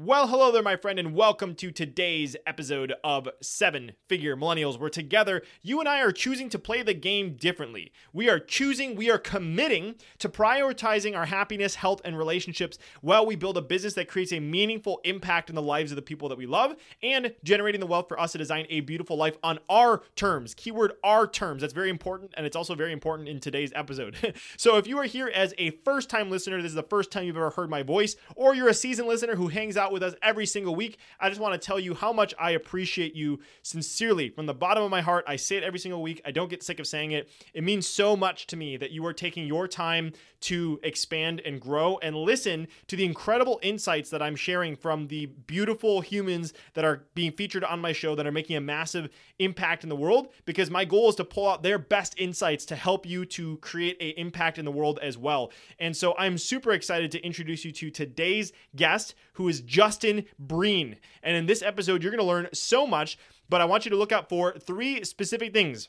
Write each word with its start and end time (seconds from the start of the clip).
Well, 0.00 0.28
hello 0.28 0.52
there, 0.52 0.62
my 0.62 0.76
friend, 0.76 0.96
and 1.00 1.12
welcome 1.12 1.56
to 1.56 1.72
today's 1.72 2.36
episode 2.46 2.94
of 3.02 3.28
Seven 3.42 3.94
Figure 4.08 4.36
Millennials, 4.36 4.78
where 4.78 4.90
together 4.90 5.42
you 5.60 5.80
and 5.80 5.88
I 5.88 6.02
are 6.02 6.12
choosing 6.12 6.48
to 6.50 6.58
play 6.60 6.82
the 6.82 6.94
game 6.94 7.34
differently. 7.34 7.90
We 8.12 8.30
are 8.30 8.38
choosing, 8.38 8.94
we 8.94 9.10
are 9.10 9.18
committing 9.18 9.96
to 10.20 10.28
prioritizing 10.28 11.16
our 11.16 11.26
happiness, 11.26 11.74
health, 11.74 12.00
and 12.04 12.16
relationships 12.16 12.78
while 13.00 13.26
we 13.26 13.34
build 13.34 13.56
a 13.56 13.60
business 13.60 13.94
that 13.94 14.06
creates 14.06 14.32
a 14.32 14.38
meaningful 14.38 15.00
impact 15.02 15.48
in 15.48 15.56
the 15.56 15.62
lives 15.62 15.90
of 15.90 15.96
the 15.96 16.02
people 16.02 16.28
that 16.28 16.38
we 16.38 16.46
love 16.46 16.76
and 17.02 17.34
generating 17.42 17.80
the 17.80 17.86
wealth 17.86 18.06
for 18.06 18.20
us 18.20 18.30
to 18.30 18.38
design 18.38 18.66
a 18.70 18.78
beautiful 18.78 19.16
life 19.16 19.36
on 19.42 19.58
our 19.68 20.02
terms. 20.14 20.54
Keyword 20.54 20.92
our 21.02 21.26
terms. 21.26 21.62
That's 21.62 21.72
very 21.72 21.90
important, 21.90 22.34
and 22.36 22.46
it's 22.46 22.54
also 22.54 22.76
very 22.76 22.92
important 22.92 23.28
in 23.28 23.40
today's 23.40 23.72
episode. 23.74 24.16
so 24.56 24.76
if 24.76 24.86
you 24.86 24.96
are 24.98 25.06
here 25.06 25.26
as 25.26 25.54
a 25.58 25.70
first 25.84 26.08
time 26.08 26.30
listener, 26.30 26.62
this 26.62 26.70
is 26.70 26.76
the 26.76 26.84
first 26.84 27.10
time 27.10 27.24
you've 27.24 27.36
ever 27.36 27.50
heard 27.50 27.68
my 27.68 27.82
voice, 27.82 28.14
or 28.36 28.54
you're 28.54 28.68
a 28.68 28.74
seasoned 28.74 29.08
listener 29.08 29.34
who 29.34 29.48
hangs 29.48 29.76
out 29.76 29.87
out 29.88 29.92
with 29.92 30.02
us 30.02 30.14
every 30.22 30.44
single 30.44 30.74
week. 30.74 30.98
I 31.18 31.28
just 31.30 31.40
want 31.40 31.60
to 31.60 31.66
tell 31.66 31.80
you 31.80 31.94
how 31.94 32.12
much 32.12 32.34
I 32.38 32.50
appreciate 32.50 33.14
you 33.14 33.40
sincerely 33.62 34.28
from 34.28 34.46
the 34.46 34.54
bottom 34.54 34.82
of 34.82 34.90
my 34.90 35.00
heart. 35.00 35.24
I 35.26 35.36
say 35.36 35.56
it 35.56 35.64
every 35.64 35.78
single 35.78 36.02
week. 36.02 36.20
I 36.26 36.30
don't 36.30 36.50
get 36.50 36.62
sick 36.62 36.78
of 36.78 36.86
saying 36.86 37.12
it. 37.12 37.30
It 37.54 37.64
means 37.64 37.88
so 37.88 38.16
much 38.16 38.46
to 38.48 38.56
me 38.56 38.76
that 38.76 38.90
you 38.90 39.04
are 39.06 39.14
taking 39.14 39.46
your 39.46 39.66
time 39.66 40.12
to 40.40 40.78
expand 40.82 41.40
and 41.44 41.60
grow 41.60 41.98
and 41.98 42.14
listen 42.14 42.68
to 42.86 42.96
the 42.96 43.04
incredible 43.04 43.58
insights 43.62 44.10
that 44.10 44.22
I'm 44.22 44.36
sharing 44.36 44.76
from 44.76 45.08
the 45.08 45.26
beautiful 45.26 46.00
humans 46.00 46.52
that 46.74 46.84
are 46.84 47.06
being 47.14 47.32
featured 47.32 47.64
on 47.64 47.80
my 47.80 47.92
show 47.92 48.14
that 48.14 48.26
are 48.26 48.32
making 48.32 48.56
a 48.56 48.60
massive 48.60 49.08
impact 49.38 49.82
in 49.82 49.88
the 49.88 49.96
world 49.96 50.28
because 50.44 50.70
my 50.70 50.84
goal 50.84 51.08
is 51.08 51.16
to 51.16 51.24
pull 51.24 51.48
out 51.48 51.62
their 51.62 51.78
best 51.78 52.14
insights 52.18 52.66
to 52.66 52.76
help 52.76 53.06
you 53.06 53.24
to 53.24 53.56
create 53.58 54.00
an 54.00 54.12
impact 54.16 54.58
in 54.58 54.64
the 54.64 54.70
world 54.70 54.98
as 55.02 55.18
well. 55.18 55.50
And 55.78 55.96
so 55.96 56.14
I'm 56.18 56.38
super 56.38 56.72
excited 56.72 57.10
to 57.12 57.24
introduce 57.24 57.64
you 57.64 57.72
to 57.72 57.90
today's 57.90 58.52
guest 58.76 59.14
who 59.34 59.48
is 59.48 59.60
Justin 59.78 60.24
Breen. 60.40 60.96
And 61.22 61.36
in 61.36 61.46
this 61.46 61.62
episode 61.62 62.02
you're 62.02 62.10
going 62.10 62.18
to 62.18 62.26
learn 62.26 62.48
so 62.52 62.84
much, 62.84 63.16
but 63.48 63.60
I 63.60 63.64
want 63.64 63.84
you 63.84 63.92
to 63.92 63.96
look 63.96 64.10
out 64.10 64.28
for 64.28 64.58
three 64.58 65.04
specific 65.04 65.52
things. 65.52 65.88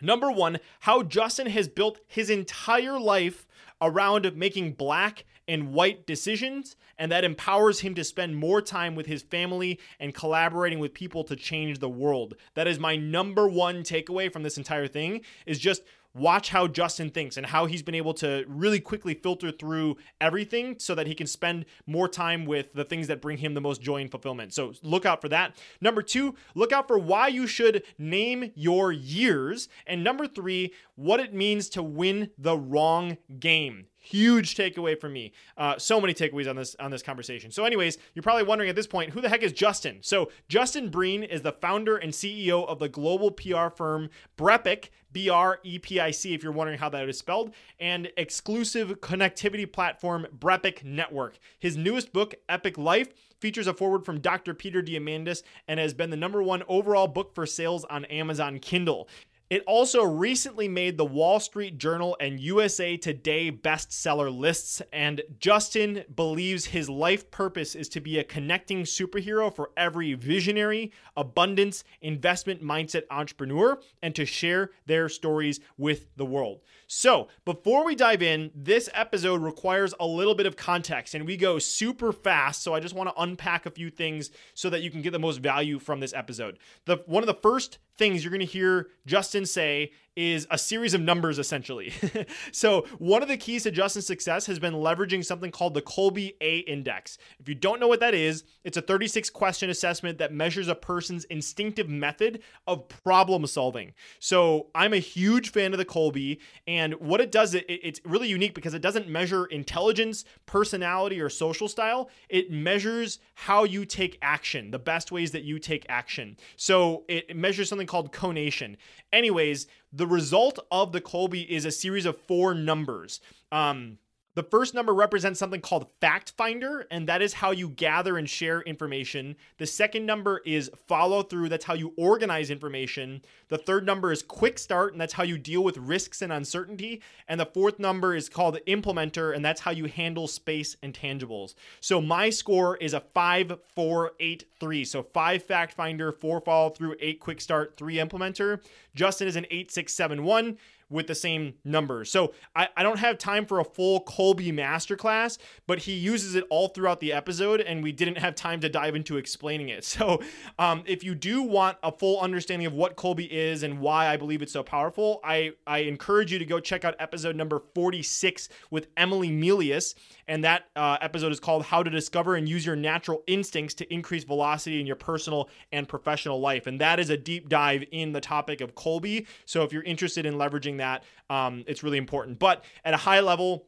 Number 0.00 0.30
one, 0.30 0.60
how 0.78 1.02
Justin 1.02 1.48
has 1.48 1.66
built 1.66 1.98
his 2.06 2.30
entire 2.30 3.00
life 3.00 3.48
around 3.82 4.36
making 4.36 4.74
black 4.74 5.24
and 5.48 5.72
white 5.72 6.06
decisions, 6.06 6.76
and 6.98 7.10
that 7.10 7.24
empowers 7.24 7.80
him 7.80 7.96
to 7.96 8.04
spend 8.04 8.36
more 8.36 8.62
time 8.62 8.94
with 8.94 9.06
his 9.06 9.22
family 9.22 9.80
and 9.98 10.14
collaborating 10.14 10.78
with 10.78 10.94
people 10.94 11.24
to 11.24 11.34
change 11.34 11.80
the 11.80 11.88
world. 11.88 12.34
That 12.54 12.68
is 12.68 12.78
my 12.78 12.94
number 12.94 13.48
one 13.48 13.82
takeaway 13.82 14.32
from 14.32 14.44
this 14.44 14.56
entire 14.56 14.86
thing 14.86 15.22
is 15.46 15.58
just 15.58 15.82
watch 16.14 16.50
how 16.50 16.66
Justin 16.66 17.10
thinks 17.10 17.36
and 17.36 17.46
how 17.46 17.66
he's 17.66 17.82
been 17.82 17.94
able 17.94 18.14
to 18.14 18.44
really 18.48 18.80
quickly 18.80 19.14
filter 19.14 19.50
through 19.50 19.96
everything 20.20 20.76
so 20.78 20.94
that 20.94 21.06
he 21.06 21.14
can 21.14 21.26
spend 21.26 21.64
more 21.86 22.08
time 22.08 22.46
with 22.46 22.72
the 22.72 22.84
things 22.84 23.06
that 23.08 23.20
bring 23.22 23.38
him 23.38 23.54
the 23.54 23.60
most 23.60 23.80
joy 23.80 24.00
and 24.00 24.10
fulfillment. 24.10 24.52
So 24.52 24.72
look 24.82 25.06
out 25.06 25.20
for 25.20 25.28
that. 25.28 25.56
Number 25.80 26.02
two, 26.02 26.34
look 26.54 26.72
out 26.72 26.88
for 26.88 26.98
why 26.98 27.28
you 27.28 27.46
should 27.46 27.82
name 27.98 28.50
your 28.54 28.92
years. 28.92 29.68
And 29.86 30.02
number 30.02 30.26
three, 30.26 30.74
what 30.96 31.20
it 31.20 31.32
means 31.32 31.68
to 31.70 31.82
win 31.82 32.30
the 32.36 32.56
wrong 32.56 33.18
game 33.38 33.86
huge 34.00 34.56
takeaway 34.56 34.98
for 34.98 35.08
me 35.08 35.32
uh, 35.56 35.78
so 35.78 36.00
many 36.00 36.14
takeaways 36.14 36.48
on 36.48 36.56
this 36.56 36.74
on 36.80 36.90
this 36.90 37.02
conversation 37.02 37.50
so 37.50 37.64
anyways 37.64 37.98
you're 38.14 38.22
probably 38.22 38.42
wondering 38.42 38.68
at 38.68 38.76
this 38.76 38.86
point 38.86 39.10
who 39.10 39.20
the 39.20 39.28
heck 39.28 39.42
is 39.42 39.52
justin 39.52 39.98
so 40.00 40.30
justin 40.48 40.88
breen 40.88 41.22
is 41.22 41.42
the 41.42 41.52
founder 41.52 41.96
and 41.96 42.12
ceo 42.12 42.66
of 42.66 42.78
the 42.78 42.88
global 42.88 43.30
pr 43.30 43.68
firm 43.76 44.08
brepic 44.36 44.88
b-r-e-p-i-c 45.12 46.34
if 46.34 46.42
you're 46.42 46.52
wondering 46.52 46.78
how 46.78 46.88
that 46.88 47.08
is 47.08 47.18
spelled 47.18 47.52
and 47.78 48.10
exclusive 48.16 49.00
connectivity 49.00 49.70
platform 49.70 50.26
brepic 50.36 50.82
network 50.82 51.38
his 51.58 51.76
newest 51.76 52.12
book 52.12 52.34
epic 52.48 52.78
life 52.78 53.12
features 53.40 53.66
a 53.66 53.74
forward 53.74 54.04
from 54.04 54.20
Dr. 54.20 54.54
Peter 54.54 54.82
Diamandis 54.82 55.42
and 55.66 55.80
has 55.80 55.94
been 55.94 56.10
the 56.10 56.16
number 56.16 56.42
one 56.42 56.62
overall 56.68 57.08
book 57.08 57.34
for 57.34 57.46
sales 57.46 57.84
on 57.86 58.04
Amazon 58.06 58.58
Kindle. 58.58 59.08
It 59.50 59.64
also 59.66 60.04
recently 60.04 60.68
made 60.68 60.96
the 60.96 61.04
Wall 61.04 61.40
Street 61.40 61.76
Journal 61.76 62.16
and 62.20 62.38
USA 62.38 62.96
Today 62.96 63.50
bestseller 63.50 64.32
lists, 64.32 64.80
and 64.92 65.22
Justin 65.40 66.04
believes 66.14 66.66
his 66.66 66.88
life 66.88 67.32
purpose 67.32 67.74
is 67.74 67.88
to 67.88 68.00
be 68.00 68.20
a 68.20 68.22
connecting 68.22 68.84
superhero 68.84 69.52
for 69.52 69.72
every 69.76 70.14
visionary, 70.14 70.92
abundance, 71.16 71.82
investment 72.00 72.62
mindset 72.62 73.02
entrepreneur, 73.10 73.80
and 74.02 74.14
to 74.14 74.24
share 74.24 74.70
their 74.86 75.08
stories 75.08 75.58
with 75.76 76.06
the 76.14 76.24
world. 76.24 76.60
So, 76.86 77.26
before 77.44 77.84
we 77.84 77.96
dive 77.96 78.22
in, 78.22 78.52
this 78.54 78.88
episode 78.94 79.42
requires 79.42 79.94
a 79.98 80.06
little 80.06 80.36
bit 80.36 80.46
of 80.46 80.54
context, 80.54 81.16
and 81.16 81.26
we 81.26 81.36
go 81.36 81.58
super 81.58 82.12
fast. 82.12 82.62
So, 82.62 82.72
I 82.72 82.78
just 82.78 82.94
want 82.94 83.08
to 83.08 83.20
unpack 83.20 83.66
a 83.66 83.70
few 83.72 83.90
things 83.90 84.30
so 84.54 84.70
that 84.70 84.82
you 84.82 84.92
can 84.92 85.02
get 85.02 85.10
the 85.10 85.18
most 85.18 85.38
value 85.38 85.80
from 85.80 85.98
this 85.98 86.14
episode. 86.14 86.60
The 86.84 86.98
one 87.06 87.24
of 87.24 87.26
the 87.26 87.34
first 87.34 87.78
things 88.00 88.24
you're 88.24 88.30
going 88.32 88.40
to 88.40 88.46
hear 88.46 88.88
Justin 89.06 89.44
say 89.46 89.92
is 90.16 90.46
a 90.50 90.58
series 90.58 90.94
of 90.94 91.00
numbers 91.00 91.38
essentially. 91.38 91.92
so, 92.52 92.86
one 92.98 93.22
of 93.22 93.28
the 93.28 93.36
keys 93.36 93.62
to 93.62 93.70
Justin's 93.70 94.06
success 94.06 94.46
has 94.46 94.58
been 94.58 94.74
leveraging 94.74 95.24
something 95.24 95.50
called 95.50 95.74
the 95.74 95.82
Kolbe 95.82 96.34
A 96.40 96.58
Index. 96.58 97.18
If 97.38 97.48
you 97.48 97.54
don't 97.54 97.80
know 97.80 97.88
what 97.88 98.00
that 98.00 98.14
is, 98.14 98.44
it's 98.64 98.76
a 98.76 98.82
36 98.82 99.30
question 99.30 99.70
assessment 99.70 100.18
that 100.18 100.32
measures 100.32 100.68
a 100.68 100.74
person's 100.74 101.24
instinctive 101.24 101.88
method 101.88 102.42
of 102.66 102.88
problem 102.88 103.46
solving. 103.46 103.92
So, 104.18 104.68
I'm 104.74 104.92
a 104.92 104.98
huge 104.98 105.52
fan 105.52 105.72
of 105.72 105.78
the 105.78 105.84
Kolbe, 105.84 106.38
and 106.66 106.94
what 106.94 107.20
it 107.20 107.30
does, 107.30 107.54
it, 107.54 107.64
it's 107.68 108.00
really 108.04 108.28
unique 108.28 108.54
because 108.54 108.74
it 108.74 108.82
doesn't 108.82 109.08
measure 109.08 109.46
intelligence, 109.46 110.24
personality, 110.46 111.20
or 111.20 111.28
social 111.28 111.68
style. 111.68 112.10
It 112.28 112.50
measures 112.50 113.20
how 113.34 113.64
you 113.64 113.84
take 113.84 114.18
action, 114.22 114.70
the 114.70 114.78
best 114.78 115.12
ways 115.12 115.30
that 115.32 115.44
you 115.44 115.58
take 115.58 115.86
action. 115.88 116.36
So, 116.56 117.04
it 117.08 117.36
measures 117.36 117.68
something 117.68 117.86
called 117.86 118.12
conation. 118.12 118.76
Anyways, 119.12 119.66
the 119.92 120.06
result 120.06 120.58
of 120.70 120.92
the 120.92 121.00
Kolbe 121.00 121.46
is 121.46 121.64
a 121.64 121.70
series 121.70 122.06
of 122.06 122.20
four 122.22 122.54
numbers. 122.54 123.20
Um, 123.50 123.98
the 124.34 124.42
first 124.44 124.74
number 124.74 124.94
represents 124.94 125.40
something 125.40 125.60
called 125.60 125.88
fact 126.00 126.30
finder, 126.36 126.86
and 126.90 127.08
that 127.08 127.20
is 127.20 127.34
how 127.34 127.50
you 127.50 127.68
gather 127.68 128.16
and 128.16 128.30
share 128.30 128.62
information. 128.62 129.34
The 129.58 129.66
second 129.66 130.06
number 130.06 130.40
is 130.46 130.70
follow 130.86 131.22
through, 131.22 131.48
that's 131.48 131.64
how 131.64 131.74
you 131.74 131.92
organize 131.96 132.50
information. 132.50 133.22
The 133.48 133.58
third 133.58 133.84
number 133.84 134.12
is 134.12 134.22
quick 134.22 134.58
start, 134.58 134.92
and 134.92 135.00
that's 135.00 135.14
how 135.14 135.24
you 135.24 135.36
deal 135.36 135.64
with 135.64 135.76
risks 135.78 136.22
and 136.22 136.32
uncertainty. 136.32 137.02
And 137.26 137.40
the 137.40 137.46
fourth 137.46 137.80
number 137.80 138.14
is 138.14 138.28
called 138.28 138.58
implementer, 138.68 139.34
and 139.34 139.44
that's 139.44 139.60
how 139.60 139.72
you 139.72 139.86
handle 139.86 140.28
space 140.28 140.76
and 140.82 140.94
tangibles. 140.94 141.54
So 141.80 142.00
my 142.00 142.30
score 142.30 142.76
is 142.76 142.94
a 142.94 143.00
5 143.00 143.58
4 143.74 144.12
8 144.20 144.44
3. 144.60 144.84
So 144.84 145.02
5 145.02 145.42
fact 145.42 145.74
finder, 145.74 146.12
4 146.12 146.40
follow 146.40 146.70
through, 146.70 146.94
8 147.00 147.18
quick 147.18 147.40
start, 147.40 147.76
3 147.76 147.96
implementer. 147.96 148.60
Justin 148.94 149.26
is 149.26 149.36
an 149.36 149.46
8 149.50 149.72
6 149.72 149.92
7 149.92 150.22
1 150.22 150.58
with 150.90 151.06
the 151.06 151.14
same 151.14 151.54
numbers. 151.64 152.10
So 152.10 152.34
I, 152.54 152.68
I 152.76 152.82
don't 152.82 152.98
have 152.98 153.16
time 153.16 153.46
for 153.46 153.60
a 153.60 153.64
full 153.64 154.04
Kolbe 154.04 154.52
masterclass, 154.52 155.38
but 155.66 155.78
he 155.78 155.92
uses 155.92 156.34
it 156.34 156.44
all 156.50 156.68
throughout 156.68 157.00
the 157.00 157.12
episode, 157.12 157.60
and 157.60 157.82
we 157.82 157.92
didn't 157.92 158.18
have 158.18 158.34
time 158.34 158.60
to 158.60 158.68
dive 158.68 158.94
into 158.96 159.16
explaining 159.16 159.68
it. 159.68 159.84
So 160.00 160.22
um, 160.58 160.82
if 160.86 161.04
you 161.04 161.14
do 161.14 161.42
want 161.42 161.76
a 161.82 161.92
full 161.92 162.20
understanding 162.20 162.64
of 162.64 162.72
what 162.72 162.96
Kolbe 162.96 163.28
is 163.28 163.64
and 163.64 163.80
why 163.80 164.08
I 164.08 164.16
believe 164.16 164.40
it's 164.40 164.52
so 164.52 164.62
powerful, 164.62 165.20
I, 165.22 165.52
I 165.66 165.78
encourage 165.80 166.32
you 166.32 166.38
to 166.38 166.44
go 166.46 166.58
check 166.58 166.84
out 166.84 166.94
episode 166.98 167.36
number 167.36 167.60
46 167.74 168.48
with 168.70 168.86
Emily 168.96 169.30
Melius. 169.30 169.94
And 170.26 170.44
that 170.44 170.66
uh, 170.76 170.96
episode 171.00 171.32
is 171.32 171.40
called 171.40 171.64
How 171.64 171.82
to 171.82 171.90
Discover 171.90 172.36
and 172.36 172.48
Use 172.48 172.64
Your 172.64 172.76
Natural 172.76 173.22
Instincts 173.26 173.74
to 173.74 173.92
Increase 173.92 174.24
Velocity 174.24 174.80
in 174.80 174.86
Your 174.86 174.96
Personal 174.96 175.50
and 175.72 175.88
Professional 175.88 176.40
Life. 176.40 176.66
And 176.66 176.80
that 176.80 177.00
is 177.00 177.10
a 177.10 177.16
deep 177.16 177.48
dive 177.48 177.84
in 177.90 178.12
the 178.12 178.20
topic 178.20 178.60
of 178.60 178.74
Kolbe. 178.74 179.26
So 179.44 179.64
if 179.64 179.72
you're 179.72 179.82
interested 179.82 180.24
in 180.24 180.34
leveraging 180.34 180.78
that, 180.80 181.04
um, 181.28 181.64
it's 181.66 181.82
really 181.82 181.98
important. 181.98 182.38
But 182.38 182.64
at 182.84 182.94
a 182.94 182.98
high 182.98 183.20
level, 183.20 183.66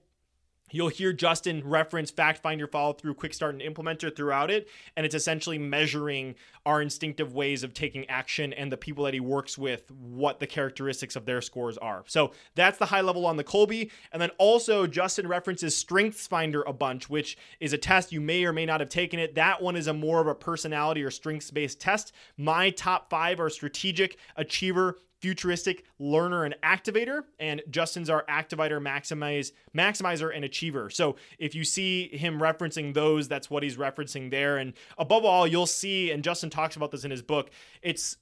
You'll 0.73 0.89
hear 0.89 1.13
Justin 1.13 1.63
reference 1.65 2.11
Fact 2.11 2.43
Finder 2.43 2.67
follow 2.67 2.95
through, 2.95 3.15
Quick 3.15 3.35
Start, 3.35 3.55
and 3.55 3.63
Implementer 3.63 4.15
throughout 4.15 4.51
it. 4.51 4.69
And 4.97 5.05
it's 5.05 5.15
essentially 5.15 5.59
measuring 5.59 6.35
our 6.65 6.81
instinctive 6.81 7.35
ways 7.35 7.63
of 7.63 7.75
taking 7.75 8.09
action 8.09 8.53
and 8.55 8.73
the 8.73 8.77
people 8.79 9.05
that 9.05 9.15
he 9.15 9.21
works 9.21 9.59
with, 9.59 9.91
what 9.91 10.41
the 10.41 10.47
characteristics 10.47 11.15
of 11.15 11.27
their 11.27 11.43
scores 11.43 11.77
are. 11.79 12.05
So 12.07 12.33
that's 12.55 12.79
the 12.79 12.87
high 12.87 13.03
level 13.03 13.27
on 13.27 13.37
the 13.37 13.45
Kolbe. 13.45 13.91
And 14.13 14.23
then 14.23 14.31
also, 14.39 14.87
Justin 14.87 15.29
references 15.29 15.77
Strengths 15.77 16.27
Finder 16.27 16.63
a 16.63 16.73
bunch, 16.73 17.11
which 17.11 17.37
is 17.61 17.75
a 17.75 17.79
test 17.79 18.11
you 18.11 18.23
may 18.23 18.45
or 18.45 18.53
may 18.53 18.65
not 18.65 18.81
have 18.81 18.89
taken 18.89 19.21
it. 19.21 19.35
That 19.35 19.61
one 19.61 19.77
is 19.77 19.87
a 19.87 19.93
more 19.93 20.21
of 20.21 20.27
a 20.27 20.35
personality 20.35 21.03
or 21.03 21.11
strengths 21.11 21.51
based 21.51 21.81
test. 21.81 22.13
My 22.39 22.71
top 22.71 23.11
five 23.11 23.41
are 23.41 23.51
strategic, 23.51 24.17
achiever, 24.37 24.97
futuristic 25.23 25.85
learner 26.01 26.45
and 26.45 26.57
activator 26.65 27.23
and 27.39 27.63
justin's 27.71 28.11
our 28.11 28.25
activator 28.29 28.83
maximize 28.83 29.53
maximizer 29.75 30.35
and 30.35 30.45
achiever. 30.45 30.91
So 30.91 31.15
if 31.39 31.55
you 31.55 31.63
see 31.65 32.09
him 32.09 32.41
referencing 32.41 32.93
those 32.93 33.29
that's 33.29 33.49
what 33.49 33.63
he's 33.63 33.77
referencing 33.77 34.33
there. 34.33 34.59
And 34.59 34.73
above 34.99 35.25
all 35.25 35.47
you'll 35.47 35.67
see 35.67 36.11
and 36.11 36.25
justin 36.25 36.51
talks 36.51 36.75
about 36.75 36.91
this 36.91 37.05
in 37.05 37.13
his 37.13 37.23
book 37.23 37.51
it's 37.83 38.17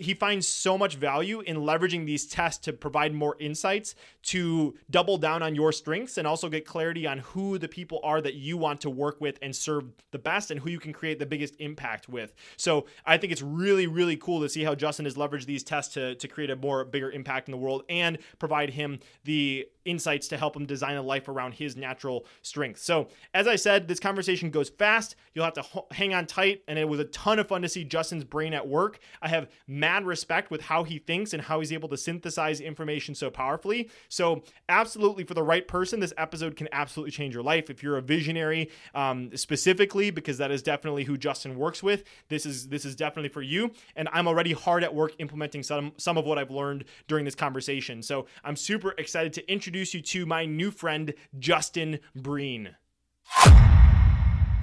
he 0.00 0.14
finds 0.14 0.46
so 0.48 0.76
much 0.78 0.96
value 0.96 1.40
in 1.40 1.56
leveraging 1.58 2.06
these 2.06 2.26
tests 2.26 2.64
to 2.64 2.72
provide 2.72 3.14
more 3.14 3.36
insights 3.38 3.94
to 4.22 4.74
double 4.90 5.18
down 5.18 5.42
on 5.42 5.54
your 5.54 5.72
strengths 5.72 6.18
and 6.18 6.26
also 6.26 6.48
get 6.48 6.66
clarity 6.66 7.06
on 7.06 7.18
who 7.18 7.58
the 7.58 7.68
people 7.68 8.00
are 8.02 8.20
that 8.20 8.34
you 8.34 8.56
want 8.56 8.80
to 8.80 8.90
work 8.90 9.20
with 9.20 9.38
and 9.42 9.54
serve 9.54 9.84
the 10.10 10.18
best 10.18 10.50
and 10.50 10.60
who 10.60 10.70
you 10.70 10.78
can 10.78 10.92
create 10.92 11.18
the 11.18 11.26
biggest 11.26 11.54
impact 11.58 12.08
with. 12.08 12.34
So 12.56 12.86
I 13.04 13.18
think 13.18 13.32
it's 13.32 13.42
really, 13.42 13.86
really 13.86 14.16
cool 14.16 14.40
to 14.40 14.48
see 14.48 14.64
how 14.64 14.74
Justin 14.74 15.04
has 15.04 15.14
leveraged 15.14 15.46
these 15.46 15.62
tests 15.62 15.94
to, 15.94 16.14
to 16.14 16.28
create 16.28 16.50
a 16.50 16.56
more 16.56 16.84
bigger 16.84 17.10
impact 17.10 17.48
in 17.48 17.52
the 17.52 17.58
world 17.58 17.84
and 17.88 18.18
provide 18.38 18.70
him 18.70 19.00
the 19.24 19.66
insights 19.84 20.28
to 20.28 20.36
help 20.36 20.56
him 20.56 20.66
design 20.66 20.96
a 20.96 21.02
life 21.02 21.28
around 21.28 21.52
his 21.52 21.76
natural 21.76 22.24
strengths. 22.42 22.82
So, 22.82 23.08
as 23.32 23.46
I 23.46 23.56
said, 23.56 23.88
this 23.88 24.00
conversation 24.00 24.50
goes 24.50 24.68
fast. 24.68 25.16
You'll 25.34 25.44
have 25.44 25.54
to 25.54 25.60
h- 25.60 25.84
hang 25.92 26.14
on 26.14 26.26
tight, 26.26 26.62
and 26.68 26.78
it 26.78 26.88
was 26.88 27.00
a 27.00 27.04
ton 27.04 27.38
of 27.38 27.48
fun 27.48 27.62
to 27.62 27.68
see 27.68 27.84
Justin's 27.84 28.24
brain 28.24 28.54
at 28.54 28.66
work. 28.66 28.98
I 29.20 29.28
have 29.28 29.48
mad 29.66 30.06
respect 30.06 30.50
with 30.50 30.62
how 30.62 30.84
he 30.84 30.98
thinks 30.98 31.32
and 31.32 31.42
how 31.42 31.60
he's 31.60 31.72
able 31.72 31.88
to 31.88 31.96
synthesize 31.96 32.60
information 32.60 33.14
so 33.14 33.30
powerfully. 33.30 33.90
So, 34.08 34.42
absolutely, 34.68 35.24
for 35.24 35.34
the 35.34 35.42
right 35.42 35.66
person, 35.66 36.00
this 36.00 36.14
episode 36.16 36.56
can 36.56 36.68
absolutely 36.72 37.12
change 37.12 37.34
your 37.34 37.42
life. 37.42 37.70
If 37.70 37.82
you're 37.82 37.96
a 37.96 38.02
visionary, 38.02 38.70
um, 38.94 39.36
specifically, 39.36 40.10
because 40.10 40.38
that 40.38 40.50
is 40.50 40.62
definitely 40.62 41.04
who 41.04 41.16
Justin 41.16 41.56
works 41.56 41.82
with, 41.82 42.04
this 42.28 42.46
is 42.46 42.68
this 42.68 42.84
is 42.84 42.96
definitely 42.96 43.28
for 43.28 43.42
you. 43.42 43.70
And 43.96 44.08
I'm 44.12 44.26
already 44.26 44.52
hard 44.52 44.82
at 44.82 44.94
work 44.94 45.12
implementing 45.18 45.62
some 45.62 45.92
some 45.98 46.16
of 46.16 46.24
what 46.24 46.38
I've 46.38 46.50
learned 46.50 46.84
during 47.06 47.24
this 47.24 47.34
conversation. 47.34 48.02
So, 48.02 48.26
I'm 48.42 48.56
super 48.56 48.94
excited 48.98 49.32
to 49.34 49.52
introduce 49.52 49.74
introduce 49.74 49.94
you 49.94 50.00
to 50.00 50.26
my 50.26 50.44
new 50.44 50.70
friend, 50.70 51.12
Justin 51.38 51.98
Breen. 52.14 52.76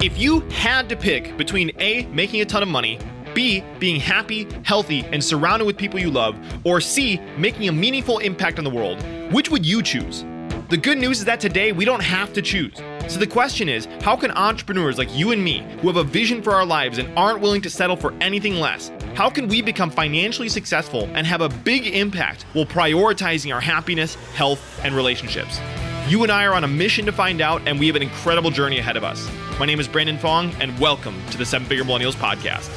If 0.00 0.18
you 0.18 0.40
had 0.50 0.88
to 0.88 0.96
pick 0.96 1.36
between 1.36 1.70
A, 1.78 2.06
making 2.06 2.40
a 2.40 2.44
ton 2.44 2.62
of 2.62 2.68
money, 2.68 2.98
B, 3.34 3.64
being 3.78 4.00
happy, 4.00 4.46
healthy, 4.62 5.04
and 5.06 5.22
surrounded 5.22 5.64
with 5.64 5.76
people 5.76 5.98
you 5.98 6.10
love, 6.10 6.36
or 6.64 6.80
C, 6.80 7.20
making 7.36 7.68
a 7.68 7.72
meaningful 7.72 8.18
impact 8.18 8.58
on 8.58 8.64
the 8.64 8.70
world, 8.70 9.02
which 9.32 9.50
would 9.50 9.64
you 9.64 9.82
choose? 9.82 10.24
The 10.68 10.76
good 10.76 10.98
news 10.98 11.18
is 11.18 11.24
that 11.26 11.40
today 11.40 11.72
we 11.72 11.84
don't 11.84 12.02
have 12.02 12.32
to 12.32 12.42
choose. 12.42 12.74
So 13.08 13.18
the 13.18 13.26
question 13.26 13.68
is 13.68 13.86
how 14.00 14.16
can 14.16 14.30
entrepreneurs 14.30 14.96
like 14.96 15.14
you 15.14 15.32
and 15.32 15.42
me, 15.42 15.66
who 15.80 15.88
have 15.88 15.96
a 15.96 16.04
vision 16.04 16.42
for 16.42 16.52
our 16.52 16.64
lives 16.64 16.98
and 16.98 17.12
aren't 17.18 17.40
willing 17.40 17.60
to 17.62 17.70
settle 17.70 17.96
for 17.96 18.14
anything 18.20 18.54
less, 18.54 18.90
how 19.14 19.28
can 19.28 19.48
we 19.48 19.60
become 19.60 19.90
financially 19.90 20.48
successful 20.48 21.10
and 21.14 21.26
have 21.26 21.42
a 21.42 21.48
big 21.48 21.86
impact 21.88 22.44
while 22.54 22.64
prioritizing 22.64 23.54
our 23.54 23.60
happiness, 23.60 24.14
health, 24.34 24.80
and 24.82 24.94
relationships? 24.94 25.60
You 26.08 26.22
and 26.22 26.32
I 26.32 26.46
are 26.46 26.54
on 26.54 26.64
a 26.64 26.68
mission 26.68 27.06
to 27.06 27.12
find 27.12 27.40
out, 27.40 27.62
and 27.68 27.78
we 27.78 27.86
have 27.86 27.96
an 27.96 28.02
incredible 28.02 28.50
journey 28.50 28.78
ahead 28.78 28.96
of 28.96 29.04
us. 29.04 29.30
My 29.60 29.66
name 29.66 29.78
is 29.78 29.86
Brandon 29.86 30.18
Fong, 30.18 30.50
and 30.60 30.76
welcome 30.78 31.14
to 31.30 31.38
the 31.38 31.44
Seven 31.44 31.68
Figure 31.68 31.84
Millennials 31.84 32.14
Podcast. 32.14 32.70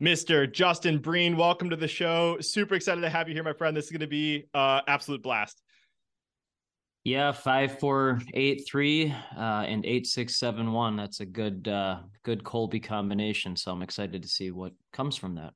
Mr. 0.00 0.50
Justin 0.50 0.98
Breen, 0.98 1.38
welcome 1.38 1.70
to 1.70 1.76
the 1.76 1.88
show. 1.88 2.36
Super 2.40 2.74
excited 2.74 3.00
to 3.00 3.08
have 3.08 3.28
you 3.28 3.34
here, 3.34 3.42
my 3.42 3.54
friend. 3.54 3.74
This 3.74 3.86
is 3.86 3.90
going 3.90 4.00
to 4.00 4.06
be 4.06 4.44
uh, 4.52 4.82
absolute 4.86 5.22
blast. 5.22 5.62
Yeah, 7.04 7.32
five 7.32 7.78
four 7.78 8.20
eight 8.34 8.64
three 8.68 9.14
uh, 9.38 9.64
and 9.66 9.86
eight 9.86 10.06
six 10.06 10.36
seven 10.36 10.72
one. 10.72 10.96
That's 10.96 11.20
a 11.20 11.24
good 11.24 11.66
uh, 11.68 12.00
good 12.24 12.42
Kolbe 12.42 12.82
combination. 12.82 13.56
So 13.56 13.70
I'm 13.70 13.80
excited 13.80 14.22
to 14.22 14.28
see 14.28 14.50
what 14.50 14.72
comes 14.92 15.16
from 15.16 15.36
that. 15.36 15.54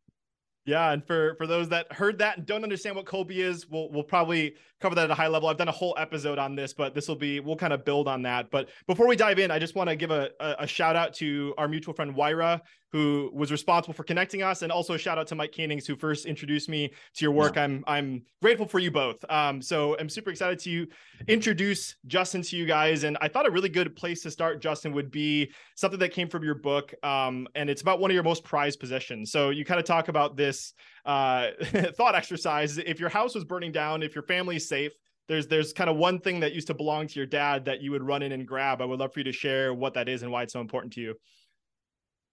Yeah, 0.64 0.92
and 0.92 1.04
for 1.04 1.34
for 1.37 1.46
those 1.46 1.69
that 1.70 1.92
heard 1.92 2.19
that 2.19 2.38
and 2.38 2.46
don't 2.46 2.62
understand 2.62 2.94
what 2.94 3.04
Kolbe 3.04 3.32
is, 3.32 3.69
we'll 3.69 3.90
we'll 3.90 4.04
probably 4.04 4.54
cover 4.81 4.94
that 4.94 5.04
at 5.04 5.10
a 5.10 5.14
high 5.14 5.26
level. 5.26 5.48
I've 5.48 5.56
done 5.56 5.69
a 5.69 5.72
whole 5.72 5.96
episode 5.98 6.38
on 6.38 6.54
this, 6.54 6.72
but 6.72 6.94
this 6.94 7.08
will 7.08 7.16
be 7.16 7.40
we'll 7.40 7.56
kind 7.56 7.72
of 7.72 7.84
build 7.84 8.06
on 8.08 8.22
that. 8.22 8.50
But 8.50 8.69
before 8.87 9.08
we 9.08 9.16
dive 9.16 9.38
in, 9.38 9.50
I 9.50 9.58
just 9.58 9.75
want 9.75 9.90
to 9.90 9.96
give 9.96 10.12
a, 10.12 10.31
a, 10.38 10.56
a 10.60 10.66
shout 10.66 10.96
out 10.96 11.14
to 11.14 11.52
our 11.58 11.66
mutual 11.66 11.94
friend 11.94 12.14
Wyra, 12.14 12.62
who 12.92 13.31
was 13.32 13.52
responsible 13.52 13.94
for 13.94 14.04
connecting 14.04 14.42
us, 14.42 14.62
and 14.62 14.72
also 14.72 14.94
a 14.94 14.98
shout 14.98 15.19
out 15.19 15.26
to 15.28 15.34
Mike 15.34 15.52
Canings, 15.52 15.87
who 15.87 15.96
first 15.96 16.26
introduced 16.26 16.69
me 16.69 16.88
to 16.88 17.25
your 17.25 17.32
work. 17.32 17.56
Yeah. 17.56 17.64
I'm 17.64 17.84
I'm 17.87 18.22
grateful 18.42 18.66
for 18.66 18.78
you 18.78 18.90
both. 18.90 19.25
Um, 19.31 19.62
so 19.62 19.96
I'm 19.98 20.08
super 20.08 20.31
excited 20.31 20.58
to 20.60 20.87
introduce 21.28 21.96
Justin 22.06 22.42
to 22.42 22.56
you 22.56 22.66
guys, 22.66 23.04
and 23.04 23.16
I 23.20 23.28
thought 23.28 23.46
a 23.46 23.50
really 23.50 23.69
good 23.69 23.94
place 23.94 24.22
to 24.22 24.31
start, 24.31 24.60
Justin, 24.60 24.92
would 24.92 25.10
be 25.10 25.52
something 25.76 26.00
that 26.00 26.12
came 26.12 26.28
from 26.28 26.42
your 26.42 26.56
book, 26.56 26.92
um, 27.04 27.46
and 27.54 27.70
it's 27.70 27.82
about 27.82 28.00
one 28.00 28.10
of 28.10 28.14
your 28.14 28.25
most 28.25 28.44
prized 28.44 28.81
possessions. 28.81 29.31
So 29.31 29.50
you 29.50 29.64
kind 29.64 29.78
of 29.78 29.87
talk 29.87 30.08
about 30.08 30.37
this 30.37 30.75
uh, 31.04 31.48
thought 31.96 32.14
exercise. 32.14 32.78
If 32.78 32.98
your 32.98 33.08
house 33.08 33.34
was 33.34 33.44
burning 33.44 33.72
down, 33.72 34.02
if 34.02 34.14
your 34.14 34.25
family's 34.25 34.69
safe, 34.69 34.92
there's 35.31 35.46
there's 35.46 35.72
kind 35.72 35.88
of 35.88 35.96
one 35.96 36.19
thing 36.19 36.40
that 36.40 36.52
used 36.52 36.66
to 36.66 36.75
belong 36.75 37.06
to 37.06 37.14
your 37.14 37.26
dad 37.26 37.64
that 37.66 37.81
you 37.81 37.92
would 37.92 38.02
run 38.02 38.22
in 38.22 38.32
and 38.32 38.48
grab. 38.48 38.82
I 38.82 38.84
would 38.84 38.98
love 38.98 39.12
for 39.12 39.20
you 39.20 39.25
to 39.25 39.32
share 39.32 39.72
what 39.72 39.94
that 39.94 40.08
is 40.08 40.25
and 40.25 40.32
why 40.32 40.42
it's 40.42 40.52
so 40.52 40.60
important 40.60 40.92
to 40.94 41.00
you. 41.00 41.14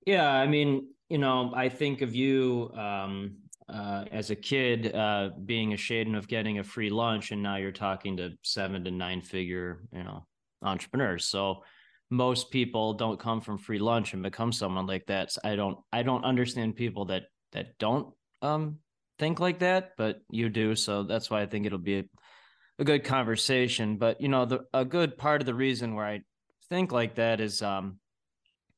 Yeah, 0.07 0.31
I 0.31 0.47
mean, 0.47 0.87
you 1.09 1.17
know, 1.17 1.51
I 1.53 1.67
think 1.67 2.01
of 2.01 2.15
you 2.15 2.71
um, 2.77 3.39
uh, 3.67 4.05
as 4.09 4.29
a 4.29 4.37
kid 4.37 4.95
uh, 4.95 5.31
being 5.43 5.73
ashamed 5.73 6.15
of 6.15 6.29
getting 6.29 6.59
a 6.59 6.63
free 6.63 6.89
lunch, 6.89 7.31
and 7.31 7.43
now 7.43 7.57
you're 7.57 7.73
talking 7.73 8.15
to 8.15 8.29
seven 8.41 8.85
to 8.85 8.91
nine 8.91 9.21
figure, 9.21 9.83
you 9.91 10.05
know, 10.05 10.25
entrepreneurs. 10.61 11.25
So 11.25 11.63
most 12.09 12.51
people 12.51 12.93
don't 12.93 13.19
come 13.19 13.41
from 13.41 13.57
free 13.57 13.79
lunch 13.79 14.13
and 14.13 14.23
become 14.23 14.53
someone 14.53 14.87
like 14.87 15.07
that. 15.07 15.33
So 15.33 15.41
I 15.43 15.57
don't, 15.57 15.77
I 15.91 16.03
don't 16.03 16.23
understand 16.23 16.77
people 16.77 17.03
that 17.07 17.23
that 17.51 17.77
don't 17.77 18.13
um, 18.41 18.77
think 19.19 19.41
like 19.41 19.59
that, 19.59 19.91
but 19.97 20.21
you 20.29 20.47
do. 20.47 20.73
So 20.75 21.03
that's 21.03 21.29
why 21.29 21.41
I 21.41 21.47
think 21.47 21.65
it'll 21.65 21.79
be 21.79 21.99
a, 21.99 22.03
a 22.79 22.85
good 22.85 23.03
conversation. 23.03 23.97
But 23.97 24.21
you 24.21 24.29
know, 24.29 24.45
the 24.45 24.61
a 24.73 24.85
good 24.85 25.17
part 25.17 25.41
of 25.41 25.45
the 25.45 25.53
reason 25.53 25.95
where 25.95 26.05
I 26.05 26.21
think 26.69 26.93
like 26.93 27.15
that 27.15 27.41
is 27.41 27.61
um, 27.61 27.99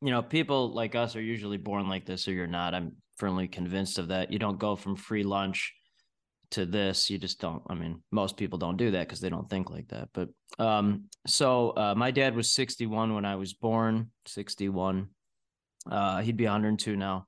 you 0.01 0.11
know, 0.11 0.21
people 0.21 0.73
like 0.73 0.95
us 0.95 1.15
are 1.15 1.21
usually 1.21 1.57
born 1.57 1.89
like 1.89 2.05
this 2.05 2.27
or 2.27 2.31
you're 2.31 2.47
not. 2.47 2.73
I'm 2.73 2.93
firmly 3.17 3.47
convinced 3.47 3.99
of 3.99 4.09
that. 4.09 4.31
You 4.31 4.39
don't 4.39 4.59
go 4.59 4.75
from 4.75 4.95
free 4.95 5.23
lunch 5.23 5.73
to 6.51 6.65
this. 6.65 7.09
You 7.09 7.17
just 7.17 7.39
don't. 7.39 7.61
I 7.69 7.75
mean, 7.75 8.01
most 8.11 8.37
people 8.37 8.57
don't 8.57 8.77
do 8.77 8.91
that 8.91 9.07
because 9.07 9.19
they 9.19 9.29
don't 9.29 9.49
think 9.49 9.69
like 9.69 9.89
that. 9.89 10.09
But 10.13 10.29
um, 10.57 11.05
so 11.27 11.71
uh, 11.71 11.93
my 11.95 12.11
dad 12.11 12.35
was 12.35 12.53
61 12.53 13.13
when 13.13 13.25
I 13.25 13.35
was 13.35 13.53
born, 13.53 14.11
61. 14.25 15.09
Uh, 15.89 16.21
he'd 16.21 16.37
be 16.37 16.45
102 16.45 16.95
now. 16.95 17.25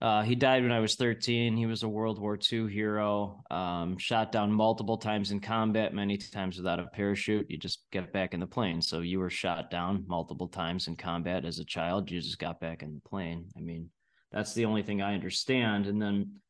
Uh, 0.00 0.22
he 0.22 0.34
died 0.34 0.62
when 0.62 0.72
I 0.72 0.80
was 0.80 0.94
13. 0.94 1.56
He 1.56 1.64
was 1.64 1.82
a 1.82 1.88
World 1.88 2.20
War 2.20 2.38
II 2.52 2.70
hero, 2.70 3.42
um, 3.50 3.96
shot 3.96 4.30
down 4.30 4.52
multiple 4.52 4.98
times 4.98 5.30
in 5.30 5.40
combat, 5.40 5.94
many 5.94 6.18
times 6.18 6.58
without 6.58 6.78
a 6.78 6.86
parachute. 6.86 7.46
You 7.48 7.56
just 7.56 7.82
get 7.90 8.12
back 8.12 8.34
in 8.34 8.40
the 8.40 8.46
plane. 8.46 8.82
So 8.82 9.00
you 9.00 9.18
were 9.18 9.30
shot 9.30 9.70
down 9.70 10.04
multiple 10.06 10.48
times 10.48 10.86
in 10.86 10.96
combat 10.96 11.46
as 11.46 11.60
a 11.60 11.64
child. 11.64 12.10
You 12.10 12.20
just 12.20 12.38
got 12.38 12.60
back 12.60 12.82
in 12.82 12.94
the 12.94 13.08
plane. 13.08 13.46
I 13.56 13.60
mean, 13.60 13.88
that's 14.30 14.52
the 14.52 14.66
only 14.66 14.82
thing 14.82 15.00
I 15.00 15.14
understand. 15.14 15.86
And 15.86 16.00
then, 16.00 16.40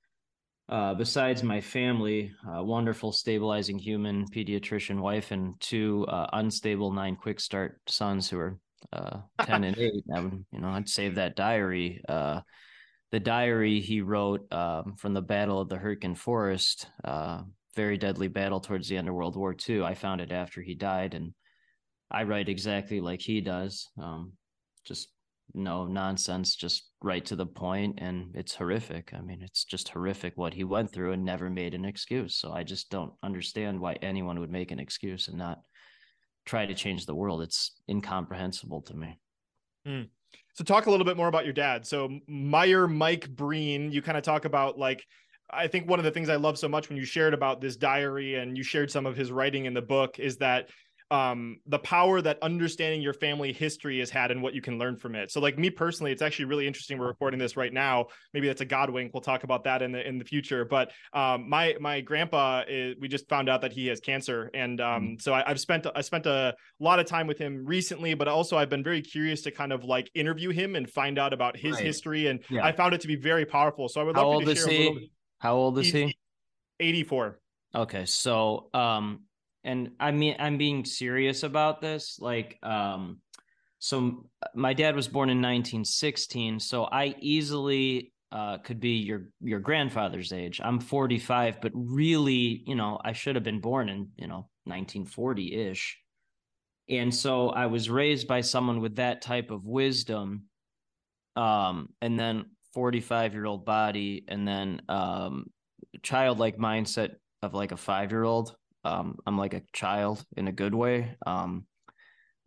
uh, 0.68 0.94
besides 0.94 1.44
my 1.44 1.60
family, 1.60 2.32
a 2.48 2.64
wonderful 2.64 3.12
stabilizing 3.12 3.78
human 3.78 4.26
pediatrician 4.26 4.98
wife 4.98 5.30
and 5.30 5.54
two 5.60 6.04
uh, 6.08 6.26
unstable 6.32 6.90
nine 6.90 7.14
quick 7.14 7.38
start 7.38 7.80
sons 7.86 8.28
who 8.28 8.38
are 8.38 8.58
uh, 8.92 9.18
10 9.44 9.62
and 9.62 9.78
8. 9.78 9.92
I 10.12 10.20
would, 10.20 10.44
you 10.50 10.60
know, 10.60 10.68
I'd 10.70 10.88
save 10.88 11.14
that 11.14 11.36
diary 11.36 12.00
uh, 12.08 12.40
the 13.16 13.20
diary 13.20 13.80
he 13.80 14.02
wrote 14.02 14.46
um, 14.52 14.94
from 14.98 15.14
the 15.14 15.22
Battle 15.22 15.58
of 15.58 15.70
the 15.70 15.78
Hurtgen 15.78 16.14
Forest 16.14 16.86
uh, 17.02 17.40
very 17.74 17.96
deadly 17.96 18.28
battle 18.28 18.60
towards 18.60 18.90
the 18.90 18.98
end 18.98 19.08
of 19.08 19.14
World 19.14 19.36
War 19.36 19.56
II. 19.66 19.84
I 19.84 19.94
found 19.94 20.20
it 20.20 20.32
after 20.32 20.60
he 20.60 20.74
died, 20.74 21.14
and 21.14 21.32
I 22.10 22.24
write 22.24 22.50
exactly 22.50 23.00
like 23.00 23.22
he 23.22 23.40
does. 23.40 23.88
Um, 23.98 24.34
just 24.84 25.08
no 25.54 25.86
nonsense, 25.86 26.56
just 26.56 26.90
right 27.00 27.24
to 27.24 27.36
the 27.36 27.46
point, 27.46 28.00
and 28.02 28.36
it's 28.36 28.54
horrific. 28.54 29.14
I 29.14 29.22
mean, 29.22 29.40
it's 29.40 29.64
just 29.64 29.88
horrific 29.88 30.34
what 30.36 30.52
he 30.52 30.64
went 30.64 30.92
through 30.92 31.12
and 31.12 31.24
never 31.24 31.48
made 31.48 31.72
an 31.72 31.86
excuse. 31.86 32.36
So 32.36 32.52
I 32.52 32.64
just 32.64 32.90
don't 32.90 33.14
understand 33.22 33.80
why 33.80 33.94
anyone 34.02 34.40
would 34.40 34.52
make 34.52 34.72
an 34.72 34.78
excuse 34.78 35.28
and 35.28 35.38
not 35.38 35.60
try 36.44 36.66
to 36.66 36.74
change 36.74 37.06
the 37.06 37.14
world. 37.14 37.40
It's 37.40 37.80
incomprehensible 37.88 38.82
to 38.82 38.94
me. 38.94 39.18
Mm. 39.88 40.08
So 40.56 40.64
talk 40.64 40.86
a 40.86 40.90
little 40.90 41.04
bit 41.04 41.18
more 41.18 41.28
about 41.28 41.44
your 41.44 41.52
dad. 41.52 41.86
So 41.86 42.18
Meyer 42.26 42.88
Mike 42.88 43.28
Breen, 43.28 43.92
you 43.92 44.00
kind 44.00 44.16
of 44.16 44.24
talk 44.24 44.46
about 44.46 44.78
like 44.78 45.06
I 45.50 45.68
think 45.68 45.88
one 45.88 45.98
of 45.98 46.04
the 46.04 46.10
things 46.10 46.30
I 46.30 46.36
love 46.36 46.58
so 46.58 46.66
much 46.66 46.88
when 46.88 46.96
you 46.96 47.04
shared 47.04 47.34
about 47.34 47.60
this 47.60 47.76
diary 47.76 48.36
and 48.36 48.56
you 48.56 48.64
shared 48.64 48.90
some 48.90 49.04
of 49.04 49.16
his 49.16 49.30
writing 49.30 49.66
in 49.66 49.74
the 49.74 49.82
book 49.82 50.18
is 50.18 50.38
that 50.38 50.70
um 51.10 51.60
the 51.66 51.78
power 51.78 52.20
that 52.20 52.36
understanding 52.42 53.00
your 53.00 53.12
family 53.12 53.52
history 53.52 54.00
has 54.00 54.10
had 54.10 54.32
and 54.32 54.42
what 54.42 54.54
you 54.54 54.60
can 54.60 54.76
learn 54.76 54.96
from 54.96 55.14
it. 55.14 55.30
So 55.30 55.40
like 55.40 55.56
me 55.56 55.70
personally 55.70 56.10
it's 56.10 56.22
actually 56.22 56.46
really 56.46 56.66
interesting 56.66 56.98
we're 56.98 57.06
recording 57.06 57.38
this 57.38 57.56
right 57.56 57.72
now. 57.72 58.06
Maybe 58.34 58.48
that's 58.48 58.60
a 58.60 58.64
god 58.64 58.90
wink. 58.90 59.12
We'll 59.14 59.20
talk 59.20 59.44
about 59.44 59.64
that 59.64 59.82
in 59.82 59.92
the 59.92 60.06
in 60.06 60.18
the 60.18 60.24
future. 60.24 60.64
But 60.64 60.90
um 61.12 61.48
my 61.48 61.76
my 61.80 62.00
grandpa 62.00 62.64
is, 62.68 62.96
we 63.00 63.06
just 63.06 63.28
found 63.28 63.48
out 63.48 63.60
that 63.60 63.72
he 63.72 63.86
has 63.86 64.00
cancer. 64.00 64.50
And 64.54 64.80
um 64.80 65.02
mm 65.02 65.06
so 65.18 65.32
I, 65.32 65.44
have 65.46 65.60
spent 65.60 65.86
i 65.94 66.00
spent 66.02 66.26
a 66.26 66.54
lot 66.78 66.98
of 66.98 67.06
time 67.06 67.26
with 67.26 67.38
him 67.38 67.64
recently 67.64 68.12
but 68.14 68.28
also 68.28 68.56
i've 68.58 68.68
been 68.68 68.84
very 68.84 69.00
curious 69.00 69.40
to 69.42 69.50
kind 69.50 69.72
of 69.72 69.82
like 69.84 70.10
interview 70.14 70.50
him 70.50 70.76
and 70.76 70.88
find 70.90 71.18
out 71.18 71.32
about 71.32 71.56
his 71.56 71.74
right. 71.74 71.84
history. 71.84 72.26
And 72.26 72.40
yeah. 72.50 72.64
i 72.64 72.72
found 72.72 72.92
it 72.94 73.00
to 73.02 73.06
be 73.06 73.16
very 73.16 73.46
powerful. 73.46 73.88
So 73.88 74.00
i 74.00 74.04
would 74.04 74.16
How 74.16 74.28
love 74.28 74.44
to 74.44 74.54
share 74.54 74.68
he? 74.68 74.76
a 74.76 74.90
little 74.90 75.08
how 75.38 75.54
old 75.54 75.78
is 75.78 75.92
he? 75.92 76.16
84 76.80 77.38
okay. 77.74 78.04
So 78.06 78.68
um 78.74 79.25
and 79.66 79.90
I 80.00 80.12
mean 80.12 80.36
I'm 80.38 80.56
being 80.56 80.84
serious 80.84 81.42
about 81.42 81.82
this. 81.82 82.18
Like, 82.20 82.58
um, 82.62 83.18
so 83.78 84.30
my 84.54 84.72
dad 84.72 84.96
was 84.96 85.08
born 85.08 85.28
in 85.28 85.38
1916, 85.38 86.60
so 86.60 86.84
I 86.84 87.14
easily 87.20 88.12
uh, 88.32 88.58
could 88.58 88.80
be 88.80 88.98
your 88.98 89.28
your 89.42 89.60
grandfather's 89.60 90.32
age. 90.32 90.60
I'm 90.64 90.80
45, 90.80 91.60
but 91.60 91.72
really, 91.74 92.62
you 92.66 92.76
know, 92.76 92.98
I 93.04 93.12
should 93.12 93.34
have 93.34 93.44
been 93.44 93.60
born 93.60 93.88
in 93.88 94.08
you 94.16 94.28
know 94.28 94.48
1940 94.64 95.54
ish. 95.54 95.98
And 96.88 97.12
so 97.12 97.48
I 97.48 97.66
was 97.66 97.90
raised 97.90 98.28
by 98.28 98.42
someone 98.42 98.80
with 98.80 98.96
that 98.96 99.20
type 99.20 99.50
of 99.50 99.66
wisdom, 99.66 100.44
um, 101.34 101.88
and 102.00 102.18
then 102.18 102.46
45 102.72 103.34
year 103.34 103.46
old 103.46 103.64
body, 103.64 104.24
and 104.28 104.46
then 104.46 104.80
um, 104.88 105.46
childlike 106.02 106.56
mindset 106.56 107.16
of 107.42 107.52
like 107.52 107.72
a 107.72 107.76
five 107.76 108.12
year 108.12 108.22
old 108.22 108.54
um, 108.86 109.18
I'm 109.26 109.36
like 109.36 109.54
a 109.54 109.62
child 109.72 110.24
in 110.36 110.46
a 110.46 110.52
good 110.52 110.74
way. 110.74 111.16
Um, 111.26 111.66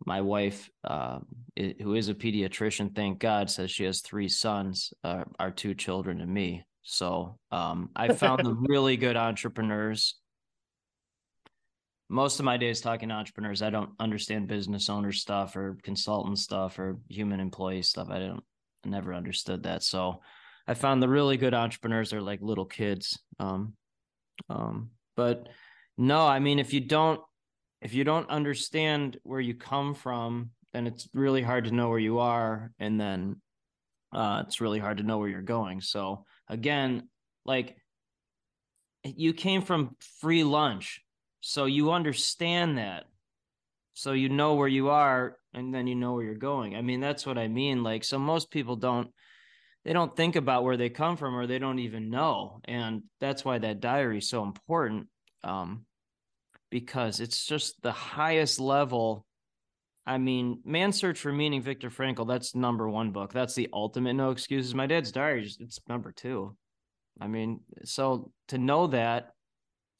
my 0.06 0.22
wife, 0.22 0.70
uh, 0.82 1.18
who 1.56 1.94
is 1.94 2.08
a 2.08 2.14
pediatrician, 2.14 2.94
thank 2.94 3.18
God, 3.18 3.50
says 3.50 3.70
she 3.70 3.84
has 3.84 4.00
three 4.00 4.28
sons, 4.28 4.94
uh, 5.04 5.24
our 5.38 5.50
two 5.50 5.74
children 5.74 6.22
and 6.22 6.32
me. 6.32 6.64
So 6.82 7.38
um, 7.52 7.90
I 7.94 8.14
found 8.14 8.42
them 8.44 8.64
really 8.68 8.96
good 8.96 9.16
entrepreneurs. 9.16 10.18
Most 12.08 12.38
of 12.38 12.46
my 12.46 12.56
days 12.56 12.80
talking 12.80 13.10
to 13.10 13.14
entrepreneurs, 13.14 13.60
I 13.60 13.68
don't 13.68 13.90
understand 14.00 14.48
business 14.48 14.88
owner 14.88 15.12
stuff 15.12 15.54
or 15.54 15.76
consultant 15.82 16.38
stuff 16.38 16.78
or 16.78 16.96
human 17.10 17.38
employee 17.38 17.82
stuff. 17.82 18.08
I 18.10 18.18
don't, 18.18 18.42
I 18.86 18.88
never 18.88 19.12
understood 19.12 19.64
that. 19.64 19.82
So 19.82 20.22
I 20.66 20.72
found 20.72 21.02
the 21.02 21.08
really 21.08 21.36
good 21.36 21.52
entrepreneurs 21.52 22.14
are 22.14 22.22
like 22.22 22.40
little 22.40 22.64
kids. 22.64 23.18
Um, 23.38 23.74
um, 24.48 24.90
but 25.14 25.46
no, 26.00 26.26
I 26.26 26.38
mean 26.38 26.58
if 26.58 26.72
you 26.72 26.80
don't 26.80 27.20
if 27.82 27.92
you 27.92 28.04
don't 28.04 28.30
understand 28.30 29.18
where 29.22 29.40
you 29.40 29.54
come 29.54 29.94
from, 29.94 30.50
then 30.72 30.86
it's 30.86 31.06
really 31.12 31.42
hard 31.42 31.64
to 31.64 31.72
know 31.72 31.90
where 31.90 31.98
you 31.98 32.20
are 32.20 32.72
and 32.78 32.98
then 32.98 33.36
uh 34.14 34.44
it's 34.46 34.62
really 34.62 34.78
hard 34.78 34.96
to 34.96 35.02
know 35.02 35.18
where 35.18 35.28
you're 35.28 35.42
going. 35.42 35.82
So 35.82 36.24
again, 36.48 37.10
like 37.44 37.76
you 39.04 39.34
came 39.34 39.60
from 39.60 39.94
free 40.20 40.42
lunch. 40.42 41.02
So 41.42 41.66
you 41.66 41.92
understand 41.92 42.78
that. 42.78 43.04
So 43.92 44.12
you 44.12 44.30
know 44.30 44.54
where 44.54 44.68
you 44.68 44.88
are 44.88 45.36
and 45.52 45.74
then 45.74 45.86
you 45.86 45.96
know 45.96 46.14
where 46.14 46.24
you're 46.24 46.34
going. 46.34 46.76
I 46.76 46.80
mean, 46.80 47.00
that's 47.00 47.26
what 47.26 47.36
I 47.36 47.48
mean. 47.48 47.82
Like 47.82 48.04
so 48.04 48.18
most 48.18 48.50
people 48.50 48.76
don't 48.76 49.10
they 49.84 49.92
don't 49.92 50.16
think 50.16 50.36
about 50.36 50.64
where 50.64 50.78
they 50.78 50.88
come 50.88 51.18
from 51.18 51.36
or 51.36 51.46
they 51.46 51.58
don't 51.58 51.78
even 51.78 52.08
know. 52.08 52.62
And 52.64 53.02
that's 53.20 53.44
why 53.44 53.58
that 53.58 53.80
diary 53.80 54.18
is 54.18 54.30
so 54.30 54.42
important. 54.42 55.08
Um, 55.44 55.84
because 56.70 57.20
it's 57.20 57.44
just 57.44 57.82
the 57.82 57.92
highest 57.92 58.60
level. 58.60 59.26
I 60.06 60.18
mean, 60.18 60.60
Man's 60.64 60.96
Search 60.96 61.18
for 61.18 61.32
Meaning, 61.32 61.62
Viktor 61.62 61.90
Frankl, 61.90 62.26
that's 62.26 62.54
number 62.54 62.88
one 62.88 63.10
book. 63.10 63.32
That's 63.32 63.54
the 63.54 63.68
ultimate 63.72 64.14
no 64.14 64.30
excuses. 64.30 64.74
My 64.74 64.86
dad's 64.86 65.12
diary, 65.12 65.50
it's 65.58 65.80
number 65.88 66.12
two. 66.12 66.56
I 67.20 67.26
mean, 67.26 67.60
so 67.84 68.32
to 68.48 68.58
know 68.58 68.86
that, 68.88 69.34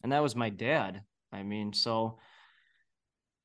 and 0.03 0.13
that 0.13 0.23
was 0.23 0.35
my 0.35 0.49
dad. 0.49 1.03
I 1.33 1.43
mean, 1.43 1.73
so, 1.73 2.19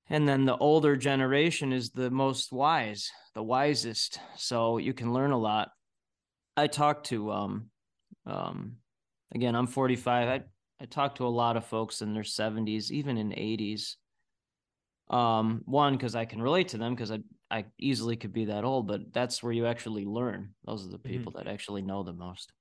and 0.10 0.27
then 0.27 0.46
the 0.46 0.58
older 0.58 0.96
generation 0.96 1.74
is 1.74 1.89
the 1.89 2.10
most 2.10 2.51
wise, 2.51 3.12
the 3.34 3.44
wisest. 3.44 4.20
So 4.38 4.77
you 4.77 4.94
can 4.94 5.13
learn 5.13 5.32
a 5.32 5.38
lot. 5.38 5.70
I 6.55 6.67
talked 6.67 7.08
to, 7.08 7.32
um, 7.32 7.70
um, 8.25 8.77
again, 9.34 9.55
I'm 9.55 9.67
45. 9.67 10.27
I 10.27 10.44
I 10.82 10.86
talk 10.86 11.15
to 11.15 11.25
a 11.25 11.29
lot 11.29 11.58
of 11.58 11.65
folks 11.65 12.01
in 12.01 12.13
their 12.13 12.24
70s, 12.24 12.91
even 12.91 13.17
in 13.17 13.29
80s. 13.29 13.96
Um, 15.10 15.62
one 15.65 15.94
because 15.94 16.15
I 16.15 16.25
can 16.25 16.41
relate 16.41 16.70
to 16.70 16.77
them 16.77 16.96
because 16.96 17.12
I 17.12 17.20
I 17.51 17.65
easily 17.77 18.15
could 18.15 18.34
be 18.34 18.46
that 18.46 18.63
old, 18.63 18.88
but 18.88 19.13
that's 19.13 19.44
where 19.44 19.53
you 19.53 19.67
actually 19.67 20.03
learn. 20.03 20.55
Those 20.65 20.86
are 20.86 20.89
the 20.89 20.98
mm-hmm. 20.98 21.10
people 21.10 21.32
mm-hmm. 21.32 21.46
that 21.46 21.51
actually 21.51 21.84
know 21.84 22.03
the 22.03 22.13
most. 22.13 22.51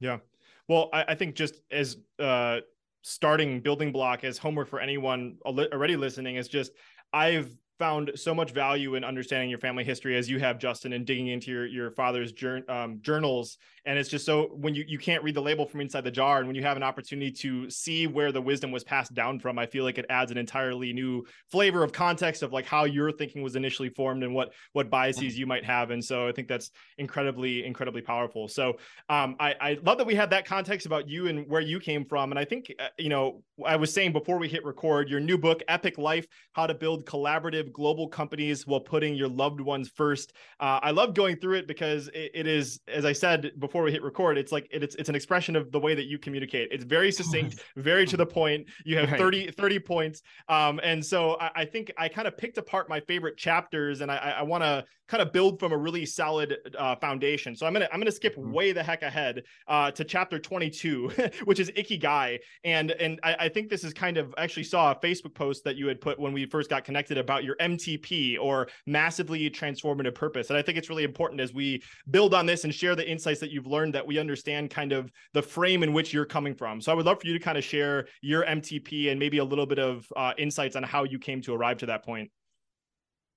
Yeah. 0.00 0.18
Well, 0.66 0.88
I, 0.94 1.04
I 1.08 1.14
think 1.14 1.34
just 1.34 1.60
as 1.70 1.98
uh 2.18 2.60
starting 3.02 3.60
building 3.60 3.92
block 3.92 4.24
as 4.24 4.38
homework 4.38 4.68
for 4.68 4.80
anyone 4.80 5.36
already 5.44 5.94
listening 5.94 6.36
is 6.36 6.48
just 6.48 6.72
I've 7.12 7.54
found 7.78 8.12
so 8.14 8.34
much 8.34 8.52
value 8.52 8.94
in 8.94 9.04
understanding 9.04 9.50
your 9.50 9.58
family 9.58 9.84
history 9.84 10.16
as 10.16 10.28
you 10.28 10.38
have 10.38 10.58
justin 10.58 10.92
and 10.92 11.06
digging 11.06 11.28
into 11.28 11.50
your, 11.50 11.66
your 11.66 11.90
father's 11.90 12.32
um, 12.68 12.98
journals. 13.02 13.58
And 13.86 13.98
it's 13.98 14.08
just 14.08 14.24
so 14.24 14.48
when 14.54 14.74
you, 14.74 14.84
you 14.86 14.98
can't 14.98 15.22
read 15.22 15.34
the 15.34 15.42
label 15.42 15.66
from 15.66 15.80
inside 15.80 16.04
the 16.04 16.10
jar 16.10 16.38
and 16.38 16.46
when 16.46 16.56
you 16.56 16.62
have 16.62 16.76
an 16.76 16.82
opportunity 16.82 17.30
to 17.32 17.68
see 17.68 18.06
where 18.06 18.32
the 18.32 18.40
wisdom 18.40 18.70
was 18.70 18.84
passed 18.84 19.12
down 19.14 19.38
from 19.38 19.58
i 19.58 19.66
feel 19.66 19.84
like 19.84 19.98
it 19.98 20.06
adds 20.08 20.30
an 20.30 20.38
entirely 20.38 20.92
new 20.92 21.24
flavor 21.50 21.82
of 21.82 21.92
context 21.92 22.42
of 22.42 22.52
like 22.52 22.64
how 22.64 22.84
your 22.84 23.12
thinking 23.12 23.42
was 23.42 23.56
initially 23.56 23.88
formed 23.90 24.22
and 24.22 24.34
what 24.34 24.52
what 24.72 24.90
biases 24.90 25.38
you 25.38 25.46
might 25.46 25.64
have. 25.64 25.90
And 25.90 26.04
so 26.04 26.28
i 26.28 26.32
think 26.32 26.48
that's 26.48 26.70
incredibly 26.98 27.64
incredibly 27.64 28.00
powerful. 28.00 28.48
So 28.48 28.74
um, 29.08 29.36
I, 29.40 29.54
I 29.60 29.78
love 29.82 29.98
that 29.98 30.06
we 30.06 30.14
had 30.14 30.30
that 30.30 30.46
context 30.46 30.86
about 30.86 31.08
you 31.08 31.28
and 31.28 31.48
where 31.48 31.60
you 31.60 31.80
came 31.80 32.04
from. 32.04 32.30
And 32.30 32.38
i 32.38 32.44
think 32.44 32.72
uh, 32.78 32.88
you 32.98 33.08
know 33.08 33.42
i 33.64 33.76
was 33.76 33.92
saying 33.92 34.12
before 34.12 34.38
we 34.38 34.48
hit 34.48 34.64
record 34.64 35.08
your 35.08 35.20
new 35.20 35.38
book 35.38 35.62
epic 35.68 35.98
life 35.98 36.26
how 36.52 36.66
to 36.66 36.74
build 36.74 37.04
collaborative 37.06 37.63
global 37.72 38.08
companies 38.08 38.66
while 38.66 38.80
putting 38.80 39.14
your 39.14 39.28
loved 39.28 39.60
ones 39.60 39.88
first. 39.88 40.32
Uh, 40.60 40.80
I 40.82 40.90
love 40.90 41.14
going 41.14 41.36
through 41.36 41.58
it 41.58 41.66
because 41.66 42.08
it, 42.08 42.30
it 42.34 42.46
is, 42.46 42.80
as 42.88 43.04
I 43.04 43.12
said 43.12 43.52
before 43.58 43.82
we 43.82 43.92
hit 43.92 44.02
record, 44.02 44.38
it's 44.38 44.52
like 44.52 44.68
it, 44.70 44.82
it's 44.82 44.94
it's 44.96 45.08
an 45.08 45.14
expression 45.14 45.56
of 45.56 45.70
the 45.72 45.80
way 45.80 45.94
that 45.94 46.04
you 46.04 46.18
communicate. 46.18 46.68
It's 46.72 46.84
very 46.84 47.10
succinct, 47.12 47.62
very 47.76 48.06
to 48.06 48.16
the 48.16 48.26
point. 48.26 48.68
You 48.84 48.98
have 48.98 49.10
right. 49.10 49.20
30, 49.20 49.50
30 49.52 49.78
points. 49.80 50.22
Um, 50.48 50.80
and 50.82 51.04
so 51.04 51.38
I, 51.40 51.50
I 51.56 51.64
think 51.64 51.92
I 51.96 52.08
kind 52.08 52.28
of 52.28 52.36
picked 52.36 52.58
apart 52.58 52.88
my 52.88 53.00
favorite 53.00 53.36
chapters 53.36 54.00
and 54.00 54.10
I, 54.10 54.36
I 54.38 54.42
want 54.42 54.62
to 54.62 54.84
kind 55.06 55.22
of 55.22 55.32
build 55.32 55.60
from 55.60 55.72
a 55.72 55.76
really 55.76 56.06
solid 56.06 56.56
uh, 56.78 56.96
foundation. 56.96 57.54
So 57.54 57.66
I'm 57.66 57.72
gonna 57.72 57.88
I'm 57.92 58.00
gonna 58.00 58.10
skip 58.10 58.36
mm-hmm. 58.36 58.52
way 58.52 58.72
the 58.72 58.82
heck 58.82 59.02
ahead 59.02 59.42
uh, 59.68 59.90
to 59.92 60.04
chapter 60.04 60.38
22, 60.38 61.12
which 61.44 61.60
is 61.60 61.70
Ikigai, 61.72 62.38
and 62.64 62.90
and 62.92 63.20
I, 63.22 63.36
I, 63.40 63.48
think 63.48 63.68
this 63.68 63.84
is 63.84 63.92
kind 63.92 64.16
of 64.16 64.34
I 64.38 64.44
actually 64.44 64.64
saw 64.64 64.92
a 64.92 64.94
Facebook 64.96 65.34
post 65.34 65.64
that 65.64 65.76
you 65.76 65.86
had 65.86 66.00
put 66.00 66.18
when 66.18 66.32
we 66.32 66.46
first 66.46 66.70
got 66.70 66.84
connected 66.84 67.18
about 67.18 67.44
your 67.44 67.53
MTP 67.60 68.38
or 68.40 68.68
massively 68.86 69.50
transformative 69.50 70.14
purpose, 70.14 70.50
and 70.50 70.58
I 70.58 70.62
think 70.62 70.78
it's 70.78 70.88
really 70.88 71.04
important 71.04 71.40
as 71.40 71.52
we 71.52 71.82
build 72.10 72.34
on 72.34 72.46
this 72.46 72.64
and 72.64 72.74
share 72.74 72.94
the 72.94 73.08
insights 73.08 73.40
that 73.40 73.50
you've 73.50 73.66
learned 73.66 73.94
that 73.94 74.06
we 74.06 74.18
understand 74.18 74.70
kind 74.70 74.92
of 74.92 75.10
the 75.32 75.42
frame 75.42 75.82
in 75.82 75.92
which 75.92 76.12
you're 76.12 76.24
coming 76.24 76.54
from. 76.54 76.80
So 76.80 76.92
I 76.92 76.94
would 76.94 77.06
love 77.06 77.20
for 77.20 77.26
you 77.26 77.32
to 77.32 77.44
kind 77.44 77.58
of 77.58 77.64
share 77.64 78.06
your 78.22 78.44
MTP 78.44 79.10
and 79.10 79.18
maybe 79.18 79.38
a 79.38 79.44
little 79.44 79.66
bit 79.66 79.78
of 79.78 80.06
uh, 80.16 80.32
insights 80.38 80.76
on 80.76 80.82
how 80.82 81.04
you 81.04 81.18
came 81.18 81.40
to 81.42 81.54
arrive 81.54 81.78
to 81.78 81.86
that 81.86 82.04
point. 82.04 82.30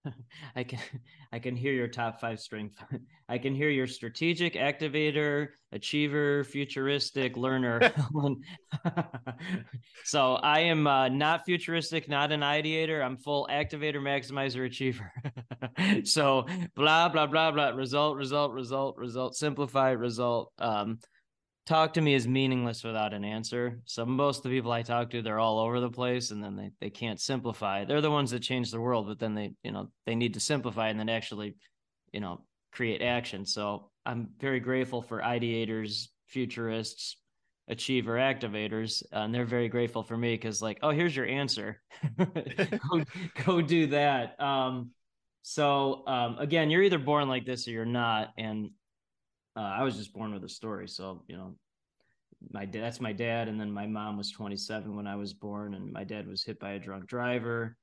I 0.56 0.64
can 0.64 0.80
I 1.32 1.40
can 1.40 1.56
hear 1.56 1.74
your 1.74 1.88
top 1.88 2.20
five 2.22 2.40
strength. 2.40 2.82
I 3.30 3.38
can 3.38 3.54
hear 3.54 3.70
your 3.70 3.88
strategic, 3.88 4.54
activator, 4.54 5.50
achiever, 5.74 6.46
futuristic, 6.46 7.36
learner. 7.36 7.92
so 10.06 10.36
I 10.36 10.62
am 10.62 10.88
uh, 10.88 11.10
not 11.10 11.46
futuristic, 11.46 12.08
not 12.08 12.32
an 12.32 12.40
ideator. 12.40 13.04
I'm 13.04 13.18
full 13.18 13.48
activator, 13.52 13.98
maximizer, 13.98 14.66
achiever. 14.66 15.12
so 16.06 16.46
blah 16.76 17.10
blah 17.10 17.28
blah 17.28 17.52
blah. 17.52 17.70
Result, 17.70 18.16
result, 18.16 18.54
result, 18.54 18.98
result. 18.98 19.36
Simplify, 19.36 19.92
result. 19.92 20.54
Um, 20.60 21.00
talk 21.68 21.94
to 21.94 22.02
me 22.02 22.14
is 22.14 22.28
meaningless 22.28 22.84
without 22.84 23.14
an 23.14 23.26
answer. 23.26 23.82
So 23.86 24.06
most 24.06 24.38
of 24.38 24.44
the 24.44 24.50
people 24.50 24.72
I 24.72 24.82
talk 24.82 25.10
to, 25.12 25.22
they're 25.22 25.40
all 25.40 25.60
over 25.60 25.80
the 25.80 25.90
place 25.90 26.32
and 26.32 26.42
then 26.42 26.56
they, 26.56 26.72
they 26.80 26.90
can't 26.90 27.20
simplify. 27.20 27.84
They're 27.84 28.02
the 28.02 28.10
ones 28.10 28.32
that 28.32 28.40
change 28.40 28.72
the 28.72 28.80
world, 28.80 29.08
but 29.08 29.20
then 29.20 29.36
they, 29.36 29.54
you 29.64 29.72
know, 29.72 29.92
they 30.06 30.16
need 30.16 30.34
to 30.36 30.40
simplify 30.40 30.88
and 30.88 31.00
then 31.00 31.10
actually, 31.10 31.56
you 32.14 32.22
know, 32.22 32.42
create 32.72 33.02
action. 33.02 33.46
So 33.46 33.92
I'm 34.06 34.30
very 34.40 34.62
grateful 34.62 35.02
for 35.02 35.22
ideators, 35.22 36.08
futurists, 36.28 37.18
achiever 37.68 38.16
activators, 38.16 39.04
uh, 39.14 39.20
and 39.20 39.36
they're 39.36 39.46
very 39.46 39.68
grateful 39.68 40.04
for 40.04 40.16
me 40.16 40.36
because 40.36 40.62
like, 40.62 40.80
oh, 40.82 40.92
here's 40.92 41.16
your 41.16 41.26
answer. 41.26 41.82
go, 42.18 43.04
go 43.46 43.62
do 43.62 43.88
that. 43.88 44.40
Um, 44.42 44.92
so 45.42 46.08
um, 46.08 46.38
again, 46.40 46.70
you're 46.70 46.84
either 46.84 46.98
born 46.98 47.28
like 47.28 47.46
this 47.46 47.68
or 47.68 47.72
you're 47.72 47.86
not. 47.86 48.30
And 48.38 48.70
uh, 49.58 49.62
I 49.62 49.84
was 49.84 49.98
just 49.98 50.14
born 50.14 50.34
with 50.34 50.44
a 50.44 50.50
story. 50.50 50.88
So, 50.88 51.24
you 51.28 51.36
know, 51.36 51.56
my 52.52 52.66
dad, 52.66 52.84
that's 52.84 53.02
my 53.02 53.14
dad. 53.14 53.48
And 53.48 53.60
then 53.60 53.72
my 53.72 53.88
mom 53.88 54.18
was 54.18 54.32
27 54.32 54.96
when 54.96 55.08
I 55.08 55.16
was 55.16 55.34
born, 55.34 55.74
and 55.74 55.92
my 55.92 56.04
dad 56.04 56.28
was 56.28 56.44
hit 56.44 56.60
by 56.60 56.74
a 56.74 56.80
drunk 56.80 57.08
driver 57.08 57.76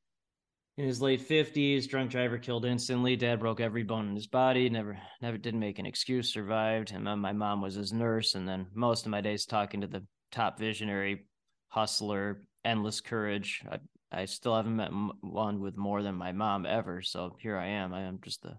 in 0.76 0.86
his 0.86 1.02
late 1.02 1.26
50s. 1.26 1.88
Drunk 1.88 2.10
driver 2.10 2.38
killed 2.38 2.64
instantly. 2.64 3.16
Dad 3.16 3.40
broke 3.40 3.60
every 3.60 3.82
bone 3.82 4.08
in 4.08 4.14
his 4.14 4.28
body, 4.28 4.68
never, 4.70 4.98
never 5.20 5.36
didn't 5.36 5.60
make 5.60 5.80
an 5.80 5.86
excuse, 5.86 6.32
survived. 6.32 6.92
And 6.92 7.04
my 7.04 7.32
mom 7.32 7.60
was 7.60 7.74
his 7.74 7.92
nurse. 7.92 8.36
And 8.36 8.48
then 8.48 8.66
most 8.72 9.04
of 9.04 9.10
my 9.10 9.20
days 9.20 9.44
talking 9.44 9.80
to 9.80 9.88
the 9.88 10.04
top 10.30 10.58
visionary, 10.58 11.26
hustler, 11.68 12.42
endless 12.64 13.00
courage. 13.00 13.64
I, 13.70 13.78
I 14.12 14.24
still 14.26 14.54
haven't 14.54 14.76
met 14.76 14.92
one 15.22 15.60
with 15.60 15.76
more 15.76 16.02
than 16.02 16.14
my 16.14 16.30
mom 16.30 16.66
ever. 16.66 17.02
So 17.02 17.36
here 17.40 17.56
I 17.56 17.66
am. 17.66 17.92
I 17.92 18.02
am 18.02 18.20
just 18.22 18.42
the 18.42 18.58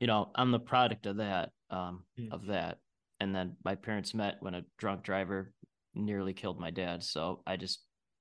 you 0.00 0.06
know, 0.06 0.30
I'm 0.34 0.50
the 0.50 0.58
product 0.58 1.06
of 1.06 1.16
that, 1.16 1.50
um, 1.70 2.04
mm. 2.18 2.32
of 2.32 2.46
that. 2.46 2.78
And 3.20 3.34
then 3.34 3.56
my 3.64 3.74
parents 3.74 4.14
met 4.14 4.36
when 4.40 4.54
a 4.54 4.64
drunk 4.78 5.02
driver 5.02 5.52
nearly 5.94 6.34
killed 6.34 6.60
my 6.60 6.70
dad. 6.70 7.02
So 7.02 7.42
I 7.46 7.56
just, 7.56 7.80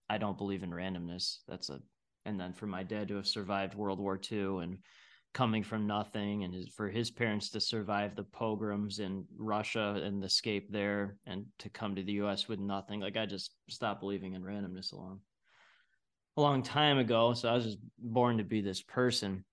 I 0.10 0.18
don't 0.18 0.38
believe 0.38 0.64
in 0.64 0.72
randomness. 0.72 1.40
That's 1.48 1.70
a, 1.70 1.80
and 2.26 2.40
then 2.40 2.54
for 2.54 2.68
my 2.68 2.84
dad 2.84 3.10
to 3.10 3.16
have 3.16 3.28
survived 3.28 3.76
World 3.76 4.00
War 4.00 4.20
II 4.32 4.64
and 4.64 4.78
coming 5.34 5.64
from 5.64 5.86
nothing, 5.86 6.46
and 6.46 6.54
his, 6.54 6.70
for 6.70 6.90
his 6.90 7.12
parents 7.12 7.50
to 7.50 7.60
survive 7.60 8.16
the 8.16 8.24
pogroms 8.24 9.00
in 9.00 9.26
Russia 9.38 10.02
and 10.02 10.24
escape 10.24 10.72
there, 10.72 11.18
and 11.28 11.46
to 11.60 11.70
come 11.70 11.94
to 11.94 12.04
the 12.04 12.14
U.S. 12.14 12.48
with 12.48 12.58
nothing, 12.58 13.02
like 13.02 13.18
I 13.18 13.26
just 13.26 13.52
stopped 13.70 14.00
believing 14.00 14.34
in 14.34 14.42
randomness 14.42 14.94
along 14.94 15.20
a 16.38 16.42
long 16.42 16.64
time 16.64 16.98
ago. 16.98 17.34
So 17.34 17.50
I 17.50 17.54
was 17.54 17.66
just 17.66 17.78
born 18.00 18.38
to 18.38 18.44
be 18.46 18.62
this 18.62 18.82
person 18.82 19.44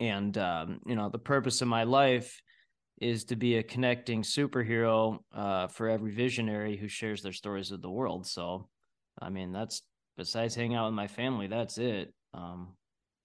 and 0.00 0.36
um, 0.38 0.80
you 0.86 0.94
know 0.94 1.08
the 1.08 1.18
purpose 1.18 1.62
of 1.62 1.68
my 1.68 1.84
life 1.84 2.40
is 3.00 3.24
to 3.24 3.36
be 3.36 3.56
a 3.56 3.62
connecting 3.62 4.22
superhero 4.22 5.18
uh, 5.34 5.66
for 5.68 5.88
every 5.88 6.12
visionary 6.12 6.76
who 6.76 6.88
shares 6.88 7.22
their 7.22 7.32
stories 7.32 7.70
with 7.70 7.82
the 7.82 7.90
world. 7.90 8.26
So 8.26 8.68
i 9.20 9.30
mean 9.30 9.52
that's 9.52 9.82
besides 10.16 10.54
hanging 10.54 10.76
out 10.76 10.86
with 10.86 10.94
my 10.94 11.06
family 11.06 11.46
that's 11.46 11.78
it. 11.78 12.12
Um, 12.34 12.74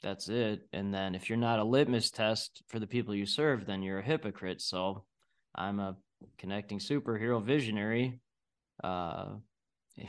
that's 0.03 0.29
it. 0.29 0.61
And 0.73 0.93
then 0.93 1.15
if 1.15 1.29
you're 1.29 1.37
not 1.37 1.59
a 1.59 1.63
litmus 1.63 2.09
test 2.11 2.63
for 2.67 2.79
the 2.79 2.87
people 2.87 3.13
you 3.13 3.25
serve 3.25 3.65
then 3.65 3.81
you're 3.81 3.99
a 3.99 4.03
hypocrite. 4.03 4.61
So 4.61 5.05
i'm 5.55 5.79
a 5.79 5.95
connecting 6.37 6.79
superhero 6.79 7.43
visionary 7.43 8.19
uh, 8.83 9.25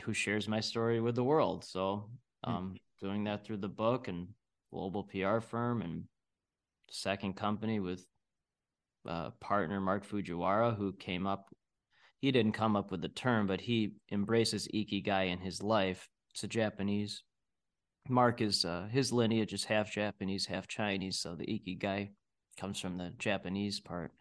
who 0.03 0.13
shares 0.13 0.47
my 0.47 0.59
story 0.59 0.99
with 1.01 1.15
the 1.15 1.23
world. 1.23 1.63
So 1.63 2.09
hmm. 2.43 2.51
um, 2.51 2.75
doing 3.01 3.23
that 3.25 3.45
through 3.45 3.57
the 3.57 3.67
book 3.67 4.07
and 4.07 4.27
global 4.71 5.03
pr 5.03 5.39
firm 5.39 5.81
and 5.81 6.03
second 6.89 7.35
company 7.35 7.79
with 7.79 8.05
uh, 9.07 9.31
partner 9.39 9.81
Mark 9.81 10.07
Fujiwara, 10.07 10.75
who 10.75 10.93
came 10.93 11.27
up. 11.27 11.47
He 12.19 12.31
didn't 12.31 12.53
come 12.53 12.75
up 12.75 12.91
with 12.91 13.01
the 13.01 13.09
term, 13.09 13.47
but 13.47 13.61
he 13.61 13.95
embraces 14.11 14.67
ikigai 14.73 15.29
in 15.29 15.39
his 15.39 15.61
life. 15.61 16.07
It's 16.31 16.43
a 16.43 16.47
Japanese. 16.47 17.23
Mark 18.09 18.41
is 18.41 18.65
uh, 18.65 18.87
his 18.91 19.11
lineage 19.11 19.53
is 19.53 19.65
half 19.65 19.91
Japanese, 19.91 20.45
half 20.45 20.67
Chinese, 20.67 21.19
so 21.19 21.35
the 21.35 21.45
ikigai 21.45 22.11
comes 22.59 22.79
from 22.79 22.97
the 22.97 23.13
Japanese 23.17 23.79
part, 23.79 24.11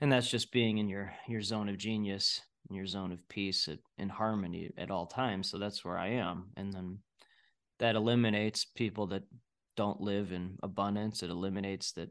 and 0.00 0.10
that's 0.10 0.30
just 0.30 0.52
being 0.52 0.78
in 0.78 0.88
your 0.88 1.12
your 1.28 1.42
zone 1.42 1.68
of 1.68 1.76
genius, 1.78 2.40
your 2.70 2.86
zone 2.86 3.12
of 3.12 3.28
peace, 3.28 3.68
in 3.98 4.08
harmony 4.08 4.70
at 4.78 4.90
all 4.90 5.06
times. 5.06 5.50
So 5.50 5.58
that's 5.58 5.84
where 5.84 5.98
I 5.98 6.08
am, 6.08 6.50
and 6.56 6.72
then 6.72 6.98
that 7.78 7.96
eliminates 7.96 8.64
people 8.64 9.06
that 9.08 9.24
don't 9.76 10.00
live 10.00 10.32
in 10.32 10.58
abundance. 10.62 11.22
It 11.22 11.30
eliminates 11.30 11.92
that 11.92 12.10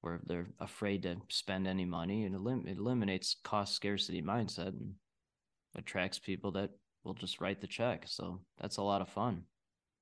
where 0.00 0.20
they're 0.24 0.48
afraid 0.58 1.02
to 1.02 1.16
spend 1.28 1.66
any 1.66 1.84
money 1.84 2.24
and 2.24 2.34
elim- 2.34 2.66
it 2.66 2.78
eliminates 2.78 3.36
cost 3.44 3.74
scarcity 3.74 4.22
mindset 4.22 4.68
and 4.68 4.94
attracts 5.76 6.18
people 6.18 6.52
that 6.52 6.70
will 7.04 7.14
just 7.14 7.40
write 7.40 7.60
the 7.60 7.66
check. 7.66 8.04
So 8.06 8.40
that's 8.60 8.78
a 8.78 8.82
lot 8.82 9.02
of 9.02 9.08
fun. 9.08 9.42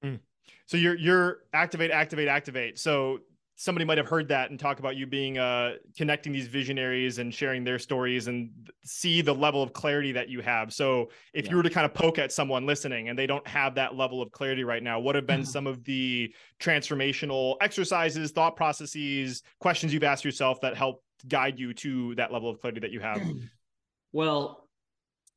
Mm. 0.04 0.20
So 0.66 0.76
you're 0.76 0.96
you're 0.96 1.38
activate, 1.52 1.90
activate, 1.90 2.28
activate. 2.28 2.78
So 2.78 3.18
somebody 3.60 3.84
might 3.84 3.98
have 3.98 4.06
heard 4.06 4.28
that 4.28 4.50
and 4.50 4.60
talk 4.60 4.78
about 4.78 4.94
you 4.94 5.04
being 5.04 5.36
uh 5.36 5.72
connecting 5.96 6.32
these 6.32 6.46
visionaries 6.46 7.18
and 7.18 7.34
sharing 7.34 7.64
their 7.64 7.78
stories 7.78 8.28
and 8.28 8.50
see 8.84 9.20
the 9.20 9.34
level 9.34 9.62
of 9.62 9.72
clarity 9.72 10.12
that 10.12 10.28
you 10.28 10.40
have 10.40 10.72
so 10.72 11.10
if 11.34 11.44
yeah. 11.44 11.50
you 11.50 11.56
were 11.56 11.62
to 11.62 11.68
kind 11.68 11.84
of 11.84 11.92
poke 11.92 12.18
at 12.18 12.30
someone 12.32 12.64
listening 12.66 13.08
and 13.08 13.18
they 13.18 13.26
don't 13.26 13.46
have 13.46 13.74
that 13.74 13.96
level 13.96 14.22
of 14.22 14.30
clarity 14.30 14.62
right 14.62 14.84
now 14.84 15.00
what 15.00 15.16
have 15.16 15.26
been 15.26 15.44
some 15.44 15.66
of 15.66 15.82
the 15.84 16.32
transformational 16.60 17.56
exercises 17.60 18.30
thought 18.30 18.54
processes 18.54 19.42
questions 19.58 19.92
you've 19.92 20.04
asked 20.04 20.24
yourself 20.24 20.60
that 20.60 20.76
help 20.76 21.02
guide 21.26 21.58
you 21.58 21.74
to 21.74 22.14
that 22.14 22.32
level 22.32 22.48
of 22.48 22.60
clarity 22.60 22.80
that 22.80 22.92
you 22.92 23.00
have 23.00 23.20
well 24.12 24.68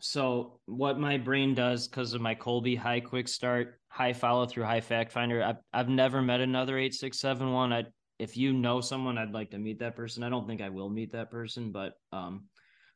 so 0.03 0.60
what 0.65 0.99
my 0.99 1.17
brain 1.17 1.53
does 1.53 1.88
because 1.88 2.13
of 2.13 2.21
my 2.21 2.34
Kolbe 2.34 2.75
high 2.75 2.99
quick 2.99 3.27
start, 3.27 3.79
high 3.88 4.13
follow 4.13 4.47
through, 4.47 4.63
high 4.63 4.81
fact 4.81 5.12
finder. 5.12 5.43
I've 5.43 5.57
I've 5.71 5.89
never 5.89 6.23
met 6.23 6.41
another 6.41 6.79
eight 6.79 6.95
six 6.95 7.19
seven 7.19 7.51
one. 7.51 7.71
I 7.71 7.84
if 8.21 8.38
you 8.38 8.53
know 8.53 8.81
someone, 8.81 9.17
I'd 9.17 9.34
like 9.34 9.49
to 9.49 9.57
meet 9.57 9.79
that 9.79 9.95
person. 9.95 10.21
I 10.21 10.29
don't 10.29 10.45
think 10.47 10.62
I 10.62 10.69
will 10.69 10.89
meet 10.89 11.12
that 11.13 11.31
person, 11.31 11.71
but 11.71 11.93
um, 12.12 12.43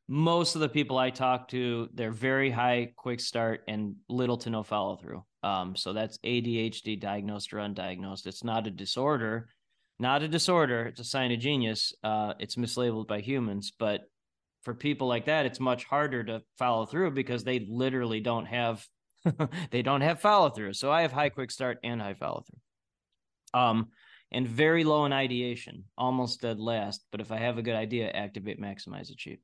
most 0.07 0.53
of 0.53 0.61
the 0.61 0.69
people 0.69 0.99
I 0.99 1.09
talk 1.09 1.47
to, 1.47 1.89
they're 1.95 2.11
very 2.11 2.51
high 2.51 2.93
quick 2.95 3.19
start 3.19 3.61
and 3.67 3.95
little 4.07 4.37
to 4.37 4.51
no 4.51 4.61
follow 4.61 4.97
through. 4.97 5.25
Um, 5.41 5.75
so 5.75 5.93
that's 5.93 6.19
ADHD 6.19 6.99
diagnosed 7.01 7.51
or 7.53 7.57
undiagnosed. 7.57 8.27
It's 8.27 8.43
not 8.43 8.67
a 8.67 8.69
disorder, 8.69 9.49
not 9.97 10.21
a 10.21 10.27
disorder. 10.27 10.85
It's 10.85 10.99
a 10.99 11.03
sign 11.03 11.31
of 11.31 11.39
genius. 11.39 11.91
Uh, 12.03 12.33
it's 12.39 12.55
mislabeled 12.55 13.07
by 13.07 13.21
humans, 13.21 13.73
but 13.79 14.01
for 14.61 14.75
people 14.75 15.07
like 15.07 15.25
that, 15.25 15.47
it's 15.47 15.59
much 15.59 15.85
harder 15.85 16.23
to 16.23 16.43
follow 16.59 16.85
through 16.85 17.11
because 17.11 17.43
they 17.43 17.65
literally 17.67 18.19
don't 18.19 18.45
have 18.45 18.85
they 19.71 19.81
don't 19.81 20.01
have 20.01 20.21
follow 20.21 20.51
through. 20.51 20.73
So 20.73 20.91
I 20.91 21.01
have 21.01 21.11
high 21.11 21.29
quick 21.29 21.49
start 21.49 21.79
and 21.83 21.99
high 21.99 22.13
follow 22.13 22.43
through. 22.47 23.59
Um, 23.59 23.87
and 24.31 24.47
very 24.47 24.83
low 24.83 25.05
in 25.05 25.13
ideation, 25.13 25.85
almost 25.97 26.41
dead 26.41 26.59
last. 26.59 27.05
But 27.11 27.21
if 27.21 27.31
I 27.31 27.37
have 27.37 27.57
a 27.57 27.61
good 27.61 27.75
idea, 27.75 28.09
activate, 28.09 28.59
maximize, 28.59 29.11
achieve. 29.11 29.39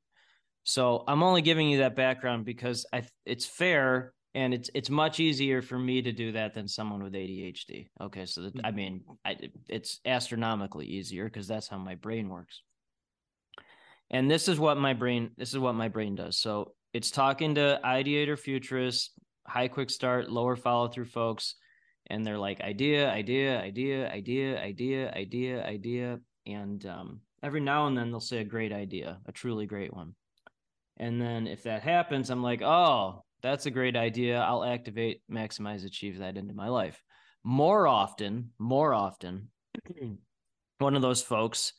So 0.63 1.03
I'm 1.07 1.23
only 1.23 1.41
giving 1.41 1.69
you 1.69 1.79
that 1.79 1.95
background 1.95 2.45
because 2.45 2.85
I 2.93 3.03
it's 3.25 3.45
fair 3.45 4.13
and 4.33 4.53
it's 4.53 4.69
it's 4.73 4.89
much 4.89 5.19
easier 5.19 5.61
for 5.61 5.77
me 5.77 6.01
to 6.01 6.11
do 6.11 6.33
that 6.33 6.53
than 6.53 6.67
someone 6.67 7.03
with 7.03 7.13
ADHD. 7.13 7.87
Okay, 7.99 8.25
so 8.25 8.43
that, 8.43 8.53
I 8.63 8.69
mm-hmm. 8.69 8.75
mean, 8.75 9.03
I, 9.25 9.37
it's 9.67 9.99
astronomically 10.05 10.85
easier 10.85 11.25
because 11.25 11.47
that's 11.47 11.67
how 11.67 11.77
my 11.77 11.95
brain 11.95 12.29
works. 12.29 12.61
And 14.09 14.29
this 14.29 14.47
is 14.47 14.59
what 14.59 14.77
my 14.77 14.93
brain 14.93 15.31
this 15.37 15.49
is 15.49 15.59
what 15.59 15.75
my 15.75 15.87
brain 15.87 16.15
does. 16.15 16.37
So 16.37 16.73
it's 16.93 17.11
talking 17.11 17.55
to 17.55 17.79
ideator 17.83 18.37
futurists, 18.37 19.11
high 19.47 19.67
quick 19.67 19.89
start, 19.89 20.29
lower 20.29 20.55
follow 20.55 20.89
through 20.89 21.05
folks 21.05 21.55
and 22.11 22.27
they're 22.27 22.37
like 22.37 22.59
idea, 22.59 23.09
idea, 23.09 23.61
idea, 23.61 24.11
idea, 24.11 24.61
idea, 24.61 25.11
idea, 25.13 25.65
idea, 25.65 26.19
and 26.45 26.85
um, 26.85 27.21
every 27.41 27.61
now 27.61 27.87
and 27.87 27.97
then 27.97 28.11
they'll 28.11 28.19
say 28.19 28.39
a 28.39 28.43
great 28.43 28.73
idea, 28.73 29.19
a 29.25 29.31
truly 29.31 29.65
great 29.65 29.93
one. 29.93 30.13
And 30.97 31.21
then 31.21 31.47
if 31.47 31.63
that 31.63 31.83
happens, 31.83 32.29
I'm 32.29 32.43
like, 32.43 32.61
oh, 32.61 33.23
that's 33.41 33.65
a 33.65 33.71
great 33.71 33.95
idea. 33.95 34.39
I'll 34.39 34.65
activate, 34.65 35.21
maximize, 35.31 35.85
achieve 35.85 36.19
that 36.19 36.35
into 36.35 36.53
my 36.53 36.67
life. 36.67 37.01
More 37.45 37.87
often, 37.87 38.51
more 38.59 38.93
often, 38.93 39.47
one 40.79 40.95
of 40.95 41.01
those 41.01 41.21
folks 41.21 41.71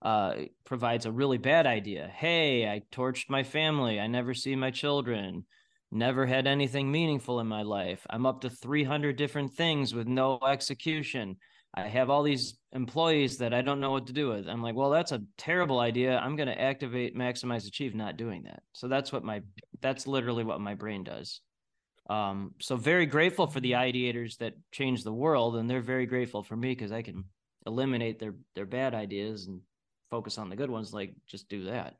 uh, 0.00 0.34
provides 0.64 1.06
a 1.06 1.12
really 1.12 1.38
bad 1.38 1.66
idea. 1.66 2.08
Hey, 2.14 2.68
I 2.68 2.82
torched 2.92 3.28
my 3.28 3.42
family. 3.42 3.98
I 3.98 4.06
never 4.06 4.32
see 4.32 4.54
my 4.54 4.70
children 4.70 5.44
never 5.92 6.24
had 6.26 6.46
anything 6.46 6.90
meaningful 6.90 7.40
in 7.40 7.46
my 7.46 7.62
life. 7.62 8.04
I'm 8.08 8.26
up 8.26 8.40
to 8.40 8.50
300 8.50 9.16
different 9.16 9.52
things 9.52 9.94
with 9.94 10.06
no 10.06 10.38
execution. 10.46 11.36
I 11.74 11.82
have 11.82 12.10
all 12.10 12.22
these 12.22 12.58
employees 12.72 13.38
that 13.38 13.54
I 13.54 13.62
don't 13.62 13.80
know 13.80 13.90
what 13.90 14.06
to 14.06 14.12
do 14.12 14.30
with. 14.30 14.48
I'm 14.48 14.62
like, 14.62 14.74
well, 14.74 14.90
that's 14.90 15.12
a 15.12 15.22
terrible 15.36 15.80
idea. 15.80 16.18
I'm 16.18 16.36
going 16.36 16.48
to 16.48 16.60
activate, 16.60 17.16
maximize, 17.16 17.66
achieve, 17.66 17.94
not 17.94 18.16
doing 18.16 18.42
that. 18.44 18.62
So 18.72 18.88
that's 18.88 19.12
what 19.12 19.22
my, 19.22 19.42
that's 19.80 20.06
literally 20.06 20.44
what 20.44 20.60
my 20.60 20.74
brain 20.74 21.04
does. 21.04 21.40
Um, 22.10 22.54
so 22.60 22.76
very 22.76 23.06
grateful 23.06 23.46
for 23.46 23.60
the 23.60 23.72
ideators 23.72 24.36
that 24.38 24.54
change 24.70 25.04
the 25.04 25.12
world. 25.12 25.56
And 25.56 25.68
they're 25.68 25.80
very 25.80 26.06
grateful 26.06 26.42
for 26.42 26.56
me 26.56 26.74
because 26.74 26.92
I 26.92 27.02
can 27.02 27.24
eliminate 27.66 28.18
their, 28.18 28.34
their 28.54 28.66
bad 28.66 28.94
ideas 28.94 29.46
and 29.46 29.60
focus 30.10 30.36
on 30.36 30.50
the 30.50 30.56
good 30.56 30.70
ones. 30.70 30.92
Like 30.92 31.14
just 31.26 31.48
do 31.48 31.64
that. 31.64 31.96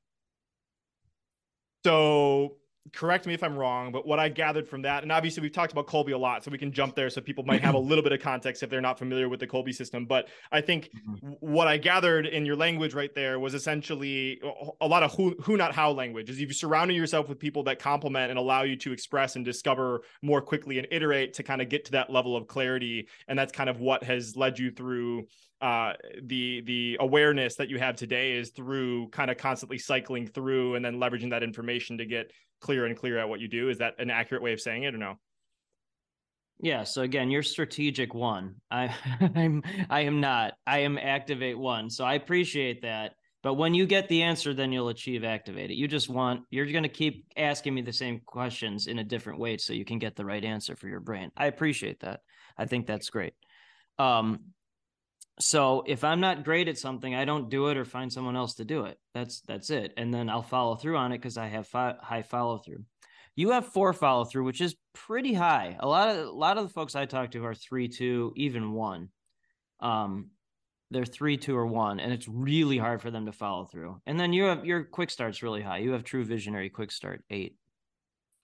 So 1.84 2.56
correct 2.92 3.26
me 3.26 3.34
if 3.34 3.42
I'm 3.42 3.56
wrong, 3.56 3.92
but 3.92 4.06
what 4.06 4.18
I 4.18 4.28
gathered 4.28 4.68
from 4.68 4.82
that, 4.82 5.02
and 5.02 5.12
obviously 5.12 5.40
we've 5.40 5.52
talked 5.52 5.72
about 5.72 5.86
Kolbe 5.86 6.12
a 6.12 6.16
lot, 6.16 6.42
so 6.42 6.50
we 6.50 6.58
can 6.58 6.72
jump 6.72 6.96
there 6.96 7.08
so 7.10 7.20
people 7.20 7.44
might 7.44 7.60
have 7.60 7.74
a 7.74 7.78
little 7.92 8.02
bit 8.02 8.12
of 8.12 8.20
context 8.20 8.62
if 8.62 8.70
they're 8.70 8.80
not 8.80 8.98
familiar 8.98 9.28
with 9.28 9.40
the 9.40 9.46
Kolbe 9.46 9.72
system. 9.72 10.04
But 10.04 10.28
I 10.50 10.60
think 10.60 10.90
mm-hmm. 11.08 11.32
what 11.40 11.68
I 11.68 11.76
gathered 11.76 12.26
in 12.26 12.44
your 12.44 12.56
language 12.56 12.92
right 12.94 13.14
there 13.14 13.38
was 13.38 13.54
essentially 13.54 14.40
a 14.80 14.86
lot 14.86 15.02
of 15.02 15.14
who, 15.14 15.36
who 15.42 15.56
not 15.56 15.74
how 15.74 15.92
language. 15.92 16.28
Is 16.28 16.40
you've 16.40 16.54
surrounded 16.54 16.94
yourself 16.94 17.28
with 17.28 17.38
people 17.38 17.62
that 17.64 17.78
complement 17.78 18.30
and 18.30 18.38
allow 18.38 18.62
you 18.62 18.76
to 18.76 18.92
express 18.92 19.36
and 19.36 19.44
discover 19.44 20.02
more 20.20 20.42
quickly 20.42 20.78
and 20.78 20.88
iterate 20.90 21.34
to 21.34 21.42
kind 21.42 21.62
of 21.62 21.68
get 21.68 21.84
to 21.86 21.92
that 21.92 22.10
level 22.10 22.36
of 22.36 22.48
clarity. 22.48 23.06
And 23.28 23.38
that's 23.38 23.52
kind 23.52 23.70
of 23.70 23.80
what 23.80 24.02
has 24.04 24.36
led 24.36 24.58
you 24.58 24.70
through 24.72 25.26
uh, 25.62 25.92
the 26.24 26.60
the 26.62 26.96
awareness 26.98 27.54
that 27.54 27.68
you 27.68 27.78
have 27.78 27.94
today 27.94 28.32
is 28.32 28.50
through 28.50 29.08
kind 29.10 29.30
of 29.30 29.36
constantly 29.36 29.78
cycling 29.78 30.26
through 30.26 30.74
and 30.74 30.84
then 30.84 30.96
leveraging 30.96 31.30
that 31.30 31.44
information 31.44 31.98
to 31.98 32.04
get 32.04 32.32
clearer 32.62 32.86
and 32.86 32.96
clear 32.96 33.18
at 33.18 33.28
what 33.28 33.40
you 33.40 33.48
do. 33.48 33.68
Is 33.68 33.78
that 33.78 33.94
an 33.98 34.10
accurate 34.10 34.42
way 34.42 34.52
of 34.52 34.60
saying 34.60 34.84
it 34.84 34.94
or 34.94 34.98
no? 34.98 35.18
Yeah. 36.60 36.84
So 36.84 37.02
again, 37.02 37.30
you're 37.30 37.42
strategic 37.42 38.14
one. 38.14 38.54
I 38.70 38.94
I'm 39.34 39.62
I 39.90 40.02
am 40.02 40.20
not. 40.20 40.54
I 40.66 40.80
am 40.80 40.96
activate 40.96 41.58
one. 41.58 41.90
So 41.90 42.04
I 42.04 42.14
appreciate 42.14 42.82
that. 42.82 43.14
But 43.42 43.54
when 43.54 43.74
you 43.74 43.86
get 43.86 44.08
the 44.08 44.22
answer, 44.22 44.54
then 44.54 44.70
you'll 44.70 44.88
achieve 44.88 45.24
activate 45.24 45.72
it. 45.72 45.74
You 45.74 45.88
just 45.88 46.08
want 46.08 46.42
you're 46.50 46.70
going 46.70 46.84
to 46.84 46.88
keep 46.88 47.26
asking 47.36 47.74
me 47.74 47.82
the 47.82 47.92
same 47.92 48.20
questions 48.24 48.86
in 48.86 49.00
a 49.00 49.04
different 49.04 49.40
way 49.40 49.58
so 49.58 49.72
you 49.72 49.84
can 49.84 49.98
get 49.98 50.14
the 50.14 50.24
right 50.24 50.44
answer 50.44 50.76
for 50.76 50.86
your 50.86 51.00
brain. 51.00 51.32
I 51.36 51.46
appreciate 51.46 52.00
that. 52.00 52.20
I 52.56 52.66
think 52.66 52.86
that's 52.86 53.10
great. 53.10 53.34
Um, 53.98 54.52
so 55.42 55.82
if 55.86 56.04
i'm 56.04 56.20
not 56.20 56.44
great 56.44 56.68
at 56.68 56.78
something 56.78 57.14
i 57.14 57.24
don't 57.24 57.50
do 57.50 57.68
it 57.68 57.76
or 57.76 57.84
find 57.84 58.12
someone 58.12 58.36
else 58.36 58.54
to 58.54 58.64
do 58.64 58.84
it. 58.84 58.98
That's 59.12 59.40
that's 59.40 59.70
it. 59.70 59.92
And 59.96 60.12
then 60.14 60.28
i'll 60.28 60.42
follow 60.42 60.76
through 60.76 60.96
on 60.96 61.12
it 61.12 61.18
because 61.18 61.36
i 61.36 61.46
have 61.46 61.66
fi- 61.66 61.96
high 62.00 62.22
follow 62.22 62.58
through. 62.58 62.84
You 63.34 63.50
have 63.50 63.66
four 63.66 63.92
follow 63.92 64.24
through 64.24 64.44
which 64.44 64.60
is 64.60 64.76
pretty 64.94 65.34
high. 65.34 65.76
A 65.80 65.88
lot 65.88 66.08
of 66.08 66.26
a 66.26 66.30
lot 66.30 66.58
of 66.58 66.64
the 66.64 66.72
folks 66.72 66.94
i 66.94 67.06
talk 67.06 67.32
to 67.32 67.44
are 67.44 67.54
three 67.54 67.88
two 67.88 68.32
even 68.36 68.72
one. 68.72 69.08
Um 69.80 70.30
they're 70.90 71.04
three 71.04 71.36
two 71.38 71.56
or 71.56 71.66
one 71.66 71.98
and 71.98 72.12
it's 72.12 72.28
really 72.28 72.78
hard 72.78 73.02
for 73.02 73.10
them 73.10 73.26
to 73.26 73.32
follow 73.32 73.64
through. 73.64 74.00
And 74.06 74.20
then 74.20 74.32
you 74.32 74.44
have 74.44 74.64
your 74.64 74.84
quick 74.84 75.10
start's 75.10 75.42
really 75.42 75.62
high. 75.62 75.78
You 75.78 75.92
have 75.92 76.04
true 76.04 76.24
visionary 76.24 76.70
quick 76.70 76.92
start 76.92 77.24
eight 77.30 77.56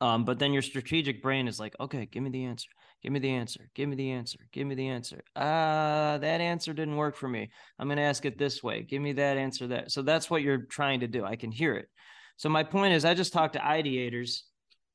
um 0.01 0.25
but 0.25 0.39
then 0.39 0.53
your 0.53 0.63
strategic 0.63 1.23
brain 1.23 1.49
is 1.49 1.59
like 1.59 1.75
okay 1.81 2.07
give 2.07 2.23
me 2.23 2.31
the 2.31 2.45
answer 2.45 2.69
Give 3.03 3.13
me 3.13 3.21
the 3.21 3.31
answer. 3.31 3.71
Give 3.75 3.89
me 3.89 3.97
the 3.97 4.11
answer. 4.11 4.39
Give 4.53 4.67
me 4.67 4.75
the 4.75 4.89
answer. 4.89 5.23
Ah, 5.37 6.15
uh, 6.15 6.19
that 6.19 6.41
answer 6.41 6.73
didn't 6.73 6.97
work 6.97 7.17
for 7.17 7.29
me. 7.29 7.49
I'm 7.79 7.87
going 7.87 7.99
to 7.99 8.03
ask 8.03 8.25
it 8.25 8.39
this 8.39 8.63
way. 8.63 8.83
Give 8.83 9.01
me 9.01 9.13
that 9.13 9.37
answer. 9.37 9.69
That. 9.69 9.93
So 9.93 10.03
that's 10.03 10.29
what 10.29 10.43
you're 10.43 10.63
trying 10.63 11.01
to 11.01 11.07
do. 11.09 11.25
I 11.25 11.37
can 11.37 11.53
hear 11.53 11.75
it. 11.75 11.89
So 12.37 12.49
my 12.49 12.65
point 12.65 12.95
is, 12.95 13.05
I 13.05 13.15
just 13.15 13.33
talk 13.33 13.53
to 13.53 13.61
ideators, 13.61 14.41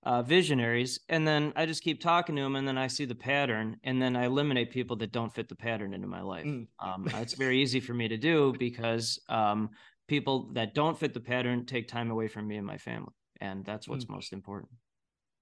uh, 0.03 0.21
visionaries, 0.21 0.99
and 1.07 1.25
then 1.25 1.53
I 1.55 1.65
just 1.65 1.81
keep 1.81 2.01
talking 2.01 2.35
to 2.35 2.41
them, 2.41 2.57
and 2.57 2.67
then 2.67 2.77
I 2.77 2.87
see 2.87 3.05
the 3.05 3.15
pattern, 3.15 3.77
and 3.83 4.01
then 4.01 4.17
I 4.17 4.25
eliminate 4.25 4.71
people 4.71 4.97
that 4.97 5.13
don't 5.13 5.33
fit 5.33 5.47
the 5.47 5.55
pattern 5.55 5.93
into 5.93 6.07
my 6.07 6.21
life. 6.21 6.45
Mm. 6.45 6.67
Um, 6.79 7.07
it's 7.21 7.35
very 7.35 7.61
easy 7.61 7.79
for 7.79 7.93
me 7.93 8.09
to 8.09 8.17
do 8.17 8.53
because 8.59 9.19
um, 9.29 9.69
people 10.07 10.51
that 10.53 10.73
don't 10.73 10.97
fit 10.97 11.13
the 11.13 11.19
pattern 11.21 11.65
take 11.65 11.87
time 11.87 12.11
away 12.11 12.27
from 12.27 12.47
me 12.47 12.57
and 12.57 12.67
my 12.67 12.77
family, 12.77 13.13
and 13.39 13.63
that's 13.63 13.87
what's 13.87 14.05
mm. 14.05 14.11
most 14.11 14.33
important. 14.33 14.71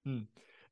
Mm. 0.06 0.26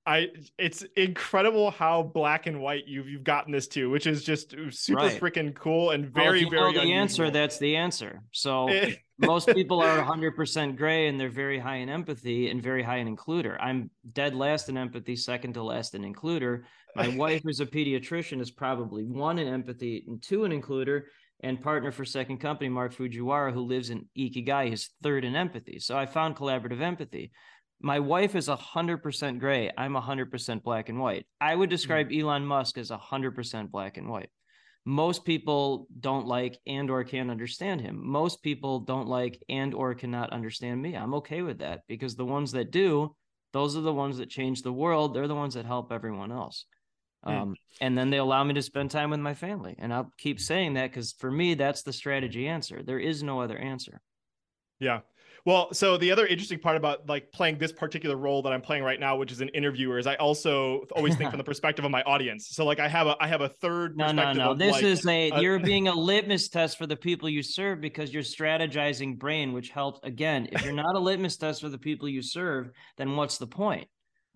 I 0.07 0.29
it's 0.59 0.83
incredible 0.97 1.71
how 1.71 2.03
black 2.03 2.47
and 2.47 2.61
white 2.61 2.89
you've 2.89 3.09
you've 3.09 3.25
gotten 3.25 3.53
this 3.53 3.69
to, 3.69 3.91
which 3.91 4.07
is 4.07 4.25
just 4.25 4.55
super 4.71 5.03
right. 5.03 5.21
freaking 5.21 5.55
cool 5.55 5.91
and 5.91 6.09
very 6.09 6.45
well, 6.45 6.51
very. 6.51 6.73
the 6.73 6.81
unusual. 6.81 7.01
answer. 7.01 7.31
That's 7.31 7.59
the 7.59 7.77
answer. 7.77 8.23
So 8.33 8.69
most 9.19 9.49
people 9.49 9.81
are 9.81 10.03
100% 10.03 10.77
gray 10.77 11.09
and 11.09 11.21
they're 11.21 11.29
very 11.29 11.59
high 11.59 11.77
in 11.77 11.91
empathy 11.91 12.49
and 12.49 12.63
very 12.63 12.83
high 12.83 12.97
in 12.97 13.15
includer. 13.15 13.59
I'm 13.61 13.91
dead 14.13 14.35
last 14.35 14.71
in 14.71 14.79
empathy, 14.79 15.17
second 15.17 15.53
to 15.55 15.63
last 15.63 15.95
in 15.95 16.03
includer. 16.03 16.63
My 16.97 17.09
wife, 17.17 17.43
who's 17.45 17.61
a 17.61 17.67
pediatrician, 17.67 18.41
is 18.41 18.51
probably 18.51 19.05
one 19.05 19.39
in 19.39 19.49
empathy 19.49 20.05
and 20.07 20.23
two 20.23 20.45
in 20.45 20.53
includer. 20.53 21.03
And 21.43 21.61
partner 21.61 21.91
for 21.91 22.05
second 22.05 22.39
company, 22.39 22.69
Mark 22.69 22.95
Fujiwara, 22.95 23.53
who 23.53 23.63
lives 23.63 23.89
in 23.89 24.07
Ikigai, 24.17 24.73
is 24.73 24.91
third 25.03 25.25
in 25.25 25.37
empathy. 25.37 25.79
So 25.79 25.97
I 25.97 26.05
found 26.05 26.37
collaborative 26.37 26.83
empathy 26.83 27.33
my 27.81 27.99
wife 27.99 28.35
is 28.35 28.49
100% 28.49 29.39
gray. 29.39 29.71
I'm 29.77 29.95
100% 29.95 30.63
black 30.63 30.89
and 30.89 31.01
white. 31.01 31.27
I 31.41 31.55
would 31.55 31.71
describe 31.71 32.11
mm-hmm. 32.11 32.27
Elon 32.27 32.47
Musk 32.47 32.77
as 32.79 32.91
100% 32.91 33.71
black 33.71 33.97
and 33.97 34.09
white. 34.09 34.31
Most 34.85 35.25
people 35.25 35.87
don't 35.99 36.27
like 36.27 36.59
and 36.67 36.91
or 36.91 37.05
can't 37.05 37.31
understand 37.31 37.81
him. 37.81 38.01
Most 38.03 38.43
people 38.43 38.81
don't 38.81 39.09
like 39.09 39.43
and 39.49 39.75
or 39.75 39.95
cannot 39.95 40.33
understand 40.33 40.81
me. 40.81 40.97
I'm 40.97 41.15
okay 41.15 41.43
with 41.43 41.59
that 41.59 41.83
because 41.87 42.17
the 42.17 42.25
ones 42.25 42.53
that 42.53 42.71
do, 42.71 43.15
those 43.53 43.77
are 43.77 43.83
the 43.83 43.93
ones 43.93 44.19
that 44.19 44.31
change 44.31 44.63
the 44.63 44.73
world. 44.73 45.15
They're 45.15 45.29
the 45.29 45.35
ones 45.35 45.55
that 45.55 45.67
help 45.67 45.93
everyone 45.93 46.33
else. 46.33 46.65
Mm. 47.27 47.41
Um, 47.43 47.55
and 47.81 47.97
then 47.97 48.11
they 48.11 48.17
allow 48.19 48.43
me 48.45 48.55
to 48.55 48.63
spend 48.63 48.91
time 48.91 49.11
with 49.11 49.21
my 49.21 49.35
family. 49.35 49.75
And 49.79 49.93
I'll 49.93 50.11
keep 50.19 50.41
saying 50.41 50.75
that 50.75 50.91
because 50.91 51.13
for 51.13 51.31
me, 51.31 51.55
that's 51.55 51.83
the 51.83 51.93
strategy 51.93 52.49
answer. 52.49 52.83
There 52.83 52.99
is 52.99 53.23
no 53.23 53.41
other 53.41 53.59
answer. 53.59 54.01
Yeah. 54.79 55.01
Well, 55.45 55.73
so 55.73 55.97
the 55.97 56.11
other 56.11 56.27
interesting 56.27 56.59
part 56.59 56.77
about 56.77 57.09
like 57.09 57.33
playing 57.33 57.59
this 57.59 57.73
particular 57.73 58.17
role 58.17 58.43
that 58.43 58.53
I'm 58.53 58.61
playing 58.61 58.85
right 58.85 59.01
now, 59.01 59.17
which 59.17 59.33
is 59.33 59.41
an 59.41 59.49
interviewer, 59.51 59.99
is 59.99 60.07
I 60.07 60.17
also 60.17 60.85
always 60.93 61.17
think 61.17 61.31
from 61.31 61.39
the 61.39 61.45
perspective 61.53 61.85
of 61.85 61.91
my 61.91 62.03
audience. 62.03 62.49
So 62.51 62.65
like 62.65 62.81
I 62.81 62.89
have 62.89 63.07
a 63.07 63.17
I 63.21 63.27
have 63.27 63.41
a 63.41 63.49
third. 63.49 63.97
No, 63.97 64.13
no, 64.13 64.33
no. 64.33 64.55
This 64.55 64.73
like, 64.73 64.83
is 64.85 65.07
a, 65.07 65.31
a 65.31 65.41
you're 65.41 65.59
being 65.73 65.89
a 65.89 65.95
litmus 65.95 66.49
test 66.49 66.79
for 66.79 66.87
the 66.87 66.97
people 66.97 67.29
you 67.29 67.43
serve 67.43 67.81
because 67.81 68.13
you're 68.13 68.23
strategizing 68.23 69.19
brain, 69.19 69.53
which 69.53 69.71
helps. 69.71 70.01
Again, 70.03 70.49
if 70.53 70.65
you're 70.65 70.73
not 70.73 70.95
a 70.95 71.01
litmus 71.01 71.37
test 71.37 71.61
for 71.61 71.69
the 71.69 71.79
people 71.79 72.09
you 72.09 72.23
serve, 72.23 72.71
then 72.97 73.17
what's 73.17 73.39
the 73.39 73.47
point? 73.47 73.89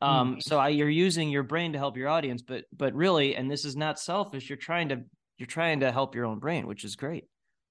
Um, 0.03 0.37
mm. 0.37 0.43
so 0.43 0.59
I, 0.59 0.69
you're 0.69 0.91
using 0.91 1.31
your 1.31 1.45
brain 1.45 1.73
to 1.73 1.79
help 1.79 1.97
your 1.97 2.09
audience, 2.09 2.43
but 2.43 2.65
but 2.73 2.95
really, 2.95 3.37
and 3.37 3.51
this 3.51 3.65
is 3.65 3.77
not 3.77 3.99
selfish. 3.99 4.49
You're 4.49 4.57
trying 4.57 4.89
to 4.91 5.03
you're 5.39 5.47
trying 5.47 5.81
to 5.81 5.93
help 5.93 6.15
your 6.15 6.27
own 6.27 6.39
brain, 6.39 6.67
which 6.67 6.85
is 6.85 6.97
great. 6.97 7.25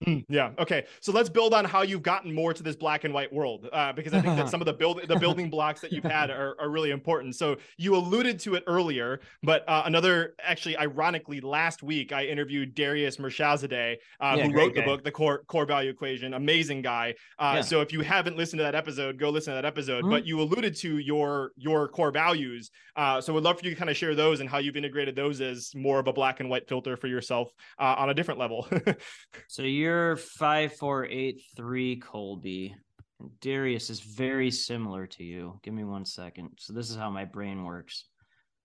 Mm, 0.05 0.25
yeah. 0.29 0.51
Okay. 0.59 0.85
So 1.01 1.11
let's 1.11 1.29
build 1.29 1.53
on 1.53 1.65
how 1.65 1.81
you've 1.81 2.01
gotten 2.01 2.33
more 2.33 2.53
to 2.53 2.63
this 2.63 2.75
black 2.75 3.03
and 3.03 3.13
white 3.13 3.31
world, 3.31 3.69
uh, 3.71 3.93
because 3.93 4.13
I 4.13 4.21
think 4.21 4.35
that 4.37 4.49
some 4.53 4.61
of 4.61 4.65
the 4.65 4.73
build 4.73 5.01
the 5.07 5.17
building 5.17 5.49
blocks 5.49 5.81
that 5.81 5.91
you've 5.91 6.03
had 6.03 6.29
are, 6.29 6.55
are 6.59 6.69
really 6.69 6.91
important. 6.91 7.35
So 7.35 7.57
you 7.77 7.95
alluded 7.95 8.39
to 8.39 8.55
it 8.55 8.63
earlier, 8.67 9.21
but 9.43 9.67
uh, 9.67 9.83
another 9.85 10.35
actually, 10.41 10.77
ironically, 10.77 11.41
last 11.41 11.83
week 11.83 12.11
I 12.11 12.25
interviewed 12.25 12.75
Darius 12.75 13.17
Mirshahzadeh, 13.17 13.95
uh, 14.19 14.35
yeah, 14.37 14.45
who 14.45 14.53
wrote 14.53 14.75
guy. 14.75 14.81
the 14.81 14.87
book, 14.87 15.03
The 15.03 15.11
Core 15.11 15.43
Core 15.47 15.65
Value 15.65 15.89
Equation. 15.89 16.33
Amazing 16.33 16.81
guy. 16.81 17.15
Uh, 17.39 17.53
yeah. 17.55 17.61
So 17.61 17.81
if 17.81 17.93
you 17.93 18.01
haven't 18.01 18.35
listened 18.35 18.59
to 18.59 18.63
that 18.63 18.75
episode, 18.75 19.17
go 19.17 19.29
listen 19.29 19.51
to 19.53 19.55
that 19.55 19.65
episode. 19.65 20.01
Mm-hmm. 20.01 20.11
But 20.11 20.25
you 20.25 20.41
alluded 20.41 20.75
to 20.77 20.97
your 20.97 21.51
your 21.55 21.87
core 21.87 22.11
values. 22.11 22.71
Uh, 22.95 23.21
so 23.21 23.33
we'd 23.33 23.43
love 23.43 23.59
for 23.59 23.65
you 23.65 23.71
to 23.71 23.77
kind 23.77 23.89
of 23.89 23.97
share 23.97 24.15
those 24.15 24.39
and 24.39 24.49
how 24.49 24.57
you've 24.57 24.75
integrated 24.77 25.15
those 25.15 25.41
as 25.41 25.71
more 25.75 25.99
of 25.99 26.07
a 26.07 26.13
black 26.13 26.39
and 26.39 26.49
white 26.49 26.67
filter 26.67 26.95
for 26.97 27.07
yourself 27.07 27.49
uh, 27.79 27.95
on 27.97 28.09
a 28.09 28.13
different 28.13 28.39
level. 28.39 28.67
so 29.47 29.63
you're 29.63 29.92
you're 29.93 30.17
five 30.17 30.73
four 30.73 31.05
eight 31.05 31.41
three 31.55 31.99
Kolbe. 31.99 32.73
And 33.19 33.29
Darius 33.41 33.89
is 33.89 33.99
very 33.99 34.51
similar 34.51 35.07
to 35.07 35.23
you. 35.23 35.59
Give 35.63 35.73
me 35.73 35.83
one 35.83 36.05
second. 36.05 36.49
So 36.59 36.73
this 36.73 36.89
is 36.89 36.95
how 36.95 37.09
my 37.09 37.25
brain 37.25 37.63
works. 37.63 38.05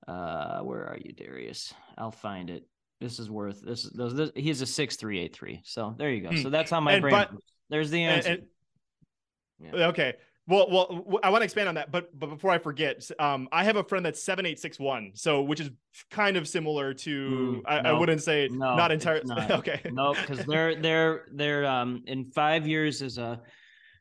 Uh, 0.06 0.60
where 0.60 0.86
are 0.86 0.96
you, 0.96 1.12
Darius? 1.12 1.74
I'll 1.98 2.10
find 2.10 2.50
it. 2.50 2.66
This 3.00 3.18
is 3.18 3.30
worth 3.30 3.62
this. 3.62 3.82
This, 3.82 4.12
this 4.12 4.30
he's 4.34 4.62
a 4.62 4.66
six 4.66 4.96
three 4.96 5.20
eight 5.20 5.34
three. 5.34 5.60
So 5.64 5.94
there 5.98 6.10
you 6.10 6.22
go. 6.22 6.34
So 6.34 6.44
hmm. 6.44 6.50
that's 6.50 6.70
how 6.70 6.80
my 6.80 6.94
and, 6.94 7.02
brain. 7.02 7.12
But, 7.12 7.30
There's 7.68 7.90
the 7.90 8.02
answer. 8.02 8.30
And, 8.30 8.42
and, 9.60 9.78
yeah. 9.78 9.86
Okay. 9.88 10.14
Well, 10.48 10.66
well, 10.70 11.20
I 11.22 11.28
want 11.28 11.42
to 11.42 11.44
expand 11.44 11.68
on 11.68 11.74
that, 11.74 11.92
but 11.92 12.18
but 12.18 12.30
before 12.30 12.50
I 12.50 12.58
forget, 12.58 13.08
um, 13.18 13.48
I 13.52 13.64
have 13.64 13.76
a 13.76 13.84
friend 13.84 14.04
that's 14.04 14.22
seven 14.22 14.46
eight 14.46 14.58
six 14.58 14.80
one, 14.80 15.10
so 15.14 15.42
which 15.42 15.60
is 15.60 15.70
kind 16.10 16.38
of 16.38 16.48
similar 16.48 16.94
to. 16.94 17.62
Mm, 17.66 17.70
I, 17.70 17.82
no, 17.82 17.90
I, 17.90 17.98
wouldn't 17.98 18.22
say 18.22 18.48
no, 18.50 18.74
not 18.74 18.90
entirely. 18.90 19.24
Okay, 19.50 19.82
no, 19.92 20.14
because 20.14 20.46
they're 20.46 20.74
they're 20.74 21.26
they're 21.32 21.66
um 21.66 22.02
in 22.06 22.30
five 22.30 22.66
years 22.66 23.02
as 23.02 23.18
a 23.18 23.42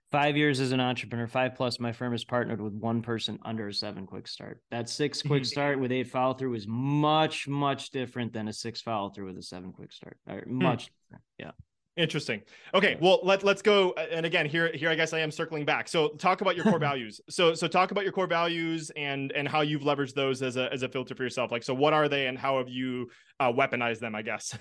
five 0.10 0.38
years 0.38 0.62
as 0.62 0.72
an 0.72 0.80
entrepreneur, 0.80 1.28
five 1.28 1.56
plus. 1.56 1.82
My 1.82 1.92
firm 1.92 2.14
has 2.14 2.24
partnered 2.24 2.62
with 2.62 2.74
one 2.74 3.02
person 3.02 3.40
under 3.44 3.68
a 3.68 3.74
seven 3.74 4.06
quick 4.06 4.26
start. 4.26 4.62
That 4.72 4.88
six 4.90 5.22
quick 5.22 5.44
start 5.54 5.82
with 5.82 5.92
eight 5.92 6.08
follow 6.08 6.34
through 6.34 6.54
is 6.54 6.66
much 6.66 7.50
much 7.50 7.92
different 7.92 8.32
than 8.32 8.48
a 8.48 8.54
six 8.54 8.82
follow 8.82 9.10
through 9.10 9.26
with 9.26 9.38
a 9.38 9.44
seven 9.44 9.74
quick 9.74 9.92
start. 9.92 10.18
Hmm. 10.26 10.64
Much 10.64 10.86
mm. 10.86 10.90
different. 11.10 11.24
Yeah. 11.40 11.52
Interesting. 11.98 12.44
Okay, 12.76 12.96
well 13.02 13.20
let 13.24 13.44
let's 13.44 13.64
go. 13.64 13.92
And 13.94 14.24
again, 14.24 14.46
here 14.46 14.72
here 14.74 14.90
I 14.90 14.96
guess 14.96 15.14
I 15.14 15.20
am 15.20 15.32
circling 15.32 15.66
back. 15.66 15.88
So 15.88 16.10
talk 16.10 16.42
about 16.42 16.56
your 16.56 16.64
core 16.64 16.78
values. 16.90 17.20
So 17.28 17.56
so 17.56 17.68
talk 17.68 17.90
about 17.90 18.04
your 18.04 18.14
core 18.14 18.28
values 18.28 18.92
and 18.96 19.32
and 19.32 19.48
how 19.48 19.62
you've 19.62 19.82
leveraged 19.82 20.14
those 20.14 20.44
as 20.44 20.58
a 20.58 20.72
as 20.72 20.84
a 20.84 20.90
filter 20.90 21.16
for 21.16 21.24
yourself. 21.24 21.52
Like 21.52 21.64
so, 21.64 21.74
what 21.74 21.94
are 21.94 22.08
they 22.08 22.28
and 22.28 22.38
how 22.38 22.60
have 22.60 22.70
you 22.70 23.10
uh, 23.40 23.52
weaponized 23.52 24.00
them? 24.00 24.14
I 24.14 24.22
guess. 24.22 24.56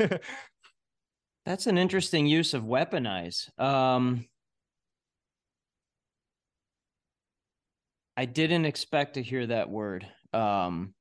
That's 1.47 1.67
an 1.67 1.77
interesting 1.77 2.27
use 2.27 2.55
of 2.55 2.65
weaponize. 2.65 3.49
Um, 3.61 4.25
I 8.17 8.25
didn't 8.25 8.65
expect 8.65 9.15
to 9.15 9.23
hear 9.23 9.47
that 9.47 9.69
word. 9.69 10.07
Um, 10.33 10.95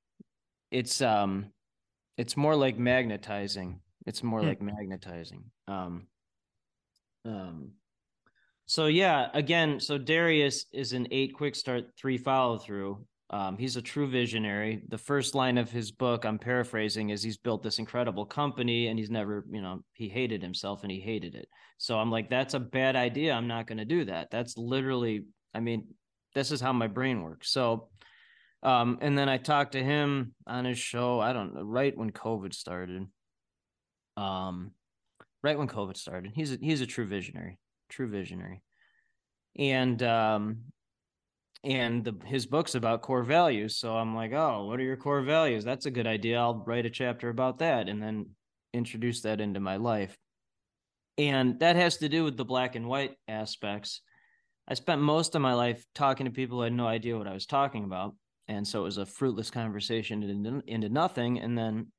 it's 0.70 1.02
um, 1.02 1.52
it's 2.18 2.36
more 2.36 2.56
like 2.58 2.78
magnetizing. 2.78 3.80
It's 4.06 4.22
more 4.22 4.42
hmm. 4.42 4.48
like 4.48 4.62
magnetizing. 4.62 5.46
Um, 5.68 6.08
um, 7.26 7.72
So 8.68 8.88
yeah, 8.88 9.30
again, 9.34 9.80
so 9.80 9.98
Darius 9.98 10.66
is 10.74 10.94
an 10.94 11.08
eight 11.12 11.34
quick 11.36 11.56
start, 11.56 11.86
three 11.98 12.18
follow 12.18 12.58
through. 12.58 13.06
Um, 13.30 13.58
he's 13.58 13.76
a 13.76 13.82
true 13.82 14.08
visionary. 14.08 14.84
The 14.88 14.98
first 14.98 15.36
line 15.36 15.58
of 15.58 15.72
his 15.72 15.92
book, 15.92 16.26
I'm 16.26 16.40
paraphrasing, 16.40 17.10
is 17.10 17.24
he's 17.24 17.38
built 17.38 17.64
this 17.64 17.80
incredible 17.80 18.26
company 18.26 18.88
and 18.88 18.98
he's 18.98 19.10
never, 19.10 19.46
you 19.52 19.62
know, 19.62 19.84
he 19.94 20.08
hated 20.10 20.42
himself 20.42 20.84
and 20.84 20.92
he 20.92 21.00
hated 21.00 21.36
it. 21.36 21.48
So 21.78 21.98
I'm 21.98 22.12
like, 22.12 22.30
that's 22.30 22.54
a 22.54 22.60
bad 22.60 22.96
idea. 22.96 23.34
I'm 23.34 23.48
not 23.48 23.68
going 23.68 23.80
to 23.80 23.86
do 23.86 24.06
that. 24.06 24.30
That's 24.32 24.58
literally, 24.58 25.26
I 25.54 25.60
mean, 25.60 25.88
this 26.34 26.52
is 26.52 26.62
how 26.62 26.74
my 26.74 26.88
brain 26.88 27.24
works. 27.24 27.50
So, 27.50 27.90
um, 28.64 29.00
and 29.02 29.18
then 29.18 29.30
I 29.30 29.38
talked 29.38 29.74
to 29.74 29.84
him 29.84 30.34
on 30.48 30.66
his 30.66 30.80
show. 30.80 31.20
I 31.20 31.34
don't 31.34 31.54
know, 31.54 31.62
right 31.62 31.96
when 31.96 32.12
COVID 32.12 32.54
started. 32.54 33.06
Um, 34.18 34.72
right 35.46 35.60
when 35.60 35.68
COVID 35.68 35.96
started. 35.96 36.32
He's 36.34 36.54
a, 36.54 36.58
he's 36.60 36.82
a 36.82 36.88
true 36.88 37.06
visionary, 37.06 37.60
true 37.88 38.10
visionary, 38.10 38.64
and 39.56 40.02
um, 40.02 40.58
and 41.64 42.04
the, 42.04 42.16
his 42.26 42.48
book's 42.48 42.74
about 42.74 43.04
core 43.04 43.24
values. 43.24 43.78
So 43.78 43.96
I'm 43.96 44.16
like, 44.16 44.34
oh, 44.34 44.66
what 44.66 44.80
are 44.80 44.84
your 44.84 44.98
core 44.98 45.22
values? 45.22 45.64
That's 45.64 45.86
a 45.86 45.92
good 45.92 46.08
idea. 46.08 46.40
I'll 46.40 46.64
write 46.66 46.88
a 46.88 46.90
chapter 46.90 47.30
about 47.30 47.60
that, 47.60 47.88
and 47.88 48.02
then 48.02 48.32
introduce 48.74 49.22
that 49.22 49.40
into 49.40 49.60
my 49.60 49.76
life. 49.76 50.18
And 51.20 51.60
that 51.60 51.76
has 51.76 51.98
to 51.98 52.10
do 52.10 52.24
with 52.24 52.38
the 52.38 52.44
black 52.44 52.76
and 52.76 52.88
white 52.88 53.14
aspects. 53.28 54.02
I 54.68 54.74
spent 54.74 55.00
most 55.00 55.36
of 55.36 55.44
my 55.44 55.54
life 55.54 55.86
talking 55.94 56.26
to 56.26 56.32
people 56.32 56.58
who 56.58 56.64
had 56.64 56.74
no 56.74 56.88
idea 56.88 57.18
what 57.18 57.28
I 57.28 57.34
was 57.34 57.46
talking 57.46 57.84
about. 57.84 58.16
And 58.48 58.68
so 58.68 58.82
it 58.82 58.84
was 58.84 58.98
a 58.98 59.06
fruitless 59.06 59.52
conversation 59.52 60.24
into, 60.24 60.62
into 60.68 60.90
nothing. 60.90 61.40
And 61.40 61.58
then 61.58 61.92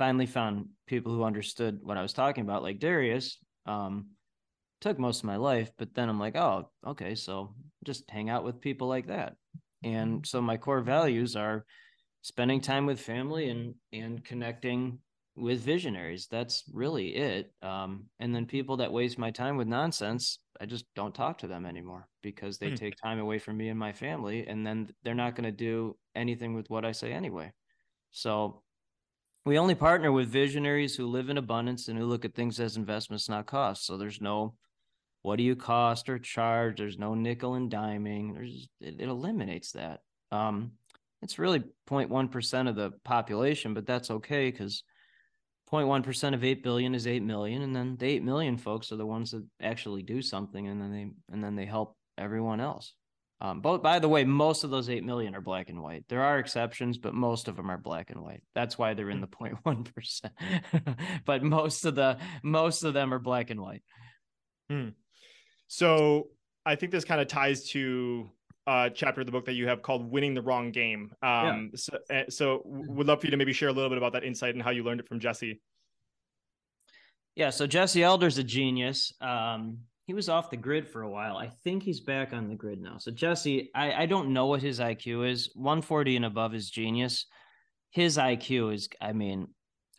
finally 0.00 0.24
found 0.24 0.64
people 0.86 1.12
who 1.12 1.24
understood 1.24 1.78
what 1.82 1.98
I 1.98 2.02
was 2.02 2.14
talking 2.14 2.42
about, 2.42 2.62
like 2.62 2.78
Darius. 2.78 3.36
Um, 3.66 4.06
took 4.80 4.98
most 4.98 5.18
of 5.18 5.24
my 5.24 5.36
life, 5.36 5.70
but 5.76 5.94
then 5.94 6.08
I'm 6.08 6.18
like, 6.18 6.36
oh, 6.36 6.70
okay, 6.86 7.14
so 7.14 7.54
just 7.84 8.08
hang 8.08 8.30
out 8.30 8.42
with 8.42 8.62
people 8.62 8.88
like 8.88 9.08
that. 9.08 9.34
And 9.84 10.26
so 10.26 10.40
my 10.40 10.56
core 10.56 10.80
values 10.80 11.36
are 11.36 11.66
spending 12.22 12.62
time 12.62 12.86
with 12.86 12.98
family 12.98 13.50
and 13.50 13.74
and 13.92 14.24
connecting 14.24 15.00
with 15.36 15.60
visionaries. 15.60 16.28
That's 16.30 16.64
really 16.72 17.08
it. 17.14 17.52
Um, 17.60 18.06
and 18.20 18.34
then 18.34 18.46
people 18.46 18.78
that 18.78 18.92
waste 18.92 19.18
my 19.18 19.30
time 19.30 19.58
with 19.58 19.68
nonsense, 19.68 20.38
I 20.62 20.64
just 20.64 20.86
don't 20.96 21.14
talk 21.14 21.36
to 21.38 21.46
them 21.46 21.66
anymore 21.66 22.08
because 22.22 22.56
they 22.56 22.70
mm. 22.70 22.78
take 22.78 22.94
time 22.96 23.18
away 23.18 23.38
from 23.38 23.58
me 23.58 23.68
and 23.68 23.78
my 23.78 23.92
family, 23.92 24.46
and 24.46 24.66
then 24.66 24.88
they're 25.02 25.14
not 25.14 25.34
going 25.34 25.44
to 25.50 25.64
do 25.70 25.98
anything 26.14 26.54
with 26.54 26.70
what 26.70 26.86
I 26.86 26.92
say 26.92 27.12
anyway. 27.12 27.52
So 28.12 28.62
we 29.44 29.58
only 29.58 29.74
partner 29.74 30.12
with 30.12 30.28
visionaries 30.28 30.96
who 30.96 31.06
live 31.06 31.30
in 31.30 31.38
abundance 31.38 31.88
and 31.88 31.98
who 31.98 32.04
look 32.04 32.24
at 32.24 32.34
things 32.34 32.60
as 32.60 32.76
investments, 32.76 33.28
not 33.28 33.46
costs. 33.46 33.86
So 33.86 33.96
there's 33.96 34.20
no 34.20 34.54
what 35.22 35.36
do 35.36 35.42
you 35.42 35.54
cost 35.54 36.08
or 36.08 36.18
charge? 36.18 36.78
There's 36.78 36.98
no 36.98 37.14
nickel 37.14 37.54
and 37.54 37.70
diming. 37.70 38.34
There's 38.34 38.68
it, 38.80 38.96
it 39.00 39.08
eliminates 39.08 39.72
that. 39.72 40.00
Um, 40.32 40.72
it's 41.22 41.38
really 41.38 41.60
0.1% 41.88 42.68
of 42.68 42.76
the 42.76 42.92
population, 43.04 43.74
but 43.74 43.86
that's 43.86 44.10
okay 44.10 44.50
because 44.50 44.82
0.1% 45.70 46.34
of 46.34 46.42
8 46.42 46.62
billion 46.62 46.94
is 46.94 47.06
8 47.06 47.22
million. 47.22 47.62
And 47.62 47.76
then 47.76 47.96
the 47.98 48.06
8 48.06 48.22
million 48.22 48.56
folks 48.56 48.92
are 48.92 48.96
the 48.96 49.06
ones 49.06 49.32
that 49.32 49.44
actually 49.60 50.02
do 50.02 50.22
something 50.22 50.66
and 50.68 50.80
then 50.80 50.92
they 50.92 51.10
and 51.32 51.44
then 51.44 51.56
they 51.56 51.66
help 51.66 51.96
everyone 52.16 52.60
else. 52.60 52.94
Um, 53.42 53.60
but 53.60 53.82
by 53.82 53.98
the 53.98 54.08
way, 54.08 54.24
most 54.24 54.64
of 54.64 54.70
those 54.70 54.90
8 54.90 55.02
million 55.02 55.34
are 55.34 55.40
black 55.40 55.70
and 55.70 55.82
white. 55.82 56.04
There 56.08 56.22
are 56.22 56.38
exceptions, 56.38 56.98
but 56.98 57.14
most 57.14 57.48
of 57.48 57.56
them 57.56 57.70
are 57.70 57.78
black 57.78 58.10
and 58.10 58.22
white. 58.22 58.42
That's 58.54 58.76
why 58.76 58.92
they're 58.92 59.08
in 59.08 59.22
the 59.22 59.26
0.1%. 59.28 60.96
but 61.24 61.42
most 61.42 61.84
of 61.86 61.94
the 61.94 62.18
most 62.42 62.82
of 62.82 62.92
them 62.92 63.14
are 63.14 63.18
black 63.18 63.50
and 63.50 63.60
white. 63.60 63.82
Hmm. 64.68 64.88
So 65.68 66.28
I 66.66 66.74
think 66.74 66.92
this 66.92 67.04
kind 67.04 67.20
of 67.20 67.28
ties 67.28 67.68
to 67.70 68.30
a 68.66 68.90
chapter 68.94 69.20
of 69.20 69.26
the 69.26 69.32
book 69.32 69.46
that 69.46 69.54
you 69.54 69.68
have 69.68 69.82
called 69.82 70.10
"Winning 70.10 70.34
the 70.34 70.42
Wrong 70.42 70.70
Game." 70.70 71.12
Um, 71.22 71.70
yeah. 71.72 71.76
So, 71.76 71.98
eh, 72.10 72.24
so 72.28 72.62
would 72.64 73.06
love 73.06 73.20
for 73.20 73.26
you 73.26 73.30
to 73.30 73.36
maybe 73.36 73.52
share 73.52 73.70
a 73.70 73.72
little 73.72 73.88
bit 73.88 73.98
about 73.98 74.12
that 74.12 74.24
insight 74.24 74.54
and 74.54 74.62
how 74.62 74.70
you 74.70 74.84
learned 74.84 75.00
it 75.00 75.08
from 75.08 75.18
Jesse. 75.18 75.60
Yeah, 77.36 77.50
so 77.50 77.66
Jesse 77.66 78.02
Elder's 78.02 78.36
a 78.38 78.44
genius. 78.44 79.14
Um, 79.20 79.78
he 80.10 80.14
was 80.14 80.28
off 80.28 80.50
the 80.50 80.56
grid 80.56 80.88
for 80.88 81.02
a 81.02 81.08
while. 81.08 81.36
I 81.36 81.46
think 81.62 81.84
he's 81.84 82.00
back 82.00 82.32
on 82.32 82.48
the 82.48 82.56
grid 82.56 82.80
now. 82.80 82.98
So 82.98 83.12
Jesse, 83.12 83.70
I, 83.76 83.92
I 83.92 84.06
don't 84.06 84.32
know 84.32 84.46
what 84.46 84.60
his 84.60 84.80
IQ 84.80 85.30
is. 85.30 85.52
140 85.54 86.16
and 86.16 86.24
above 86.24 86.52
is 86.52 86.68
genius. 86.68 87.26
His 87.92 88.18
IQ 88.18 88.74
is, 88.74 88.88
I 89.00 89.12
mean, 89.12 89.46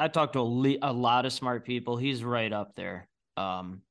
I 0.02 0.10
talked 0.10 0.34
to 0.34 0.40
a, 0.40 0.42
le- 0.42 0.76
a 0.82 0.92
lot 0.92 1.26
of 1.26 1.32
smart 1.32 1.66
people. 1.66 1.96
He's 1.96 2.26
right 2.26 2.52
up 2.52 2.76
there. 2.76 3.08
Um, 3.38 3.84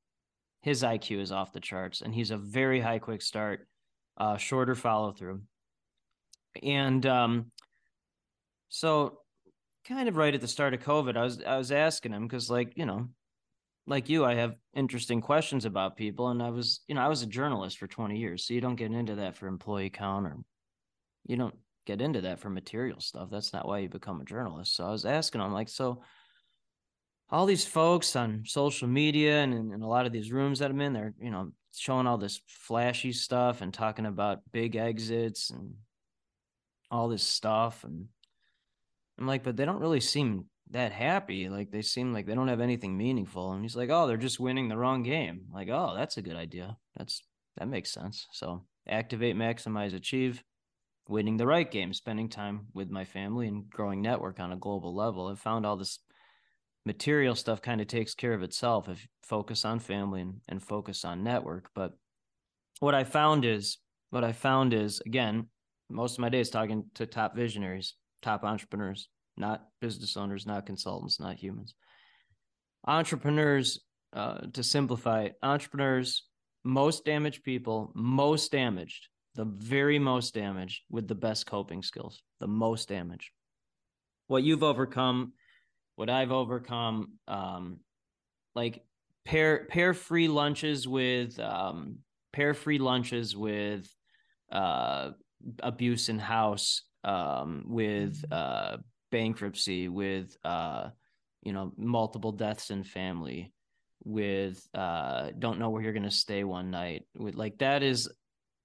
his 0.61 0.83
IQ 0.83 1.21
is 1.21 1.31
off 1.31 1.53
the 1.53 1.59
charts, 1.59 2.01
and 2.01 2.13
he's 2.13 2.29
a 2.29 2.37
very 2.37 2.79
high 2.79 2.99
quick 2.99 3.23
start, 3.23 3.67
uh, 4.19 4.37
shorter 4.37 4.75
follow 4.75 5.13
through. 5.13 5.41
And 6.61 7.03
um, 7.07 7.51
so, 8.69 9.21
kind 9.87 10.07
of 10.07 10.17
right 10.17 10.35
at 10.35 10.41
the 10.41 10.47
start 10.47 10.75
of 10.75 10.81
COVID, 10.81 11.17
I 11.17 11.23
was 11.23 11.41
I 11.41 11.57
was 11.57 11.71
asking 11.71 12.13
him 12.13 12.27
because, 12.27 12.47
like, 12.47 12.73
you 12.75 12.85
know, 12.85 13.09
like 13.87 14.09
you, 14.09 14.25
I 14.25 14.35
have 14.35 14.55
interesting 14.75 15.21
questions 15.21 15.65
about 15.65 15.97
people. 15.97 16.29
And 16.29 16.41
I 16.41 16.49
was, 16.49 16.81
you 16.87 16.95
know, 16.95 17.01
I 17.01 17.07
was 17.07 17.21
a 17.21 17.27
journalist 17.27 17.77
for 17.77 17.87
20 17.87 18.17
years. 18.17 18.45
So 18.45 18.53
you 18.53 18.61
don't 18.61 18.75
get 18.75 18.91
into 18.91 19.15
that 19.15 19.35
for 19.35 19.47
employee 19.47 19.89
count 19.89 20.27
or 20.27 20.37
you 21.25 21.35
don't 21.35 21.55
get 21.85 22.01
into 22.01 22.21
that 22.21 22.39
for 22.39 22.49
material 22.49 22.99
stuff. 22.99 23.29
That's 23.31 23.53
not 23.53 23.67
why 23.67 23.79
you 23.79 23.89
become 23.89 24.21
a 24.21 24.25
journalist. 24.25 24.75
So 24.75 24.85
I 24.85 24.91
was 24.91 25.05
asking 25.05 25.41
them, 25.41 25.53
like, 25.53 25.69
so 25.69 26.03
all 27.29 27.45
these 27.45 27.65
folks 27.65 28.15
on 28.15 28.43
social 28.45 28.87
media 28.87 29.41
and 29.41 29.73
in 29.73 29.81
a 29.81 29.87
lot 29.87 30.05
of 30.05 30.11
these 30.11 30.31
rooms 30.31 30.59
that 30.59 30.69
I'm 30.69 30.81
in, 30.81 30.93
they're, 30.93 31.13
you 31.19 31.31
know, 31.31 31.51
showing 31.75 32.05
all 32.05 32.17
this 32.17 32.41
flashy 32.47 33.13
stuff 33.13 33.61
and 33.61 33.73
talking 33.73 34.05
about 34.05 34.41
big 34.51 34.75
exits 34.75 35.49
and 35.49 35.73
all 36.91 37.07
this 37.07 37.23
stuff. 37.23 37.83
And 37.83 38.07
I'm 39.17 39.27
like, 39.27 39.43
but 39.43 39.55
they 39.55 39.65
don't 39.65 39.79
really 39.79 40.01
seem 40.01 40.45
that 40.71 40.91
happy. 40.91 41.49
Like 41.49 41.71
they 41.71 41.81
seem 41.81 42.13
like 42.13 42.25
they 42.25 42.35
don't 42.35 42.47
have 42.47 42.61
anything 42.61 42.97
meaningful. 42.97 43.51
And 43.51 43.61
he's 43.61 43.75
like, 43.75 43.89
oh, 43.89 44.07
they're 44.07 44.17
just 44.17 44.39
winning 44.39 44.69
the 44.69 44.77
wrong 44.77 45.03
game. 45.03 45.45
like, 45.53 45.69
oh, 45.69 45.93
that's 45.95 46.17
a 46.17 46.21
good 46.21 46.35
idea. 46.35 46.77
That's 46.97 47.21
that 47.57 47.67
makes 47.67 47.91
sense. 47.91 48.27
So 48.31 48.65
activate, 48.87 49.35
maximize, 49.35 49.93
achieve, 49.93 50.43
winning 51.07 51.37
the 51.37 51.47
right 51.47 51.69
game, 51.69 51.93
spending 51.93 52.29
time 52.29 52.67
with 52.73 52.89
my 52.89 53.05
family 53.05 53.47
and 53.47 53.69
growing 53.69 54.01
network 54.01 54.39
on 54.39 54.51
a 54.51 54.57
global 54.57 54.95
level. 54.95 55.27
I've 55.27 55.39
found 55.39 55.65
all 55.65 55.77
this 55.77 55.99
material 56.85 57.35
stuff 57.35 57.61
kind 57.61 57.81
of 57.81 57.87
takes 57.87 58.15
care 58.15 58.33
of 58.33 58.41
itself 58.41 58.89
if 58.89 59.07
focus 59.23 59.65
on 59.65 59.79
family 59.79 60.21
and, 60.21 60.41
and 60.47 60.63
focus 60.63 61.05
on 61.05 61.23
network. 61.23 61.69
But 61.75 61.91
what 62.79 62.95
I 62.95 63.03
found 63.03 63.45
is 63.45 63.77
what 64.09 64.23
I 64.23 64.31
found 64.31 64.73
is 64.73 65.01
again, 65.05 65.47
most 65.89 66.13
of 66.13 66.19
my 66.19 66.29
days 66.29 66.49
talking 66.49 66.85
to 66.95 67.05
top 67.05 67.35
visionaries, 67.35 67.95
top 68.21 68.43
entrepreneurs, 68.43 69.09
not 69.37 69.65
business 69.79 70.17
owners, 70.17 70.45
not 70.45 70.65
consultants, 70.65 71.19
not 71.19 71.35
humans. 71.35 71.75
Entrepreneurs, 72.87 73.79
uh, 74.13 74.39
to 74.53 74.63
simplify 74.63 75.23
it, 75.23 75.35
entrepreneurs, 75.41 76.27
most 76.63 77.05
damaged 77.05 77.43
people, 77.43 77.91
most 77.95 78.51
damaged, 78.51 79.07
the 79.35 79.45
very 79.45 79.99
most 79.99 80.33
damaged 80.33 80.81
with 80.89 81.07
the 81.07 81.15
best 81.15 81.45
coping 81.45 81.81
skills, 81.81 82.21
the 82.39 82.47
most 82.47 82.89
damaged. 82.89 83.29
What 84.27 84.43
you've 84.43 84.63
overcome, 84.63 85.33
what 85.95 86.09
I've 86.09 86.31
overcome, 86.31 87.13
um, 87.27 87.79
like 88.55 88.83
pair 89.25 89.65
pair 89.69 89.93
free 89.93 90.27
lunches 90.27 90.87
with 90.87 91.39
um, 91.39 91.99
pair 92.33 92.53
free 92.53 92.79
lunches 92.79 93.35
with 93.35 93.89
uh, 94.51 95.11
abuse 95.61 96.09
in 96.09 96.19
house 96.19 96.83
um, 97.03 97.63
with 97.67 98.21
mm-hmm. 98.21 98.33
uh, 98.33 98.77
bankruptcy, 99.11 99.87
with 99.87 100.35
uh, 100.43 100.89
you 101.43 101.53
know, 101.53 101.71
multiple 101.77 102.31
deaths 102.31 102.69
in 102.71 102.83
family, 102.83 103.53
with 104.03 104.67
uh, 104.73 105.29
don't 105.37 105.59
know 105.59 105.69
where 105.69 105.81
you're 105.81 105.93
gonna 105.93 106.11
stay 106.11 106.43
one 106.43 106.71
night. 106.71 107.03
With 107.15 107.35
like 107.35 107.57
that 107.59 107.83
is 107.83 108.09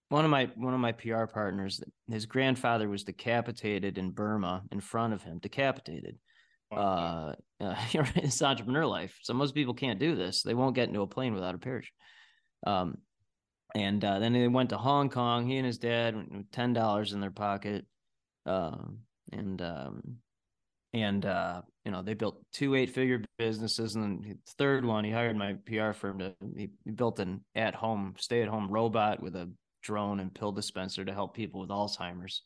one 0.08 0.24
of 0.24 0.30
my 0.30 0.50
one 0.56 0.74
of 0.74 0.80
my 0.80 0.92
PR 0.92 1.24
partners. 1.24 1.82
His 2.10 2.26
grandfather 2.26 2.88
was 2.88 3.04
decapitated 3.04 3.98
in 3.98 4.10
Burma 4.10 4.62
in 4.72 4.80
front 4.80 5.14
of 5.14 5.22
him, 5.22 5.38
decapitated. 5.38 6.18
Wow. 6.70 7.34
Uh, 7.60 7.64
uh, 7.64 7.76
it's 8.16 8.42
entrepreneur 8.42 8.86
life. 8.86 9.18
So 9.22 9.34
most 9.34 9.54
people 9.54 9.74
can't 9.74 9.98
do 10.00 10.14
this. 10.14 10.42
They 10.42 10.54
won't 10.54 10.74
get 10.74 10.88
into 10.88 11.02
a 11.02 11.06
plane 11.06 11.34
without 11.34 11.54
a 11.54 11.58
parachute. 11.58 11.92
Um, 12.66 12.98
and 13.74 14.04
uh, 14.04 14.18
then 14.18 14.32
they 14.32 14.48
went 14.48 14.70
to 14.70 14.78
Hong 14.78 15.10
Kong. 15.10 15.46
He 15.46 15.56
and 15.56 15.66
his 15.66 15.78
dad, 15.78 16.16
ten 16.52 16.72
dollars 16.72 17.12
in 17.12 17.20
their 17.20 17.30
pocket, 17.30 17.84
um, 18.46 19.00
and 19.32 19.60
um, 19.60 20.16
and 20.96 21.24
uh, 21.24 21.62
you 21.84 21.92
know 21.92 22.02
they 22.02 22.14
built 22.14 22.42
two 22.52 22.74
eight 22.74 22.90
figure 22.90 23.22
businesses. 23.38 23.94
And 23.94 24.04
then 24.04 24.20
the 24.22 24.52
third 24.58 24.84
one 24.84 25.04
he 25.04 25.10
hired 25.10 25.36
my 25.36 25.54
pr 25.64 25.92
firm 25.92 26.18
to 26.18 26.34
he, 26.56 26.70
he 26.84 26.90
built 26.90 27.18
an 27.18 27.44
at 27.54 27.74
home 27.74 28.14
stay 28.18 28.42
at 28.42 28.48
home 28.48 28.68
robot 28.68 29.22
with 29.22 29.36
a 29.36 29.50
drone 29.82 30.20
and 30.20 30.34
pill 30.34 30.52
dispenser 30.52 31.04
to 31.04 31.12
help 31.12 31.34
people 31.34 31.60
with 31.60 31.70
alzheimer's 31.70 32.42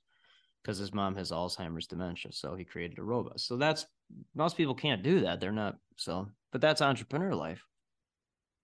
because 0.62 0.78
his 0.78 0.92
mom 0.92 1.16
has 1.16 1.30
alzheimer's 1.30 1.86
dementia. 1.86 2.32
So 2.32 2.54
he 2.54 2.64
created 2.64 2.98
a 2.98 3.02
robot. 3.02 3.40
So 3.40 3.56
that's 3.56 3.86
most 4.34 4.56
people 4.56 4.74
can't 4.74 5.02
do 5.02 5.20
that. 5.20 5.40
They're 5.40 5.52
not 5.52 5.76
so 5.96 6.28
but 6.52 6.60
that's 6.60 6.82
entrepreneur 6.82 7.34
life. 7.34 7.62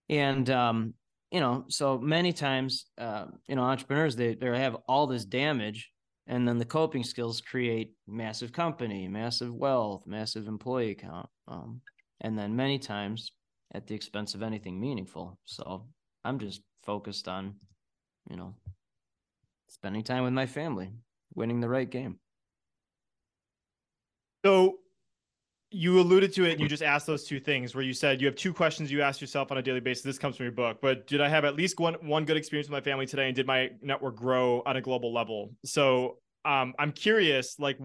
And 0.09 0.49
um 0.51 0.95
you 1.31 1.41
know, 1.41 1.65
so 1.69 1.99
many 1.99 2.33
times, 2.33 2.87
uh, 2.99 3.27
you 3.49 3.57
know, 3.57 3.63
entrepreneurs 3.63 4.15
they 4.17 4.35
they 4.35 4.47
have 4.59 4.77
all 4.89 5.07
this 5.07 5.25
damage, 5.25 5.91
and 6.27 6.47
then 6.47 6.59
the 6.59 6.65
coping 6.65 7.05
skills 7.05 7.41
create 7.41 7.93
massive 8.07 8.53
company, 8.53 9.07
massive 9.09 9.55
wealth, 9.55 10.03
massive 10.07 10.49
employee 10.49 10.95
count, 10.95 11.29
um, 11.47 11.81
and 12.21 12.39
then 12.39 12.57
many 12.57 12.79
times 12.79 13.33
at 13.75 13.87
the 13.87 13.95
expense 13.95 14.35
of 14.35 14.43
anything 14.43 14.81
meaningful. 14.81 15.39
So 15.45 15.87
I'm 16.25 16.39
just 16.39 16.63
focused 16.85 17.29
on, 17.29 17.55
you 18.31 18.37
know, 18.37 18.55
spending 19.69 20.03
time 20.03 20.25
with 20.25 20.33
my 20.33 20.47
family, 20.47 20.91
winning 21.35 21.61
the 21.61 21.69
right 21.69 21.89
game. 21.89 22.19
So 24.45 24.79
you 25.71 25.99
alluded 26.01 26.33
to 26.33 26.45
it 26.45 26.53
and 26.53 26.61
you 26.61 26.69
just 26.69 26.83
asked 26.83 27.07
those 27.07 27.25
two 27.25 27.41
things 27.41 27.75
where 27.75 27.83
you 27.83 27.93
said 27.93 28.21
you 28.21 28.27
have 28.27 28.37
two 28.37 28.53
questions 28.53 28.91
you 28.91 29.03
ask 29.03 29.21
yourself 29.21 29.51
on 29.51 29.59
a 29.59 29.63
daily 29.63 29.81
basis. 29.81 30.05
This 30.05 30.19
comes 30.19 30.37
from 30.37 30.45
your 30.45 30.53
book 30.53 30.79
but 30.81 31.07
did 31.07 31.21
i 31.21 31.29
have 31.29 31.45
at 31.45 31.57
least 31.57 31.81
one 31.81 31.95
one 32.03 32.25
good 32.25 32.37
experience 32.37 32.69
with 32.69 32.73
my 32.73 32.81
family 32.81 33.07
today? 33.07 33.27
And 33.27 33.35
did 33.35 33.47
my 33.47 33.71
network 33.83 34.17
grow 34.17 34.63
on 34.65 34.77
a 34.77 34.81
global 34.81 35.13
level? 35.13 35.53
So 35.65 36.19
um, 36.45 36.75
i'm 36.79 36.93
curious 36.93 37.59
like 37.59 37.79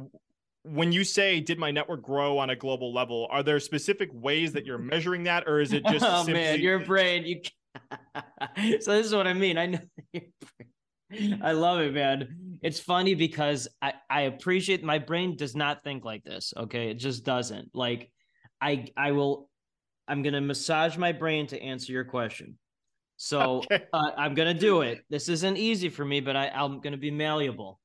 when 0.64 0.92
you 0.92 1.04
say 1.04 1.40
did 1.40 1.58
my 1.58 1.72
network 1.72 2.04
grow 2.04 2.38
on 2.38 2.52
a 2.52 2.56
global 2.56 2.94
level 2.94 3.28
are 3.32 3.42
there 3.42 3.60
specific 3.60 4.10
ways 4.14 4.54
that 4.54 4.66
you're 4.66 4.78
measuring 4.94 5.24
that 5.24 5.48
or 5.48 5.60
is 5.60 5.74
it 5.74 5.84
just 5.90 6.06
oh 6.06 6.18
simply- 6.18 6.34
man 6.34 6.60
your 6.60 6.80
brain 6.80 7.26
you 7.26 7.42
so 8.82 8.92
this 8.92 9.08
is 9.08 9.16
what 9.16 9.26
i 9.28 9.34
mean. 9.34 9.58
I 9.58 9.66
know 9.66 9.80
I 11.42 11.52
love 11.52 11.82
it, 11.82 11.94
man. 11.94 12.60
It's 12.62 12.80
funny 12.80 13.16
because 13.16 13.68
I, 13.82 13.94
I 14.10 14.22
appreciate 14.22 14.84
my 14.84 15.00
brain 15.00 15.36
does 15.36 15.56
not 15.56 15.84
think 15.84 16.06
like 16.06 16.24
this. 16.24 16.54
Okay. 16.56 16.90
It 16.90 16.96
just 16.96 17.24
doesn't. 17.26 17.70
Like 17.74 18.12
I 18.62 18.88
I 18.96 19.12
will 19.12 19.50
I'm 20.08 20.22
gonna 20.24 20.42
massage 20.42 20.98
my 20.98 21.12
brain 21.12 21.48
to 21.48 21.62
answer 21.62 21.92
your 21.92 22.06
question. 22.06 22.58
So 23.18 23.60
Okay. 23.72 23.86
uh, 23.94 24.12
I'm 24.18 24.34
gonna 24.34 24.54
do 24.54 24.82
it. 24.82 25.02
This 25.10 25.30
isn't 25.30 25.58
easy 25.58 25.90
for 25.90 26.06
me, 26.06 26.22
but 26.22 26.36
I, 26.36 26.50
I'm 26.50 26.80
gonna 26.82 26.98
be 26.98 27.12
malleable. 27.12 27.80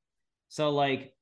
So 0.48 0.70
like 0.70 1.12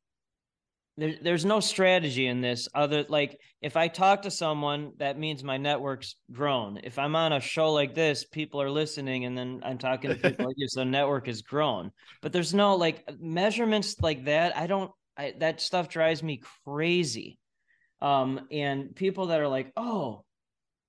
there, 0.97 1.15
there's 1.21 1.45
no 1.45 1.61
strategy 1.61 2.27
in 2.27 2.41
this 2.41 2.69
other 2.75 3.05
like 3.09 3.39
if 3.61 3.77
i 3.77 3.89
talk 3.89 4.23
to 4.23 4.31
someone 4.31 4.93
that 4.99 5.19
means 5.19 5.43
my 5.43 5.57
network's 5.57 6.17
grown. 6.31 6.79
If 6.83 6.99
i'm 6.99 7.17
on 7.17 7.33
a 7.33 7.41
show 7.41 7.73
like 7.73 7.95
this 7.95 8.25
people 8.25 8.63
are 8.63 8.71
listening 8.71 9.25
and 9.25 9.37
then 9.37 9.61
i'm 9.65 9.79
talking 9.79 10.11
to 10.11 10.17
people 10.17 10.47
like 10.47 10.57
you 10.57 10.69
so 10.69 10.85
network 10.85 11.27
has 11.27 11.43
grown. 11.43 11.91
But 12.23 12.33
there's 12.33 12.55
no 12.55 12.77
like 12.77 13.09
measurements 13.19 14.01
like 14.01 14.27
that 14.27 14.57
i 14.57 14.67
don't 14.67 14.91
I, 15.17 15.35
that 15.39 15.61
stuff 15.61 15.89
drives 15.89 16.23
me 16.23 16.43
crazy. 16.65 17.39
Um 18.01 18.47
and 18.51 18.95
people 18.95 19.27
that 19.27 19.41
are 19.41 19.49
like 19.49 19.73
oh 19.77 20.25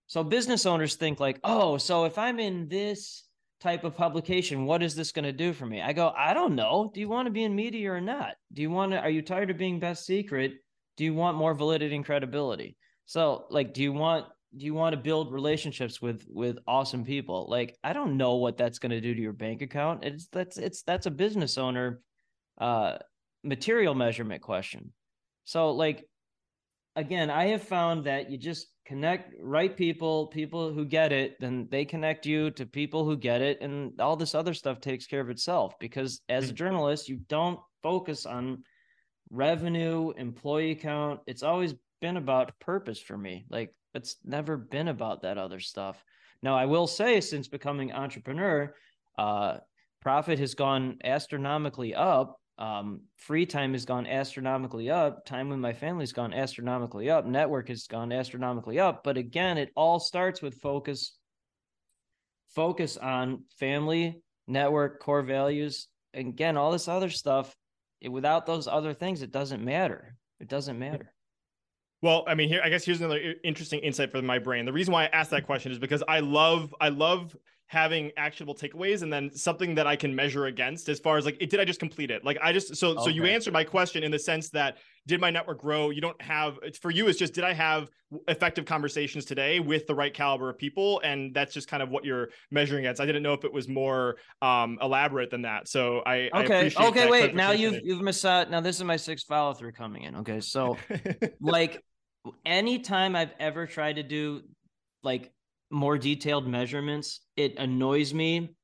so 0.08 0.24
business 0.24 0.66
owners 0.66 0.96
think 0.96 1.20
like 1.20 1.40
oh 1.44 1.78
so 1.78 2.06
if 2.06 2.18
i'm 2.18 2.40
in 2.40 2.68
this 2.68 3.25
type 3.62 3.84
of 3.84 3.96
publication 3.96 4.66
what 4.66 4.84
is 4.84 4.96
this 4.96 5.12
going 5.12 5.26
to 5.26 5.32
do 5.32 5.54
for 5.54 5.66
me? 5.66 5.82
I 5.82 5.94
go 5.94 6.14
i 6.18 6.34
don't 6.34 6.56
know. 6.56 6.92
Do 6.94 7.00
you 7.00 7.10
want 7.10 7.28
to 7.28 7.32
be 7.32 7.44
in 7.44 7.56
media 7.56 7.92
or 7.92 8.02
not? 8.02 8.36
Do 8.54 8.62
you 8.62 8.70
want 8.70 8.92
to 8.92 9.00
are 9.00 9.10
you 9.10 9.22
tired 9.22 9.50
of 9.50 9.58
being 9.58 9.80
best 9.80 10.06
secret? 10.06 10.54
Do 10.98 11.04
you 11.04 11.14
want 11.14 11.38
more 11.38 11.54
validity 11.54 11.96
and 11.96 12.06
credibility? 12.06 12.78
So 13.06 13.46
like 13.50 13.74
do 13.74 13.82
you 13.82 13.94
want 13.94 14.26
do 14.58 14.66
you 14.66 14.74
want 14.74 14.94
to 14.94 15.02
build 15.02 15.34
relationships 15.34 16.02
with 16.02 16.26
with 16.30 16.58
awesome 16.68 17.04
people? 17.04 17.48
Like 17.50 17.78
i 17.84 17.94
don't 17.94 18.18
know 18.18 18.36
what 18.36 18.58
that's 18.58 18.80
going 18.80 18.92
to 18.92 19.02
do 19.02 19.14
to 19.14 19.22
your 19.22 19.34
bank 19.34 19.62
account. 19.62 20.04
It's 20.04 20.28
that's 20.28 20.58
it's 20.58 20.84
that's 20.84 21.06
a 21.06 21.12
business 21.12 21.58
owner 21.58 22.02
uh 22.60 22.98
material 23.44 23.96
measurement 23.96 24.42
question. 24.42 24.92
So 25.46 25.72
like 25.72 26.08
again 26.96 27.30
i 27.30 27.46
have 27.46 27.64
found 27.64 28.04
that 28.06 28.30
you 28.30 28.38
just 28.38 28.68
connect 28.86 29.34
right 29.42 29.76
people 29.76 30.28
people 30.28 30.72
who 30.72 30.86
get 30.86 31.12
it 31.12 31.36
then 31.40 31.68
they 31.72 31.84
connect 31.84 32.26
you 32.26 32.52
to 32.52 32.66
people 32.66 33.04
who 33.04 33.18
get 33.18 33.42
it 33.42 33.60
and 33.62 34.00
all 34.00 34.16
this 34.16 34.36
other 34.36 34.54
stuff 34.54 34.80
takes 34.80 35.08
care 35.08 35.22
of 35.22 35.30
itself 35.30 35.74
because 35.80 36.22
as 36.30 36.50
a 36.50 36.54
journalist 36.54 37.10
you 37.10 37.18
don't 37.28 37.60
focus 37.82 38.26
on 38.26 38.64
revenue 39.30 40.12
employee 40.18 40.76
count. 40.76 41.20
It's 41.28 41.44
always 41.44 41.74
been 42.02 42.18
about 42.18 42.58
purpose 42.60 43.00
for 43.00 43.18
me. 43.18 43.46
Like 43.50 43.74
it's 43.94 44.18
never 44.24 44.58
been 44.58 44.88
about 44.88 45.22
that 45.22 45.38
other 45.38 45.60
stuff. 45.60 46.04
Now 46.42 46.56
i 46.56 46.66
will 46.66 46.88
say 46.88 47.22
since 47.22 47.48
becoming 47.48 47.92
entrepreneur 47.92 48.76
uh 49.18 49.58
profit 50.02 50.38
has 50.38 50.54
gone 50.54 50.98
astronomically 51.04 51.96
up 51.96 52.38
um, 52.58 53.02
free 53.18 53.46
time 53.46 53.74
has 53.74 53.86
gone 53.86 54.08
astronomically 54.08 54.90
up. 54.90 55.26
Time 55.26 55.50
with 55.50 55.60
my 55.60 55.74
family's 55.74 56.14
gone 56.14 56.34
astronomically 56.34 57.10
up. 57.10 57.26
Network 57.26 57.68
has 57.68 57.88
gone 57.88 58.12
astronomically 58.12 58.80
up. 58.80 59.04
But 59.04 59.18
again, 59.18 59.58
it 59.58 59.72
all 59.76 60.00
starts 60.00 60.42
with 60.42 60.56
focus. 60.56 61.18
Focus 62.56 62.96
on 62.96 63.44
family, 63.60 64.22
network, 64.48 65.02
core 65.02 65.24
values. 65.24 65.88
And 66.14 66.30
again, 66.30 66.56
all 66.56 66.72
this 66.72 66.88
other 66.88 67.10
stuff. 67.10 67.54
It, 68.00 68.10
without 68.10 68.46
those 68.46 68.68
other 68.68 68.94
things, 68.94 69.22
it 69.22 69.32
doesn't 69.32 69.64
matter. 69.64 70.16
It 70.40 70.48
doesn't 70.48 70.80
matter. 70.80 71.12
Well, 72.02 72.24
I 72.28 72.36
mean, 72.36 72.50
here 72.50 72.62
I 72.64 72.70
guess 72.70 72.86
here's 72.86 73.02
another 73.02 73.36
interesting 73.44 73.80
insight 73.80 74.12
for 74.12 74.22
my 74.22 74.38
brain. 74.38 74.66
The 74.66 74.74
reason 74.74 74.94
why 74.94 75.06
I 75.06 75.08
asked 75.08 75.32
that 75.32 75.46
question 75.46 75.72
is 75.72 75.80
because 75.80 76.04
I 76.08 76.20
love 76.20 76.74
I 76.80 76.90
love 76.90 77.36
having 77.68 78.12
actionable 78.16 78.54
takeaways 78.54 79.02
and 79.02 79.12
then 79.12 79.34
something 79.34 79.74
that 79.76 79.88
I 79.88 79.96
can 79.96 80.14
measure 80.16 80.46
against 80.46 80.88
as 80.88 81.00
far 81.00 81.18
as 81.18 81.26
like 81.26 81.40
did 81.40 81.60
I 81.60 81.66
just 81.66 81.80
complete 81.80 82.12
it? 82.12 82.24
Like 82.24 82.38
I 82.42 82.54
just 82.54 82.76
so 82.76 82.98
so 82.98 83.10
you 83.10 83.26
answered 83.26 83.54
my 83.54 83.64
question 83.64 84.04
in 84.04 84.12
the 84.12 84.20
sense 84.20 84.50
that 84.52 84.78
did 85.08 85.20
my 85.20 85.32
network 85.32 85.62
grow? 85.62 85.90
You 85.90 86.02
don't 86.02 86.20
have 86.22 86.60
for 86.80 86.92
you 86.92 87.08
it's 87.08 87.18
just 87.18 87.34
did 87.34 87.44
I 87.44 87.54
have 87.54 87.90
effective 88.28 88.66
conversations 88.66 89.26
today 89.26 89.60
with 89.60 89.88
the 89.88 89.96
right 89.96 90.14
caliber 90.14 90.50
of 90.50 90.60
people 90.60 91.00
and 91.04 91.34
that's 91.34 91.54
just 91.54 91.68
kind 91.68 91.82
of 91.82 91.90
what 91.90 92.06
you're 92.06 92.30
measuring 92.52 92.86
against. 92.86 93.02
I 93.02 93.06
didn't 93.08 93.24
know 93.24 93.34
if 93.34 93.44
it 93.44 93.52
was 93.52 93.68
more 93.68 94.18
um 94.44 94.78
elaborate 94.80 95.32
than 95.32 95.42
that. 95.42 95.68
So 95.68 96.04
I 96.06 96.30
I 96.32 96.44
Okay. 96.44 96.68
appreciate 96.68 96.88
Okay. 96.90 97.10
Wait. 97.10 97.36
Now 97.36 97.52
you've 97.52 97.80
you've 97.84 98.02
massaged. 98.02 98.52
Now 98.52 98.62
this 98.62 98.78
is 98.78 98.84
my 98.84 98.98
sixth 98.98 99.26
follow 99.26 99.54
through 99.54 99.72
coming 99.72 100.04
in. 100.04 100.18
Okay. 100.18 100.40
So 100.40 100.78
like 101.42 101.84
anytime 102.46 103.16
I've 103.16 103.34
ever 103.40 103.66
tried 103.66 103.94
to 103.94 104.04
do 104.04 104.42
like 105.04 105.32
more 105.76 105.98
detailed 105.98 106.48
measurements, 106.48 107.20
it 107.36 107.58
annoys 107.58 108.14
me. 108.14 108.56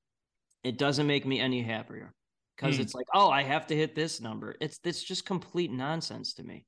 It 0.64 0.78
doesn't 0.78 1.08
make 1.08 1.26
me 1.26 1.40
any 1.40 1.62
happier 1.62 2.14
because 2.56 2.78
Hmm. 2.78 2.82
it's 2.84 2.96
like, 2.96 3.08
oh, 3.14 3.30
I 3.30 3.44
have 3.44 3.68
to 3.68 3.76
hit 3.76 3.96
this 3.96 4.22
number. 4.22 4.56
It's 4.62 4.80
it's 4.84 5.04
just 5.04 5.26
complete 5.26 5.72
nonsense 5.72 6.36
to 6.36 6.44
me. 6.44 6.66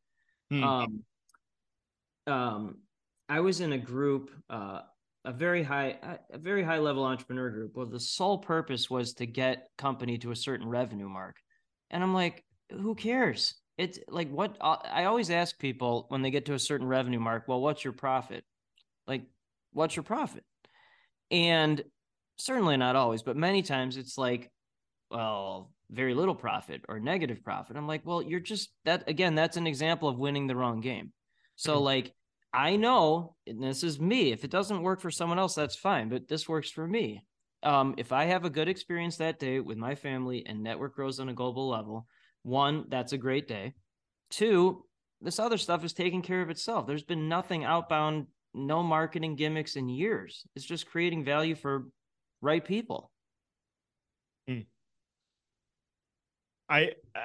Hmm. 0.49 0.63
Um, 0.63 1.03
um, 2.27 2.77
I 3.29 3.39
was 3.39 3.62
in 3.62 3.71
a 3.71 3.77
group, 3.77 4.32
uh, 4.49 4.82
a 5.23 5.32
very 5.32 5.63
high, 5.63 6.19
a 6.29 6.38
very 6.38 6.63
high 6.63 6.79
level 6.79 7.06
entrepreneur 7.06 7.49
group. 7.49 7.71
Well, 7.75 7.86
the 7.86 7.99
sole 7.99 8.39
purpose 8.39 8.89
was 8.89 9.13
to 9.15 9.25
get 9.25 9.69
company 9.77 10.17
to 10.19 10.32
a 10.32 10.36
certain 10.36 10.67
revenue 10.67 11.08
mark, 11.08 11.38
and 11.89 12.03
I'm 12.03 12.13
like, 12.13 12.43
who 12.69 12.95
cares? 12.95 13.56
It's 13.77 13.97
like 14.10 14.29
what 14.29 14.58
uh, 14.60 14.77
I 14.84 15.06
always 15.06 15.29
ask 15.32 15.58
people 15.58 16.06
when 16.10 16.21
they 16.21 16.32
get 16.32 16.45
to 16.47 16.53
a 16.53 16.60
certain 16.60 16.88
revenue 16.88 17.19
mark. 17.19 17.45
Well, 17.47 17.62
what's 17.62 17.84
your 17.84 17.93
profit? 17.93 18.43
Like, 19.08 19.23
what's 19.73 19.95
your 19.95 20.03
profit? 20.03 20.43
And 21.31 21.83
certainly 22.38 22.77
not 22.77 22.95
always, 22.95 23.23
but 23.23 23.38
many 23.38 23.62
times 23.62 23.97
it's 23.97 24.17
like, 24.17 24.51
well, 25.09 25.71
very 25.91 26.13
little 26.13 26.36
profit 26.36 26.81
or 26.89 26.99
negative 26.99 27.43
profit. 27.43 27.77
I'm 27.77 27.88
like, 27.88 28.05
well, 28.05 28.21
you're 28.21 28.39
just 28.39 28.69
that 28.86 29.07
again, 29.07 29.36
that's 29.36 29.57
an 29.57 29.67
example 29.67 30.09
of 30.09 30.17
winning 30.17 30.47
the 30.47 30.55
wrong 30.55 30.81
game. 30.81 31.12
So 31.55 31.81
like 31.81 32.13
I 32.53 32.75
know, 32.75 33.36
and 33.47 33.63
this 33.63 33.83
is 33.83 33.99
me. 33.99 34.31
If 34.31 34.43
it 34.43 34.51
doesn't 34.51 34.83
work 34.83 35.01
for 35.01 35.09
someone 35.09 35.39
else, 35.39 35.55
that's 35.55 35.75
fine, 35.75 36.09
but 36.09 36.27
this 36.27 36.47
works 36.47 36.69
for 36.69 36.88
me. 36.88 37.23
Um, 37.63 37.95
if 37.97 38.12
I 38.12 38.25
have 38.25 38.45
a 38.45 38.49
good 38.49 38.67
experience 38.67 39.17
that 39.17 39.39
day 39.39 39.59
with 39.59 39.77
my 39.77 39.95
family 39.95 40.45
and 40.45 40.62
network 40.62 40.95
grows 40.95 41.19
on 41.19 41.29
a 41.29 41.33
global 41.33 41.69
level, 41.69 42.05
one, 42.43 42.86
that's 42.89 43.13
a 43.13 43.17
great 43.17 43.47
day. 43.47 43.73
Two, 44.29 44.86
this 45.21 45.39
other 45.39 45.57
stuff 45.57 45.83
is 45.83 45.93
taking 45.93 46.21
care 46.21 46.41
of 46.41 46.49
itself. 46.49 46.86
There's 46.86 47.03
been 47.03 47.29
nothing 47.29 47.63
outbound, 47.63 48.27
no 48.53 48.83
marketing 48.83 49.35
gimmicks 49.35 49.75
in 49.75 49.89
years. 49.89 50.45
It's 50.55 50.65
just 50.65 50.85
creating 50.85 51.23
value 51.23 51.55
for 51.55 51.85
right 52.41 52.63
people. 52.63 53.11
I, 56.69 56.91
I, 57.15 57.19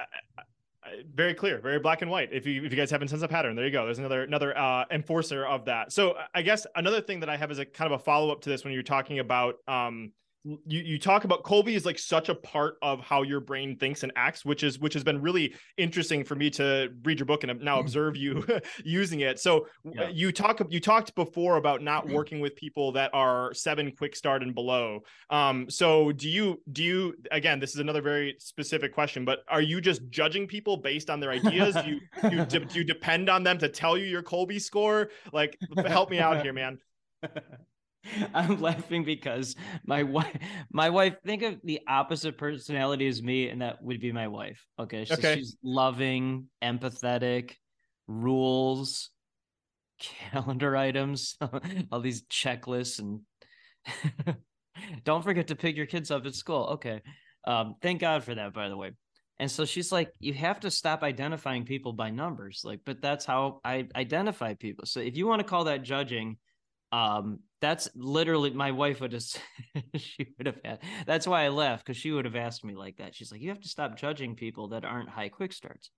I 0.83 0.89
very 1.13 1.33
clear, 1.33 1.59
very 1.59 1.79
black 1.79 2.01
and 2.01 2.11
white. 2.11 2.29
If 2.31 2.45
you 2.45 2.63
if 2.63 2.71
you 2.71 2.77
guys 2.77 2.91
haven't 2.91 3.07
sensed 3.07 3.23
a 3.23 3.27
pattern, 3.27 3.55
there 3.55 3.65
you 3.65 3.71
go. 3.71 3.85
There's 3.85 3.99
another 3.99 4.23
another 4.23 4.57
uh, 4.57 4.85
enforcer 4.91 5.45
of 5.45 5.65
that. 5.65 5.91
So 5.91 6.15
I 6.33 6.41
guess 6.41 6.67
another 6.75 7.01
thing 7.01 7.19
that 7.21 7.29
I 7.29 7.37
have 7.37 7.51
is 7.51 7.59
a 7.59 7.65
kind 7.65 7.91
of 7.91 7.99
a 7.99 8.03
follow 8.03 8.31
up 8.31 8.41
to 8.41 8.49
this 8.49 8.63
when 8.63 8.73
you're 8.73 8.83
talking 8.83 9.19
about 9.19 9.55
um 9.67 10.11
you 10.45 10.79
you 10.79 10.97
talk 10.97 11.25
about 11.25 11.43
Kolbe 11.43 11.69
is 11.75 11.85
like 11.85 11.99
such 11.99 12.29
a 12.29 12.35
part 12.35 12.75
of 12.81 13.01
how 13.01 13.23
your 13.23 13.41
brain 13.41 13.75
thinks 13.77 14.03
and 14.03 14.11
acts, 14.15 14.45
which 14.45 14.63
is 14.63 14.79
which 14.79 14.93
has 14.93 15.03
been 15.03 15.21
really 15.21 15.53
interesting 15.77 16.23
for 16.23 16.35
me 16.35 16.49
to 16.51 16.89
read 17.03 17.19
your 17.19 17.25
book 17.25 17.43
and 17.43 17.61
now 17.61 17.79
observe 17.79 18.15
you 18.15 18.45
using 18.85 19.19
it. 19.19 19.39
So 19.39 19.67
Yeah. 19.83 20.09
you 20.09 20.31
talk 20.31 20.61
you 20.69 20.79
talked 20.79 21.13
before 21.15 21.57
about 21.57 21.81
not 21.83 22.07
working 22.07 22.39
with 22.39 22.55
people 22.55 22.93
that 22.93 23.11
are 23.13 23.53
seven 23.53 23.91
quick 23.91 24.15
start 24.15 24.41
and 24.41 24.55
below. 24.55 25.01
Um, 25.29 25.69
so 25.69 26.11
do 26.13 26.29
you 26.29 26.61
do 26.71 26.83
you 26.83 27.15
again? 27.31 27.59
This 27.59 27.71
is 27.71 27.79
another 27.81 28.01
very 28.01 28.35
specific 28.39 28.93
question, 28.93 29.25
but 29.25 29.39
are 29.49 29.61
you 29.61 29.81
just 29.81 30.01
judging 30.09 30.47
people 30.47 30.77
based 30.77 31.09
on 31.09 31.19
their 31.19 31.31
ideas? 31.31 31.75
do 31.75 31.89
you 31.89 31.99
do 32.29 32.35
you, 32.37 32.45
de- 32.45 32.65
do 32.65 32.79
you 32.79 32.83
depend 32.85 33.29
on 33.29 33.43
them 33.43 33.57
to 33.57 33.67
tell 33.67 33.97
you 33.97 34.05
your 34.05 34.23
Kolbe 34.23 34.61
score? 34.61 35.09
Like, 35.33 35.57
help 35.87 36.09
me 36.09 36.19
out 36.19 36.41
here, 36.41 36.53
man. 36.53 36.77
I'm 38.33 38.61
laughing 38.61 39.03
because 39.03 39.55
my 39.85 40.03
wife, 40.03 40.35
my 40.71 40.89
wife, 40.89 41.15
think 41.25 41.43
of 41.43 41.59
the 41.63 41.81
opposite 41.87 42.37
personality 42.37 43.07
as 43.07 43.21
me, 43.21 43.49
and 43.49 43.61
that 43.61 43.81
would 43.81 43.99
be 43.99 44.11
my 44.11 44.27
wife. 44.27 44.65
Okay. 44.79 45.05
So 45.05 45.15
Okay. 45.15 45.35
she's 45.35 45.57
loving, 45.63 46.47
empathetic, 46.63 47.55
rules, 48.07 49.09
calendar 49.99 50.75
items, 50.75 51.37
all 51.91 51.99
these 51.99 52.23
checklists, 52.23 52.99
and 52.99 53.21
don't 55.03 55.23
forget 55.23 55.47
to 55.47 55.55
pick 55.55 55.75
your 55.75 55.85
kids 55.85 56.11
up 56.11 56.25
at 56.25 56.35
school. 56.35 56.69
Okay. 56.73 57.01
Um, 57.45 57.75
thank 57.81 58.01
God 58.01 58.23
for 58.23 58.35
that, 58.35 58.53
by 58.53 58.69
the 58.69 58.77
way. 58.77 58.91
And 59.39 59.49
so 59.49 59.63
she's 59.63 59.91
like, 59.91 60.11
you 60.19 60.33
have 60.33 60.59
to 60.61 60.71
stop 60.71 61.01
identifying 61.01 61.63
people 61.63 61.93
by 61.93 62.09
numbers. 62.09 62.61
Like, 62.65 62.81
but 62.85 63.01
that's 63.01 63.25
how 63.25 63.61
I 63.63 63.87
identify 63.95 64.53
people. 64.53 64.85
So 64.85 64.99
if 64.99 65.15
you 65.15 65.27
want 65.27 65.39
to 65.39 65.47
call 65.47 65.63
that 65.65 65.81
judging, 65.83 66.37
um, 66.91 67.39
that's 67.61 67.89
literally 67.95 68.51
my 68.51 68.71
wife 68.71 69.01
would 69.01 69.13
have 69.13 69.23
she 69.95 70.27
would 70.37 70.47
have 70.47 70.59
had 70.63 70.79
that's 71.05 71.27
why 71.27 71.43
I 71.43 71.49
left 71.49 71.85
because 71.85 71.97
she 71.97 72.11
would 72.11 72.25
have 72.25 72.35
asked 72.35 72.63
me 72.63 72.75
like 72.75 72.97
that. 72.97 73.15
She's 73.15 73.31
like, 73.31 73.41
you 73.41 73.49
have 73.49 73.61
to 73.61 73.67
stop 73.67 73.97
judging 73.97 74.35
people 74.35 74.69
that 74.69 74.85
aren't 74.85 75.09
high 75.09 75.29
quick 75.29 75.53
starts. 75.53 75.89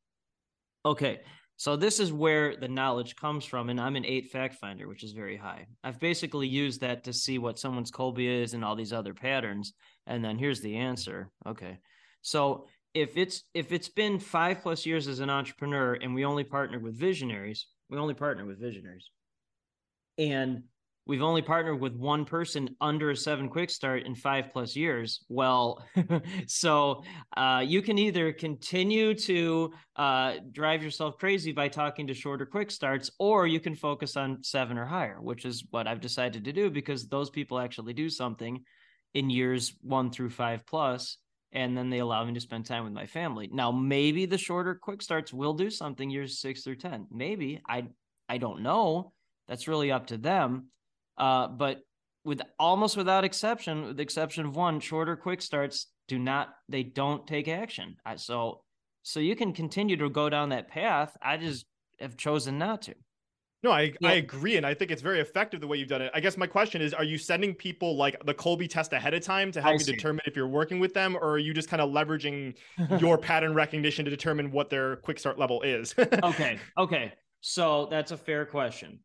Okay. 0.86 1.22
So 1.62 1.76
this 1.76 2.00
is 2.00 2.12
where 2.12 2.56
the 2.56 2.68
knowledge 2.68 3.16
comes 3.16 3.46
from, 3.46 3.70
and 3.70 3.80
I'm 3.80 3.96
an 3.96 4.04
eight 4.04 4.32
fact 4.32 4.56
finder, 4.56 4.88
which 4.88 5.04
is 5.04 5.12
very 5.12 5.38
high. 5.38 5.68
I've 5.84 6.00
basically 6.00 6.48
used 6.48 6.82
that 6.82 7.04
to 7.04 7.14
see 7.14 7.38
what 7.38 7.60
someone's 7.60 7.92
Kolbe 7.92 8.42
is 8.42 8.56
and 8.56 8.66
all 8.66 8.76
these 8.76 8.92
other 8.92 9.14
patterns, 9.14 9.74
and 10.08 10.26
then 10.26 10.40
here's 10.40 10.62
the 10.62 10.78
answer. 10.78 11.30
Okay, 11.46 11.78
so 12.24 12.66
if 12.96 13.16
it's 13.16 13.44
if 13.54 13.72
it's 13.72 13.90
been 13.90 14.18
five 14.18 14.64
plus 14.64 14.88
years 14.88 15.08
as 15.08 15.20
an 15.20 15.30
entrepreneur, 15.30 15.94
and 15.94 16.16
we 16.16 16.26
only 16.26 16.44
partner 16.44 16.80
with 16.80 16.98
visionaries, 16.98 17.68
we 17.92 18.00
only 18.00 18.16
partner 18.16 18.44
with 18.44 18.60
visionaries, 18.60 19.12
and 20.18 20.64
we've 21.06 21.22
only 21.22 21.42
partnered 21.42 21.80
with 21.80 21.96
one 21.96 22.26
person 22.26 22.76
under 22.80 23.12
a 23.12 23.16
seven 23.16 23.50
quick 23.50 23.70
start 23.70 24.04
in 24.04 24.16
five 24.16 24.52
plus 24.52 24.76
years. 24.76 25.26
Well 25.30 25.84
so 26.48 27.04
uh, 27.36 27.64
you 27.66 27.82
can 27.82 27.98
either 27.98 28.32
continue 28.32 29.14
to 29.16 29.74
uh, 29.96 30.36
drive 30.52 30.84
yourself 30.84 31.18
crazy 31.18 31.52
by 31.52 31.68
talking 31.68 32.08
to 32.08 32.14
shorter 32.14 32.46
quick 32.46 32.72
starts 32.72 33.12
or 33.20 33.48
you 33.48 33.60
can 33.60 33.76
focus 33.76 34.16
on 34.18 34.44
seven 34.44 34.78
or 34.78 34.86
higher 34.86 35.22
which 35.22 35.46
is 35.46 35.64
what 35.72 35.88
i've 35.88 36.02
decided 36.02 36.44
to 36.46 36.54
do 36.54 36.70
because 36.70 37.08
those 37.08 37.30
people 37.30 37.60
actually 37.60 37.94
do 37.94 38.10
something 38.10 38.64
in 39.14 39.30
years 39.30 39.74
one 39.82 40.10
through 40.10 40.30
five 40.30 40.66
plus 40.66 41.18
and 41.54 41.78
then 41.78 41.90
they 41.90 42.00
allow 42.00 42.24
me 42.24 42.34
to 42.34 42.40
spend 42.40 42.66
time 42.66 42.84
with 42.84 42.94
my 42.94 43.06
family. 43.06 43.50
Now 43.52 43.72
maybe 43.72 44.26
the 44.26 44.38
shorter 44.38 44.76
quick 44.76 45.02
starts 45.02 45.34
will 45.34 45.54
do 45.54 45.70
something 45.70 46.10
years 46.10 46.40
six 46.40 46.64
through 46.64 46.78
ten. 46.78 47.08
Maybe. 47.12 47.62
I 47.68 47.88
i 48.30 48.38
don't 48.38 48.62
know. 48.64 49.12
That's 49.48 49.68
really 49.68 49.92
up 49.92 50.08
to 50.08 50.18
them 50.18 50.68
uh, 51.22 51.48
but 51.48 51.82
with 52.26 52.42
almost 52.60 52.98
without 52.98 53.24
exception, 53.24 53.86
with 53.86 53.98
the 53.98 54.04
exception 54.04 54.46
of 54.46 54.56
one, 54.56 54.80
shorter 54.80 55.16
quick 55.16 55.42
starts 55.42 55.88
do 56.08 56.18
not 56.20 56.50
they 56.68 56.84
don't 56.84 57.26
take 57.28 57.48
action. 57.48 57.96
I, 58.06 58.16
so 58.16 58.64
so 59.04 59.20
you 59.20 59.36
can 59.36 59.54
continue 59.54 59.96
to 59.98 60.10
go 60.10 60.30
down 60.30 60.50
that 60.50 60.68
path. 60.68 61.16
I 61.22 61.38
just 61.38 61.66
have 62.00 62.18
chosen 62.18 62.58
not 62.58 62.82
to. 62.84 62.96
No, 63.64 63.72
I, 63.72 63.94
Yeah. 64.00 64.10
I 64.10 64.14
agree. 64.14 64.58
And 64.58 64.66
I 64.66 64.74
think 64.74 64.90
it's 64.90 65.04
very 65.04 65.20
effective 65.20 65.62
the 65.62 65.68
way 65.68 65.78
you've 65.78 65.88
done 65.88 66.02
it. 66.02 66.12
I 66.16 66.20
guess 66.20 66.36
my 66.36 66.48
question 66.48 66.82
is 66.82 66.96
Are 66.96 67.04
you 67.04 67.20
sending 67.20 67.54
people 67.54 67.96
like 67.96 68.24
the 68.26 68.34
Kolbe 68.34 68.68
test 68.68 68.94
ahead 68.94 69.14
of 69.14 69.22
time 69.22 69.52
to 69.52 69.62
help 69.62 69.74
I 69.74 69.74
you 69.74 69.80
see. 69.80 69.92
determine 69.92 70.24
if 70.26 70.36
you're 70.36 70.48
working 70.48 70.80
with 70.80 70.96
them, 70.96 71.16
or 71.16 71.34
are 71.34 71.38
you 71.38 71.54
just 71.54 71.70
kind 71.70 71.82
of 71.82 71.92
leveraging 71.92 72.56
your 73.00 73.20
pattern 73.20 73.54
recognition 73.54 74.06
to 74.06 74.12
determine 74.12 74.52
what 74.52 74.72
their 74.72 74.96
quick 74.98 75.20
start 75.20 75.38
level 75.38 75.62
is? 75.62 75.94
okay, 76.24 76.58
okay. 76.80 77.14
So 77.42 77.88
that's 77.92 78.12
a 78.12 78.18
fair 78.18 78.48
question. 78.48 79.00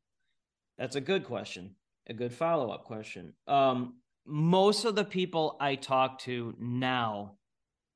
That's 0.79 0.97
a 0.97 1.01
good 1.01 1.25
question. 1.25 1.75
A 2.09 2.15
good 2.15 2.33
follow 2.33 2.71
up 2.71 2.85
question. 2.85 3.33
Um, 3.47 3.95
most 4.27 4.85
of 4.85 4.95
the 4.95 5.05
people 5.05 5.57
I 5.61 5.75
talk 5.75 6.21
to 6.21 6.55
now 6.59 7.37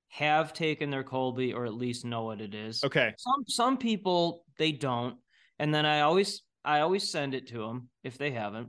have 0.09 0.53
taken 0.53 0.91
their 0.91 1.05
Kolbe 1.05 1.55
or 1.55 1.65
at 1.65 1.75
least 1.75 2.05
know 2.05 2.25
what 2.25 2.41
it 2.41 2.55
is. 2.55 2.83
Okay. 2.83 3.15
Some 3.17 3.45
some 3.47 3.77
people 3.79 4.45
they 4.59 4.73
don't, 4.73 5.17
and 5.59 5.73
then 5.73 5.87
I 5.87 6.01
always 6.01 6.43
I 6.65 6.81
always 6.81 7.11
send 7.11 7.35
it 7.35 7.49
to 7.49 7.59
them 7.59 7.89
if 8.03 8.19
they 8.19 8.33
haven't. 8.33 8.69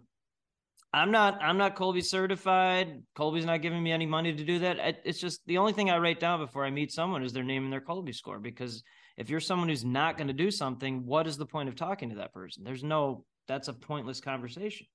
I'm 0.93 1.09
not 1.09 1.41
I'm 1.41 1.57
not 1.57 1.75
Kolbe 1.75 2.03
certified. 2.03 3.01
Kolbe's 3.17 3.45
not 3.45 3.61
giving 3.61 3.81
me 3.81 3.91
any 3.91 4.05
money 4.05 4.33
to 4.33 4.43
do 4.43 4.59
that. 4.59 5.01
It's 5.05 5.19
just 5.19 5.41
the 5.47 5.57
only 5.57 5.73
thing 5.73 5.89
I 5.89 5.97
write 5.97 6.19
down 6.19 6.39
before 6.39 6.65
I 6.65 6.69
meet 6.69 6.91
someone 6.91 7.23
is 7.23 7.33
their 7.33 7.43
name 7.43 7.63
and 7.63 7.73
their 7.73 7.81
Kolbe 7.81 8.13
score 8.13 8.39
because 8.39 8.83
if 9.17 9.29
you're 9.29 9.39
someone 9.39 9.69
who's 9.69 9.85
not 9.85 10.17
going 10.17 10.27
to 10.27 10.33
do 10.33 10.51
something, 10.51 11.05
what 11.05 11.27
is 11.27 11.37
the 11.37 11.45
point 11.45 11.69
of 11.69 11.75
talking 11.75 12.09
to 12.09 12.15
that 12.17 12.33
person? 12.33 12.63
There's 12.63 12.83
no 12.83 13.25
that's 13.47 13.67
a 13.67 13.73
pointless 13.73 14.19
conversation. 14.19 14.85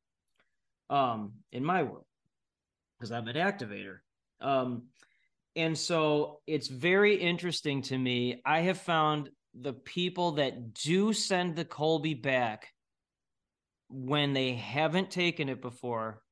Um 0.90 1.32
in 1.52 1.64
my 1.64 1.82
world 1.82 2.04
because 2.98 3.12
I'm 3.12 3.28
an 3.28 3.36
activator. 3.36 3.98
Um 4.40 4.84
and 5.54 5.76
so 5.76 6.40
it's 6.46 6.68
very 6.68 7.16
interesting 7.16 7.82
to 7.82 7.96
me. 7.96 8.42
I 8.44 8.60
have 8.60 8.78
found 8.78 9.30
the 9.54 9.72
people 9.72 10.32
that 10.32 10.74
do 10.74 11.14
send 11.14 11.56
the 11.56 11.64
Kolbe 11.64 12.20
back 12.20 12.72
when 13.88 14.34
they 14.34 14.54
haven't 14.54 15.10
taken 15.10 15.48
it 15.48 15.62
before. 15.62 16.22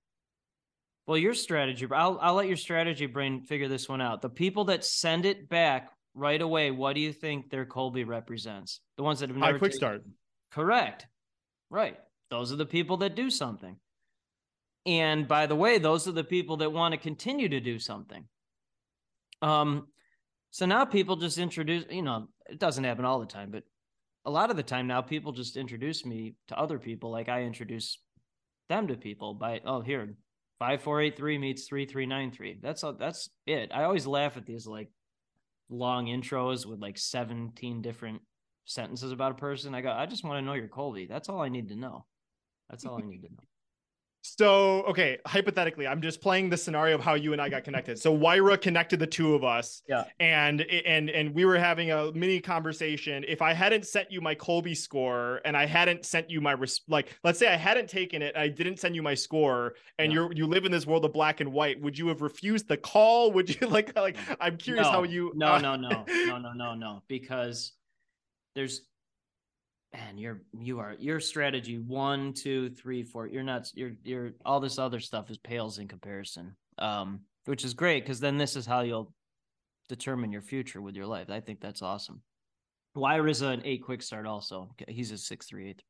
Well, 1.06 1.18
your 1.18 1.34
strategy, 1.34 1.86
I'll 1.90 2.18
I'll 2.20 2.34
let 2.34 2.48
your 2.48 2.56
strategy 2.56 3.06
brain 3.06 3.42
figure 3.42 3.68
this 3.68 3.88
one 3.88 4.00
out. 4.00 4.22
The 4.22 4.30
people 4.30 4.66
that 4.66 4.84
send 4.84 5.26
it 5.26 5.48
back 5.48 5.90
right 6.14 6.40
away, 6.40 6.70
what 6.70 6.94
do 6.94 7.00
you 7.00 7.12
think 7.12 7.50
their 7.50 7.66
Kolbe 7.66 8.06
represents? 8.06 8.80
The 8.96 9.02
ones 9.02 9.20
that 9.20 9.28
have 9.28 9.38
High 9.38 9.52
quick 9.52 9.72
taken 9.72 9.76
start. 9.76 10.04
Correct. 10.50 11.06
Right. 11.70 11.98
Those 12.30 12.52
are 12.52 12.56
the 12.56 12.66
people 12.66 12.98
that 12.98 13.16
do 13.16 13.30
something. 13.30 13.76
And 14.86 15.26
by 15.26 15.46
the 15.46 15.56
way, 15.56 15.78
those 15.78 16.06
are 16.06 16.12
the 16.12 16.24
people 16.24 16.58
that 16.58 16.72
want 16.72 16.92
to 16.92 16.98
continue 16.98 17.48
to 17.48 17.60
do 17.60 17.78
something. 17.78 18.24
Um, 19.40 19.88
so 20.50 20.66
now 20.66 20.84
people 20.84 21.16
just 21.16 21.38
introduce, 21.38 21.84
you 21.90 22.02
know, 22.02 22.28
it 22.48 22.58
doesn't 22.58 22.84
happen 22.84 23.04
all 23.04 23.20
the 23.20 23.26
time, 23.26 23.50
but 23.50 23.64
a 24.24 24.30
lot 24.30 24.50
of 24.50 24.56
the 24.56 24.62
time 24.62 24.86
now 24.86 25.00
people 25.02 25.32
just 25.32 25.56
introduce 25.56 26.04
me 26.04 26.34
to 26.48 26.58
other 26.58 26.78
people 26.78 27.10
like 27.10 27.28
I 27.28 27.42
introduce 27.42 27.98
them 28.68 28.88
to 28.88 28.96
people 28.96 29.34
by 29.34 29.60
oh 29.66 29.80
here 29.80 30.14
5483 30.60 31.38
meets 31.38 31.66
3393. 31.68 32.60
That's 32.62 32.84
all 32.84 32.94
that's 32.94 33.28
it. 33.46 33.70
I 33.74 33.84
always 33.84 34.06
laugh 34.06 34.36
at 34.36 34.46
these 34.46 34.66
like 34.66 34.88
long 35.68 36.06
intros 36.06 36.64
with 36.64 36.80
like 36.80 36.96
17 36.96 37.82
different 37.82 38.22
sentences 38.64 39.12
about 39.12 39.32
a 39.32 39.36
person. 39.36 39.74
I 39.74 39.80
go, 39.80 39.90
I 39.90 40.06
just 40.06 40.24
want 40.24 40.38
to 40.38 40.42
know 40.46 40.54
your 40.54 40.68
Kolbe. 40.68 41.08
That's 41.08 41.28
all 41.28 41.42
I 41.42 41.48
need 41.48 41.68
to 41.68 41.76
know. 41.76 42.06
That's 42.70 42.86
all 42.86 42.96
I 42.96 43.06
need 43.06 43.22
to 43.22 43.28
know. 43.28 43.42
So, 44.26 44.84
okay, 44.84 45.18
hypothetically, 45.26 45.86
I'm 45.86 46.00
just 46.00 46.22
playing 46.22 46.48
the 46.48 46.56
scenario 46.56 46.94
of 46.94 47.02
how 47.02 47.12
you 47.12 47.34
and 47.34 47.42
I 47.42 47.50
got 47.50 47.62
connected. 47.62 47.98
So, 47.98 48.10
Wyra 48.10 48.56
connected 48.56 48.98
the 48.98 49.06
two 49.06 49.34
of 49.34 49.44
us. 49.44 49.82
Yeah. 49.86 50.04
And 50.18 50.62
and 50.62 51.10
and 51.10 51.34
we 51.34 51.44
were 51.44 51.58
having 51.58 51.90
a 51.90 52.10
mini 52.12 52.40
conversation. 52.40 53.22
If 53.28 53.42
I 53.42 53.52
hadn't 53.52 53.86
sent 53.86 54.10
you 54.10 54.22
my 54.22 54.34
Kolbe 54.34 54.74
score 54.74 55.42
and 55.44 55.54
I 55.54 55.66
hadn't 55.66 56.06
sent 56.06 56.30
you 56.30 56.40
my 56.40 56.52
res- 56.52 56.80
like 56.88 57.14
let's 57.22 57.38
say 57.38 57.52
I 57.52 57.56
hadn't 57.56 57.90
taken 57.90 58.22
it, 58.22 58.34
I 58.34 58.48
didn't 58.48 58.78
send 58.80 58.94
you 58.94 59.02
my 59.02 59.14
score 59.14 59.74
and 59.98 60.10
Yeah. 60.10 60.20
you're 60.20 60.32
you 60.32 60.46
live 60.46 60.64
in 60.64 60.72
this 60.72 60.86
world 60.86 61.04
of 61.04 61.12
black 61.12 61.40
and 61.40 61.52
white, 61.52 61.78
would 61.82 61.98
you 61.98 62.08
have 62.08 62.22
refused 62.22 62.66
the 62.66 62.78
call? 62.78 63.30
Would 63.34 63.60
you 63.60 63.66
like 63.66 63.94
like 63.94 64.16
I'm 64.40 64.56
curious 64.56 64.86
no, 64.86 64.90
how 64.90 65.02
you 65.02 65.32
no 65.34 65.48
uh, 65.48 65.58
no 65.58 65.76
no 65.76 66.04
no 66.08 66.38
no 66.38 66.52
no 66.54 66.74
no 66.74 67.02
because 67.08 67.72
there's 68.54 68.88
man 69.94 70.18
you're 70.18 70.42
you 70.58 70.78
are 70.78 70.94
your 70.98 71.20
strategy 71.20 71.78
one 71.78 72.32
two 72.32 72.68
three 72.70 73.02
four 73.02 73.26
you're 73.26 73.42
not 73.42 73.70
you're 73.74 73.92
you're 74.02 74.32
all 74.44 74.60
this 74.60 74.78
other 74.78 75.00
stuff 75.00 75.30
is 75.30 75.38
pales 75.38 75.78
in 75.78 75.88
comparison 75.88 76.54
um 76.78 77.20
which 77.46 77.64
is 77.64 77.74
great 77.74 78.04
because 78.04 78.20
then 78.20 78.36
this 78.36 78.56
is 78.56 78.66
how 78.66 78.80
you'll 78.80 79.12
determine 79.88 80.32
your 80.32 80.42
future 80.42 80.80
with 80.80 80.96
your 80.96 81.06
life. 81.06 81.30
I 81.30 81.40
think 81.40 81.60
that's 81.60 81.82
awesome. 81.82 82.22
Wyra's 82.94 83.42
an 83.42 83.62
eight 83.64 83.82
quick 83.82 84.02
start 84.02 84.26
also. 84.26 84.70
He's 84.88 85.10
a 85.10 85.18
six 85.18 85.46
three 85.46 85.70
eight. 85.70 85.82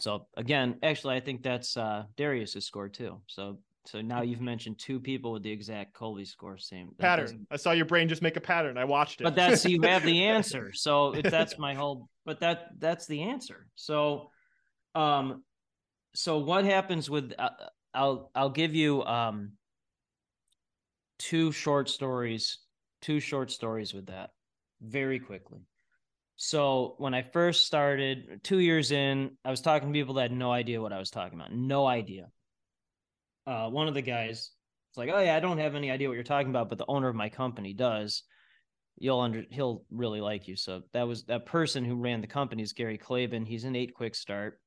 So 0.00 0.26
again 0.36 0.76
actually 0.84 1.16
i 1.16 1.20
think 1.20 1.42
that's 1.42 1.76
uh 1.76 2.04
darius's 2.16 2.64
score 2.64 2.88
too. 2.88 3.20
So 3.26 3.58
so 3.86 4.00
now 4.02 4.20
you've 4.22 4.40
mentioned 4.40 4.78
two 4.78 5.00
people 5.00 5.32
with 5.32 5.42
the 5.42 5.50
exact 5.50 5.94
Kolbe 5.94 6.26
score 6.26 6.58
same 6.58 6.90
that 6.98 7.16
doesn't- 7.16 7.36
pattern. 7.38 7.46
I 7.50 7.56
saw 7.56 7.72
your 7.72 7.86
brain 7.86 8.08
just 8.08 8.22
make 8.22 8.36
a 8.36 8.40
pattern. 8.40 8.76
I 8.76 8.84
watched 8.84 9.20
it. 9.20 9.24
but 9.24 9.34
that's 9.34 9.64
you 9.64 9.80
have 9.82 10.02
the 10.04 10.24
answer 10.36 10.72
so 10.72 11.14
if 11.14 11.24
that's 11.30 11.58
my 11.58 11.74
whole 11.74 12.08
but 12.26 12.40
that 12.40 12.68
that's 12.78 13.06
the 13.06 13.22
answer 13.22 13.66
so 13.74 14.30
um 14.94 15.42
so 16.14 16.38
what 16.38 16.64
happens 16.64 17.08
with 17.08 17.32
uh, 17.38 17.50
i'll 17.94 18.30
i'll 18.34 18.50
give 18.50 18.74
you 18.74 19.02
um 19.04 19.52
two 21.18 21.52
short 21.52 21.88
stories 21.88 22.58
two 23.00 23.20
short 23.20 23.50
stories 23.50 23.92
with 23.94 24.06
that 24.06 24.30
very 24.80 25.18
quickly 25.18 25.60
so 26.36 26.94
when 26.98 27.14
i 27.14 27.22
first 27.22 27.66
started 27.66 28.40
2 28.44 28.58
years 28.58 28.92
in 28.92 29.30
i 29.44 29.50
was 29.50 29.60
talking 29.60 29.88
to 29.88 29.92
people 29.92 30.14
that 30.14 30.22
had 30.22 30.32
no 30.32 30.50
idea 30.52 30.80
what 30.80 30.92
i 30.92 30.98
was 30.98 31.10
talking 31.10 31.38
about 31.38 31.52
no 31.52 31.86
idea 31.86 32.28
uh 33.48 33.68
one 33.68 33.88
of 33.88 33.94
the 33.94 34.02
guys 34.02 34.52
it's 34.90 34.98
like 34.98 35.10
oh 35.12 35.18
yeah 35.18 35.36
i 35.36 35.40
don't 35.40 35.58
have 35.58 35.74
any 35.74 35.90
idea 35.90 36.08
what 36.08 36.14
you're 36.14 36.22
talking 36.22 36.50
about 36.50 36.68
but 36.68 36.78
the 36.78 36.84
owner 36.88 37.08
of 37.08 37.16
my 37.16 37.28
company 37.28 37.72
does 37.72 38.22
you'll 39.00 39.20
under 39.20 39.44
he'll 39.50 39.84
really 39.90 40.20
like 40.20 40.48
you. 40.48 40.56
So 40.56 40.82
that 40.92 41.06
was 41.06 41.24
that 41.24 41.46
person 41.46 41.84
who 41.84 41.96
ran 41.96 42.20
the 42.20 42.26
company 42.26 42.62
is 42.62 42.72
Gary 42.72 42.98
Klaben. 42.98 43.46
He's 43.46 43.64
an 43.64 43.76
eight 43.76 43.94
quick 43.94 44.14
start. 44.14 44.60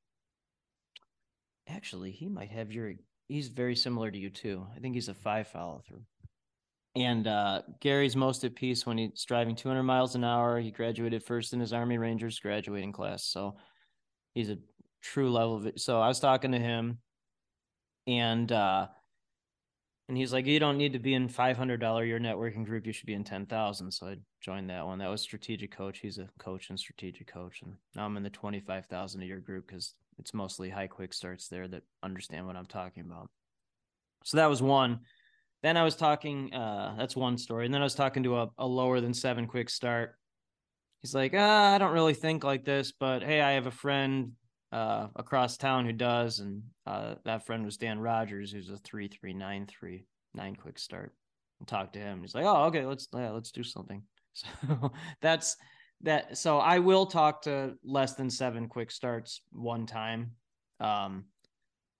Actually, 1.68 2.10
he 2.10 2.28
might 2.28 2.50
have 2.50 2.72
your 2.72 2.94
he's 3.28 3.48
very 3.48 3.76
similar 3.76 4.10
to 4.10 4.18
you 4.18 4.30
too. 4.30 4.66
I 4.74 4.80
think 4.80 4.94
he's 4.94 5.08
a 5.08 5.14
five 5.14 5.48
follow 5.48 5.82
through. 5.86 6.02
And 6.94 7.26
uh, 7.26 7.62
Gary's 7.80 8.16
most 8.16 8.44
at 8.44 8.54
peace 8.54 8.84
when 8.84 8.98
he's 8.98 9.24
driving 9.24 9.56
200 9.56 9.82
miles 9.82 10.14
an 10.14 10.24
hour. 10.24 10.60
He 10.60 10.70
graduated 10.70 11.22
first 11.22 11.54
in 11.54 11.60
his 11.60 11.72
Army 11.72 11.96
Rangers 11.96 12.38
graduating 12.38 12.92
class, 12.92 13.24
so 13.24 13.56
he's 14.34 14.50
a 14.50 14.58
true 15.02 15.32
level 15.32 15.56
of. 15.56 15.72
So 15.76 16.00
I 16.00 16.08
was 16.08 16.20
talking 16.20 16.52
to 16.52 16.58
him, 16.58 16.98
and 18.06 18.50
uh, 18.50 18.86
and 20.08 20.16
he's 20.16 20.32
like, 20.32 20.46
"You 20.46 20.60
don't 20.60 20.78
need 20.78 20.92
to 20.92 20.98
be 20.98 21.14
in 21.14 21.28
500 21.28 21.80
dollar 21.80 22.04
your 22.04 22.20
networking 22.20 22.64
group. 22.64 22.86
You 22.86 22.92
should 22.92 23.06
be 23.06 23.14
in 23.14 23.24
10,000." 23.24 23.90
So 23.90 24.08
I 24.08 24.16
joined 24.40 24.70
that 24.70 24.86
one. 24.86 24.98
That 24.98 25.10
was 25.10 25.22
strategic 25.22 25.70
coach. 25.70 25.98
He's 26.00 26.18
a 26.18 26.28
coach 26.38 26.70
and 26.70 26.78
strategic 26.78 27.26
coach, 27.26 27.62
and 27.62 27.74
now 27.94 28.04
I'm 28.04 28.16
in 28.16 28.22
the 28.22 28.30
25,000 28.30 29.22
a 29.22 29.24
year 29.24 29.40
group 29.40 29.66
because 29.66 29.94
it's 30.18 30.34
mostly 30.34 30.68
high 30.68 30.88
quick 30.88 31.14
starts 31.14 31.48
there 31.48 31.68
that 31.68 31.82
understand 32.02 32.46
what 32.46 32.56
I'm 32.56 32.66
talking 32.66 33.04
about. 33.04 33.30
So 34.24 34.36
that 34.36 34.50
was 34.50 34.62
one. 34.62 35.00
Then 35.62 35.76
I 35.76 35.84
was 35.84 35.96
talking. 35.96 36.52
Uh, 36.52 36.94
that's 36.98 37.16
one 37.16 37.38
story, 37.38 37.64
and 37.64 37.72
then 37.72 37.82
I 37.82 37.84
was 37.84 37.94
talking 37.94 38.24
to 38.24 38.38
a, 38.38 38.50
a 38.58 38.66
lower 38.66 39.00
than 39.00 39.14
seven 39.14 39.46
quick 39.46 39.70
start. 39.70 40.16
He's 41.00 41.14
like, 41.14 41.32
ah, 41.36 41.74
I 41.74 41.78
don't 41.78 41.92
really 41.92 42.14
think 42.14 42.44
like 42.44 42.64
this, 42.64 42.92
but 42.92 43.22
hey, 43.22 43.40
I 43.40 43.52
have 43.52 43.66
a 43.66 43.72
friend 43.72 44.32
uh, 44.72 45.08
across 45.16 45.56
town 45.56 45.84
who 45.84 45.92
does, 45.92 46.40
and 46.40 46.62
uh, 46.86 47.14
that 47.24 47.46
friend 47.46 47.64
was 47.64 47.76
Dan 47.76 48.00
Rogers, 48.00 48.50
who's 48.50 48.70
a 48.70 48.78
three 48.78 49.06
three 49.06 49.34
nine 49.34 49.66
three 49.66 50.06
nine 50.34 50.56
quick 50.56 50.78
start. 50.78 51.12
And 51.60 51.68
talk 51.68 51.92
to 51.92 51.98
him. 51.98 52.22
He's 52.22 52.34
like, 52.34 52.46
oh, 52.46 52.64
okay, 52.64 52.86
let's 52.86 53.06
yeah, 53.14 53.30
let's 53.30 53.52
do 53.52 53.62
something. 53.62 54.02
So 54.34 54.90
that's 55.20 55.58
that. 56.00 56.38
So 56.38 56.56
I 56.56 56.78
will 56.78 57.04
talk 57.04 57.42
to 57.42 57.74
less 57.84 58.14
than 58.14 58.30
seven 58.30 58.66
quick 58.66 58.90
starts 58.90 59.42
one 59.50 59.84
time, 59.84 60.30
um, 60.80 61.26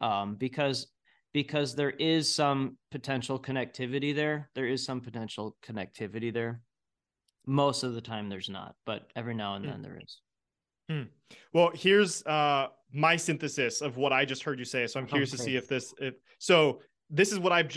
um, 0.00 0.36
because 0.36 0.86
because 1.34 1.74
there 1.74 1.90
is 1.90 2.34
some 2.34 2.78
potential 2.90 3.38
connectivity 3.38 4.16
there. 4.16 4.48
There 4.54 4.66
is 4.66 4.82
some 4.82 5.02
potential 5.02 5.58
connectivity 5.62 6.32
there. 6.32 6.62
Most 7.46 7.82
of 7.82 7.92
the 7.92 8.00
time, 8.00 8.30
there's 8.30 8.48
not, 8.48 8.76
but 8.86 9.10
every 9.14 9.34
now 9.34 9.56
and 9.56 9.64
then 9.66 9.82
there 9.82 10.00
is. 10.02 10.22
Hmm. 10.89 11.03
Well, 11.53 11.70
here's 11.74 12.24
uh, 12.24 12.68
my 12.93 13.16
synthesis 13.16 13.80
of 13.80 13.97
what 13.97 14.12
I 14.12 14.24
just 14.24 14.43
heard 14.43 14.59
you 14.59 14.64
say. 14.64 14.87
So 14.87 15.01
I'm 15.01 15.07
curious 15.07 15.30
okay. 15.30 15.39
to 15.39 15.43
see 15.43 15.57
if 15.57 15.68
this, 15.68 15.95
if 15.99 16.14
so, 16.39 16.80
this 17.12 17.30
is 17.30 17.38
what 17.38 17.52
I've 17.52 17.68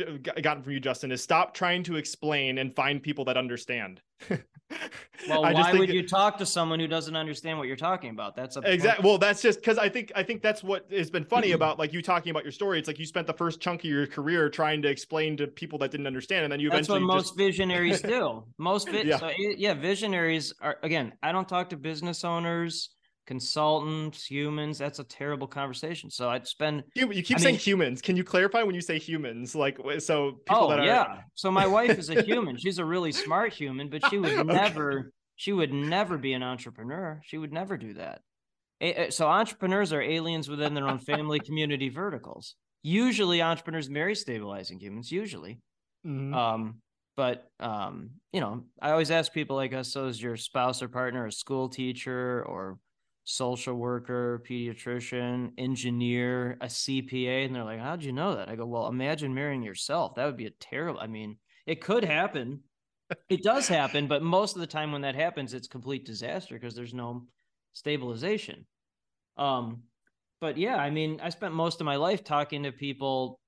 gotten 0.41 0.63
from 0.63 0.71
you, 0.71 0.79
Justin. 0.79 1.11
Is 1.11 1.21
stop 1.21 1.53
trying 1.53 1.83
to 1.83 1.97
explain 1.97 2.57
and 2.57 2.73
find 2.73 3.03
people 3.03 3.25
that 3.25 3.35
understand. 3.35 4.01
well, 4.29 5.41
why 5.41 5.73
would 5.73 5.89
you 5.89 6.07
talk 6.07 6.37
to 6.37 6.45
someone 6.45 6.79
who 6.79 6.87
doesn't 6.87 7.17
understand 7.17 7.57
what 7.57 7.67
you're 7.67 7.75
talking 7.75 8.11
about? 8.11 8.37
That's 8.37 8.55
exactly. 8.55 9.05
Well, 9.05 9.17
that's 9.17 9.41
just 9.41 9.59
because 9.59 9.77
I 9.77 9.89
think 9.89 10.13
I 10.15 10.23
think 10.23 10.41
that's 10.41 10.63
what 10.63 10.89
has 10.89 11.09
been 11.09 11.25
funny 11.25 11.51
about 11.51 11.77
like 11.77 11.91
you 11.91 12.01
talking 12.01 12.31
about 12.31 12.43
your 12.43 12.53
story. 12.53 12.79
It's 12.79 12.87
like 12.87 12.97
you 12.97 13.05
spent 13.05 13.27
the 13.27 13.33
first 13.33 13.59
chunk 13.59 13.81
of 13.81 13.89
your 13.89 14.07
career 14.07 14.49
trying 14.49 14.81
to 14.83 14.87
explain 14.87 15.35
to 15.37 15.47
people 15.47 15.77
that 15.79 15.91
didn't 15.91 16.07
understand, 16.07 16.45
and 16.45 16.51
then 16.51 16.61
you 16.61 16.69
that's 16.69 16.87
eventually. 16.87 16.99
That's 16.99 17.09
what 17.09 17.15
most 17.15 17.37
visionaries 17.37 18.01
do. 18.03 18.45
Most 18.57 18.89
vi- 18.89 19.03
yeah. 19.03 19.19
So, 19.19 19.27
eh, 19.27 19.55
yeah, 19.57 19.73
visionaries 19.73 20.53
are 20.61 20.77
again. 20.81 21.11
I 21.21 21.33
don't 21.33 21.47
talk 21.47 21.69
to 21.71 21.77
business 21.77 22.23
owners 22.23 22.91
consultants, 23.25 24.25
humans. 24.25 24.77
That's 24.77 24.99
a 24.99 25.03
terrible 25.03 25.47
conversation. 25.47 26.09
So 26.09 26.29
I'd 26.29 26.47
spend. 26.47 26.83
You, 26.95 27.11
you 27.11 27.23
keep 27.23 27.37
I 27.37 27.41
saying 27.41 27.53
mean, 27.55 27.59
humans. 27.59 28.01
Can 28.01 28.15
you 28.15 28.23
clarify 28.23 28.63
when 28.63 28.75
you 28.75 28.81
say 28.81 28.99
humans? 28.99 29.55
Like, 29.55 29.77
so 29.99 30.33
people 30.45 30.65
oh, 30.65 30.69
that 30.69 30.79
are. 30.79 30.85
yeah. 30.85 31.17
So 31.35 31.51
my 31.51 31.67
wife 31.67 31.97
is 31.97 32.09
a 32.09 32.21
human. 32.23 32.57
She's 32.57 32.79
a 32.79 32.85
really 32.85 33.11
smart 33.11 33.53
human, 33.53 33.89
but 33.89 34.05
she 34.09 34.17
would 34.17 34.33
okay. 34.39 34.43
never, 34.43 35.11
she 35.35 35.53
would 35.53 35.73
never 35.73 36.17
be 36.17 36.33
an 36.33 36.43
entrepreneur. 36.43 37.21
She 37.23 37.37
would 37.37 37.53
never 37.53 37.77
do 37.77 37.93
that. 37.95 38.21
So 39.13 39.27
entrepreneurs 39.27 39.93
are 39.93 40.01
aliens 40.01 40.49
within 40.49 40.73
their 40.73 40.87
own 40.87 40.99
family 40.99 41.39
community 41.39 41.89
verticals. 41.89 42.55
Usually 42.83 43.41
entrepreneurs 43.41 43.89
marry 43.89 44.15
stabilizing 44.15 44.79
humans, 44.79 45.11
usually. 45.11 45.59
Mm-hmm. 46.05 46.33
Um, 46.33 46.75
but 47.15 47.49
um, 47.59 48.11
you 48.33 48.41
know, 48.41 48.63
I 48.81 48.91
always 48.91 49.11
ask 49.11 49.31
people 49.31 49.55
like 49.55 49.73
us, 49.73 49.93
so 49.93 50.07
is 50.07 50.21
your 50.21 50.35
spouse 50.35 50.81
or 50.81 50.89
partner 50.89 51.25
a 51.25 51.31
school 51.31 51.69
teacher 51.69 52.43
or 52.45 52.77
social 53.25 53.75
worker, 53.75 54.41
pediatrician, 54.47 55.51
engineer, 55.57 56.57
a 56.61 56.67
CPA. 56.67 57.45
And 57.45 57.55
they're 57.55 57.63
like, 57.63 57.79
How'd 57.79 58.03
you 58.03 58.13
know 58.13 58.35
that? 58.35 58.47
I 58.47 58.55
go, 58.55 58.65
Well, 58.65 58.87
imagine 58.87 59.33
marrying 59.33 59.63
yourself. 59.63 60.15
That 60.15 60.25
would 60.25 60.37
be 60.37 60.45
a 60.45 60.51
terrible, 60.51 60.99
I 60.99 61.07
mean, 61.07 61.37
it 61.65 61.81
could 61.81 62.05
happen. 62.05 62.61
it 63.29 63.43
does 63.43 63.67
happen, 63.67 64.07
but 64.07 64.23
most 64.23 64.55
of 64.55 64.61
the 64.61 64.67
time 64.67 64.91
when 64.91 65.01
that 65.01 65.15
happens, 65.15 65.53
it's 65.53 65.67
complete 65.67 66.05
disaster 66.05 66.55
because 66.55 66.75
there's 66.75 66.93
no 66.93 67.25
stabilization. 67.73 68.65
Um, 69.37 69.83
but 70.39 70.57
yeah, 70.57 70.77
I 70.77 70.89
mean, 70.89 71.19
I 71.21 71.29
spent 71.29 71.53
most 71.53 71.81
of 71.81 71.85
my 71.85 71.95
life 71.95 72.23
talking 72.23 72.63
to 72.63 72.71
people 72.71 73.39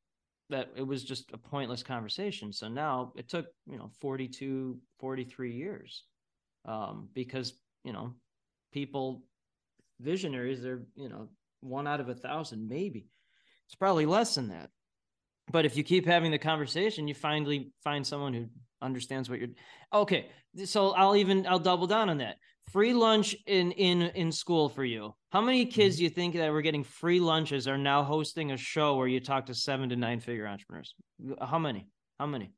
that 0.49 0.69
it 0.75 0.85
was 0.85 1.03
just 1.03 1.31
a 1.33 1.37
pointless 1.37 1.83
conversation. 1.83 2.53
So 2.53 2.67
now 2.67 3.13
it 3.15 3.29
took, 3.29 3.47
you 3.69 3.77
know, 3.77 3.91
42, 3.99 4.77
43 4.99 5.53
years. 5.53 6.03
Um, 6.65 7.09
because, 7.13 7.53
you 7.83 7.93
know, 7.93 8.13
people 8.73 9.23
visionaries, 9.99 10.61
they're, 10.61 10.83
you 10.95 11.09
know, 11.09 11.29
one 11.61 11.87
out 11.87 11.99
of 11.99 12.09
a 12.09 12.15
thousand, 12.15 12.67
maybe. 12.67 13.07
It's 13.67 13.75
probably 13.75 14.05
less 14.05 14.35
than 14.35 14.49
that. 14.49 14.69
But 15.51 15.65
if 15.65 15.77
you 15.77 15.83
keep 15.83 16.05
having 16.05 16.31
the 16.31 16.37
conversation, 16.37 17.07
you 17.07 17.13
finally 17.13 17.71
find 17.83 18.05
someone 18.05 18.33
who 18.33 18.47
understands 18.81 19.29
what 19.29 19.39
you're 19.39 19.49
okay. 19.93 20.27
So 20.65 20.91
I'll 20.91 21.15
even 21.15 21.47
I'll 21.47 21.59
double 21.59 21.87
down 21.87 22.09
on 22.09 22.17
that. 22.17 22.37
Free 22.71 22.93
lunch 22.93 23.35
in 23.45 23.71
in 23.71 24.01
in 24.01 24.31
school 24.31 24.67
for 24.67 24.83
you. 24.83 25.15
How 25.31 25.41
many 25.41 25.65
kids 25.65 25.95
mm-hmm. 25.95 25.99
do 25.99 26.03
you 26.03 26.09
think 26.09 26.35
that 26.35 26.51
were 26.51 26.61
getting 26.61 26.83
free 26.83 27.19
lunches 27.19 27.67
are 27.67 27.77
now 27.77 28.03
hosting 28.03 28.51
a 28.51 28.57
show 28.57 28.95
where 28.95 29.07
you 29.07 29.19
talk 29.19 29.45
to 29.45 29.53
seven 29.53 29.89
to 29.89 29.95
nine 29.95 30.19
figure 30.19 30.47
entrepreneurs? 30.47 30.93
How 31.41 31.59
many? 31.59 31.87
How 32.19 32.27
many? 32.27 32.51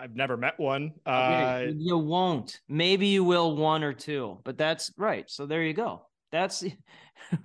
I've 0.00 0.14
never 0.14 0.36
met 0.36 0.58
one. 0.58 0.92
Uh, 1.04 1.66
you 1.76 1.98
won't. 1.98 2.60
Maybe 2.68 3.08
you 3.08 3.24
will 3.24 3.56
one 3.56 3.82
or 3.84 3.92
two, 3.92 4.38
but 4.44 4.58
that's 4.58 4.92
right. 4.96 5.28
So 5.28 5.46
there 5.46 5.62
you 5.62 5.72
go. 5.72 6.06
That's 6.32 6.64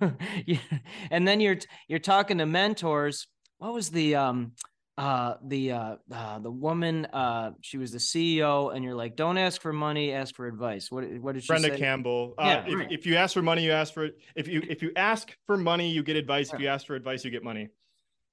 and 1.10 1.26
then 1.26 1.40
you're 1.40 1.58
you're 1.88 1.98
talking 1.98 2.38
to 2.38 2.46
mentors. 2.46 3.26
What 3.58 3.72
was 3.72 3.90
the 3.90 4.16
um 4.16 4.52
uh 4.98 5.34
the 5.46 5.72
uh, 5.72 5.96
uh 6.12 6.38
the 6.40 6.50
woman 6.50 7.06
uh 7.06 7.52
she 7.62 7.78
was 7.78 7.92
the 7.92 7.98
CEO 7.98 8.74
and 8.74 8.84
you're 8.84 8.94
like 8.94 9.16
don't 9.16 9.38
ask 9.38 9.62
for 9.62 9.72
money 9.72 10.12
ask 10.12 10.34
for 10.34 10.46
advice 10.46 10.90
what 10.90 11.10
what 11.14 11.32
did 11.32 11.42
she 11.42 11.46
Brenda 11.46 11.70
say? 11.70 11.78
Campbell 11.78 12.34
uh, 12.36 12.44
yeah, 12.44 12.64
if, 12.66 12.78
right. 12.78 12.92
if 12.92 13.06
you 13.06 13.16
ask 13.16 13.32
for 13.32 13.40
money 13.40 13.64
you 13.64 13.72
ask 13.72 13.94
for 13.94 14.10
if 14.36 14.48
you 14.48 14.62
if 14.68 14.82
you 14.82 14.92
ask 14.94 15.34
for 15.46 15.56
money 15.56 15.90
you 15.90 16.02
get 16.02 16.16
advice 16.16 16.50
yeah. 16.50 16.56
if 16.56 16.60
you 16.60 16.68
ask 16.68 16.86
for 16.86 16.94
advice 16.94 17.24
you 17.24 17.30
get 17.30 17.42
money 17.42 17.70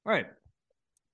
right 0.03 0.25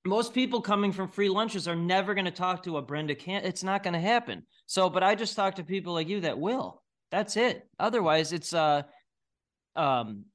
most 0.06 0.34
people 0.34 0.62
coming 0.62 0.91
from 0.91 1.10
free 1.10 1.30
lunches 1.30 1.68
are 1.68 1.76
never 1.76 2.14
going 2.14 2.26
to 2.26 2.32
talk 2.32 2.64
to 2.64 2.78
a 2.78 2.82
Brenda 2.82 3.16
can't. 3.16 3.45
it's 3.45 3.64
not 3.64 3.84
going 3.84 3.93
to 3.93 3.99
happen. 3.99 4.43
So, 4.68 4.89
but 4.89 5.03
I 5.03 5.16
just 5.16 5.36
talk 5.36 5.56
to 5.56 5.64
people 5.64 5.93
like 5.93 6.08
you 6.08 6.22
that 6.22 6.38
will. 6.39 6.84
That's 7.12 7.38
it. 7.38 7.68
Otherwise, 7.80 8.34
it's 8.34 8.53
uh 8.53 8.84
um 9.76 10.26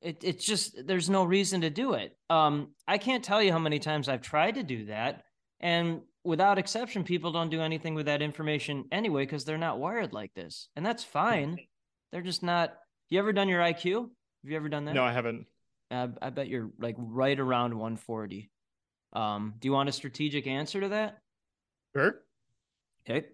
it 0.00 0.22
it's 0.22 0.44
just 0.44 0.86
there's 0.86 1.10
no 1.10 1.24
reason 1.24 1.62
to 1.62 1.70
do 1.70 1.94
it. 1.94 2.16
Um 2.30 2.74
I 2.86 2.98
can't 2.98 3.24
tell 3.24 3.42
you 3.42 3.52
how 3.52 3.58
many 3.58 3.78
times 3.78 4.08
I've 4.08 4.22
tried 4.22 4.56
to 4.56 4.62
do 4.62 4.86
that 4.86 5.22
and 5.60 6.02
without 6.24 6.58
exception 6.58 7.04
people 7.04 7.32
don't 7.32 7.50
do 7.50 7.60
anything 7.60 7.94
with 7.94 8.06
that 8.06 8.22
information 8.22 8.84
anyway 8.92 9.24
because 9.24 9.44
they're 9.44 9.58
not 9.58 9.78
wired 9.78 10.12
like 10.12 10.34
this. 10.34 10.68
And 10.76 10.84
that's 10.84 11.04
fine. 11.04 11.58
They're 12.12 12.22
just 12.22 12.42
not 12.42 12.74
You 13.08 13.18
ever 13.18 13.32
done 13.32 13.48
your 13.48 13.60
IQ? 13.60 14.10
Have 14.42 14.50
you 14.50 14.56
ever 14.56 14.68
done 14.68 14.84
that? 14.84 14.94
No, 14.94 15.04
I 15.04 15.12
haven't. 15.12 15.46
I, 15.90 16.08
I 16.20 16.30
bet 16.30 16.48
you're 16.48 16.70
like 16.78 16.96
right 16.98 17.38
around 17.38 17.72
140. 17.72 18.50
Um, 19.12 19.54
do 19.58 19.68
you 19.68 19.72
want 19.72 19.88
a 19.88 19.92
strategic 19.92 20.46
answer 20.46 20.80
to 20.80 20.88
that? 20.90 21.18
Sure. 21.96 22.20
Okay. 23.08 23.26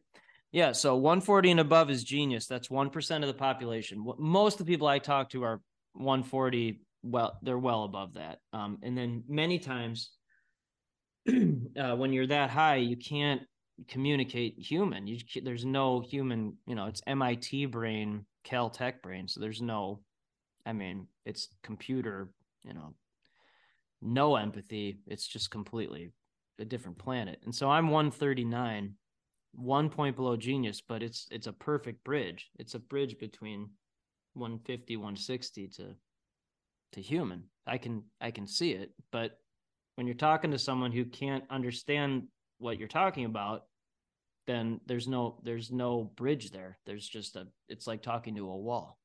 Yeah. 0.52 0.72
So 0.72 0.94
140 0.96 1.52
and 1.52 1.60
above 1.60 1.90
is 1.90 2.04
genius. 2.04 2.46
That's 2.46 2.68
1% 2.68 3.20
of 3.22 3.26
the 3.26 3.34
population. 3.34 4.06
Most 4.18 4.60
of 4.60 4.66
the 4.66 4.72
people 4.72 4.86
I 4.86 4.98
talk 4.98 5.30
to 5.30 5.42
are 5.42 5.60
140. 5.94 6.80
Well, 7.02 7.38
they're 7.42 7.58
well 7.58 7.84
above 7.84 8.14
that. 8.14 8.38
Um, 8.52 8.78
and 8.82 8.96
then 8.96 9.24
many 9.28 9.58
times 9.58 10.12
uh, 11.28 11.96
when 11.96 12.12
you're 12.12 12.26
that 12.28 12.50
high, 12.50 12.76
you 12.76 12.96
can't 12.96 13.42
communicate 13.88 14.58
human. 14.58 15.06
You, 15.06 15.18
there's 15.42 15.64
no 15.64 16.00
human, 16.00 16.56
you 16.66 16.74
know, 16.74 16.86
it's 16.86 17.02
MIT 17.06 17.66
brain, 17.66 18.24
Caltech 18.46 19.02
brain. 19.02 19.26
So 19.28 19.40
there's 19.40 19.60
no, 19.60 20.00
I 20.64 20.72
mean, 20.72 21.08
it's 21.26 21.48
computer, 21.62 22.30
you 22.62 22.74
know, 22.74 22.94
no 24.04 24.36
empathy. 24.36 24.98
It's 25.06 25.26
just 25.26 25.50
completely 25.50 26.12
a 26.60 26.64
different 26.64 26.98
planet. 26.98 27.40
And 27.44 27.54
so 27.54 27.70
I'm 27.70 27.88
139, 27.88 28.94
one 29.54 29.88
point 29.88 30.16
below 30.16 30.36
genius, 30.36 30.80
but 30.86 31.02
it's 31.02 31.26
it's 31.30 31.46
a 31.46 31.52
perfect 31.52 32.04
bridge. 32.04 32.50
It's 32.58 32.74
a 32.74 32.78
bridge 32.78 33.18
between 33.18 33.70
150, 34.34 34.96
160 34.96 35.68
to 35.68 35.94
to 36.92 37.00
human. 37.00 37.44
I 37.66 37.78
can 37.78 38.04
I 38.20 38.30
can 38.30 38.46
see 38.46 38.72
it, 38.72 38.92
but 39.10 39.38
when 39.96 40.06
you're 40.06 40.14
talking 40.14 40.50
to 40.50 40.58
someone 40.58 40.92
who 40.92 41.04
can't 41.04 41.44
understand 41.50 42.24
what 42.58 42.78
you're 42.78 42.88
talking 42.88 43.24
about, 43.24 43.64
then 44.46 44.80
there's 44.86 45.08
no 45.08 45.40
there's 45.44 45.70
no 45.70 46.12
bridge 46.16 46.50
there. 46.50 46.78
There's 46.86 47.08
just 47.08 47.36
a 47.36 47.46
it's 47.68 47.86
like 47.86 48.02
talking 48.02 48.36
to 48.36 48.48
a 48.48 48.56
wall. 48.56 48.98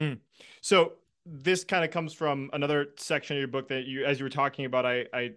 Hmm. 0.00 0.14
So 0.62 0.92
this 1.26 1.64
kind 1.64 1.84
of 1.84 1.90
comes 1.90 2.12
from 2.12 2.50
another 2.52 2.88
section 2.96 3.36
of 3.36 3.40
your 3.40 3.48
book 3.48 3.68
that 3.68 3.84
you, 3.84 4.04
as 4.04 4.18
you 4.18 4.24
were 4.24 4.30
talking 4.30 4.64
about, 4.64 4.86
I, 4.86 5.04
I 5.12 5.30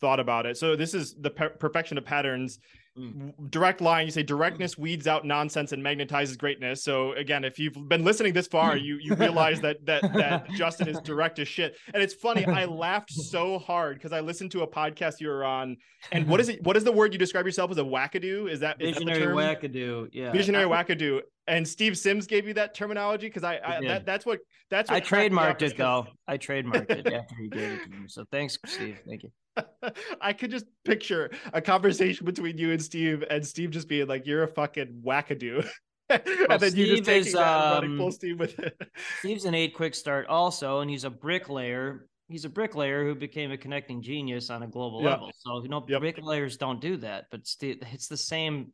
thought 0.00 0.20
about 0.20 0.46
it. 0.46 0.56
So 0.56 0.76
this 0.76 0.94
is 0.94 1.14
the 1.14 1.30
per- 1.30 1.50
perfection 1.50 1.98
of 1.98 2.04
patterns. 2.04 2.58
Mm. 2.98 3.50
Direct 3.50 3.80
line. 3.80 4.06
You 4.06 4.12
say 4.12 4.22
directness 4.22 4.78
weeds 4.78 5.06
out 5.06 5.24
nonsense 5.24 5.72
and 5.72 5.82
magnetizes 5.82 6.38
greatness. 6.38 6.82
So 6.82 7.12
again, 7.12 7.44
if 7.44 7.58
you've 7.58 7.88
been 7.88 8.04
listening 8.04 8.32
this 8.32 8.46
far, 8.46 8.76
you 8.76 8.98
you 9.00 9.14
realize 9.14 9.60
that 9.60 9.84
that 9.84 10.02
that 10.14 10.48
Justin 10.56 10.88
is 10.88 10.98
direct 11.00 11.38
as 11.38 11.46
shit. 11.46 11.76
And 11.92 12.02
it's 12.02 12.14
funny. 12.14 12.46
I 12.46 12.64
laughed 12.64 13.12
so 13.12 13.58
hard 13.58 13.96
because 13.96 14.12
I 14.12 14.20
listened 14.20 14.50
to 14.52 14.62
a 14.62 14.66
podcast 14.66 15.20
you 15.20 15.28
were 15.28 15.44
on. 15.44 15.76
And 16.12 16.26
what 16.26 16.40
is 16.40 16.48
it? 16.48 16.62
What 16.62 16.76
is 16.76 16.84
the 16.84 16.92
word 16.92 17.12
you 17.12 17.18
describe 17.18 17.44
yourself 17.44 17.70
as 17.70 17.78
a 17.78 17.82
wackadoo? 17.84 18.50
Is 18.50 18.60
that 18.60 18.78
visionary 18.78 19.22
is 19.22 19.26
that 19.26 19.62
wackadoo? 19.62 20.08
Yeah, 20.12 20.32
visionary 20.32 20.66
wackadoo. 20.66 21.20
And 21.48 21.66
Steve 21.66 21.96
Sims 21.98 22.26
gave 22.26 22.48
you 22.48 22.54
that 22.54 22.74
terminology 22.74 23.26
because 23.26 23.44
I, 23.44 23.60
I 23.64 23.80
that, 23.86 24.06
that's 24.06 24.24
what 24.24 24.40
that's 24.70 24.90
what 24.90 24.96
I 24.96 25.06
trademarked 25.06 25.62
it 25.62 25.76
though. 25.76 26.06
I 26.26 26.38
trademarked 26.38 26.90
it 26.90 27.12
after 27.12 27.34
he 27.36 27.48
gave 27.48 27.72
it 27.72 27.84
to 27.84 27.90
me. 27.90 28.08
So 28.08 28.24
thanks, 28.32 28.58
Steve. 28.66 29.00
Thank 29.06 29.22
you. 29.22 29.30
I 30.20 30.32
could 30.32 30.50
just 30.50 30.66
picture 30.84 31.30
a 31.52 31.60
conversation 31.60 32.26
between 32.26 32.58
you 32.58 32.72
and 32.72 32.82
Steve, 32.82 33.24
and 33.30 33.46
Steve 33.46 33.70
just 33.70 33.88
being 33.88 34.06
like, 34.06 34.26
"You're 34.26 34.42
a 34.42 34.48
fucking 34.48 35.02
wackadoo," 35.04 35.68
and 36.10 36.22
well, 36.48 36.58
then 36.58 36.70
Steve 36.70 36.86
you 36.86 36.96
just 36.96 37.04
taking 37.04 37.26
is, 37.28 37.32
that 37.34 37.46
um, 37.46 37.72
running 37.74 37.98
full 37.98 38.12
steam 38.12 38.38
with 38.38 38.58
it. 38.58 38.80
Steve's 39.18 39.44
an 39.44 39.54
eight 39.54 39.74
quick 39.74 39.94
start 39.94 40.26
also, 40.26 40.80
and 40.80 40.90
he's 40.90 41.04
a 41.04 41.10
bricklayer. 41.10 42.08
He's 42.28 42.44
a 42.44 42.48
bricklayer 42.48 43.04
who 43.04 43.14
became 43.14 43.52
a 43.52 43.56
connecting 43.56 44.02
genius 44.02 44.50
on 44.50 44.62
a 44.62 44.66
global 44.66 45.02
yep. 45.02 45.12
level. 45.12 45.30
So 45.38 45.62
you 45.62 45.68
know, 45.68 45.84
yep. 45.88 46.00
bricklayers 46.00 46.56
don't 46.56 46.80
do 46.80 46.96
that, 46.98 47.26
but 47.30 47.46
Steve, 47.46 47.78
it's 47.92 48.08
the 48.08 48.16
same. 48.16 48.72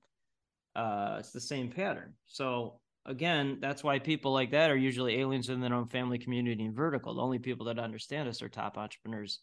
Uh, 0.75 1.17
it's 1.19 1.33
the 1.33 1.41
same 1.41 1.71
pattern. 1.71 2.15
So 2.27 2.81
again, 3.05 3.59
that's 3.61 3.85
why 3.85 3.99
people 3.99 4.33
like 4.33 4.53
that 4.53 4.71
are 4.71 4.77
usually 4.77 5.21
aliens 5.21 5.51
in 5.51 5.61
their 5.61 5.75
own 5.75 5.87
family, 5.87 6.19
community, 6.19 6.65
and 6.65 6.75
vertical. 6.75 7.15
The 7.15 7.21
only 7.21 7.39
people 7.39 7.67
that 7.67 7.79
understand 7.79 8.29
us 8.29 8.41
are 8.41 8.49
top 8.49 8.79
entrepreneurs 8.79 9.41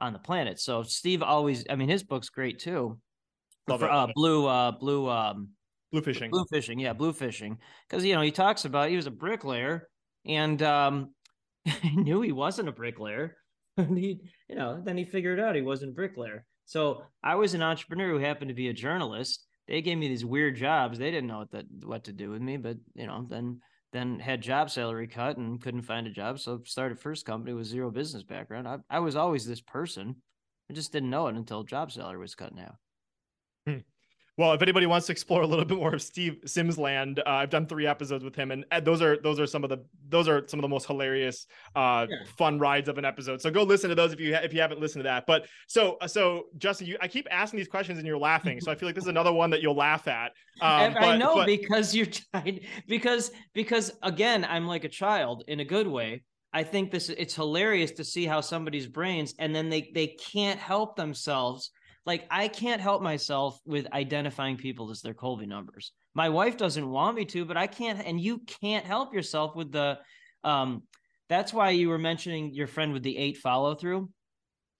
on 0.00 0.12
the 0.12 0.18
planet. 0.18 0.58
So 0.58 0.82
Steve 0.82 1.22
always, 1.22 1.64
I 1.68 1.76
mean, 1.76 1.88
his 1.88 2.02
book's 2.02 2.28
great 2.28 2.58
too. 2.58 2.98
Love 3.68 3.80
For, 3.80 3.90
uh, 3.90 4.08
blue, 4.14 4.46
uh, 4.46 4.72
blue, 4.72 5.08
um, 5.08 5.50
blue 5.92 6.02
fishing, 6.02 6.30
blue 6.30 6.44
fishing, 6.50 6.78
yeah, 6.78 6.92
blue 6.92 7.12
fishing. 7.12 7.58
Because 7.88 8.04
you 8.04 8.14
know 8.14 8.20
he 8.20 8.30
talks 8.30 8.64
about 8.64 8.90
he 8.90 8.96
was 8.96 9.06
a 9.06 9.10
bricklayer 9.10 9.88
and 10.26 10.60
um, 10.62 11.14
he 11.64 11.96
knew 11.96 12.20
he 12.22 12.32
wasn't 12.32 12.68
a 12.68 12.72
bricklayer. 12.72 13.36
and 13.76 13.96
he, 13.96 14.20
you 14.48 14.56
know, 14.56 14.82
then 14.84 14.96
he 14.96 15.04
figured 15.04 15.38
out 15.38 15.54
he 15.54 15.62
wasn't 15.62 15.90
a 15.90 15.94
bricklayer. 15.94 16.44
So 16.64 17.02
I 17.22 17.34
was 17.36 17.54
an 17.54 17.62
entrepreneur 17.62 18.10
who 18.10 18.18
happened 18.18 18.48
to 18.48 18.54
be 18.54 18.68
a 18.68 18.72
journalist. 18.72 19.46
They 19.68 19.82
gave 19.82 19.98
me 19.98 20.08
these 20.08 20.24
weird 20.24 20.56
jobs. 20.56 20.98
They 20.98 21.10
didn't 21.10 21.28
know 21.28 21.38
what 21.38 21.50
that 21.52 21.66
what 21.84 22.04
to 22.04 22.12
do 22.12 22.30
with 22.30 22.42
me, 22.42 22.56
but 22.56 22.76
you 22.94 23.06
know, 23.06 23.26
then 23.28 23.60
then 23.92 24.20
had 24.20 24.40
job 24.40 24.70
salary 24.70 25.08
cut 25.08 25.36
and 25.36 25.60
couldn't 25.60 25.82
find 25.82 26.06
a 26.06 26.10
job. 26.10 26.38
So 26.38 26.60
started 26.64 26.98
first 26.98 27.26
company 27.26 27.52
with 27.54 27.66
zero 27.66 27.90
business 27.90 28.22
background. 28.22 28.68
I, 28.68 28.78
I 28.88 29.00
was 29.00 29.16
always 29.16 29.46
this 29.46 29.60
person. 29.60 30.16
I 30.70 30.74
just 30.74 30.92
didn't 30.92 31.10
know 31.10 31.26
it 31.26 31.34
until 31.34 31.64
job 31.64 31.90
salary 31.90 32.18
was 32.18 32.34
cut 32.34 32.54
now. 32.54 32.76
Hmm. 33.66 33.78
Well, 34.40 34.54
if 34.54 34.62
anybody 34.62 34.86
wants 34.86 35.06
to 35.08 35.12
explore 35.12 35.42
a 35.42 35.46
little 35.46 35.66
bit 35.66 35.76
more 35.76 35.92
of 35.92 36.00
Steve 36.00 36.38
Sims 36.46 36.78
land, 36.78 37.18
uh, 37.18 37.22
I've 37.26 37.50
done 37.50 37.66
three 37.66 37.86
episodes 37.86 38.24
with 38.24 38.34
him, 38.34 38.50
and 38.50 38.64
those 38.82 39.02
are 39.02 39.18
those 39.20 39.38
are 39.38 39.46
some 39.46 39.64
of 39.64 39.68
the 39.68 39.84
those 40.08 40.28
are 40.28 40.48
some 40.48 40.58
of 40.58 40.62
the 40.62 40.68
most 40.68 40.86
hilarious, 40.86 41.46
uh, 41.76 42.06
yeah. 42.08 42.16
fun 42.38 42.58
rides 42.58 42.88
of 42.88 42.96
an 42.96 43.04
episode. 43.04 43.42
So 43.42 43.50
go 43.50 43.64
listen 43.64 43.90
to 43.90 43.94
those 43.94 44.14
if 44.14 44.18
you 44.18 44.34
ha- 44.34 44.40
if 44.42 44.54
you 44.54 44.62
haven't 44.62 44.80
listened 44.80 45.00
to 45.04 45.08
that. 45.10 45.26
But 45.26 45.46
so 45.66 45.98
so 46.06 46.44
Justin, 46.56 46.86
you 46.86 46.96
I 47.02 47.06
keep 47.06 47.28
asking 47.30 47.58
these 47.58 47.68
questions 47.68 47.98
and 47.98 48.06
you're 48.06 48.16
laughing, 48.16 48.62
so 48.62 48.72
I 48.72 48.76
feel 48.76 48.88
like 48.88 48.94
this 48.94 49.04
is 49.04 49.08
another 49.08 49.30
one 49.30 49.50
that 49.50 49.60
you'll 49.60 49.76
laugh 49.76 50.08
at. 50.08 50.32
Um, 50.62 50.96
I 50.98 51.18
know 51.18 51.34
but... 51.34 51.46
because 51.46 51.94
you're 51.94 52.06
trying 52.06 52.60
because 52.88 53.32
because 53.52 53.92
again, 54.02 54.46
I'm 54.46 54.66
like 54.66 54.84
a 54.84 54.88
child 54.88 55.44
in 55.48 55.60
a 55.60 55.66
good 55.66 55.86
way. 55.86 56.22
I 56.54 56.62
think 56.62 56.92
this 56.92 57.10
it's 57.10 57.34
hilarious 57.34 57.90
to 57.90 58.04
see 58.04 58.24
how 58.24 58.40
somebody's 58.40 58.86
brains 58.86 59.34
and 59.38 59.54
then 59.54 59.68
they 59.68 59.90
they 59.94 60.06
can't 60.32 60.58
help 60.58 60.96
themselves 60.96 61.72
like 62.06 62.26
I 62.30 62.48
can't 62.48 62.80
help 62.80 63.02
myself 63.02 63.60
with 63.66 63.92
identifying 63.92 64.56
people 64.56 64.90
as 64.90 65.02
their 65.02 65.14
Kolbe 65.14 65.46
numbers. 65.46 65.92
My 66.14 66.28
wife 66.28 66.56
doesn't 66.56 66.88
want 66.88 67.16
me 67.16 67.24
to, 67.26 67.44
but 67.44 67.56
I 67.56 67.66
can't, 67.66 68.04
and 68.04 68.20
you 68.20 68.38
can't 68.60 68.86
help 68.86 69.14
yourself 69.14 69.54
with 69.54 69.72
the. 69.72 69.98
Um, 70.42 70.82
that's 71.28 71.52
why 71.52 71.70
you 71.70 71.88
were 71.88 71.98
mentioning 71.98 72.52
your 72.54 72.66
friend 72.66 72.92
with 72.92 73.02
the 73.02 73.16
eight 73.16 73.36
follow 73.36 73.74
through. 73.74 74.10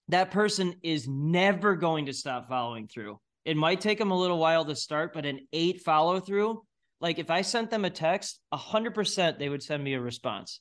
That 0.09 0.31
person 0.31 0.75
is 0.83 1.07
never 1.07 1.75
going 1.75 2.07
to 2.07 2.13
stop 2.13 2.49
following 2.49 2.87
through. 2.87 3.19
It 3.45 3.55
might 3.55 3.79
take 3.79 3.97
them 3.97 4.11
a 4.11 4.19
little 4.19 4.37
while 4.37 4.65
to 4.65 4.75
start, 4.75 5.13
but 5.13 5.25
an 5.25 5.47
eight 5.53 5.81
follow 5.81 6.19
through, 6.19 6.61
like 6.99 7.17
if 7.17 7.31
I 7.31 7.41
sent 7.41 7.69
them 7.69 7.85
a 7.85 7.89
text, 7.89 8.39
a 8.51 8.57
hundred 8.57 8.93
percent 8.93 9.39
they 9.39 9.49
would 9.49 9.63
send 9.63 9.83
me 9.83 9.93
a 9.93 10.01
response. 10.01 10.59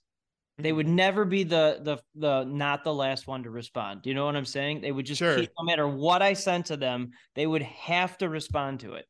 They 0.63 0.73
would 0.73 0.89
never 0.89 1.25
be 1.25 1.45
the 1.45 1.81
the 1.83 1.99
the 2.15 2.45
not 2.45 2.85
the 2.85 2.95
last 2.95 3.27
one 3.27 3.43
to 3.45 3.51
respond. 3.51 4.03
Do 4.03 4.11
you 4.11 4.15
know 4.15 4.27
what 4.27 4.37
I'm 4.37 4.45
saying? 4.45 4.81
They 4.81 4.93
would 4.93 5.07
just 5.07 5.19
sure. 5.19 5.37
keep, 5.37 5.51
no 5.59 5.65
matter 5.65 5.89
what 5.89 6.23
I 6.23 6.33
sent 6.33 6.67
to 6.67 6.77
them, 6.77 7.11
they 7.35 7.47
would 7.47 7.63
have 7.63 8.19
to 8.19 8.29
respond 8.29 8.81
to 8.81 8.95
it. 8.95 9.07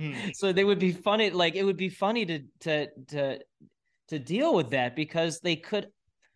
hmm. 0.00 0.30
So 0.34 0.52
they 0.52 0.64
would 0.64 0.78
be 0.78 0.92
funny. 0.92 1.30
Like 1.30 1.54
it 1.54 1.64
would 1.64 1.76
be 1.76 1.88
funny 1.88 2.26
to 2.26 2.40
to 2.60 2.88
to 3.08 3.38
to 4.08 4.18
deal 4.18 4.54
with 4.54 4.70
that 4.70 4.96
because 4.96 5.40
they 5.40 5.56
could. 5.56 5.88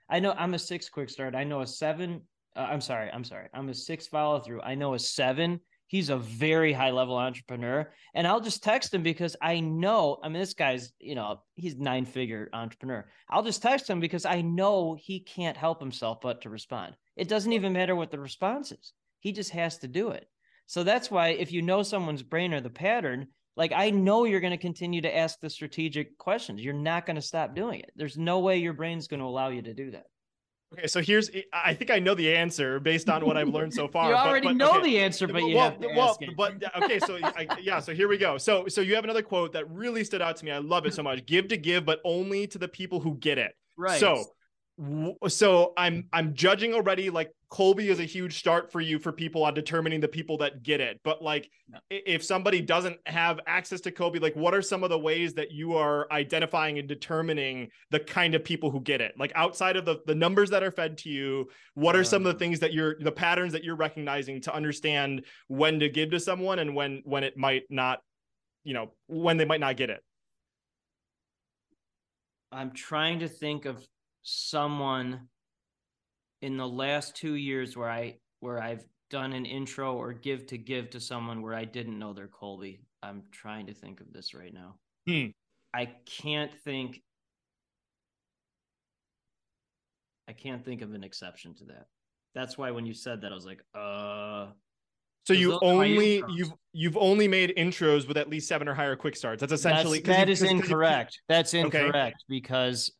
I 0.09 0.20
know 0.20 0.34
I'm 0.36 0.55
a 0.55 0.59
six 0.59 0.88
quick 0.88 1.09
start. 1.09 1.34
I 1.34 1.44
know 1.44 1.62
a 1.62 1.66
seven. 1.66 2.22
Uh, 2.55 2.66
I'm 2.70 2.80
sorry. 2.80 3.11
I'm 3.11 3.24
sorry. 3.24 3.48
I'm 3.55 3.68
a 3.68 3.74
six 3.74 4.07
follow 4.07 4.40
through. 4.40 4.61
I 4.62 4.74
know 4.74 4.94
a 4.94 4.98
seven 4.98 5.61
He's 5.93 6.09
a 6.09 6.16
very 6.16 6.72
high 6.72 6.90
level 6.90 7.18
entrepreneur. 7.18 7.93
And 8.14 8.26
I'll 8.26 8.40
just 8.40 8.62
text 8.62 8.95
him 8.95 9.03
because 9.03 9.36
I 9.43 9.61
know, 9.61 10.16
I 10.22 10.30
mean, 10.30 10.40
this 10.40 10.55
guy's, 10.55 10.90
you 10.99 11.14
know, 11.14 11.43
he's 11.55 11.76
nine 11.76 12.07
figure 12.07 12.49
entrepreneur. 12.55 13.07
I'll 13.28 13.43
just 13.43 13.61
text 13.61 13.90
him 13.90 14.01
because 14.01 14.24
I 14.24 14.40
know 14.40 14.97
he 14.99 15.20
can't 15.20 15.55
help 15.55 15.80
himself 15.80 16.22
but 16.22 16.40
to 16.40 16.49
respond. 16.49 16.97
It 17.14 17.28
doesn't 17.28 17.53
even 17.53 17.74
matter 17.74 17.95
what 17.95 18.11
the 18.11 18.18
response 18.18 18.72
is. 18.72 18.95
He 19.20 19.32
just 19.32 19.51
has 19.51 19.76
to 19.80 19.86
do 19.86 20.12
it. 20.12 20.26
So 20.64 20.82
that's 20.82 21.11
why 21.11 21.28
if 21.28 21.53
you 21.53 21.61
know 21.61 21.82
someone's 21.82 22.22
brain 22.22 22.55
or 22.55 22.62
the 22.62 22.70
pattern, 22.70 23.26
like 23.59 23.72
I 23.76 23.90
know 23.90 24.24
you're 24.24 24.40
going 24.40 24.53
to 24.53 24.57
continue 24.57 25.03
to 25.03 25.14
ask 25.14 25.40
the 25.40 25.51
strategic 25.51 26.16
questions. 26.16 26.64
You're 26.64 26.72
not 26.72 27.05
going 27.05 27.16
to 27.16 27.20
stop 27.22 27.55
doing 27.55 27.80
it. 27.80 27.90
There's 27.97 28.16
no 28.16 28.38
way 28.38 28.57
your 28.57 28.72
brain's 28.72 29.09
going 29.09 29.20
to 29.20 29.26
allow 29.26 29.51
you 29.51 29.61
to 29.61 29.74
do 29.74 29.90
that. 29.90 30.07
Okay, 30.73 30.87
so 30.87 31.03
here's 31.03 31.31
I 31.53 31.75
think 31.75 31.91
I 31.91 31.99
know 31.99 32.14
the 32.14 32.35
answer 32.35 32.81
based 32.81 33.09
on 33.11 33.27
what 33.27 33.37
I've 33.37 33.49
learned 33.49 33.75
so 33.75 33.89
far. 33.93 34.11
you 34.11 34.16
already 34.16 34.47
but, 34.47 34.51
but, 34.51 34.57
know 34.57 34.79
okay. 34.79 34.83
the 34.83 34.99
answer, 35.01 35.27
but 35.27 35.43
you 35.43 35.57
well, 35.57 35.70
have 35.70 35.81
to 35.81 35.89
well, 35.89 36.11
ask 36.11 36.23
it. 36.23 36.37
but 36.37 36.62
uh, 36.64 36.85
okay, 36.85 36.99
so 36.99 37.18
I, 37.23 37.47
yeah, 37.61 37.79
so 37.81 37.93
here 37.95 38.09
we 38.09 38.16
go. 38.16 38.39
So 38.39 38.68
so 38.68 38.81
you 38.81 38.95
have 38.95 39.05
another 39.05 39.23
quote 39.23 39.53
that 39.53 39.70
really 39.70 40.03
stood 40.05 40.23
out 40.23 40.37
to 40.39 40.45
me. 40.45 40.51
I 40.51 40.59
love 40.59 40.87
it 40.87 40.95
so 40.95 41.03
much. 41.03 41.27
Give 41.27 41.47
to 41.49 41.57
give, 41.57 41.85
but 41.85 42.01
only 42.05 42.47
to 42.49 42.59
the 42.59 42.68
people 42.68 43.01
who 43.01 43.16
get 43.16 43.39
it. 43.39 43.55
Right. 43.77 44.01
So 44.01 44.25
so 45.29 45.75
I'm 45.77 46.09
I'm 46.12 46.35
judging 46.35 46.73
already 46.73 47.11
like 47.11 47.31
Kolbe 47.51 47.81
is 47.81 48.01
a 48.01 48.05
huge 48.05 48.39
start 48.39 48.73
for 48.73 48.81
you 48.81 48.99
for 48.99 49.12
people 49.12 49.45
on 49.45 49.53
determining 49.53 50.01
the 50.01 50.09
people 50.09 50.39
that 50.39 50.62
get 50.62 50.81
it. 50.81 50.99
But 51.05 51.20
like 51.20 51.51
no. 51.68 51.79
if 51.91 52.25
somebody 52.25 52.62
doesn't 52.62 52.97
have 53.05 53.39
access 53.47 53.83
to 53.83 53.93
Kolbe, 53.93 54.20
like 54.23 54.35
what 54.35 54.55
are 54.55 54.62
some 54.62 54.83
of 54.83 54.89
the 54.89 54.99
ways 54.99 55.35
that 55.35 55.53
you 55.53 55.77
are 55.77 56.11
identifying 56.11 56.79
and 56.79 56.89
determining 56.89 57.68
the 57.91 58.01
kind 58.01 58.35
of 58.35 58.43
people 58.43 58.70
who 58.70 58.81
get 58.81 59.03
it? 59.03 59.12
Like 59.18 59.33
outside 59.35 59.77
of 59.77 59.85
the, 59.85 60.01
the 60.07 60.14
numbers 60.14 60.49
that 60.51 60.62
are 60.62 60.70
fed 60.70 60.97
to 60.99 61.11
you, 61.11 61.51
what 61.75 61.95
are 61.95 62.05
some 62.05 62.23
of 62.23 62.25
the 62.25 62.31
um. 62.31 62.39
things 62.39 62.61
that 62.61 62.73
you're 62.73 62.97
the 62.99 63.12
patterns 63.12 63.53
that 63.53 63.64
you're 63.64 63.77
recognizing 63.77 64.41
to 64.43 64.55
understand 64.55 65.27
when 65.49 65.81
to 65.81 65.91
give 65.91 66.11
to 66.12 66.20
someone 66.20 66.59
and 66.59 66.75
when 66.75 67.03
when 67.05 67.23
it 67.23 67.37
might 67.37 67.64
not, 67.68 68.01
you 68.64 68.73
know, 68.73 68.93
when 69.07 69.37
they 69.37 69.45
might 69.45 69.61
not 69.61 69.77
get 69.77 69.91
it? 69.91 70.03
I'm 72.51 72.73
trying 72.73 73.20
to 73.20 73.29
think 73.29 73.64
of 73.64 73.87
someone 74.23 75.29
in 76.41 76.57
the 76.57 76.68
last 76.68 77.16
two 77.16 77.35
years 77.35 77.77
where 77.77 77.91
I 77.91 78.18
where 78.41 78.61
I've 78.61 78.85
done 79.11 79.33
an 79.33 79.47
intro 79.47 79.95
or 79.95 80.12
give 80.12 80.47
to 80.47 80.59
give 80.59 80.91
to 80.91 81.01
someone 81.01 81.43
where 81.43 81.55
I 81.55 81.64
didn't 81.64 81.99
know 81.99 82.12
their 82.12 82.29
Kolbe. 82.29 82.81
I'm 83.03 83.23
trying 83.31 83.66
to 83.66 83.75
think 83.75 84.01
of 84.01 84.12
this 84.12 84.35
right 84.35 84.53
now. 84.53 84.77
Hmm. 85.07 85.27
I 85.75 85.91
can't 86.07 86.53
think. 86.64 87.03
I 90.29 90.33
can't 90.33 90.64
think 90.64 90.83
of 90.83 90.95
an 90.95 91.05
exception 91.05 91.55
to 91.57 91.64
that. 91.66 91.87
That's 92.35 92.57
why 92.57 92.70
when 92.70 92.87
you 92.87 92.95
said 92.95 93.20
that, 93.23 93.33
I 93.33 93.35
was 93.35 93.45
like, 93.45 93.62
uh. 93.75 94.49
So 95.25 95.35
you 95.35 95.59
only 95.62 96.23
you've 96.31 96.53
you've 96.73 96.97
only 96.97 97.29
made 97.29 97.55
intros 97.57 98.09
with 98.09 98.16
at 98.16 98.29
least 98.29 98.49
seven 98.49 98.66
or 98.66 98.75
higher 98.75 98.97
quick 98.97 99.14
starts. 99.14 99.41
That's 99.41 99.53
essentially 99.53 100.01
That's, 100.01 100.18
that 100.18 100.27
you, 100.27 100.33
is 100.33 100.43
incorrect. 100.43 101.20
That's 101.29 101.55
incorrect 101.55 101.95
okay. 101.95 102.14
because 102.29 102.91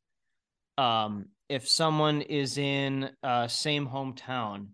um, 0.79 1.27
if 1.49 1.69
someone 1.69 2.23
is 2.23 2.59
in 2.59 3.11
uh, 3.23 3.49
same 3.49 3.87
hometown, 3.87 4.69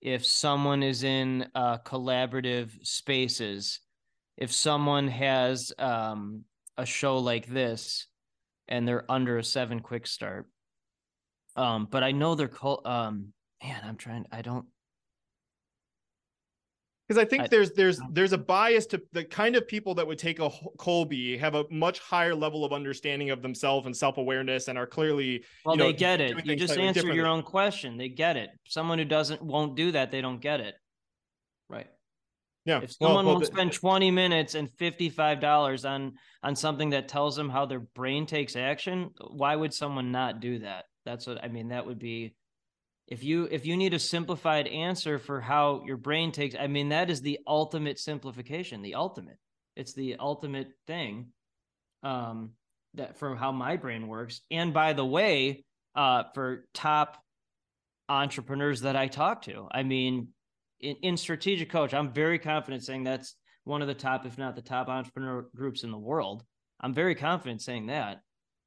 if 0.00 0.26
someone 0.26 0.82
is 0.82 1.04
in 1.04 1.46
uh, 1.54 1.78
collaborative 1.78 2.70
spaces, 2.84 3.80
if 4.36 4.52
someone 4.52 5.08
has 5.08 5.72
um, 5.78 6.44
a 6.76 6.84
show 6.84 7.18
like 7.18 7.46
this 7.46 8.06
and 8.68 8.86
they're 8.86 9.10
under 9.10 9.38
a 9.38 9.44
seven 9.44 9.80
quick 9.80 10.06
start. 10.06 10.46
Um, 11.56 11.86
but 11.90 12.02
I 12.02 12.12
know 12.12 12.34
they're 12.34 12.48
called. 12.48 12.84
Um, 12.84 13.32
man, 13.62 13.80
I'm 13.84 13.96
trying. 13.96 14.26
I 14.32 14.42
don't. 14.42 14.66
Because 17.06 17.22
I 17.22 17.26
think 17.26 17.42
I- 17.44 17.46
there's 17.48 17.72
there's 17.72 18.00
there's 18.12 18.32
a 18.32 18.38
bias 18.38 18.86
to 18.86 19.02
the 19.12 19.24
kind 19.24 19.56
of 19.56 19.68
people 19.68 19.94
that 19.96 20.06
would 20.06 20.18
take 20.18 20.38
a 20.38 20.48
Kolbe 20.78 21.38
have 21.38 21.54
a 21.54 21.64
much 21.70 21.98
higher 21.98 22.34
level 22.34 22.64
of 22.64 22.72
understanding 22.72 23.30
of 23.30 23.42
themselves 23.42 23.86
and 23.86 23.94
self 23.94 24.16
awareness 24.16 24.68
and 24.68 24.78
are 24.78 24.86
clearly 24.86 25.44
Well, 25.64 25.74
you 25.74 25.78
know, 25.80 25.86
they 25.86 25.92
get 25.92 26.20
it. 26.20 26.46
You 26.46 26.56
just 26.56 26.78
answered 26.78 27.14
your 27.14 27.26
own 27.26 27.42
question. 27.42 27.98
They 27.98 28.08
get 28.08 28.36
it. 28.36 28.50
Someone 28.66 28.98
who 28.98 29.04
doesn't 29.04 29.42
won't 29.42 29.76
do 29.76 29.92
that, 29.92 30.10
they 30.10 30.22
don't 30.22 30.40
get 30.40 30.60
it. 30.60 30.74
Right. 31.68 31.88
yeah. 32.64 32.80
If 32.82 32.92
someone 32.92 33.26
well, 33.26 33.34
won't 33.34 33.44
th- 33.44 33.54
spend 33.54 33.72
20 33.72 34.10
minutes 34.10 34.54
and 34.54 34.70
$55 34.70 35.88
on 35.88 36.12
on 36.42 36.56
something 36.56 36.90
that 36.90 37.08
tells 37.08 37.36
them 37.36 37.48
how 37.50 37.66
their 37.66 37.80
brain 37.80 38.24
takes 38.26 38.56
action, 38.56 39.10
why 39.30 39.56
would 39.56 39.74
someone 39.74 40.10
not 40.10 40.40
do 40.40 40.60
that? 40.60 40.86
That's 41.04 41.26
what 41.26 41.44
I 41.44 41.48
mean. 41.48 41.68
That 41.68 41.84
would 41.84 41.98
be 41.98 42.34
if 43.06 43.22
you 43.22 43.48
if 43.50 43.66
you 43.66 43.76
need 43.76 43.94
a 43.94 43.98
simplified 43.98 44.66
answer 44.66 45.18
for 45.18 45.40
how 45.40 45.82
your 45.86 45.96
brain 45.96 46.32
takes 46.32 46.54
I 46.58 46.66
mean 46.66 46.88
that 46.88 47.10
is 47.10 47.20
the 47.20 47.38
ultimate 47.46 47.98
simplification, 47.98 48.82
the 48.82 48.94
ultimate. 48.94 49.38
It's 49.76 49.92
the 49.92 50.16
ultimate 50.18 50.68
thing 50.86 51.28
um 52.02 52.52
that 52.94 53.18
for 53.18 53.34
how 53.34 53.52
my 53.52 53.76
brain 53.76 54.08
works. 54.08 54.40
And 54.50 54.72
by 54.72 54.92
the 54.92 55.04
way, 55.04 55.64
uh 55.94 56.24
for 56.34 56.66
top 56.72 57.22
entrepreneurs 58.08 58.82
that 58.82 58.96
I 58.96 59.08
talk 59.08 59.42
to. 59.42 59.68
I 59.70 59.82
mean, 59.82 60.28
in, 60.80 60.96
in 61.02 61.16
strategic 61.16 61.70
coach, 61.70 61.94
I'm 61.94 62.12
very 62.12 62.38
confident 62.38 62.84
saying 62.84 63.04
that's 63.04 63.36
one 63.64 63.80
of 63.80 63.88
the 63.88 63.94
top, 63.94 64.26
if 64.26 64.36
not 64.36 64.56
the 64.56 64.62
top 64.62 64.88
entrepreneur 64.88 65.48
groups 65.54 65.84
in 65.84 65.90
the 65.90 65.98
world. 65.98 66.44
I'm 66.80 66.92
very 66.92 67.14
confident 67.14 67.62
saying 67.62 67.86
that. 67.86 68.20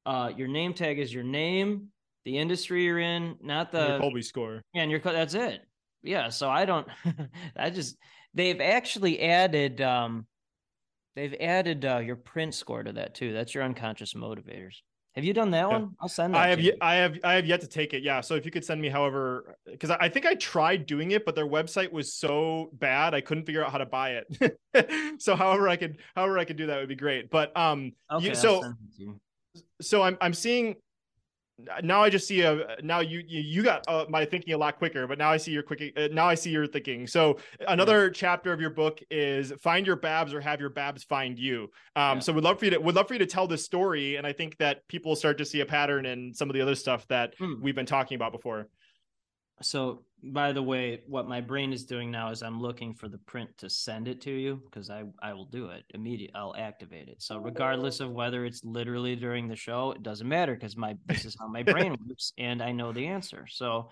Uh, 0.04 0.32
your 0.36 0.48
name 0.48 0.74
tag 0.74 0.98
is 0.98 1.12
your 1.12 1.22
name, 1.22 1.88
the 2.28 2.36
industry 2.36 2.84
you're 2.84 2.98
in, 2.98 3.36
not 3.40 3.72
your 3.72 3.98
the 3.98 3.98
Kolbe 4.04 4.22
score. 4.22 4.60
and 4.74 4.90
your 4.90 5.00
that's 5.00 5.32
it. 5.32 5.62
Yeah. 6.02 6.28
So 6.28 6.50
I 6.50 6.66
don't. 6.66 6.86
I 7.56 7.70
just 7.70 7.96
they've 8.34 8.60
actually 8.60 9.22
added 9.22 9.80
um 9.80 10.26
they've 11.16 11.34
added 11.40 11.86
uh, 11.86 11.98
your 11.98 12.16
print 12.16 12.54
score 12.54 12.82
to 12.82 12.92
that 12.92 13.14
too. 13.14 13.32
That's 13.32 13.54
your 13.54 13.64
unconscious 13.64 14.12
motivators. 14.12 14.74
Have 15.14 15.24
you 15.24 15.32
done 15.32 15.50
that 15.52 15.60
Yeah. 15.70 15.78
one? 15.78 15.96
I'll 16.02 16.08
send 16.10 16.34
that. 16.34 16.42
I 16.42 16.48
have 16.48 16.58
to 16.58 16.64
yet, 16.66 16.74
you. 16.74 16.78
I 16.82 16.94
have 16.96 17.18
I 17.24 17.32
have 17.32 17.46
yet 17.46 17.62
to 17.62 17.66
take 17.66 17.94
it. 17.94 18.02
Yeah. 18.02 18.20
So 18.20 18.34
if 18.34 18.44
you 18.44 18.50
could 18.50 18.62
send 18.62 18.78
me 18.78 18.90
however 18.90 19.56
because 19.64 19.88
I, 19.88 19.96
I 20.00 20.08
think 20.10 20.26
I 20.26 20.34
tried 20.34 20.84
doing 20.84 21.12
it, 21.12 21.24
but 21.24 21.34
their 21.34 21.48
website 21.48 21.90
was 21.90 22.12
so 22.12 22.68
bad 22.74 23.14
I 23.14 23.22
couldn't 23.22 23.46
figure 23.46 23.64
out 23.64 23.72
how 23.72 23.78
to 23.78 23.86
buy 23.86 24.20
it. 24.20 25.16
so 25.22 25.34
however 25.34 25.66
I 25.66 25.76
could 25.76 25.96
however 26.14 26.38
I 26.38 26.44
could 26.44 26.58
do 26.58 26.66
that 26.66 26.78
would 26.78 26.90
be 26.90 26.94
great. 26.94 27.30
But 27.30 27.56
um 27.56 27.92
Okay, 28.12 28.28
you, 28.28 28.34
so 28.34 28.60
send 28.60 28.74
it 28.86 28.96
to 28.98 29.02
you. 29.02 29.20
so 29.80 30.02
I'm 30.02 30.18
I'm 30.20 30.34
seeing 30.34 30.76
now 31.82 32.02
I 32.02 32.10
just 32.10 32.26
see 32.28 32.42
a 32.42 32.76
now 32.82 33.00
you 33.00 33.22
you, 33.26 33.40
you 33.40 33.62
got 33.62 33.84
uh, 33.88 34.04
my 34.08 34.24
thinking 34.24 34.54
a 34.54 34.58
lot 34.58 34.78
quicker, 34.78 35.06
but 35.06 35.18
now 35.18 35.30
I 35.30 35.36
see 35.36 35.50
your 35.50 35.62
quick 35.62 35.92
uh, 35.96 36.08
now 36.12 36.26
I 36.28 36.34
see 36.34 36.50
your 36.50 36.66
thinking. 36.66 37.06
So 37.06 37.38
another 37.66 38.10
chapter 38.10 38.52
of 38.52 38.60
your 38.60 38.70
book 38.70 39.00
is 39.10 39.52
find 39.60 39.86
your 39.86 39.96
babs 39.96 40.32
or 40.32 40.40
have 40.40 40.60
your 40.60 40.70
babs 40.70 41.02
find 41.04 41.38
you. 41.38 41.64
Um, 41.96 42.18
Yeah. 42.18 42.18
so 42.20 42.32
would 42.32 42.44
love 42.44 42.58
for 42.60 42.66
you 42.66 42.70
to 42.72 42.78
would 42.78 42.94
love 42.94 43.08
for 43.08 43.14
you 43.14 43.18
to 43.18 43.26
tell 43.26 43.46
this 43.48 43.64
story, 43.64 44.16
and 44.16 44.26
I 44.26 44.32
think 44.32 44.56
that 44.58 44.86
people 44.88 45.16
start 45.16 45.38
to 45.38 45.44
see 45.44 45.60
a 45.60 45.66
pattern 45.66 46.06
in 46.06 46.32
some 46.32 46.48
of 46.48 46.54
the 46.54 46.60
other 46.60 46.74
stuff 46.76 47.06
that 47.08 47.34
Hmm. 47.38 47.54
we've 47.60 47.74
been 47.74 47.86
talking 47.86 48.14
about 48.14 48.32
before. 48.32 48.68
So, 49.60 50.04
by 50.22 50.52
the 50.52 50.62
way, 50.62 51.02
what 51.06 51.28
my 51.28 51.40
brain 51.40 51.72
is 51.72 51.84
doing 51.84 52.10
now 52.10 52.30
is 52.30 52.42
I'm 52.42 52.60
looking 52.60 52.92
for 52.92 53.08
the 53.08 53.18
print 53.18 53.50
to 53.58 53.70
send 53.70 54.08
it 54.08 54.20
to 54.22 54.30
you 54.30 54.60
because 54.64 54.90
I 54.90 55.04
I 55.22 55.32
will 55.32 55.44
do 55.44 55.66
it 55.66 55.84
immediate. 55.94 56.32
I'll 56.34 56.56
activate 56.56 57.08
it. 57.08 57.22
So, 57.22 57.38
regardless 57.38 58.00
of 58.00 58.10
whether 58.10 58.44
it's 58.44 58.64
literally 58.64 59.14
during 59.16 59.48
the 59.48 59.56
show, 59.56 59.92
it 59.92 60.02
doesn't 60.02 60.28
matter 60.28 60.54
because 60.54 60.76
my 60.76 60.96
this 61.06 61.24
is 61.24 61.36
how 61.38 61.46
my 61.46 61.62
brain 61.74 61.96
works 62.06 62.32
and 62.36 62.62
I 62.62 62.72
know 62.72 62.92
the 62.92 63.06
answer. 63.06 63.46
So, 63.48 63.90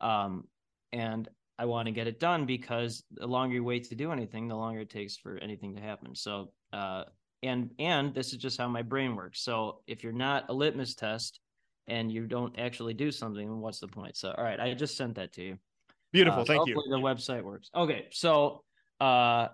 um, 0.00 0.44
and 0.92 1.28
I 1.58 1.66
want 1.66 1.86
to 1.86 1.92
get 1.92 2.06
it 2.06 2.20
done 2.20 2.46
because 2.46 3.04
the 3.10 3.26
longer 3.26 3.54
you 3.56 3.64
wait 3.64 3.88
to 3.88 3.94
do 3.94 4.12
anything, 4.12 4.48
the 4.48 4.56
longer 4.56 4.80
it 4.80 4.90
takes 4.90 5.16
for 5.16 5.38
anything 5.38 5.74
to 5.74 5.80
happen. 5.80 6.14
So, 6.14 6.52
uh, 6.72 7.04
and 7.42 7.70
and 7.78 8.14
this 8.14 8.32
is 8.32 8.38
just 8.38 8.58
how 8.58 8.68
my 8.68 8.82
brain 8.82 9.14
works. 9.14 9.42
So, 9.42 9.82
if 9.86 10.02
you're 10.02 10.12
not 10.12 10.46
a 10.48 10.54
litmus 10.54 10.94
test 10.94 11.40
and 11.86 12.10
you 12.10 12.26
don't 12.26 12.58
actually 12.58 12.94
do 12.94 13.12
something, 13.12 13.60
what's 13.60 13.80
the 13.80 13.88
point? 13.88 14.16
So, 14.16 14.34
all 14.36 14.42
right, 14.44 14.58
I 14.58 14.74
just 14.74 14.96
sent 14.96 15.14
that 15.16 15.32
to 15.34 15.42
you. 15.42 15.58
Beautiful, 16.16 16.42
Uh, 16.42 16.44
thank 16.44 16.66
you. 16.66 16.74
The 16.88 16.96
website 16.98 17.42
works. 17.42 17.70
Okay, 17.74 18.06
so 18.10 18.62
uh, 19.00 19.48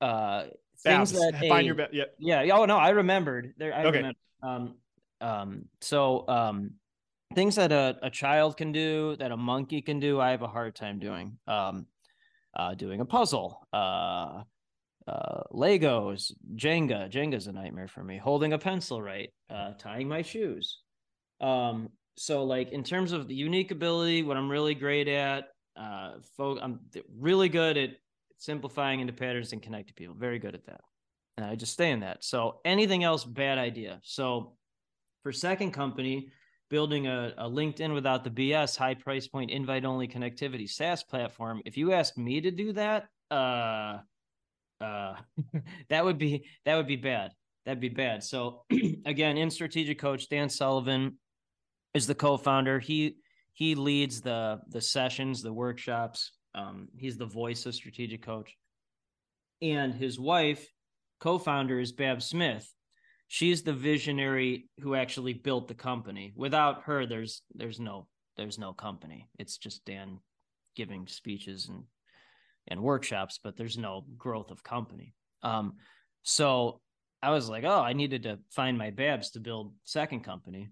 uh, 0.00 0.46
Babs, 0.84 1.10
things 1.10 1.12
that 1.12 1.38
find 1.48 1.62
a- 1.62 1.64
your 1.64 1.74
ba- 1.74 1.88
yeah. 1.92 2.04
yeah. 2.18 2.56
Oh 2.56 2.64
no, 2.66 2.76
I 2.76 2.90
remembered. 2.90 3.54
There, 3.58 3.74
I 3.74 3.84
Okay. 3.84 3.96
remember. 3.98 4.18
Um, 4.42 4.74
um, 5.20 5.64
so 5.80 6.28
um, 6.28 6.74
things 7.34 7.56
that 7.56 7.72
a, 7.72 7.96
a 8.02 8.10
child 8.10 8.56
can 8.56 8.72
do, 8.72 9.16
that 9.16 9.32
a 9.32 9.36
monkey 9.36 9.80
can 9.82 9.98
do, 10.00 10.20
I 10.20 10.30
have 10.30 10.42
a 10.42 10.48
hard 10.48 10.74
time 10.76 10.98
doing. 10.98 11.38
Um, 11.46 11.86
uh, 12.56 12.72
doing 12.74 13.00
a 13.00 13.04
puzzle, 13.04 13.66
uh, 13.72 14.42
uh, 15.08 15.42
Legos, 15.52 16.30
Jenga. 16.54 17.10
Jenga's 17.10 17.48
a 17.48 17.52
nightmare 17.52 17.88
for 17.88 18.04
me. 18.04 18.16
Holding 18.16 18.52
a 18.52 18.58
pencil 18.58 19.02
right, 19.02 19.30
uh, 19.50 19.72
tying 19.76 20.06
my 20.06 20.22
shoes. 20.22 20.78
Um, 21.40 21.88
so 22.16 22.44
like 22.44 22.70
in 22.70 22.84
terms 22.84 23.10
of 23.10 23.26
the 23.26 23.34
unique 23.34 23.72
ability, 23.72 24.22
what 24.22 24.36
I'm 24.36 24.48
really 24.48 24.76
great 24.76 25.08
at, 25.08 25.46
uh, 25.76 26.14
folk, 26.36 26.58
I'm 26.62 26.80
really 27.18 27.48
good 27.48 27.76
at 27.76 27.90
simplifying 28.38 29.00
into 29.00 29.12
patterns 29.12 29.52
and 29.52 29.62
connecting 29.62 29.94
people. 29.94 30.14
Very 30.14 30.38
good 30.38 30.54
at 30.54 30.66
that. 30.66 30.80
And 31.36 31.44
I 31.44 31.56
just 31.56 31.72
stay 31.72 31.90
in 31.90 32.00
that. 32.00 32.24
So 32.24 32.60
anything 32.64 33.02
else, 33.02 33.24
bad 33.24 33.58
idea. 33.58 34.00
So 34.02 34.56
for 35.22 35.32
second 35.32 35.72
company, 35.72 36.30
building 36.70 37.06
a, 37.06 37.32
a 37.38 37.48
LinkedIn 37.48 37.92
without 37.94 38.24
the 38.24 38.30
BS, 38.30 38.76
high 38.76 38.94
price 38.94 39.26
point, 39.26 39.50
invite 39.50 39.84
only 39.84 40.06
connectivity 40.06 40.68
SaaS 40.68 41.02
platform. 41.02 41.60
If 41.64 41.76
you 41.76 41.92
ask 41.92 42.16
me 42.16 42.40
to 42.40 42.50
do 42.50 42.72
that, 42.72 43.06
uh, 43.30 43.98
uh, 44.80 45.14
that 45.88 46.04
would 46.04 46.18
be 46.18 46.46
that 46.64 46.76
would 46.76 46.86
be 46.86 46.96
bad. 46.96 47.32
That'd 47.64 47.80
be 47.80 47.88
bad. 47.88 48.22
So 48.22 48.64
again, 49.06 49.36
in 49.36 49.50
strategic 49.50 49.98
coach, 49.98 50.28
Dan 50.28 50.48
Sullivan 50.48 51.18
is 51.94 52.06
the 52.06 52.14
co-founder. 52.14 52.78
He 52.78 53.16
he 53.54 53.74
leads 53.74 54.20
the 54.20 54.60
the 54.68 54.80
sessions, 54.80 55.42
the 55.42 55.52
workshops. 55.52 56.32
Um, 56.54 56.88
he's 56.96 57.16
the 57.16 57.26
voice 57.26 57.66
of 57.66 57.74
strategic 57.74 58.22
coach, 58.22 58.54
and 59.62 59.94
his 59.94 60.20
wife, 60.20 60.68
co-founder, 61.20 61.80
is 61.80 61.92
Babs 61.92 62.26
Smith. 62.26 62.70
She's 63.28 63.62
the 63.62 63.72
visionary 63.72 64.68
who 64.80 64.94
actually 64.94 65.32
built 65.32 65.68
the 65.68 65.74
company. 65.74 66.34
Without 66.36 66.82
her, 66.82 67.06
there's 67.06 67.42
there's 67.54 67.80
no 67.80 68.08
there's 68.36 68.58
no 68.58 68.72
company. 68.72 69.28
It's 69.38 69.56
just 69.56 69.84
Dan 69.84 70.18
giving 70.76 71.06
speeches 71.06 71.68
and 71.68 71.84
and 72.68 72.82
workshops, 72.82 73.38
but 73.42 73.56
there's 73.56 73.78
no 73.78 74.04
growth 74.16 74.50
of 74.50 74.62
company. 74.62 75.14
Um, 75.42 75.74
so 76.22 76.80
I 77.22 77.30
was 77.30 77.48
like, 77.48 77.64
oh, 77.64 77.80
I 77.80 77.92
needed 77.92 78.24
to 78.24 78.38
find 78.50 78.76
my 78.76 78.90
Babs 78.90 79.30
to 79.30 79.40
build 79.40 79.74
second 79.84 80.20
company. 80.24 80.70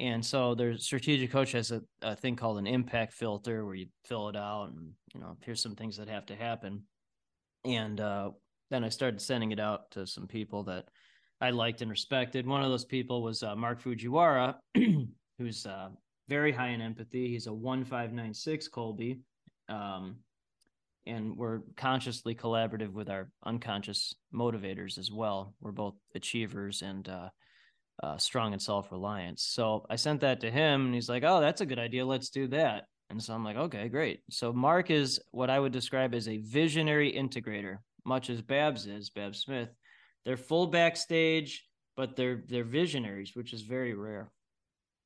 And 0.00 0.24
so 0.24 0.54
there's 0.54 0.84
strategic 0.84 1.30
coach 1.30 1.52
has 1.52 1.70
a, 1.70 1.82
a 2.02 2.16
thing 2.16 2.34
called 2.34 2.58
an 2.58 2.66
impact 2.66 3.12
filter 3.12 3.64
where 3.64 3.76
you 3.76 3.86
fill 4.04 4.28
it 4.28 4.36
out 4.36 4.70
and 4.70 4.90
you 5.14 5.20
know, 5.20 5.36
here's 5.40 5.62
some 5.62 5.76
things 5.76 5.96
that 5.96 6.08
have 6.08 6.26
to 6.26 6.36
happen. 6.36 6.82
And 7.64 8.00
uh, 8.00 8.30
then 8.70 8.84
I 8.84 8.88
started 8.88 9.20
sending 9.20 9.52
it 9.52 9.60
out 9.60 9.90
to 9.92 10.06
some 10.06 10.26
people 10.26 10.64
that 10.64 10.86
I 11.40 11.50
liked 11.50 11.82
and 11.82 11.90
respected. 11.90 12.46
One 12.46 12.62
of 12.62 12.70
those 12.70 12.84
people 12.84 13.22
was 13.22 13.42
uh, 13.42 13.54
Mark 13.54 13.82
Fujiwara, 13.82 14.56
who's 15.38 15.66
uh, 15.66 15.88
very 16.28 16.52
high 16.52 16.68
in 16.68 16.80
empathy. 16.80 17.28
He's 17.28 17.46
a 17.46 17.52
1596 17.52 18.68
Kolbe. 18.68 19.20
Um, 19.68 20.16
and 21.06 21.36
we're 21.36 21.60
consciously 21.76 22.34
collaborative 22.34 22.92
with 22.92 23.10
our 23.10 23.28
unconscious 23.44 24.14
motivators 24.34 24.98
as 24.98 25.10
well. 25.10 25.54
We're 25.60 25.72
both 25.72 25.94
achievers 26.14 26.82
and 26.82 27.06
uh, 27.08 27.28
uh, 28.02 28.18
strong 28.18 28.52
in 28.52 28.58
self 28.58 28.90
reliance. 28.90 29.42
So 29.42 29.86
I 29.88 29.96
sent 29.96 30.20
that 30.22 30.40
to 30.40 30.50
him, 30.50 30.86
and 30.86 30.94
he's 30.94 31.08
like, 31.08 31.24
"Oh, 31.24 31.40
that's 31.40 31.60
a 31.60 31.66
good 31.66 31.78
idea. 31.78 32.04
Let's 32.04 32.30
do 32.30 32.48
that." 32.48 32.84
And 33.10 33.22
so 33.22 33.34
I'm 33.34 33.44
like, 33.44 33.56
"Okay, 33.56 33.88
great." 33.88 34.20
So 34.30 34.52
Mark 34.52 34.90
is 34.90 35.20
what 35.30 35.50
I 35.50 35.60
would 35.60 35.72
describe 35.72 36.14
as 36.14 36.28
a 36.28 36.38
visionary 36.38 37.12
integrator, 37.12 37.78
much 38.04 38.30
as 38.30 38.42
Babs 38.42 38.86
is. 38.86 39.10
Babs 39.10 39.40
Smith, 39.40 39.68
they're 40.24 40.36
full 40.36 40.66
backstage, 40.66 41.64
but 41.96 42.16
they're 42.16 42.42
they're 42.48 42.64
visionaries, 42.64 43.32
which 43.34 43.52
is 43.52 43.62
very 43.62 43.94
rare. 43.94 44.30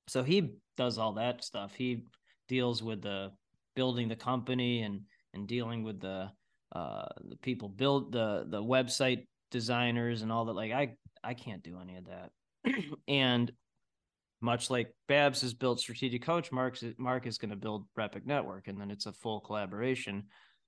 So 0.09 0.23
he 0.23 0.55
does 0.77 0.97
all 0.97 1.15
that 1.15 1.45
stuff. 1.45 1.75
He 1.75 2.05
deals 2.49 2.83
with 2.83 3.03
the 3.03 3.31
building 3.77 4.09
the 4.09 4.17
company 4.17 4.83
and 4.83 5.03
and 5.35 5.47
dealing 5.47 5.85
with 5.85 6.01
the 6.01 6.29
uh 6.75 7.07
the 7.29 7.37
people 7.37 7.69
build 7.69 8.11
the 8.11 8.45
the 8.49 8.61
website 8.61 9.25
designers 9.51 10.23
and 10.23 10.33
all 10.33 10.47
that 10.47 10.55
like 10.55 10.73
i 10.73 10.93
i 11.23 11.33
can't 11.33 11.63
do 11.63 11.79
any 11.81 11.97
of 11.97 12.05
that 12.07 12.31
and 13.09 13.53
much 14.41 14.71
like 14.71 14.95
babs 15.09 15.41
has 15.41 15.53
built 15.53 15.81
strategic 15.81 16.23
coach 16.23 16.53
mark's 16.53 16.85
mark 16.97 17.27
is 17.27 17.39
going 17.39 17.51
to 17.51 17.57
build 17.57 17.87
Brepic 17.99 18.25
network 18.25 18.69
and 18.69 18.81
then 18.81 18.91
it's 18.91 19.07
a 19.07 19.13
full 19.13 19.41
collaboration 19.41 20.25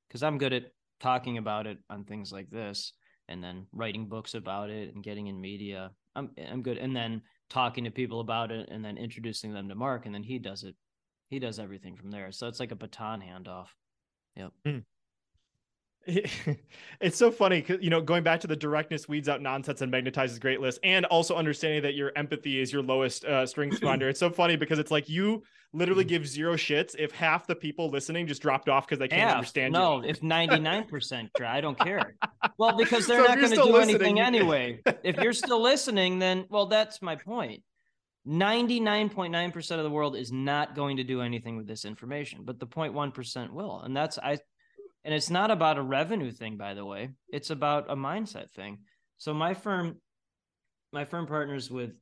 because 0.09 0.23
i'm 0.23 0.39
good 0.39 0.53
at 0.53 0.65
talking 0.99 1.39
about 1.39 1.67
it 1.67 1.79
on 1.89 2.05
things 2.05 2.33
like 2.33 2.51
this 2.51 2.93
and 3.29 3.43
then 3.43 3.67
writing 3.73 4.09
books 4.09 4.35
about 4.35 4.71
it 4.71 4.93
and 4.95 5.05
getting 5.05 5.29
in 5.29 5.41
media 5.41 5.93
i'm 6.17 6.31
i'm 6.51 6.63
good 6.63 6.79
and 6.79 6.95
then 6.95 7.23
talking 7.49 7.85
to 7.85 7.91
people 7.91 8.21
about 8.21 8.51
it 8.51 8.69
and 8.71 8.85
then 8.85 8.99
introducing 8.99 9.53
them 9.53 9.69
to 9.69 9.75
mark 9.75 10.05
and 10.07 10.15
then 10.15 10.23
he 10.23 10.39
does 10.39 10.65
it 10.65 10.75
he 11.29 11.39
does 11.39 11.61
everything 11.61 11.97
from 11.97 12.11
there 12.11 12.33
so 12.33 12.49
it's 12.49 12.59
like 12.61 12.73
a 12.73 12.77
baton 12.77 13.21
handoff 13.21 13.69
Yep. 14.37 14.53
Hmm. 14.65 14.79
it's 17.01 17.17
so 17.19 17.31
funny 17.31 17.61
because 17.61 17.83
you 17.83 17.91
know 17.91 18.01
going 18.01 18.23
back 18.23 18.41
to 18.41 18.47
the 18.47 18.57
directness 18.57 19.07
weeds 19.07 19.29
out 19.29 19.43
nonsense 19.43 19.83
and 19.83 19.93
magnetizes 19.93 20.41
great 20.41 20.59
list 20.59 20.79
and 20.83 21.05
also 21.07 21.37
understanding 21.37 21.83
that 21.83 21.95
your 21.95 22.11
empathy 22.17 22.59
is 22.59 22.73
your 22.73 22.83
lowest 22.83 23.25
uh, 23.27 23.45
strength 23.45 23.79
finder 23.83 24.09
it's 24.09 24.19
so 24.19 24.31
funny 24.31 24.57
because 24.57 24.79
it's 24.79 24.91
like 24.91 25.11
you 25.11 25.43
literally 25.75 26.05
give 26.05 26.27
zero 26.27 26.55
shits 26.55 26.97
if 26.99 27.13
half 27.13 27.47
the 27.47 27.55
people 27.55 27.91
listening 27.91 28.27
just 28.27 28.41
dropped 28.41 28.71
off 28.71 28.87
because 28.87 28.99
they 28.99 29.09
can't 29.09 29.29
half. 29.29 29.37
understand 29.37 29.75
no 29.75 30.03
you. 30.03 30.09
if 30.09 30.21
99% 30.23 31.29
i 31.45 31.61
don't 31.61 31.79
care 31.79 32.17
well 32.57 32.75
because 32.77 33.07
they're 33.07 33.23
so 33.27 33.29
not 33.29 33.39
going 33.39 33.51
to 33.51 33.57
do 33.57 33.77
anything 33.77 34.21
anyway 34.21 34.81
if 35.05 35.19
you're 35.19 35.35
still 35.35 35.61
listening 35.61 36.19
then 36.19 36.47
well 36.49 36.65
that's 36.65 37.03
my 37.03 37.15
point 37.15 37.63
99.9% 38.27 39.71
of 39.79 39.83
the 39.83 39.91
world 39.91 40.15
is 40.15 40.31
not 40.31 40.75
going 40.75 40.99
to 40.99 41.05
do 41.05 41.21
anything 41.21 41.57
with 41.57 41.67
this 41.67 41.85
information 41.85 42.41
but 42.43 42.59
the 42.59 42.67
0.1% 42.67 43.51
will 43.51 43.81
and 43.81 43.95
that's 43.95 44.19
i 44.19 44.39
and 45.05 45.15
it's 45.15 45.31
not 45.31 45.51
about 45.51 45.79
a 45.79 45.83
revenue 45.83 46.31
thing, 46.31 46.57
by 46.57 46.75
the 46.75 46.85
way. 46.85 47.11
It's 47.29 47.51
about 47.51 47.91
a 47.91 47.97
mindset 47.97 48.51
thing. 48.53 48.79
So 49.19 49.33
my 49.33 49.55
firm, 49.55 49.97
my 50.93 51.05
firm 51.05 51.27
partners 51.27 51.71
with 51.71 51.93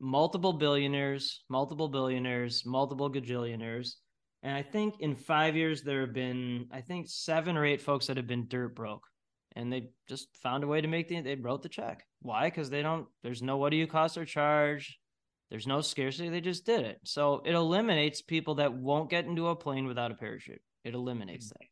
multiple 0.00 0.52
billionaires, 0.52 1.44
multiple 1.48 1.88
billionaires, 1.88 2.64
multiple 2.64 3.10
gajillionaires. 3.10 3.94
And 4.42 4.54
I 4.54 4.62
think 4.62 4.94
in 5.00 5.14
five 5.14 5.56
years 5.56 5.82
there 5.82 6.00
have 6.02 6.14
been, 6.14 6.66
I 6.72 6.80
think 6.80 7.08
seven 7.08 7.56
or 7.56 7.66
eight 7.66 7.82
folks 7.82 8.06
that 8.06 8.16
have 8.16 8.26
been 8.26 8.48
dirt 8.48 8.74
broke. 8.74 9.04
And 9.56 9.72
they 9.72 9.90
just 10.08 10.28
found 10.36 10.62
a 10.62 10.68
way 10.68 10.80
to 10.80 10.88
make 10.88 11.08
the 11.08 11.20
they 11.20 11.34
wrote 11.34 11.62
the 11.62 11.68
check. 11.68 12.04
Why? 12.22 12.46
Because 12.46 12.70
they 12.70 12.82
don't, 12.82 13.06
there's 13.22 13.42
no 13.42 13.56
what 13.56 13.70
do 13.70 13.76
you 13.76 13.88
cost 13.88 14.16
or 14.16 14.24
charge. 14.24 14.98
There's 15.50 15.66
no 15.66 15.80
scarcity. 15.80 16.28
They 16.28 16.40
just 16.40 16.64
did 16.64 16.84
it. 16.84 17.00
So 17.04 17.42
it 17.44 17.54
eliminates 17.54 18.22
people 18.22 18.54
that 18.56 18.72
won't 18.72 19.10
get 19.10 19.26
into 19.26 19.48
a 19.48 19.56
plane 19.56 19.86
without 19.86 20.12
a 20.12 20.14
parachute. 20.14 20.62
It 20.84 20.94
eliminates 20.94 21.48
mm. 21.48 21.58
that. 21.58 21.66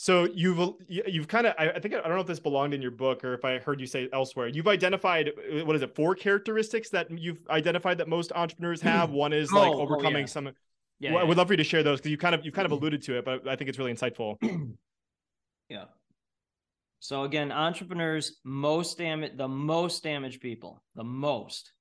So 0.00 0.24
you've 0.24 0.76
you've 0.88 1.28
kind 1.28 1.46
of 1.46 1.54
I 1.58 1.78
think 1.78 1.92
I 1.92 2.00
don't 2.00 2.14
know 2.14 2.20
if 2.20 2.26
this 2.26 2.40
belonged 2.40 2.72
in 2.72 2.80
your 2.80 2.90
book 2.90 3.22
or 3.22 3.34
if 3.34 3.44
I 3.44 3.58
heard 3.58 3.82
you 3.82 3.86
say 3.86 4.08
elsewhere. 4.14 4.48
You've 4.48 4.66
identified 4.66 5.28
uh, 5.28 5.66
what 5.66 5.76
is 5.76 5.82
it 5.82 5.94
four 5.94 6.14
characteristics 6.14 6.88
that 6.88 7.10
you've 7.10 7.46
identified 7.50 7.98
that 7.98 8.08
most 8.08 8.32
entrepreneurs 8.34 8.80
have. 8.80 9.10
One 9.24 9.34
is 9.34 9.52
like 9.52 9.70
oh, 9.70 9.78
overcoming 9.78 10.16
oh, 10.16 10.20
yeah. 10.20 10.24
some. 10.24 10.44
Yeah, 11.00 11.10
well, 11.10 11.18
yeah, 11.18 11.18
I 11.18 11.24
would 11.24 11.36
love 11.36 11.48
for 11.48 11.52
you 11.52 11.58
to 11.58 11.64
share 11.64 11.82
those 11.82 11.98
because 11.98 12.12
you 12.12 12.16
kind 12.16 12.34
of 12.34 12.46
you've 12.46 12.54
kind 12.54 12.64
of 12.64 12.72
alluded 12.72 13.02
to 13.02 13.18
it, 13.18 13.26
but 13.26 13.46
I 13.46 13.56
think 13.56 13.68
it's 13.68 13.78
really 13.78 13.92
insightful. 13.92 14.38
yeah. 15.68 15.84
So 17.00 17.24
again, 17.24 17.52
entrepreneurs 17.52 18.38
most 18.42 18.96
damage 18.96 19.36
the 19.36 19.48
most 19.48 20.02
damaged 20.02 20.40
people, 20.40 20.82
the 20.94 21.04
most 21.04 21.72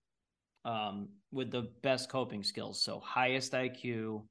um, 0.65 1.07
with 1.31 1.51
the 1.51 1.69
best 1.83 2.09
coping 2.09 2.43
skills. 2.43 2.83
So 2.83 2.99
highest 2.99 3.53
IQ, 3.53 4.23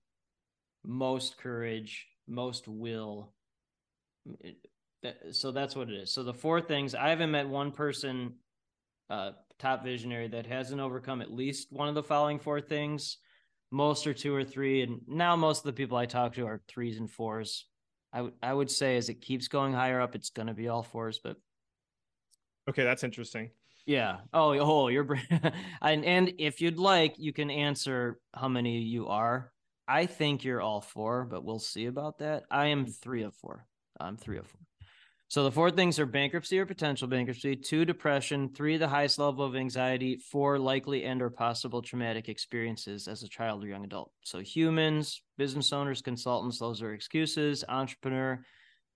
most 0.84 1.38
courage, 1.38 2.06
most 2.26 2.68
will, 2.68 3.32
that, 5.02 5.34
so 5.34 5.52
that's 5.52 5.76
what 5.76 5.88
it 5.88 5.94
is. 5.94 6.12
So 6.12 6.22
the 6.22 6.34
four 6.34 6.60
things 6.60 6.94
I 6.94 7.10
haven't 7.10 7.30
met 7.30 7.48
one 7.48 7.72
person, 7.72 8.34
uh, 9.10 9.32
top 9.58 9.84
visionary 9.84 10.28
that 10.28 10.46
hasn't 10.46 10.80
overcome 10.80 11.22
at 11.22 11.32
least 11.32 11.68
one 11.70 11.88
of 11.88 11.94
the 11.94 12.02
following 12.02 12.38
four 12.38 12.60
things. 12.60 13.18
Most 13.70 14.06
are 14.06 14.14
two 14.14 14.34
or 14.34 14.44
three, 14.44 14.82
and 14.82 15.00
now 15.06 15.36
most 15.36 15.58
of 15.58 15.64
the 15.64 15.72
people 15.74 15.98
I 15.98 16.06
talk 16.06 16.34
to 16.34 16.46
are 16.46 16.62
threes 16.68 16.98
and 16.98 17.10
fours. 17.10 17.66
I 18.12 18.22
would 18.22 18.32
I 18.42 18.52
would 18.52 18.70
say 18.70 18.96
as 18.96 19.08
it 19.10 19.20
keeps 19.20 19.48
going 19.48 19.74
higher 19.74 20.00
up, 20.00 20.14
it's 20.14 20.30
going 20.30 20.48
to 20.48 20.54
be 20.54 20.68
all 20.68 20.82
fours. 20.82 21.20
But 21.22 21.36
okay, 22.68 22.84
that's 22.84 23.04
interesting. 23.04 23.50
Yeah. 23.84 24.18
Oh, 24.32 24.58
oh, 24.58 24.88
you're 24.88 25.06
and 25.82 26.04
and 26.04 26.32
if 26.38 26.60
you'd 26.60 26.78
like, 26.78 27.14
you 27.18 27.32
can 27.32 27.50
answer 27.50 28.18
how 28.34 28.48
many 28.48 28.80
you 28.80 29.08
are. 29.08 29.52
I 29.86 30.04
think 30.04 30.44
you're 30.44 30.60
all 30.60 30.82
four, 30.82 31.24
but 31.24 31.44
we'll 31.44 31.58
see 31.58 31.86
about 31.86 32.18
that. 32.18 32.44
I 32.50 32.66
am 32.66 32.86
three 32.86 33.22
of 33.22 33.34
four. 33.34 33.66
I'm 34.00 34.16
three 34.16 34.38
of 34.38 34.46
four. 34.46 34.60
So 35.30 35.44
the 35.44 35.52
four 35.52 35.70
things 35.70 35.98
are 35.98 36.06
bankruptcy 36.06 36.58
or 36.58 36.64
potential 36.64 37.06
bankruptcy, 37.06 37.54
two 37.54 37.84
depression, 37.84 38.48
three 38.48 38.78
the 38.78 38.88
highest 38.88 39.18
level 39.18 39.44
of 39.44 39.56
anxiety, 39.56 40.16
four 40.16 40.58
likely 40.58 41.04
and 41.04 41.20
or 41.20 41.28
possible 41.28 41.82
traumatic 41.82 42.30
experiences 42.30 43.06
as 43.08 43.22
a 43.22 43.28
child 43.28 43.62
or 43.62 43.66
young 43.66 43.84
adult. 43.84 44.10
So 44.24 44.38
humans, 44.38 45.20
business 45.36 45.70
owners, 45.74 46.00
consultants, 46.00 46.58
those 46.58 46.80
are 46.80 46.94
excuses. 46.94 47.62
Entrepreneur, 47.68 48.42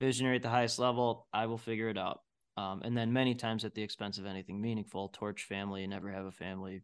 visionary 0.00 0.36
at 0.36 0.42
the 0.42 0.48
highest 0.48 0.78
level, 0.78 1.26
I 1.34 1.44
will 1.44 1.58
figure 1.58 1.90
it 1.90 1.98
out. 1.98 2.20
Um, 2.56 2.80
and 2.82 2.96
then 2.96 3.12
many 3.12 3.34
times 3.34 3.66
at 3.66 3.74
the 3.74 3.82
expense 3.82 4.16
of 4.16 4.24
anything 4.24 4.58
meaningful, 4.58 5.10
torch 5.10 5.44
family, 5.44 5.84
and 5.84 5.90
never 5.90 6.10
have 6.10 6.24
a 6.24 6.32
family 6.32 6.80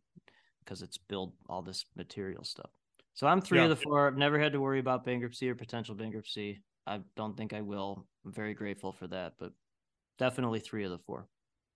because 0.62 0.82
it's 0.82 0.98
build 0.98 1.32
all 1.48 1.62
this 1.62 1.86
material 1.96 2.44
stuff. 2.44 2.70
So 3.14 3.26
I'm 3.26 3.40
three 3.40 3.58
yeah. 3.58 3.64
of 3.64 3.70
the 3.70 3.76
four. 3.76 4.06
I've 4.06 4.18
never 4.18 4.38
had 4.38 4.52
to 4.52 4.60
worry 4.60 4.78
about 4.78 5.06
bankruptcy 5.06 5.48
or 5.48 5.54
potential 5.54 5.94
bankruptcy. 5.94 6.62
I 6.88 7.00
don't 7.16 7.36
think 7.36 7.52
I 7.52 7.60
will. 7.60 8.06
I'm 8.24 8.32
very 8.32 8.54
grateful 8.54 8.92
for 8.92 9.06
that, 9.08 9.34
but 9.38 9.52
definitely 10.18 10.60
three 10.60 10.84
of 10.84 10.90
the 10.90 10.98
four. 10.98 11.28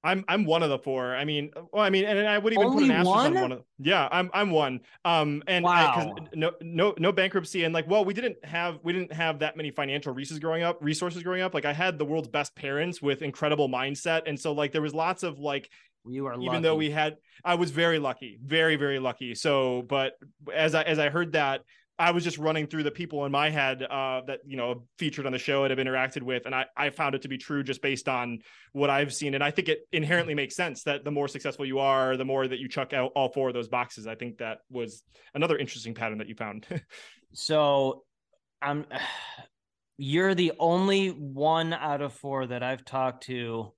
I'm 0.05 0.25
I'm 0.27 0.45
one 0.45 0.65
of 0.65 0.71
the 0.71 0.79
four. 0.79 1.15
I 1.15 1.25
mean, 1.25 1.53
well, 1.73 1.83
I 1.83 1.91
mean, 1.91 2.05
and 2.05 2.27
I 2.27 2.37
would 2.37 2.53
even 2.53 2.67
Only 2.67 2.87
put 2.89 2.91
an 2.91 2.91
asterisk 2.91 3.17
one? 3.17 3.37
on 3.37 3.43
one 3.43 3.53
of. 3.53 3.63
Yeah, 3.79 4.09
I'm 4.11 4.31
I'm 4.35 4.51
one. 4.51 4.81
Um, 5.05 5.45
and 5.47 5.65
wow. 5.65 6.17
I, 6.17 6.27
no 6.35 6.53
no 6.61 6.95
no 6.99 7.13
bankruptcy 7.13 7.63
and 7.63 7.73
like, 7.73 7.87
well, 7.87 8.05
we 8.05 8.13
didn't 8.13 8.45
have 8.45 8.81
we 8.83 8.93
didn't 8.93 9.13
have 9.13 9.39
that 9.41 9.57
many 9.57 9.71
financial 9.71 10.13
resources 10.13 10.41
growing 10.41 10.65
up. 10.65 10.79
Resources 10.81 11.23
growing 11.23 11.43
up. 11.43 11.55
Like, 11.55 11.67
I 11.67 11.73
had 11.73 11.99
the 11.99 12.05
world's 12.05 12.29
best 12.29 12.57
parents 12.57 13.01
with 13.01 13.23
incredible 13.23 13.69
mindset, 13.69 14.23
and 14.27 14.39
so 14.39 14.53
like 14.53 14.73
there 14.73 14.83
was 14.83 14.95
lots 14.95 15.23
of 15.23 15.39
like 15.39 15.71
you 16.05 16.27
are 16.27 16.35
even 16.35 16.47
lucky. 16.47 16.63
though 16.63 16.75
we 16.75 16.91
had 16.91 17.17
i 17.45 17.55
was 17.55 17.71
very 17.71 18.01
lucky 18.01 18.37
very 18.45 18.75
very 18.75 18.99
lucky 18.99 19.37
so 19.37 19.83
but 19.83 20.15
as 20.53 20.75
i 20.75 20.83
as 20.83 20.99
i 20.99 21.09
heard 21.09 21.31
that 21.33 21.63
I 21.99 22.11
was 22.11 22.25
just 22.25 22.39
running 22.39 22.67
through 22.67 22.85
the 22.85 22.91
people 22.91 23.25
in 23.27 23.33
my 23.33 23.51
head 23.51 23.83
uh, 23.83 24.23
that 24.27 24.41
you 24.47 24.57
know 24.57 24.85
featured 24.99 25.27
on 25.27 25.33
the 25.33 25.39
show 25.39 25.65
and 25.65 25.71
have 25.71 25.85
interacted 25.85 26.23
with, 26.23 26.47
and 26.47 26.55
I, 26.55 26.67
I 26.77 26.91
found 26.91 27.15
it 27.15 27.23
to 27.23 27.29
be 27.29 27.39
true 27.39 27.63
just 27.63 27.83
based 27.83 28.09
on 28.09 28.39
what 28.73 28.91
I've 28.91 29.13
seen, 29.13 29.35
and 29.35 29.45
I 29.45 29.51
think 29.51 29.69
it 29.69 29.81
inherently 29.93 30.35
makes 30.35 30.57
sense 30.57 30.83
that 30.85 31.05
the 31.05 31.11
more 31.11 31.29
successful 31.29 31.67
you 31.67 31.79
are, 31.79 32.17
the 32.17 32.25
more 32.25 32.49
that 32.49 32.59
you 32.59 32.69
chuck 32.69 32.93
out 32.93 33.13
all 33.15 33.29
four 33.33 33.49
of 33.49 33.55
those 33.55 33.69
boxes. 33.69 34.07
I 34.07 34.15
think 34.15 34.39
that 34.39 34.59
was 34.71 35.03
another 35.35 35.59
interesting 35.59 35.95
pattern 35.95 36.19
that 36.19 36.29
you 36.29 36.35
found. 36.35 36.67
so, 37.35 38.05
I'm 38.61 38.87
you're 39.99 40.35
the 40.35 40.53
only 40.59 41.09
one 41.09 41.73
out 41.73 42.01
of 42.01 42.15
four 42.15 42.47
that 42.47 42.63
I've 42.63 42.85
talked 42.85 43.25
to 43.25 43.73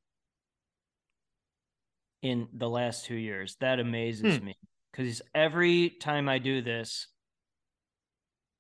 in 2.23 2.49
the 2.55 2.69
last 2.69 3.05
two 3.05 3.17
years. 3.17 3.57
That 3.61 3.81
amazes 3.81 4.37
hmm. 4.37 4.47
me 4.47 4.57
because 4.93 5.21
every 5.35 5.91
time 5.91 6.29
I 6.29 6.39
do 6.39 6.63
this 6.63 7.09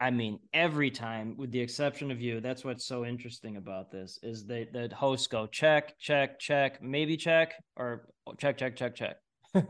I 0.05 0.11
mean, 0.11 0.39
every 0.53 0.91
time, 0.91 1.35
with 1.39 1.51
the 1.51 1.61
exception 1.61 2.11
of 2.11 2.21
you, 2.21 2.39
that's 2.39 2.63
what's 2.63 2.85
so 2.85 3.07
interesting 3.07 3.57
about 3.57 3.91
this 3.91 4.19
is 4.23 4.45
that 4.49 4.71
the 4.71 4.95
hosts 4.95 5.29
go 5.29 5.47
check, 5.47 5.99
check, 5.99 6.39
check, 6.39 6.83
maybe 6.83 7.17
check, 7.17 7.55
or 7.75 8.11
check, 8.37 8.59
check, 8.59 8.77
check, 8.77 8.95
check. 8.95 9.17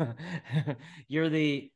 You're 1.09 1.29
the 1.29 1.71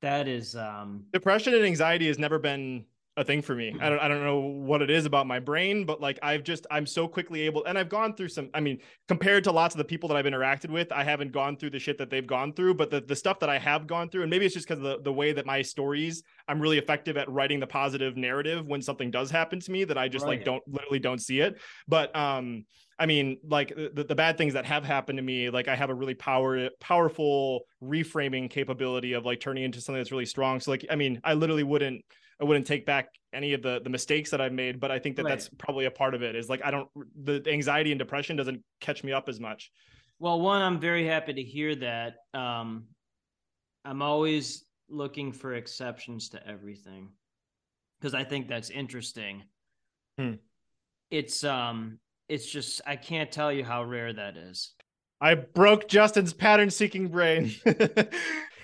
that 0.00 0.26
is 0.26 0.56
um 0.56 1.04
depression 1.12 1.52
and 1.52 1.66
anxiety 1.66 2.06
has 2.06 2.18
never 2.18 2.38
been 2.38 2.86
a 3.16 3.24
thing 3.24 3.42
for 3.42 3.54
me. 3.54 3.76
I 3.78 3.90
don't 3.90 3.98
I 3.98 4.08
don't 4.08 4.24
know 4.24 4.40
what 4.40 4.80
it 4.80 4.88
is 4.88 5.04
about 5.04 5.26
my 5.26 5.38
brain, 5.38 5.84
but 5.84 6.00
like 6.00 6.18
I've 6.22 6.42
just 6.42 6.66
I'm 6.70 6.86
so 6.86 7.06
quickly 7.06 7.42
able 7.42 7.64
and 7.64 7.78
I've 7.78 7.90
gone 7.90 8.14
through 8.14 8.28
some 8.28 8.48
I 8.54 8.60
mean, 8.60 8.78
compared 9.06 9.44
to 9.44 9.52
lots 9.52 9.74
of 9.74 9.78
the 9.78 9.84
people 9.84 10.08
that 10.08 10.16
I've 10.16 10.24
interacted 10.24 10.70
with, 10.70 10.90
I 10.90 11.04
haven't 11.04 11.30
gone 11.30 11.56
through 11.56 11.70
the 11.70 11.78
shit 11.78 11.98
that 11.98 12.08
they've 12.08 12.26
gone 12.26 12.54
through, 12.54 12.74
but 12.74 12.90
the, 12.90 13.02
the 13.02 13.16
stuff 13.16 13.38
that 13.40 13.50
I 13.50 13.58
have 13.58 13.86
gone 13.86 14.08
through, 14.08 14.22
and 14.22 14.30
maybe 14.30 14.46
it's 14.46 14.54
just 14.54 14.66
because 14.66 14.82
of 14.82 14.84
the, 14.84 15.02
the 15.02 15.12
way 15.12 15.32
that 15.32 15.44
my 15.44 15.60
stories, 15.60 16.22
I'm 16.48 16.58
really 16.58 16.78
effective 16.78 17.18
at 17.18 17.30
writing 17.30 17.60
the 17.60 17.66
positive 17.66 18.16
narrative 18.16 18.66
when 18.66 18.80
something 18.80 19.10
does 19.10 19.30
happen 19.30 19.60
to 19.60 19.70
me 19.70 19.84
that 19.84 19.98
I 19.98 20.08
just 20.08 20.24
right. 20.24 20.38
like 20.38 20.44
don't 20.44 20.62
literally 20.66 20.98
don't 20.98 21.20
see 21.20 21.40
it. 21.40 21.60
But 21.86 22.14
um 22.16 22.64
I 22.98 23.06
mean, 23.06 23.38
like 23.46 23.74
the, 23.74 24.04
the 24.08 24.14
bad 24.14 24.38
things 24.38 24.54
that 24.54 24.64
have 24.64 24.84
happened 24.84 25.16
to 25.16 25.22
me, 25.22 25.50
like 25.50 25.66
I 25.66 25.74
have 25.74 25.90
a 25.90 25.94
really 25.94 26.14
power 26.14 26.70
powerful 26.80 27.64
reframing 27.82 28.48
capability 28.48 29.14
of 29.14 29.26
like 29.26 29.40
turning 29.40 29.64
into 29.64 29.80
something 29.80 29.98
that's 29.98 30.12
really 30.12 30.26
strong. 30.26 30.60
So 30.60 30.70
like, 30.70 30.86
I 30.88 30.94
mean, 30.94 31.20
I 31.24 31.34
literally 31.34 31.64
wouldn't 31.64 32.04
I 32.40 32.44
wouldn't 32.44 32.66
take 32.66 32.86
back 32.86 33.08
any 33.32 33.52
of 33.52 33.62
the 33.62 33.80
the 33.82 33.90
mistakes 33.90 34.30
that 34.30 34.40
I've 34.40 34.52
made, 34.52 34.80
but 34.80 34.90
I 34.90 34.98
think 34.98 35.16
that 35.16 35.24
right. 35.24 35.30
that's 35.30 35.48
probably 35.58 35.86
a 35.86 35.90
part 35.90 36.14
of 36.14 36.22
it. 36.22 36.34
Is 36.34 36.48
like 36.48 36.64
I 36.64 36.70
don't 36.70 36.88
the 37.22 37.42
anxiety 37.46 37.92
and 37.92 37.98
depression 37.98 38.36
doesn't 38.36 38.62
catch 38.80 39.04
me 39.04 39.12
up 39.12 39.28
as 39.28 39.40
much. 39.40 39.70
Well, 40.18 40.40
one, 40.40 40.62
I'm 40.62 40.78
very 40.78 41.06
happy 41.06 41.32
to 41.34 41.42
hear 41.42 41.74
that. 41.76 42.16
Um, 42.32 42.84
I'm 43.84 44.02
always 44.02 44.64
looking 44.88 45.32
for 45.32 45.54
exceptions 45.54 46.28
to 46.30 46.46
everything 46.46 47.08
because 48.00 48.14
I 48.14 48.24
think 48.24 48.48
that's 48.48 48.70
interesting. 48.70 49.42
Hmm. 50.18 50.34
It's 51.10 51.44
um, 51.44 51.98
it's 52.28 52.46
just 52.46 52.80
I 52.86 52.96
can't 52.96 53.30
tell 53.32 53.52
you 53.52 53.64
how 53.64 53.84
rare 53.84 54.12
that 54.12 54.36
is. 54.36 54.72
I 55.20 55.34
broke 55.34 55.88
Justin's 55.88 56.32
pattern 56.32 56.70
seeking 56.70 57.08
brain. 57.08 57.52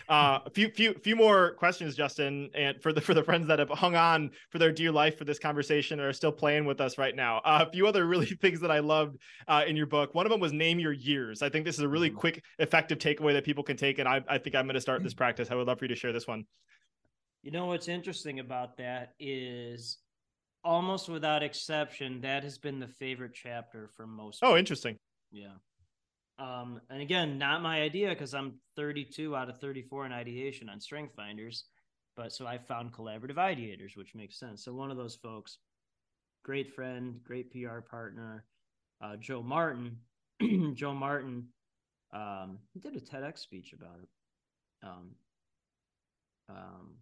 Uh, 0.08 0.38
a 0.46 0.50
few, 0.50 0.70
few, 0.70 0.94
few 0.94 1.14
more 1.14 1.52
questions, 1.54 1.94
Justin, 1.94 2.48
and 2.54 2.80
for 2.82 2.94
the 2.94 3.00
for 3.00 3.12
the 3.12 3.22
friends 3.22 3.46
that 3.46 3.58
have 3.58 3.68
hung 3.68 3.94
on 3.94 4.30
for 4.50 4.58
their 4.58 4.72
dear 4.72 4.90
life 4.90 5.18
for 5.18 5.24
this 5.24 5.38
conversation 5.38 6.00
and 6.00 6.08
are 6.08 6.14
still 6.14 6.32
playing 6.32 6.64
with 6.64 6.80
us 6.80 6.96
right 6.96 7.14
now. 7.14 7.38
Uh, 7.44 7.64
a 7.68 7.70
few 7.70 7.86
other 7.86 8.06
really 8.06 8.26
things 8.40 8.60
that 8.60 8.70
I 8.70 8.78
loved 8.78 9.18
uh, 9.48 9.64
in 9.66 9.76
your 9.76 9.86
book. 9.86 10.14
One 10.14 10.24
of 10.24 10.30
them 10.30 10.40
was 10.40 10.52
name 10.52 10.78
your 10.78 10.92
years. 10.92 11.42
I 11.42 11.50
think 11.50 11.66
this 11.66 11.76
is 11.76 11.82
a 11.82 11.88
really 11.88 12.08
mm-hmm. 12.08 12.18
quick, 12.18 12.42
effective 12.58 12.98
takeaway 12.98 13.34
that 13.34 13.44
people 13.44 13.62
can 13.62 13.76
take, 13.76 13.98
and 13.98 14.08
I, 14.08 14.22
I 14.28 14.38
think 14.38 14.56
I'm 14.56 14.64
going 14.64 14.74
to 14.74 14.80
start 14.80 15.02
this 15.02 15.14
practice. 15.14 15.48
I 15.50 15.56
would 15.56 15.66
love 15.66 15.78
for 15.78 15.84
you 15.84 15.90
to 15.90 15.96
share 15.96 16.12
this 16.12 16.26
one. 16.26 16.44
You 17.42 17.50
know 17.50 17.66
what's 17.66 17.88
interesting 17.88 18.40
about 18.40 18.78
that 18.78 19.12
is 19.20 19.98
almost 20.64 21.08
without 21.08 21.42
exception, 21.42 22.20
that 22.22 22.44
has 22.44 22.58
been 22.58 22.78
the 22.78 22.88
favorite 22.88 23.32
chapter 23.34 23.90
for 23.96 24.06
most. 24.06 24.40
Oh, 24.42 24.48
people. 24.48 24.56
interesting. 24.56 24.98
Yeah. 25.30 25.52
Um, 26.38 26.80
and 26.88 27.02
again, 27.02 27.38
not 27.38 27.62
my 27.62 27.80
idea 27.80 28.10
because 28.10 28.32
I'm 28.34 28.54
32 28.76 29.34
out 29.34 29.48
of 29.48 29.60
34 29.60 30.06
in 30.06 30.12
ideation 30.12 30.68
on 30.68 30.80
Strength 30.80 31.14
Finders, 31.16 31.64
but 32.16 32.32
so 32.32 32.46
I 32.46 32.58
found 32.58 32.92
collaborative 32.92 33.36
ideators, 33.36 33.96
which 33.96 34.14
makes 34.14 34.38
sense. 34.38 34.64
So 34.64 34.72
one 34.72 34.90
of 34.90 34.96
those 34.96 35.16
folks, 35.16 35.58
great 36.44 36.72
friend, 36.72 37.20
great 37.24 37.50
PR 37.50 37.80
partner, 37.80 38.44
uh, 39.00 39.16
Joe 39.16 39.42
Martin. 39.42 39.96
Joe 40.74 40.94
Martin, 40.94 41.48
um, 42.12 42.58
did 42.80 42.94
a 42.94 43.00
TEDx 43.00 43.38
speech 43.38 43.72
about 43.72 43.98
it. 44.00 44.08
Um, 44.86 45.10
um, 46.48 46.94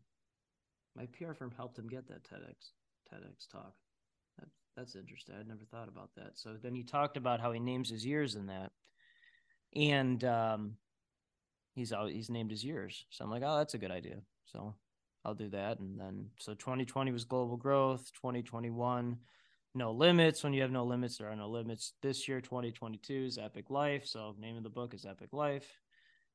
my 0.97 1.07
PR 1.07 1.35
firm 1.35 1.53
helped 1.55 1.79
him 1.79 1.89
get 1.89 2.09
that 2.09 2.25
TEDx 2.25 2.71
TEDx 3.13 3.49
talk. 3.51 3.75
That, 4.39 4.49
that's 4.77 4.97
interesting. 4.97 5.35
I'd 5.39 5.49
never 5.49 5.65
thought 5.71 5.89
about 5.89 6.11
that. 6.17 6.33
So 6.35 6.55
then 6.61 6.75
he 6.75 6.83
talked 6.83 7.17
about 7.17 7.41
how 7.41 7.53
he 7.53 7.61
names 7.61 7.91
his 7.91 8.05
years 8.05 8.35
in 8.35 8.47
that, 8.47 8.73
and 9.77 10.25
um, 10.25 10.73
he's 11.75 11.93
he's 12.09 12.31
named 12.31 12.51
his 12.51 12.65
years. 12.65 13.05
So 13.11 13.25
I'm 13.25 13.31
like, 13.31 13.43
oh, 13.45 13.59
that's 13.59 13.75
a 13.75 13.79
good 13.79 13.91
idea. 13.91 14.17
So 14.47 14.75
I'll 15.25 15.35
do 15.35 15.51
that. 15.51 15.79
And 15.79 16.01
then 16.01 16.27
so 16.39 16.55
2020 16.55 17.13
was 17.13 17.25
global 17.25 17.57
growth. 17.57 18.11
2021, 18.15 19.17
no 19.75 19.93
limits. 19.93 20.43
When 20.43 20.53
you 20.53 20.63
have 20.63 20.71
no 20.71 20.85
limits, 20.85 21.19
there 21.19 21.31
are 21.31 21.37
no 21.37 21.49
limits. 21.49 21.93
This 22.03 22.27
year, 22.27 22.41
2022 22.41 23.25
is 23.27 23.39
epic 23.39 23.71
life. 23.71 24.07
So 24.07 24.35
name 24.39 24.57
of 24.57 24.63
the 24.63 24.71
book 24.71 24.95
is 24.95 25.05
epic 25.05 25.33
life. 25.33 25.67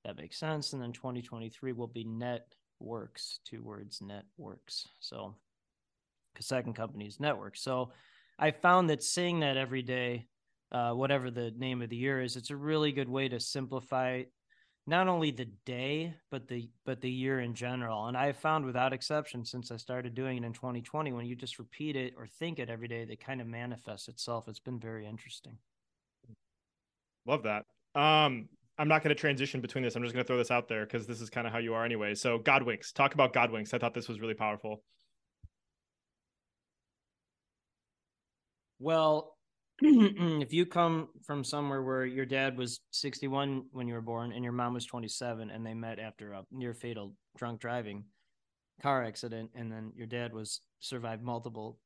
That 0.05 0.17
makes 0.17 0.39
sense. 0.39 0.73
And 0.73 0.81
then 0.81 0.93
2023 0.93 1.73
will 1.73 1.87
be 1.87 2.03
net 2.03 2.53
works. 2.79 3.39
Two 3.45 3.63
words, 3.63 4.01
networks. 4.01 4.87
So 4.99 5.35
second 6.39 6.73
company 6.73 7.05
is 7.05 7.19
network. 7.19 7.55
So 7.55 7.91
I 8.39 8.51
found 8.51 8.89
that 8.89 9.03
saying 9.03 9.41
that 9.41 9.57
every 9.57 9.83
day, 9.83 10.27
uh, 10.72 10.91
whatever 10.91 11.30
the 11.30 11.51
name 11.57 11.82
of 11.82 11.89
the 11.89 11.95
year 11.95 12.22
is, 12.22 12.36
it's 12.36 12.49
a 12.49 12.55
really 12.55 12.91
good 12.91 13.09
way 13.09 13.28
to 13.30 13.39
simplify 13.39 14.24
not 14.88 15.07
only 15.07 15.30
the 15.30 15.45
day 15.65 16.13
but 16.32 16.47
the 16.47 16.69
but 16.86 17.01
the 17.01 17.11
year 17.11 17.39
in 17.39 17.53
general. 17.53 18.07
And 18.07 18.17
I 18.17 18.32
found 18.32 18.65
without 18.65 18.93
exception 18.93 19.45
since 19.45 19.72
I 19.72 19.78
started 19.78 20.15
doing 20.15 20.38
it 20.38 20.43
in 20.45 20.53
2020, 20.53 21.11
when 21.11 21.26
you 21.26 21.36
just 21.36 21.59
repeat 21.59 21.95
it 21.95 22.13
or 22.17 22.26
think 22.26 22.59
it 22.59 22.69
every 22.69 22.88
day, 22.88 23.05
they 23.05 23.15
kind 23.15 23.41
of 23.41 23.47
manifests 23.47 24.07
itself. 24.07 24.47
It's 24.47 24.59
been 24.59 24.80
very 24.80 25.05
interesting. 25.05 25.57
Love 27.26 27.43
that. 27.43 27.65
Um, 27.93 28.49
I'm 28.78 28.88
not 28.88 29.03
going 29.03 29.15
to 29.15 29.19
transition 29.19 29.61
between 29.61 29.84
this. 29.84 29.95
I'm 29.95 30.01
just 30.01 30.13
going 30.13 30.24
to 30.24 30.28
throw 30.28 30.38
this 30.38 30.49
out 30.49 30.67
there 30.67 30.86
because 30.86 31.05
this 31.05 31.22
is 31.22 31.30
kind 31.30 31.45
of 31.45 31.53
how 31.53 31.59
you 31.59 31.74
are 31.76 31.86
anyway. 31.86 32.15
So 32.15 32.39
Godwinks, 32.39 32.93
talk 32.93 33.13
about 33.13 33.34
Godwinks. 33.34 33.74
I 33.74 33.78
thought 33.78 33.93
this 33.93 34.07
was 34.07 34.19
really 34.19 34.34
powerful. 34.34 34.82
Well, 38.80 39.36
if 40.41 40.53
you 40.53 40.65
come 40.65 41.07
from 41.25 41.43
somewhere 41.43 41.82
where 41.82 42.05
your 42.05 42.25
dad 42.25 42.55
was 42.55 42.82
61 42.91 43.65
when 43.71 43.88
you 43.88 43.95
were 43.95 44.01
born 44.01 44.32
and 44.32 44.43
your 44.43 44.53
mom 44.53 44.75
was 44.75 44.86
27 44.86 45.49
and 45.49 45.65
they 45.65 45.73
met 45.73 45.97
after 45.97 46.34
a 46.34 46.43
near 46.51 46.75
fatal 46.75 47.13
drunk 47.36 47.59
driving 47.59 48.03
car 48.82 49.03
accident 49.03 49.49
and 49.55 49.71
then 49.71 49.91
your 49.95 50.05
dad 50.05 50.34
was 50.34 50.61
survived 50.79 51.23
multiple 51.23 51.79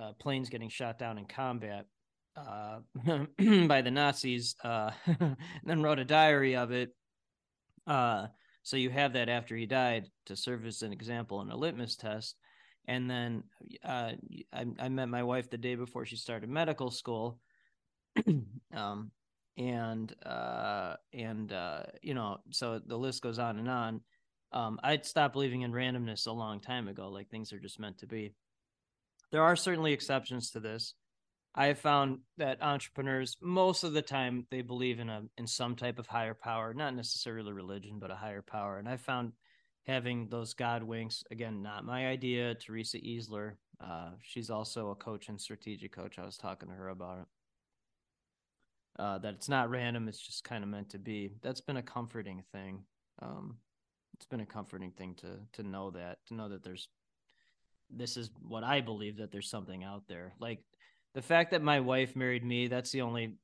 uh, 0.00 0.12
planes 0.20 0.48
getting 0.48 0.68
shot 0.68 0.96
down 0.96 1.18
in 1.18 1.24
combat 1.24 1.86
uh, 2.36 2.78
by 3.66 3.82
the 3.82 3.90
Nazis 3.90 4.54
uh, 4.62 4.90
then 5.64 5.82
wrote 5.82 5.98
a 5.98 6.04
diary 6.04 6.54
of 6.54 6.70
it 6.70 6.94
uh, 7.88 8.26
so 8.62 8.76
you 8.76 8.90
have 8.90 9.12
that 9.14 9.28
after 9.28 9.56
he 9.56 9.66
died 9.66 10.06
to 10.26 10.36
serve 10.36 10.64
as 10.66 10.82
an 10.82 10.92
example 10.92 11.40
and 11.40 11.50
a 11.50 11.56
litmus 11.56 11.96
test 11.96 12.36
and 12.86 13.10
then 13.10 13.44
uh, 13.84 14.12
I, 14.52 14.66
I, 14.78 14.88
met 14.88 15.08
my 15.08 15.22
wife 15.22 15.48
the 15.50 15.58
day 15.58 15.74
before 15.74 16.04
she 16.04 16.16
started 16.16 16.48
medical 16.48 16.90
school. 16.90 17.38
Um, 18.74 19.12
and 19.56 20.12
uh, 20.26 20.96
and 21.12 21.52
uh, 21.52 21.84
you 22.02 22.14
know 22.14 22.38
so 22.50 22.80
the 22.84 22.96
list 22.98 23.22
goes 23.22 23.38
on 23.38 23.58
and 23.58 23.70
on. 23.70 24.00
Um, 24.50 24.78
i'd 24.82 25.04
stopped 25.04 25.32
believing 25.32 25.62
in 25.62 25.72
randomness 25.72 26.26
a 26.26 26.32
long 26.32 26.60
time 26.60 26.86
ago 26.86 27.08
like 27.08 27.28
things 27.28 27.52
are 27.52 27.60
just 27.60 27.78
meant 27.78 27.98
to 27.98 28.06
be. 28.06 28.34
There 29.30 29.42
are 29.42 29.56
certainly 29.56 29.92
exceptions 29.92 30.50
to 30.50 30.60
this. 30.60 30.94
I 31.54 31.66
have 31.66 31.78
found 31.78 32.18
that 32.36 32.62
entrepreneurs 32.62 33.36
most 33.40 33.84
of 33.84 33.92
the 33.92 34.02
time 34.02 34.46
they 34.50 34.62
believe 34.62 34.98
in 34.98 35.08
a 35.08 35.22
in 35.38 35.46
some 35.46 35.76
type 35.76 36.00
of 36.00 36.08
higher 36.08 36.34
power 36.34 36.74
not 36.74 36.94
necessarily 36.94 37.52
religion 37.52 37.98
but 38.00 38.10
a 38.10 38.16
higher 38.16 38.42
power. 38.42 38.78
And 38.78 38.88
i 38.88 38.96
found 38.96 39.32
having 39.86 40.28
those 40.28 40.54
God 40.54 40.82
winks. 40.82 41.24
Again, 41.30 41.62
not 41.62 41.84
my 41.84 42.08
idea. 42.08 42.54
Teresa 42.54 42.98
Easler, 42.98 43.52
uh, 43.80 44.10
she's 44.22 44.50
also 44.50 44.90
a 44.90 44.94
coach 44.94 45.28
and 45.28 45.40
strategic 45.40 45.92
coach. 45.92 46.18
I 46.18 46.24
was 46.24 46.36
talking 46.36 46.68
to 46.68 46.74
her 46.74 46.88
about 46.88 47.20
it. 47.20 47.26
Uh, 48.96 49.18
that 49.18 49.34
it's 49.34 49.48
not 49.48 49.70
random; 49.70 50.06
it's 50.08 50.24
just 50.24 50.44
kind 50.44 50.62
of 50.62 50.70
meant 50.70 50.90
to 50.90 50.98
be. 50.98 51.32
That's 51.42 51.60
been 51.60 51.78
a 51.78 51.82
comforting 51.82 52.44
thing. 52.52 52.84
Um, 53.20 53.56
it's 54.14 54.26
been 54.26 54.40
a 54.40 54.46
comforting 54.46 54.92
thing 54.92 55.16
to 55.16 55.40
to 55.54 55.68
know 55.68 55.90
that 55.90 56.18
to 56.28 56.34
know 56.34 56.48
that 56.48 56.62
there's 56.62 56.88
this 57.90 58.16
is 58.16 58.30
what 58.40 58.64
I 58.64 58.80
believe 58.80 59.16
that 59.18 59.32
there's 59.32 59.50
something 59.50 59.84
out 59.84 60.04
there. 60.08 60.34
Like 60.38 60.62
the 61.14 61.22
fact 61.22 61.52
that 61.52 61.62
my 61.62 61.80
wife 61.80 62.16
married 62.16 62.44
me, 62.44 62.66
that's 62.66 62.90
the 62.90 63.02
only 63.02 63.34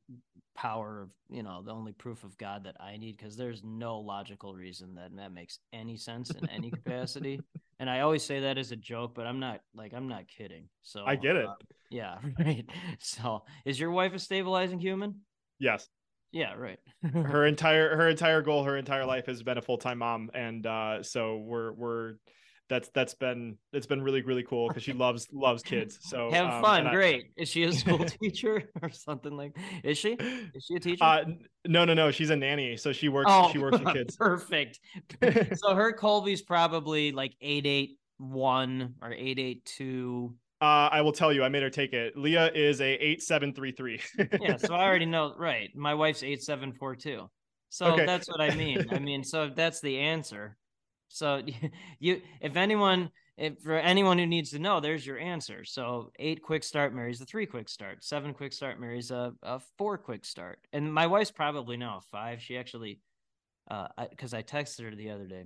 power 0.54 1.02
of, 1.02 1.10
you 1.30 1.42
know, 1.42 1.62
the 1.62 1.72
only 1.72 1.92
proof 1.92 2.24
of 2.24 2.36
God 2.36 2.64
that 2.64 2.76
I 2.80 2.96
need 2.96 3.16
because 3.16 3.36
there's 3.36 3.62
no 3.64 3.98
logical 3.98 4.54
reason 4.54 4.96
that 4.96 5.14
that 5.16 5.32
makes 5.32 5.58
any 5.72 5.96
sense 5.96 6.30
in 6.30 6.48
any 6.50 6.70
capacity. 6.70 7.40
and 7.80 7.88
I 7.88 8.00
always 8.00 8.24
say 8.24 8.40
that 8.40 8.58
as 8.58 8.72
a 8.72 8.76
joke, 8.76 9.14
but 9.14 9.26
I'm 9.26 9.40
not 9.40 9.60
like, 9.74 9.92
I'm 9.94 10.08
not 10.08 10.24
kidding. 10.28 10.68
So 10.82 11.04
I 11.06 11.16
get 11.16 11.36
it. 11.36 11.46
Uh, 11.46 11.54
yeah. 11.90 12.18
Right. 12.38 12.68
So 12.98 13.44
is 13.64 13.78
your 13.78 13.90
wife 13.90 14.12
a 14.14 14.18
stabilizing 14.18 14.80
human? 14.80 15.20
Yes. 15.58 15.88
Yeah, 16.32 16.54
right. 16.54 16.78
her 17.12 17.46
entire 17.48 17.96
her 17.96 18.08
entire 18.08 18.40
goal, 18.42 18.62
her 18.64 18.76
entire 18.76 19.04
life 19.04 19.26
has 19.26 19.42
been 19.42 19.58
a 19.58 19.62
full 19.62 19.78
time 19.78 19.98
mom, 19.98 20.30
and 20.32 20.64
uh, 20.64 21.02
so 21.02 21.38
we're 21.38 21.72
we're 21.72 22.14
that's 22.70 22.88
that's 22.94 23.12
been 23.12 23.58
it's 23.72 23.86
been 23.86 24.00
really 24.00 24.22
really 24.22 24.44
cool 24.44 24.68
because 24.68 24.82
she 24.82 24.94
loves 24.94 25.28
loves 25.32 25.62
kids. 25.62 25.98
So 26.00 26.30
have 26.32 26.46
um, 26.46 26.62
fun. 26.62 26.88
Great. 26.90 27.24
I, 27.38 27.42
is 27.42 27.48
she 27.50 27.64
a 27.64 27.72
school 27.72 27.98
teacher 28.22 28.70
or 28.80 28.88
something 28.90 29.36
like? 29.36 29.54
Is 29.84 29.98
she? 29.98 30.12
Is 30.54 30.64
she 30.64 30.76
a 30.76 30.80
teacher? 30.80 31.04
Uh, 31.04 31.24
no, 31.66 31.84
no, 31.84 31.92
no. 31.92 32.10
She's 32.10 32.30
a 32.30 32.36
nanny, 32.36 32.76
so 32.76 32.92
she 32.92 33.08
works. 33.08 33.30
Oh, 33.30 33.50
she 33.52 33.58
works 33.58 33.80
with 33.80 33.88
kids. 33.94 34.16
Perfect. 34.16 34.78
so 35.56 35.74
her 35.74 35.92
Kolbe's 35.92 36.40
probably 36.40 37.12
like 37.12 37.34
eight 37.42 37.66
eight 37.66 37.98
one 38.18 38.94
or 39.02 39.12
eight 39.12 39.38
eight 39.38 39.64
two. 39.64 40.34
Uh, 40.62 40.88
I 40.92 41.00
will 41.00 41.12
tell 41.12 41.32
you, 41.32 41.42
I 41.42 41.48
made 41.48 41.62
her 41.62 41.70
take 41.70 41.92
it. 41.92 42.16
Leah 42.16 42.52
is 42.54 42.80
a 42.80 42.94
eight 43.04 43.22
seven 43.22 43.52
three 43.52 43.72
three. 43.72 44.00
yeah, 44.40 44.56
so 44.56 44.74
I 44.74 44.84
already 44.84 45.06
know. 45.06 45.34
Right, 45.36 45.70
my 45.74 45.94
wife's 45.94 46.22
eight 46.22 46.42
seven 46.42 46.72
four 46.72 46.94
two. 46.94 47.28
So 47.70 47.86
okay. 47.86 48.06
that's 48.06 48.28
what 48.28 48.40
I 48.40 48.54
mean. 48.54 48.86
I 48.90 48.98
mean, 48.98 49.24
so 49.24 49.48
that's 49.48 49.80
the 49.80 49.98
answer. 49.98 50.56
So 51.10 51.42
you, 51.98 52.22
if 52.40 52.56
anyone, 52.56 53.10
if 53.36 53.58
for 53.60 53.74
anyone 53.74 54.18
who 54.18 54.26
needs 54.26 54.50
to 54.50 54.58
know, 54.58 54.80
there's 54.80 55.04
your 55.04 55.18
answer. 55.18 55.64
So 55.64 56.12
eight 56.18 56.42
quick 56.42 56.64
start 56.64 56.94
marries 56.94 57.20
a 57.20 57.26
three 57.26 57.46
quick 57.46 57.68
start. 57.68 58.02
Seven 58.02 58.32
quick 58.32 58.52
start 58.52 58.80
marries 58.80 59.10
a, 59.10 59.34
a 59.42 59.60
four 59.76 59.98
quick 59.98 60.24
start. 60.24 60.60
And 60.72 60.92
my 60.92 61.06
wife's 61.06 61.30
probably 61.30 61.76
now 61.76 61.98
a 61.98 62.00
five. 62.10 62.40
She 62.40 62.56
actually, 62.56 63.00
uh, 63.70 63.88
because 64.08 64.32
I, 64.32 64.38
I 64.38 64.42
texted 64.42 64.84
her 64.84 64.94
the 64.94 65.10
other 65.10 65.26
day. 65.26 65.44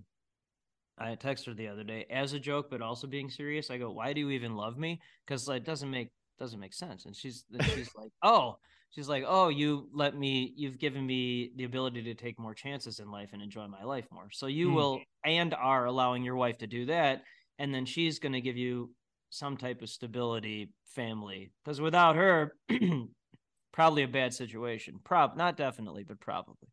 I 0.97 1.17
texted 1.17 1.47
her 1.47 1.55
the 1.55 1.69
other 1.69 1.83
day 1.83 2.07
as 2.09 2.35
a 2.35 2.39
joke, 2.39 2.71
but 2.71 2.81
also 2.81 3.09
being 3.09 3.29
serious. 3.29 3.69
I 3.69 3.79
go, 3.79 3.91
"Why 3.91 4.13
do 4.13 4.21
you 4.21 4.31
even 4.31 4.55
love 4.55 4.79
me?" 4.79 5.01
Because 5.27 5.49
it 5.49 5.65
doesn't 5.65 5.91
make 5.91 6.11
doesn't 6.39 6.61
make 6.61 6.75
sense. 6.75 7.07
And 7.07 7.17
she's 7.17 7.45
she's 7.75 7.91
like, 7.97 8.13
"Oh, 8.23 8.59
she's 8.95 9.09
like, 9.09 9.25
"Oh, 9.27 9.49
you 9.49 9.89
let 9.93 10.17
me 10.17 10.53
you've 10.57 10.79
given 10.79 11.07
me 11.07 11.53
the 11.57 11.65
ability 11.65 12.03
to 12.05 12.15
take 12.15 12.39
more 12.39 12.55
chances 12.55 13.01
in 13.01 13.11
life 13.11 13.31
and 13.33 13.43
enjoy 13.43 13.67
my 13.67 13.83
life 13.83 14.07
more." 14.13 14.29
So 14.33 14.47
you 14.47 14.71
mm. 14.71 14.75
will 14.75 15.01
and 15.25 15.55
are 15.55 15.87
allowing 15.87 16.23
your 16.25 16.37
wife 16.37 16.59
to 16.59 16.67
do 16.67 16.87
that 16.87 17.23
and 17.59 17.75
then 17.75 17.87
she's 17.87 18.19
going 18.19 18.33
to 18.33 18.41
give 18.41 18.57
you 18.57 18.91
some 19.31 19.57
type 19.57 19.83
of 19.83 19.89
stability 19.89 20.71
family 20.85 21.51
because 21.65 21.81
without 21.81 22.17
her 22.17 22.55
probably 23.73 24.05
a 24.05 24.09
bad 24.09 24.33
situation. 24.33 25.01
Prob 25.03 25.37
not 25.37 25.57
definitely, 25.57 26.05
but 26.05 26.21
probably. 26.21 26.69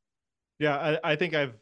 Yeah, 0.60 0.78
I, 0.78 1.12
I 1.12 1.16
think 1.16 1.34
I've 1.34 1.56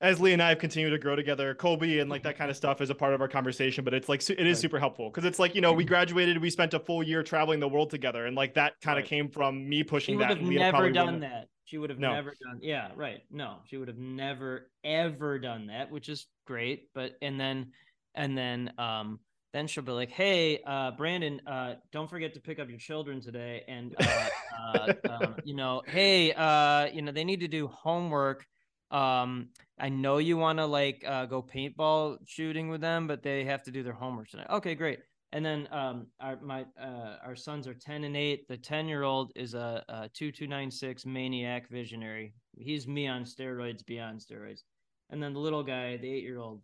as 0.00 0.20
Lee 0.20 0.32
and 0.32 0.42
I 0.42 0.50
have 0.50 0.58
continued 0.58 0.90
to 0.90 0.98
grow 0.98 1.14
together, 1.14 1.54
Kolbe 1.54 2.00
and 2.00 2.08
like 2.08 2.22
that 2.22 2.36
kind 2.36 2.50
of 2.50 2.56
stuff 2.56 2.80
is 2.80 2.90
a 2.90 2.94
part 2.94 3.12
of 3.12 3.20
our 3.20 3.28
conversation, 3.28 3.84
but 3.84 3.92
it's 3.92 4.08
like 4.08 4.28
it 4.30 4.46
is 4.46 4.58
super 4.58 4.78
helpful 4.78 5.10
because 5.10 5.24
it's 5.24 5.38
like 5.38 5.54
you 5.54 5.60
know 5.60 5.72
we 5.72 5.84
mm-hmm. 5.84 5.88
graduated, 5.88 6.40
we 6.40 6.50
spent 6.50 6.74
a 6.74 6.80
full 6.80 7.02
year 7.02 7.22
traveling 7.22 7.60
the 7.60 7.68
world 7.68 7.90
together, 7.90 8.26
and 8.26 8.36
like 8.36 8.54
that 8.54 8.74
kind 8.80 8.98
of 8.98 9.02
right. 9.02 9.08
came 9.08 9.28
from 9.28 9.68
me 9.68 9.82
pushing 9.82 10.18
that. 10.18 10.38
she 10.38 10.44
would 10.44 10.56
that. 10.56 10.74
Have 10.74 10.74
never 10.74 10.90
done 10.90 11.06
wouldn't. 11.06 11.22
that. 11.22 11.48
She 11.64 11.78
would 11.78 11.90
have 11.90 11.98
no. 11.98 12.14
never 12.14 12.34
done. 12.42 12.58
Yeah, 12.62 12.88
right. 12.96 13.20
No, 13.30 13.58
she 13.66 13.76
would 13.76 13.88
have 13.88 13.98
never 13.98 14.70
ever 14.82 15.38
done 15.38 15.66
that, 15.68 15.90
which 15.90 16.08
is 16.08 16.26
great. 16.46 16.88
But 16.94 17.12
and 17.22 17.38
then 17.38 17.72
and 18.14 18.36
then 18.36 18.72
um 18.78 19.20
then 19.52 19.66
she'll 19.66 19.84
be 19.84 19.92
like, 19.92 20.10
"Hey, 20.10 20.60
uh, 20.66 20.92
Brandon, 20.92 21.40
uh, 21.46 21.74
don't 21.92 22.08
forget 22.08 22.34
to 22.34 22.40
pick 22.40 22.58
up 22.58 22.68
your 22.68 22.78
children 22.78 23.20
today, 23.20 23.64
and 23.68 23.94
uh, 24.00 24.28
uh, 24.64 24.92
um, 25.10 25.36
you 25.44 25.54
know, 25.54 25.82
hey, 25.86 26.32
uh, 26.32 26.86
you 26.86 27.02
know, 27.02 27.12
they 27.12 27.24
need 27.24 27.40
to 27.40 27.48
do 27.48 27.66
homework." 27.68 28.46
Um, 28.90 29.50
I 29.80 29.88
know 29.88 30.18
you 30.18 30.36
want 30.36 30.58
to 30.58 30.66
like 30.66 31.02
uh, 31.06 31.26
go 31.26 31.42
paintball 31.42 32.18
shooting 32.26 32.68
with 32.68 32.80
them, 32.82 33.06
but 33.06 33.22
they 33.22 33.44
have 33.44 33.62
to 33.64 33.70
do 33.70 33.82
their 33.82 33.94
homework 33.94 34.28
tonight. 34.28 34.48
Okay, 34.50 34.74
great. 34.74 35.00
and 35.32 35.44
then 35.44 35.68
um, 35.70 36.06
our 36.20 36.38
my 36.40 36.64
uh, 36.80 37.16
our 37.24 37.36
sons 37.36 37.66
are 37.68 37.74
ten 37.74 38.04
and 38.04 38.16
eight. 38.16 38.48
The 38.48 38.56
ten 38.56 38.88
year 38.88 39.02
old 39.04 39.32
is 39.36 39.54
a, 39.54 40.10
two 40.12 40.32
two 40.32 40.46
nine 40.46 40.70
six 40.70 41.06
maniac 41.06 41.68
visionary. 41.68 42.34
He's 42.56 42.86
me 42.88 43.06
on 43.06 43.24
steroids, 43.24 43.84
beyond 43.86 44.20
steroids. 44.20 44.62
And 45.10 45.22
then 45.22 45.32
the 45.32 45.40
little 45.40 45.62
guy, 45.62 45.96
the 45.96 46.10
eight 46.12 46.22
year 46.24 46.38
old, 46.38 46.62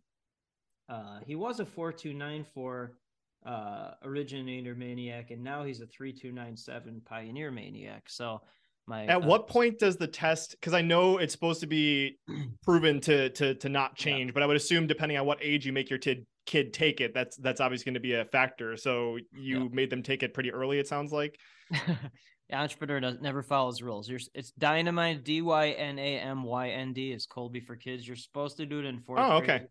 uh, 0.88 1.20
he 1.24 1.36
was 1.36 1.60
a 1.60 1.66
four 1.66 1.92
two 1.92 2.12
nine 2.12 2.44
four 2.44 2.98
uh, 3.44 3.92
originator 4.02 4.74
maniac, 4.74 5.30
and 5.30 5.42
now 5.42 5.64
he's 5.64 5.80
a 5.80 5.86
three 5.86 6.12
two 6.12 6.32
nine 6.32 6.56
seven 6.56 7.00
pioneer 7.04 7.50
maniac. 7.52 8.04
So 8.08 8.40
my 8.86 9.06
at 9.06 9.16
uh, 9.16 9.20
what 9.20 9.48
point 9.48 9.78
does 9.78 9.96
the 9.96 10.06
test? 10.06 10.52
Because 10.52 10.74
I 10.74 10.82
know 10.82 11.18
it's 11.18 11.32
supposed 11.32 11.60
to 11.60 11.66
be 11.66 12.18
proven 12.62 13.00
to 13.02 13.30
to 13.30 13.54
to 13.54 13.68
not 13.68 13.96
change, 13.96 14.28
yeah. 14.28 14.32
but 14.34 14.42
I 14.42 14.46
would 14.46 14.56
assume 14.56 14.86
depending 14.86 15.18
on 15.18 15.26
what 15.26 15.38
age 15.42 15.66
you 15.66 15.72
make 15.72 15.90
your 15.90 15.98
kid 15.98 16.26
kid 16.46 16.72
take 16.72 17.00
it, 17.00 17.12
that's 17.12 17.36
that's 17.36 17.60
obviously 17.60 17.84
going 17.84 17.94
to 17.94 18.00
be 18.00 18.14
a 18.14 18.24
factor. 18.24 18.76
So 18.76 19.18
you 19.32 19.64
yeah. 19.64 19.68
made 19.72 19.90
them 19.90 20.02
take 20.02 20.22
it 20.22 20.32
pretty 20.32 20.52
early. 20.52 20.78
It 20.78 20.88
sounds 20.88 21.12
like. 21.12 21.38
the 21.70 22.54
entrepreneur 22.54 23.00
does 23.00 23.20
never 23.20 23.42
follows 23.42 23.82
rules. 23.82 24.08
You're, 24.08 24.20
it's 24.34 24.52
Dynamynd 24.52 25.24
D 25.24 25.42
Y 25.42 25.70
N 25.70 25.98
A 25.98 26.18
M 26.20 26.44
Y 26.44 26.68
N 26.70 26.92
D 26.92 27.12
is 27.12 27.26
Kolbe 27.26 27.64
for 27.64 27.76
kids. 27.76 28.06
You're 28.06 28.16
supposed 28.16 28.56
to 28.58 28.66
do 28.66 28.78
it 28.78 28.86
in 28.86 29.00
fourth. 29.00 29.20
Oh, 29.20 29.40
grade. 29.40 29.50
okay. 29.50 29.66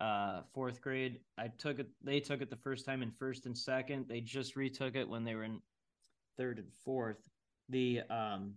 Uh, 0.00 0.40
fourth 0.54 0.80
grade. 0.80 1.20
I 1.38 1.48
took 1.58 1.78
it. 1.78 1.88
They 2.02 2.20
took 2.20 2.40
it 2.40 2.50
the 2.50 2.56
first 2.56 2.86
time 2.86 3.02
in 3.02 3.12
first 3.18 3.46
and 3.46 3.56
second. 3.56 4.06
They 4.08 4.20
just 4.20 4.56
retook 4.56 4.96
it 4.96 5.08
when 5.08 5.24
they 5.24 5.34
were 5.34 5.44
in 5.44 5.60
third 6.36 6.58
and 6.58 6.72
fourth. 6.84 7.20
The 7.68 8.02
um, 8.10 8.54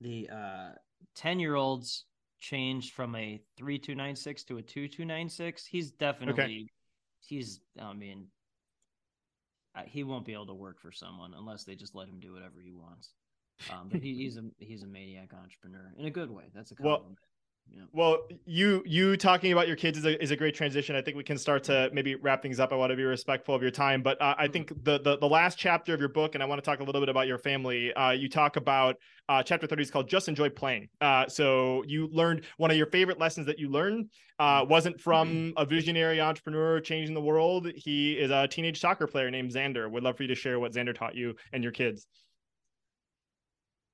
the 0.00 0.28
uh, 0.32 0.70
ten 1.14 1.38
year 1.38 1.54
olds 1.54 2.04
changed 2.38 2.92
from 2.94 3.14
a 3.16 3.40
3296 3.56 4.44
to 4.44 4.58
a 4.58 4.62
2296 4.62 5.66
he's 5.66 5.90
definitely 5.90 6.42
okay. 6.42 6.66
he's 7.20 7.60
i 7.80 7.92
mean 7.92 8.26
he 9.86 10.04
won't 10.04 10.24
be 10.24 10.32
able 10.32 10.46
to 10.46 10.54
work 10.54 10.80
for 10.80 10.90
someone 10.90 11.34
unless 11.36 11.64
they 11.64 11.74
just 11.74 11.94
let 11.94 12.08
him 12.08 12.18
do 12.20 12.32
whatever 12.32 12.60
he 12.62 12.72
wants 12.72 13.12
um, 13.72 13.88
but 13.90 14.00
he, 14.00 14.14
he's 14.14 14.36
a 14.36 14.44
he's 14.58 14.84
a 14.84 14.86
maniac 14.86 15.32
entrepreneur 15.34 15.92
in 15.98 16.06
a 16.06 16.10
good 16.10 16.30
way 16.30 16.44
that's 16.54 16.70
a 16.70 16.74
compliment. 16.76 17.18
Well 17.70 17.78
yeah. 17.78 17.84
Well, 17.92 18.18
you 18.46 18.82
you 18.86 19.16
talking 19.16 19.52
about 19.52 19.66
your 19.66 19.76
kids 19.76 19.98
is 19.98 20.04
a, 20.04 20.22
is 20.22 20.30
a 20.30 20.36
great 20.36 20.54
transition. 20.54 20.94
I 20.96 21.02
think 21.02 21.16
we 21.16 21.24
can 21.24 21.38
start 21.38 21.64
to 21.64 21.90
maybe 21.92 22.14
wrap 22.16 22.42
things 22.42 22.60
up. 22.60 22.72
I 22.72 22.76
want 22.76 22.90
to 22.90 22.96
be 22.96 23.04
respectful 23.04 23.54
of 23.54 23.62
your 23.62 23.70
time, 23.70 24.02
but 24.02 24.20
uh, 24.20 24.34
I 24.36 24.44
mm-hmm. 24.44 24.52
think 24.52 24.84
the, 24.84 25.00
the 25.00 25.18
the 25.18 25.28
last 25.28 25.58
chapter 25.58 25.94
of 25.94 26.00
your 26.00 26.08
book, 26.08 26.34
and 26.34 26.42
I 26.42 26.46
want 26.46 26.62
to 26.62 26.64
talk 26.64 26.80
a 26.80 26.84
little 26.84 27.00
bit 27.00 27.08
about 27.08 27.26
your 27.26 27.38
family. 27.38 27.92
Uh, 27.94 28.10
you 28.10 28.28
talk 28.28 28.56
about 28.56 28.96
uh, 29.28 29.42
chapter 29.42 29.66
thirty 29.66 29.82
is 29.82 29.90
called 29.90 30.08
"Just 30.08 30.28
Enjoy 30.28 30.48
Playing." 30.48 30.88
Uh, 31.00 31.26
so 31.28 31.82
you 31.86 32.08
learned 32.12 32.44
one 32.56 32.70
of 32.70 32.76
your 32.76 32.86
favorite 32.86 33.18
lessons 33.18 33.46
that 33.46 33.58
you 33.58 33.68
learned 33.68 34.10
uh, 34.38 34.60
mm-hmm. 34.60 34.70
wasn't 34.70 35.00
from 35.00 35.28
mm-hmm. 35.28 35.50
a 35.56 35.64
visionary 35.64 36.20
entrepreneur 36.20 36.80
changing 36.80 37.14
the 37.14 37.20
world. 37.20 37.68
He 37.74 38.12
is 38.12 38.30
a 38.30 38.46
teenage 38.48 38.80
soccer 38.80 39.06
player 39.06 39.30
named 39.30 39.52
Xander. 39.52 39.90
Would 39.90 40.02
love 40.02 40.16
for 40.16 40.22
you 40.24 40.28
to 40.28 40.34
share 40.34 40.60
what 40.60 40.72
Xander 40.72 40.94
taught 40.94 41.14
you 41.14 41.34
and 41.52 41.62
your 41.62 41.72
kids. 41.72 42.06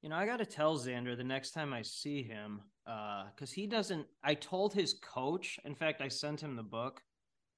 You 0.04 0.10
know, 0.10 0.16
I 0.16 0.26
got 0.26 0.36
to 0.36 0.44
tell 0.44 0.76
Xander 0.76 1.16
the 1.16 1.24
next 1.24 1.52
time 1.52 1.72
I 1.72 1.80
see 1.80 2.22
him, 2.22 2.60
because 2.84 3.50
uh, 3.50 3.54
he 3.54 3.66
doesn't. 3.66 4.06
I 4.22 4.34
told 4.34 4.74
his 4.74 4.96
coach. 5.02 5.58
In 5.64 5.74
fact, 5.74 6.02
I 6.02 6.08
sent 6.08 6.42
him 6.42 6.56
the 6.56 6.62
book 6.62 7.00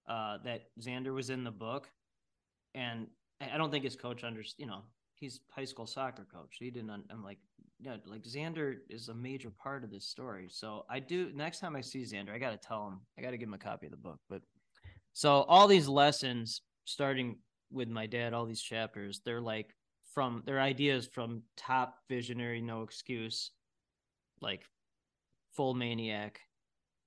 uh, 0.08 0.38
that 0.44 0.66
Xander 0.80 1.12
was 1.12 1.28
in 1.28 1.42
the 1.42 1.50
book, 1.50 1.88
and 2.76 3.08
I 3.40 3.58
don't 3.58 3.72
think 3.72 3.82
his 3.82 3.96
coach 3.96 4.22
understands. 4.22 4.60
You 4.60 4.66
know, 4.68 4.82
he's 5.16 5.40
high 5.50 5.64
school 5.64 5.88
soccer 5.88 6.24
coach. 6.32 6.58
He 6.60 6.70
didn't. 6.70 6.90
I'm 7.10 7.24
like, 7.24 7.38
yeah, 7.80 7.96
like 8.06 8.22
Xander 8.22 8.76
is 8.88 9.08
a 9.08 9.14
major 9.14 9.50
part 9.50 9.82
of 9.82 9.90
this 9.90 10.06
story. 10.06 10.46
So 10.48 10.84
I 10.88 11.00
do. 11.00 11.32
Next 11.34 11.58
time 11.58 11.74
I 11.74 11.80
see 11.80 12.02
Xander, 12.02 12.32
I 12.32 12.38
got 12.38 12.52
to 12.52 12.68
tell 12.68 12.86
him. 12.86 13.00
I 13.18 13.22
got 13.22 13.32
to 13.32 13.38
give 13.38 13.48
him 13.48 13.54
a 13.54 13.58
copy 13.58 13.86
of 13.86 13.90
the 13.90 13.98
book. 13.98 14.20
But 14.30 14.42
so 15.14 15.42
all 15.48 15.66
these 15.66 15.88
lessons, 15.88 16.62
starting 16.84 17.38
with 17.72 17.88
my 17.88 18.06
dad, 18.06 18.34
all 18.34 18.46
these 18.46 18.62
chapters, 18.62 19.20
they're 19.24 19.40
like 19.40 19.74
from 20.16 20.42
their 20.46 20.58
ideas 20.58 21.06
from 21.06 21.42
top 21.58 21.98
visionary, 22.08 22.62
no 22.62 22.80
excuse, 22.80 23.50
like 24.40 24.62
full 25.52 25.74
maniac 25.74 26.40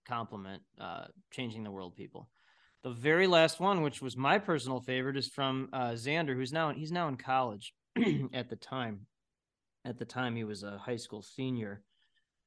compliment, 0.08 0.62
uh, 0.80 1.06
changing 1.32 1.64
the 1.64 1.72
world 1.72 1.96
people. 1.96 2.30
The 2.84 2.92
very 2.92 3.26
last 3.26 3.60
one, 3.60 3.82
which 3.82 4.00
was 4.00 4.16
my 4.16 4.38
personal 4.38 4.80
favorite, 4.80 5.18
is 5.18 5.28
from 5.28 5.70
uh, 5.74 5.94
Xander, 5.94 6.36
who's 6.36 6.54
now 6.54 6.72
he's 6.72 6.92
now 6.92 7.08
in 7.08 7.18
college. 7.18 7.74
at 8.34 8.48
the 8.48 8.56
time, 8.56 9.08
at 9.86 9.98
the 9.98 10.06
time 10.06 10.36
he 10.36 10.44
was 10.44 10.62
a 10.62 10.78
high 10.78 10.96
school 10.96 11.24
senior. 11.24 11.82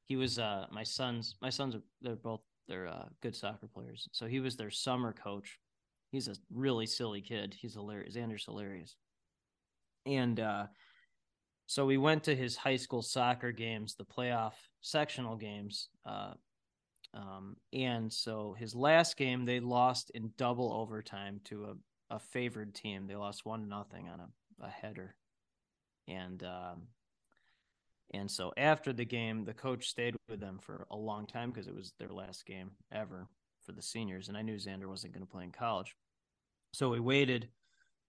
He 0.04 0.14
was 0.14 0.38
uh, 0.38 0.66
my 0.70 0.84
son's 0.84 1.34
my 1.42 1.50
sons 1.50 1.74
are 1.74 1.82
they're 2.02 2.14
both 2.14 2.42
they're 2.68 2.86
uh, 2.86 3.06
good 3.20 3.34
soccer 3.34 3.66
players. 3.66 4.08
So 4.12 4.26
he 4.26 4.38
was 4.38 4.56
their 4.56 4.70
summer 4.70 5.12
coach. 5.12 5.58
He's 6.12 6.28
a 6.28 6.36
really 6.54 6.86
silly 6.86 7.20
kid. 7.20 7.52
He's 7.52 7.74
hilarious. 7.74 8.14
Xander's 8.14 8.44
hilarious 8.44 8.94
and 10.06 10.40
uh, 10.40 10.66
so 11.66 11.86
we 11.86 11.96
went 11.96 12.24
to 12.24 12.36
his 12.36 12.56
high 12.56 12.76
school 12.76 13.02
soccer 13.02 13.52
games, 13.52 13.94
the 13.94 14.04
playoff 14.04 14.52
sectional 14.80 15.36
games. 15.36 15.88
Uh, 16.04 16.34
um, 17.14 17.56
and 17.72 18.12
so 18.12 18.54
his 18.58 18.74
last 18.74 19.16
game, 19.16 19.44
they 19.44 19.60
lost 19.60 20.10
in 20.14 20.32
double 20.36 20.72
overtime 20.72 21.40
to 21.44 21.64
a, 22.10 22.16
a 22.16 22.18
favored 22.18 22.74
team. 22.74 23.06
They 23.06 23.16
lost 23.16 23.44
one 23.44 23.68
nothing 23.68 24.08
on 24.08 24.20
a, 24.20 24.66
a 24.66 24.68
header. 24.68 25.14
And 26.08 26.42
um, 26.42 26.88
and 28.12 28.30
so 28.30 28.52
after 28.56 28.92
the 28.92 29.04
game, 29.04 29.44
the 29.44 29.54
coach 29.54 29.88
stayed 29.88 30.14
with 30.28 30.40
them 30.40 30.58
for 30.60 30.86
a 30.90 30.96
long 30.96 31.26
time 31.26 31.50
because 31.50 31.68
it 31.68 31.74
was 31.74 31.94
their 31.98 32.10
last 32.10 32.44
game 32.44 32.72
ever 32.92 33.26
for 33.64 33.72
the 33.72 33.82
seniors. 33.82 34.28
And 34.28 34.36
I 34.36 34.42
knew 34.42 34.56
Xander 34.56 34.88
wasn't 34.88 35.14
going 35.14 35.24
to 35.24 35.30
play 35.30 35.44
in 35.44 35.52
college. 35.52 35.94
So 36.74 36.90
we 36.90 37.00
waited 37.00 37.48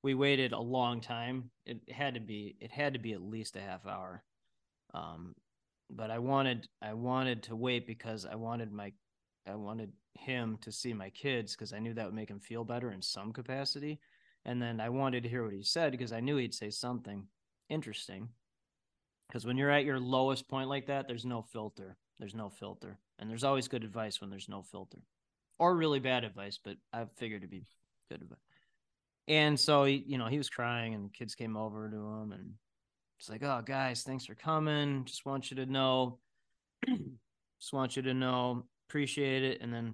we 0.04 0.14
waited 0.14 0.51
a 0.51 0.60
long 0.60 1.01
time. 1.01 1.49
It 1.66 1.80
had 1.89 2.14
to 2.14 2.20
be 2.20 2.56
it 2.60 2.72
had 2.72 2.93
to 2.93 2.99
be 2.99 3.14
at 3.14 3.22
least 3.22 3.56
a 3.56 3.62
half 3.62 3.88
hour. 3.88 4.24
Um, 4.93 5.34
but 5.89 6.12
I 6.12 6.20
wanted 6.20 6.68
I 6.82 6.93
wanted 6.93 7.43
to 7.43 7.56
wait 7.56 7.88
because 7.88 8.26
I 8.26 8.36
wanted 8.36 8.72
my 8.72 8.91
I 9.47 9.56
wanted 9.56 9.91
him 10.14 10.58
to 10.62 10.72
see 10.72 10.93
my 10.93 11.10
kids 11.10 11.56
because 11.56 11.74
I 11.74 11.80
knew 11.80 11.93
that 11.93 12.06
would 12.06 12.14
make 12.14 12.30
him 12.30 12.39
feel 12.39 12.64
better 12.64 12.91
in 12.91 13.01
some 13.01 13.34
capacity. 13.34 13.99
And 14.45 14.62
then 14.62 14.80
I 14.82 14.89
wanted 14.89 15.24
to 15.24 15.30
hear 15.30 15.43
what 15.43 15.54
he 15.54 15.64
said 15.64 15.91
because 15.91 16.12
I 16.12 16.20
knew 16.20 16.36
he'd 16.36 16.54
say 16.54 16.70
something 16.70 17.26
interesting. 17.70 18.30
Because 19.28 19.45
when 19.45 19.58
you're 19.58 19.72
at 19.72 19.86
your 19.86 19.99
lowest 19.99 20.49
point 20.49 20.70
like 20.70 20.88
that, 20.88 21.08
there's 21.08 21.26
no 21.26 21.41
filter. 21.41 21.97
There's 22.20 22.36
no 22.36 22.49
filter. 22.49 22.99
And 23.20 23.30
there's 23.30 23.45
always 23.45 23.70
good 23.70 23.84
advice 23.84 24.20
when 24.20 24.30
there's 24.30 24.49
no 24.49 24.62
filter. 24.62 24.99
Or 25.60 25.76
really 25.76 25.99
bad 25.99 26.24
advice, 26.24 26.60
but 26.62 26.76
I 26.91 27.06
figured 27.16 27.41
to 27.41 27.47
be 27.47 27.64
good 28.10 28.22
advice. 28.22 28.39
And 29.28 29.59
so 29.59 29.86
he, 29.86 30.03
you 30.05 30.17
know, 30.17 30.28
he 30.28 30.38
was 30.38 30.49
crying 30.49 30.93
and 30.93 31.13
kids 31.13 31.36
came 31.36 31.55
over 31.55 31.89
to 31.89 31.95
him 31.95 32.32
and 32.34 32.53
it's 33.19 33.30
like, 33.30 33.43
oh 33.43 33.61
guys, 33.65 34.03
thanks 34.03 34.26
for 34.26 34.36
coming. 34.36 35.05
Just 35.05 35.26
want 35.26 35.49
you 35.49 35.57
to 35.57 35.65
know, 35.65 36.19
just 36.88 37.71
want 37.71 37.95
you 37.95 38.01
to 38.01 38.13
know, 38.13 38.65
appreciate 38.89 39.43
it. 39.43 39.61
And 39.61 39.74
then 39.74 39.93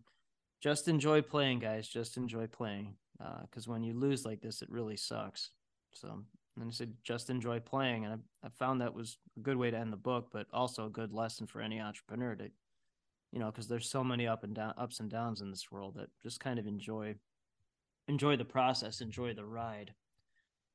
just 0.62 0.88
enjoy 0.88 1.22
playing, 1.22 1.60
guys. 1.60 1.88
Just 1.88 2.18
enjoy 2.18 2.48
playing. 2.48 2.96
Uh, 3.24 3.42
cause 3.52 3.68
when 3.68 3.84
you 3.84 3.94
lose 3.94 4.26
like 4.26 4.42
this, 4.42 4.62
it 4.62 4.70
really 4.72 4.98
sucks. 4.98 5.52
So 5.94 6.24
and 6.60 6.70
I 6.70 6.72
said, 6.72 6.94
just 7.04 7.30
enjoy 7.30 7.60
playing. 7.60 8.06
And 8.06 8.22
I, 8.44 8.48
I 8.48 8.50
found 8.50 8.82
that 8.82 8.94
was 8.94 9.18
a 9.38 9.42
good 9.42 9.58
way 9.58 9.72
to 9.72 9.78
end 9.78 9.94
the 9.94 9.98
book, 9.98 10.30
but 10.32 10.48
also 10.52 10.88
a 10.88 10.90
good 10.90 11.14
lesson 11.14 11.48
for 11.48 11.62
any 11.62 11.80
entrepreneur 11.80 12.36
to, 12.36 12.50
you 13.32 13.40
know, 13.40 13.52
cause 13.52 13.68
there's 13.68 13.90
so 13.90 14.04
many 14.04 14.28
up 14.28 14.44
and 14.44 14.56
down 14.56 14.74
ups 14.78 15.00
and 15.00 15.10
downs 15.10 15.42
in 15.42 15.52
this 15.52 15.72
world 15.72 15.96
that 15.96 16.10
just 16.24 16.40
kind 16.40 16.60
of 16.60 16.68
enjoy 16.68 17.16
enjoy 18.10 18.36
the 18.36 18.46
process, 18.46 19.00
enjoy 19.00 19.34
the 19.34 19.46
ride. 19.46 19.94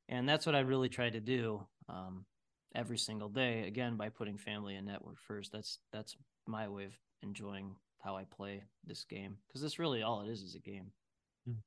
And 0.09 0.29
that's 0.29 0.47
what 0.47 0.55
I 0.55 0.61
really 0.61 0.89
try 0.89 1.11
to 1.11 1.21
do 1.21 1.67
um, 1.89 2.25
every 2.75 2.97
single 2.97 3.29
day. 3.29 3.67
Again, 3.67 3.97
by 3.97 4.09
putting 4.09 4.39
family 4.39 4.77
and 4.77 4.87
network 4.87 5.19
first. 5.27 5.53
That's 5.53 5.79
that's 5.93 6.17
my 6.47 6.69
way 6.69 6.85
of 6.85 6.93
enjoying 7.23 7.75
how 7.99 8.17
I 8.17 8.25
play 8.25 8.63
this 8.87 9.05
game 9.05 9.37
because 9.47 9.63
that's 9.63 9.79
really 9.79 10.03
all 10.03 10.23
it 10.23 10.31
is 10.31 10.43
is 10.43 10.55
a 10.55 10.61
game. 10.61 10.93
Hmm. 11.47 11.59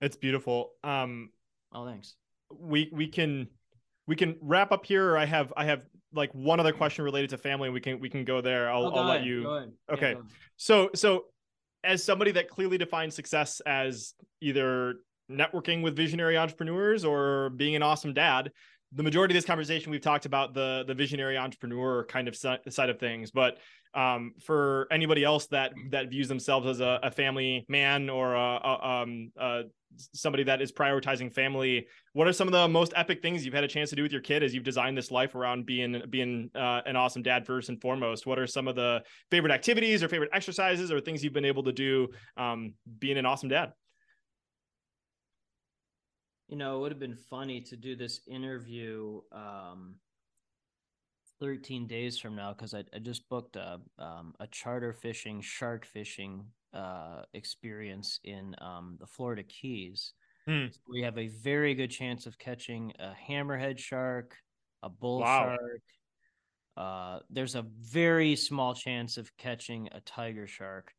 It's 0.00 0.16
beautiful. 0.16 0.72
Um, 0.82 1.30
oh, 1.72 1.86
thanks. 1.86 2.14
We 2.50 2.88
we 2.92 3.06
can 3.06 3.48
we 4.06 4.16
can 4.16 4.36
wrap 4.40 4.72
up 4.72 4.86
here. 4.86 5.16
I 5.16 5.26
have 5.26 5.52
I 5.56 5.64
have 5.66 5.84
like 6.12 6.32
one 6.32 6.58
other 6.58 6.72
question 6.72 7.04
related 7.04 7.30
to 7.30 7.38
family. 7.38 7.68
And 7.68 7.74
we 7.74 7.80
can 7.80 8.00
we 8.00 8.08
can 8.08 8.24
go 8.24 8.40
there. 8.40 8.70
I'll, 8.70 8.86
oh, 8.86 8.94
I'll 8.94 9.08
let 9.08 9.24
you. 9.24 9.70
Okay. 9.92 10.12
Yeah, 10.12 10.22
so 10.56 10.90
so 10.94 11.26
as 11.84 12.04
somebody 12.04 12.30
that 12.32 12.48
clearly 12.48 12.78
defines 12.78 13.14
success 13.14 13.60
as 13.66 14.14
either 14.40 14.96
networking 15.30 15.82
with 15.82 15.96
visionary 15.96 16.36
entrepreneurs 16.36 17.04
or 17.04 17.50
being 17.50 17.76
an 17.76 17.82
awesome 17.82 18.12
dad 18.12 18.50
the 18.92 19.02
majority 19.02 19.32
of 19.32 19.36
this 19.36 19.44
conversation 19.44 19.90
we've 19.90 20.00
talked 20.00 20.26
about 20.26 20.54
the 20.54 20.84
the 20.86 20.94
visionary 20.94 21.36
entrepreneur 21.36 22.04
kind 22.04 22.28
of 22.28 22.36
side 22.36 22.90
of 22.90 22.98
things 22.98 23.30
but 23.30 23.58
um, 23.92 24.34
for 24.44 24.86
anybody 24.92 25.24
else 25.24 25.46
that 25.48 25.72
that 25.90 26.10
views 26.10 26.28
themselves 26.28 26.66
as 26.66 26.80
a, 26.80 27.00
a 27.02 27.10
family 27.10 27.64
man 27.68 28.08
or 28.08 28.34
a, 28.34 28.38
a, 28.38 29.02
um, 29.02 29.32
somebody 30.12 30.44
that 30.44 30.62
is 30.62 30.70
prioritizing 30.70 31.32
family 31.32 31.86
what 32.12 32.26
are 32.26 32.32
some 32.32 32.48
of 32.48 32.52
the 32.52 32.66
most 32.66 32.92
epic 32.96 33.22
things 33.22 33.44
you've 33.44 33.54
had 33.54 33.62
a 33.62 33.68
chance 33.68 33.90
to 33.90 33.96
do 33.96 34.02
with 34.02 34.10
your 34.10 34.20
kid 34.20 34.42
as 34.42 34.52
you've 34.52 34.64
designed 34.64 34.98
this 34.98 35.12
life 35.12 35.34
around 35.34 35.64
being 35.64 36.02
being 36.10 36.50
uh, 36.56 36.80
an 36.86 36.96
awesome 36.96 37.22
dad 37.22 37.46
first 37.46 37.68
and 37.68 37.80
foremost? 37.80 38.26
What 38.26 38.38
are 38.38 38.48
some 38.48 38.66
of 38.66 38.74
the 38.74 39.02
favorite 39.30 39.52
activities 39.52 40.02
or 40.02 40.08
favorite 40.08 40.30
exercises 40.32 40.90
or 40.90 41.00
things 41.00 41.22
you've 41.22 41.32
been 41.32 41.44
able 41.44 41.62
to 41.62 41.72
do 41.72 42.08
um, 42.36 42.74
being 42.98 43.16
an 43.16 43.26
awesome 43.26 43.48
dad 43.48 43.72
you 46.50 46.56
know, 46.56 46.76
it 46.76 46.80
would 46.80 46.92
have 46.92 46.98
been 46.98 47.16
funny 47.16 47.60
to 47.60 47.76
do 47.76 47.94
this 47.94 48.20
interview 48.26 49.20
um, 49.30 49.94
13 51.38 51.86
days 51.86 52.18
from 52.18 52.34
now 52.34 52.52
because 52.52 52.74
I, 52.74 52.82
I, 52.92 52.98
just 52.98 53.28
booked 53.28 53.54
a 53.54 53.80
um, 54.00 54.34
a 54.40 54.48
charter 54.48 54.92
fishing 54.92 55.40
shark 55.40 55.86
fishing 55.86 56.44
uh, 56.74 57.22
experience 57.34 58.18
in 58.24 58.56
um, 58.60 58.96
the 58.98 59.06
Florida 59.06 59.44
Keys. 59.44 60.12
Mm. 60.48 60.74
So 60.74 60.80
we 60.90 61.02
have 61.02 61.18
a 61.18 61.28
very 61.28 61.72
good 61.74 61.90
chance 61.90 62.26
of 62.26 62.36
catching 62.36 62.92
a 62.98 63.12
hammerhead 63.28 63.78
shark, 63.78 64.36
a 64.82 64.88
bull 64.88 65.20
wow. 65.20 65.56
shark. 65.56 65.82
Uh, 66.76 67.20
there's 67.30 67.54
a 67.54 67.64
very 67.78 68.34
small 68.34 68.74
chance 68.74 69.18
of 69.18 69.30
catching 69.36 69.88
a 69.92 70.00
tiger 70.00 70.48
shark, 70.48 70.92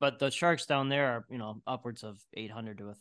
but 0.00 0.18
the 0.18 0.30
sharks 0.30 0.64
down 0.64 0.88
there 0.88 1.08
are 1.08 1.26
you 1.28 1.36
know 1.36 1.60
upwards 1.66 2.02
of 2.04 2.18
800 2.34 2.78
to 2.78 2.88
a 2.88 2.94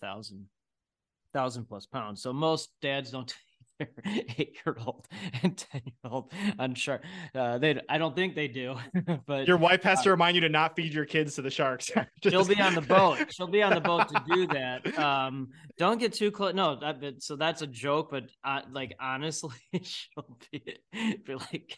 thousand 1.34 1.65
plus 1.65 1.85
pounds. 1.85 2.22
So 2.22 2.34
most 2.34 2.69
dads 2.81 3.11
don't 3.11 3.27
take 3.80 3.95
their 3.95 4.14
eight 4.38 4.57
year 4.65 4.76
old 4.85 5.07
and 5.41 5.57
ten 5.57 5.81
year 5.85 6.11
old 6.11 6.31
on 6.57 6.76
shark. 6.76 7.03
Uh, 7.34 7.57
they, 7.57 7.80
I 7.89 7.97
don't 7.97 8.15
think 8.15 8.35
they 8.35 8.47
do. 8.47 8.76
but 9.26 9.47
your 9.47 9.57
wife 9.57 9.84
has 9.84 9.99
uh, 9.99 10.03
to 10.03 10.11
remind 10.11 10.35
you 10.35 10.41
to 10.41 10.49
not 10.49 10.76
feed 10.76 10.93
your 10.93 11.06
kids 11.06 11.35
to 11.35 11.41
the 11.41 11.49
sharks. 11.49 11.88
Just... 11.88 12.07
She'll 12.30 12.45
be 12.45 12.61
on 12.61 12.76
the 12.76 12.81
boat. 12.81 13.34
She'll 13.34 13.47
be 13.47 13.64
on 13.64 13.73
the 13.73 13.81
boat 13.81 14.10
to 14.10 14.23
do 14.34 14.47
that. 14.47 14.97
Um, 14.99 15.49
don't 15.77 15.99
get 15.99 16.14
too 16.14 16.31
close. 16.31 16.53
No, 16.53 16.80
that, 16.80 17.22
so 17.23 17.35
that's 17.35 17.61
a 17.61 17.68
joke. 17.68 18.10
But 18.11 18.26
uh, 18.43 18.61
like 18.72 18.95
honestly, 18.99 19.56
she'll 19.84 20.38
be, 20.51 20.77
be 21.26 21.35
like, 21.35 21.77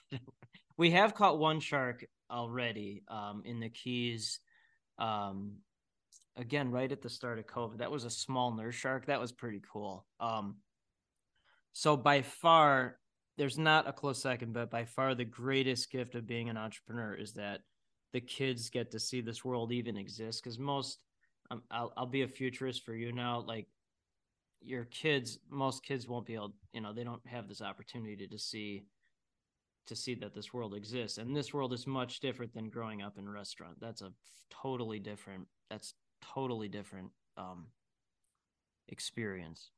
we 0.78 0.92
have 0.92 1.14
caught 1.14 1.38
one 1.38 1.60
shark 1.60 2.06
already 2.32 3.04
um, 3.08 3.44
in 3.46 3.60
the 3.60 3.70
Keys. 3.70 4.40
Um, 4.98 5.58
again 6.42 6.72
right 6.72 6.92
at 6.92 7.02
the 7.02 7.10
start 7.10 7.40
of 7.40 7.46
COVID. 7.46 7.78
That 7.78 7.92
was 7.92 8.04
a 8.04 8.10
small 8.10 8.54
nurse 8.54 8.76
shark. 8.76 9.06
That 9.06 9.22
was 9.22 9.32
pretty 9.32 9.62
cool. 9.72 10.06
Um, 10.20 10.56
so 11.74 11.96
by 11.96 12.22
far, 12.22 12.98
there's 13.38 13.58
not 13.58 13.88
a 13.88 13.94
close 13.94 14.22
second, 14.22 14.54
but 14.54 14.70
by 14.70 14.86
far 14.86 15.16
the 15.16 15.24
greatest 15.24 15.92
gift 15.92 16.16
of 16.16 16.28
being 16.28 16.50
an 16.50 16.58
entrepreneur 16.58 17.14
is 17.14 17.34
that 17.34 17.62
the 18.12 18.20
kids 18.20 18.70
get 18.70 18.92
to 18.92 19.00
see 19.00 19.22
this 19.22 19.46
world 19.46 19.72
even 19.72 19.96
exist. 19.96 20.44
Because 20.44 20.60
most, 20.60 21.04
um, 21.50 21.62
I'll, 21.72 21.94
I'll 21.96 22.06
be 22.06 22.24
a 22.24 22.28
futurist 22.28 22.84
for 22.84 22.94
you 22.94 23.14
now. 23.14 23.40
Like 23.40 23.68
your 24.62 24.86
kids, 24.86 25.40
most 25.50 25.86
kids 25.86 26.08
won't 26.08 26.26
be 26.26 26.34
able, 26.34 26.56
you 26.74 26.82
know, 26.82 26.92
they 26.92 27.04
don't 27.04 27.26
have 27.26 27.48
this 27.48 27.62
opportunity 27.62 28.28
to 28.28 28.38
see 28.38 28.84
to 29.88 29.96
see 29.96 30.14
that 30.14 30.34
this 30.34 30.54
world 30.54 30.76
exists 30.76 31.18
and 31.18 31.36
this 31.36 31.54
world 31.54 31.74
is 31.74 31.88
much 31.88 32.20
different 32.20 32.54
than 32.54 32.70
growing 32.70 33.02
up 33.02 33.18
in 33.18 33.28
a 33.28 33.32
restaurant 33.32 33.76
that's 33.82 34.04
a 34.04 34.12
totally 34.52 35.00
different 35.00 35.48
that's 35.72 35.96
totally 36.34 36.68
different 36.68 37.12
um, 37.38 37.68
experience. 38.88 39.72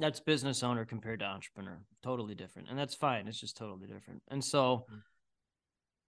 That's 0.00 0.20
business 0.20 0.62
owner 0.62 0.84
compared 0.84 1.20
to 1.20 1.26
entrepreneur, 1.26 1.78
totally 2.02 2.34
different, 2.34 2.68
and 2.68 2.78
that's 2.78 2.94
fine. 2.94 3.28
It's 3.28 3.40
just 3.40 3.56
totally 3.56 3.86
different. 3.86 4.22
And 4.28 4.42
so, 4.42 4.86
mm-hmm. 4.90 4.98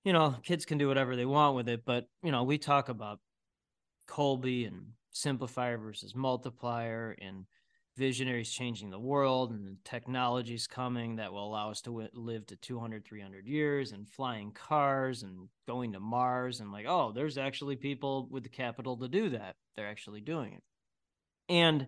you 0.05 0.13
know, 0.13 0.37
kids 0.43 0.65
can 0.65 0.79
do 0.79 0.89
whatever 0.89 1.17
they 1.17 1.27
want 1.27 1.55
with 1.55 1.69
it, 1.69 1.85
but 1.85 2.07
you 2.23 2.33
know, 2.33 2.43
we 2.43 2.59
talk 2.59 2.89
about 2.89 3.21
Kolbe 4.09 4.67
and 4.67 4.87
simplifier 5.15 5.81
versus 5.81 6.15
multiplier 6.15 7.17
and 7.21 7.47
visionaries 7.97 8.51
changing 8.51 8.91
the 8.91 8.99
world 8.99 9.53
and 9.53 9.77
technologies 9.85 10.67
coming 10.67 11.17
that 11.17 11.33
will 11.33 11.47
allow 11.47 11.71
us 11.71 11.81
to 11.83 11.91
w- 11.91 12.09
live 12.13 12.45
to 12.47 12.57
200 12.57 13.05
300 13.05 13.47
years 13.47 13.93
and 13.93 14.09
flying 14.09 14.51
cars 14.53 15.23
and 15.23 15.49
going 15.67 15.93
to 15.93 16.01
mars 16.01 16.61
and 16.61 16.73
like 16.73 16.87
oh 16.89 17.13
there's 17.15 17.39
actually 17.39 17.77
people 17.77 18.29
with 18.31 18.43
the 18.43 18.49
capital 18.49 18.97
to 18.97 19.09
do 19.09 19.29
that. 19.31 19.57
They're 19.77 19.89
actually 19.89 20.21
doing 20.21 20.55
it. 20.55 20.63
And 21.49 21.87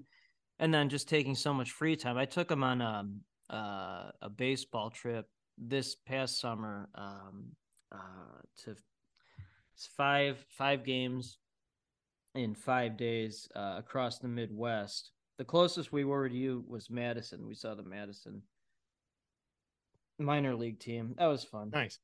and 0.59 0.73
then 0.73 0.89
just 0.89 1.09
taking 1.09 1.35
so 1.35 1.53
much 1.53 1.71
free 1.71 1.97
time 1.97 2.17
i 2.17 2.25
took 2.25 2.49
them 2.49 2.63
on 2.63 2.81
a, 2.81 2.85
um, 2.85 3.21
uh, 3.51 4.11
a 4.23 4.31
baseball 4.31 4.91
trip 4.91 5.29
this 5.59 5.95
past 5.95 6.41
summer 6.41 6.89
um, 6.95 7.47
uh, 7.93 8.41
to 8.65 8.75
five 9.97 10.45
five 10.49 10.85
games 10.85 11.39
in 12.35 12.55
five 12.55 12.97
days 12.97 13.49
uh, 13.55 13.77
across 13.79 14.19
the 14.19 14.29
midwest 14.29 15.13
the 15.39 15.45
closest 15.45 15.93
we 15.93 16.05
were 16.05 16.29
to 16.29 16.35
you 16.35 16.65
was 16.67 16.91
Madison. 16.91 17.47
We 17.47 17.55
saw 17.55 17.75
the 17.75 17.83
Madison 17.83 18.43
minor 20.19 20.55
league 20.55 20.81
team. 20.81 21.15
That 21.19 21.27
was 21.27 21.45
fun. 21.45 21.71
Nice. 21.73 21.99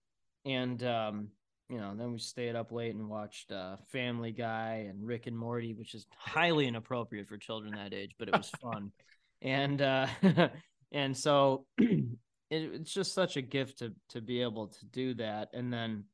And 0.44 0.82
um, 0.84 1.28
you 1.68 1.78
know, 1.78 1.94
then 1.96 2.12
we 2.12 2.18
stayed 2.18 2.56
up 2.56 2.72
late 2.72 2.94
and 2.94 3.08
watched 3.08 3.50
uh, 3.50 3.76
Family 3.90 4.32
Guy 4.32 4.88
and 4.90 5.06
Rick 5.06 5.26
and 5.26 5.36
Morty, 5.38 5.72
which 5.72 5.94
is 5.94 6.06
highly 6.16 6.66
inappropriate 6.66 7.28
for 7.28 7.38
children 7.38 7.74
that 7.74 7.94
age, 7.94 8.12
but 8.18 8.28
it 8.28 8.36
was 8.36 8.50
fun. 8.60 8.92
and 9.42 9.80
uh, 9.80 10.06
and 10.92 11.16
so 11.16 11.64
it, 11.78 12.10
it's 12.50 12.92
just 12.92 13.14
such 13.14 13.36
a 13.36 13.42
gift 13.42 13.78
to 13.78 13.94
to 14.10 14.20
be 14.20 14.42
able 14.42 14.68
to 14.68 14.84
do 14.86 15.14
that. 15.14 15.48
And 15.54 15.72
then 15.72 16.04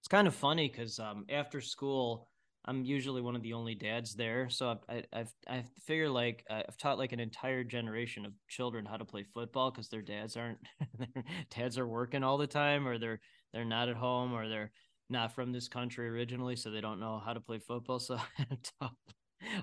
it's 0.00 0.08
kind 0.08 0.26
of 0.26 0.34
funny 0.34 0.68
because 0.68 0.98
um, 0.98 1.24
after 1.28 1.60
school 1.60 2.28
I'm 2.66 2.84
usually 2.84 3.22
one 3.22 3.36
of 3.36 3.42
the 3.42 3.52
only 3.52 3.76
dads 3.76 4.14
there, 4.14 4.48
so 4.50 4.78
I, 4.88 5.04
I've 5.12 5.32
I 5.48 5.64
figure 5.84 6.08
like 6.08 6.44
uh, 6.50 6.62
I've 6.68 6.76
taught 6.76 6.98
like 6.98 7.12
an 7.12 7.20
entire 7.20 7.62
generation 7.62 8.26
of 8.26 8.32
children 8.48 8.84
how 8.84 8.96
to 8.96 9.04
play 9.04 9.22
football 9.22 9.70
because 9.70 9.88
their 9.88 10.02
dads 10.02 10.36
aren't 10.36 10.58
their 10.98 11.24
dads 11.50 11.78
are 11.78 11.86
working 11.86 12.24
all 12.24 12.38
the 12.38 12.46
time, 12.46 12.86
or 12.88 12.98
they're 12.98 13.20
they're 13.52 13.64
not 13.64 13.88
at 13.88 13.96
home, 13.96 14.32
or 14.32 14.48
they're 14.48 14.72
not 15.08 15.32
from 15.32 15.52
this 15.52 15.68
country 15.68 16.08
originally, 16.08 16.56
so 16.56 16.70
they 16.70 16.80
don't 16.80 16.98
know 16.98 17.22
how 17.24 17.32
to 17.32 17.40
play 17.40 17.58
football. 17.60 18.00
So 18.00 18.16
I 18.38 18.46
taught 18.80 18.96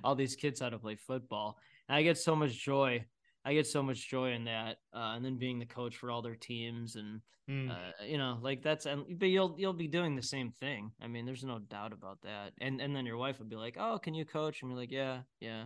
all 0.04 0.16
these 0.16 0.38
kids 0.38 0.62
how 0.62 0.70
to 0.70 0.80
play 0.80 0.96
football, 0.96 1.58
and 1.90 1.98
I 1.98 2.04
get 2.04 2.18
so 2.18 2.38
much 2.38 2.54
joy 2.58 3.06
I 3.46 3.54
get 3.54 3.68
so 3.68 3.84
much 3.84 4.10
joy 4.10 4.32
in 4.32 4.46
that, 4.46 4.78
uh, 4.94 5.14
and 5.16 5.24
then 5.26 5.38
being 5.38 5.60
the 5.60 5.66
coach 5.66 5.98
for 5.98 6.10
all 6.10 6.22
their 6.22 6.36
teams, 6.36 6.96
and 6.96 7.20
mm. 7.50 7.70
uh, 7.70 8.04
you 8.06 8.18
know, 8.18 8.40
like 8.42 8.64
that's 8.64 8.86
and 8.86 9.04
but 9.20 9.28
you'll 9.28 9.56
you'll 9.58 9.74
be 9.74 9.88
doing 9.88 10.16
the 10.16 10.24
same 10.24 10.52
thing. 10.60 10.92
I 11.02 11.08
mean, 11.08 11.26
there's 11.26 11.44
no 11.44 11.60
doubt 11.60 11.92
about 11.92 12.22
that. 12.22 12.54
And 12.62 12.80
and 12.80 12.96
then 12.96 13.06
your 13.06 13.18
wife 13.18 13.40
would 13.40 13.50
be 13.50 13.56
like, 13.56 13.76
"Oh, 13.78 13.98
can 13.98 14.14
you 14.14 14.26
coach?" 14.26 14.62
And 14.62 14.72
be 14.72 14.78
like, 14.78 14.92
"Yeah, 14.92 15.22
yeah." 15.42 15.66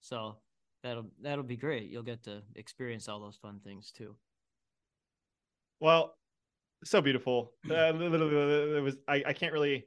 So 0.00 0.36
that'll 0.82 1.06
that'll 1.22 1.44
be 1.44 1.56
great. 1.56 1.90
You'll 1.90 2.02
get 2.02 2.22
to 2.24 2.42
experience 2.56 3.08
all 3.08 3.20
those 3.20 3.36
fun 3.36 3.60
things 3.64 3.90
too. 3.90 4.16
Well, 5.80 6.16
so 6.84 7.00
beautiful. 7.00 7.52
Uh, 7.68 7.74
it 7.94 8.82
was 8.82 8.96
I, 9.08 9.22
I 9.26 9.32
can't 9.32 9.52
really 9.52 9.86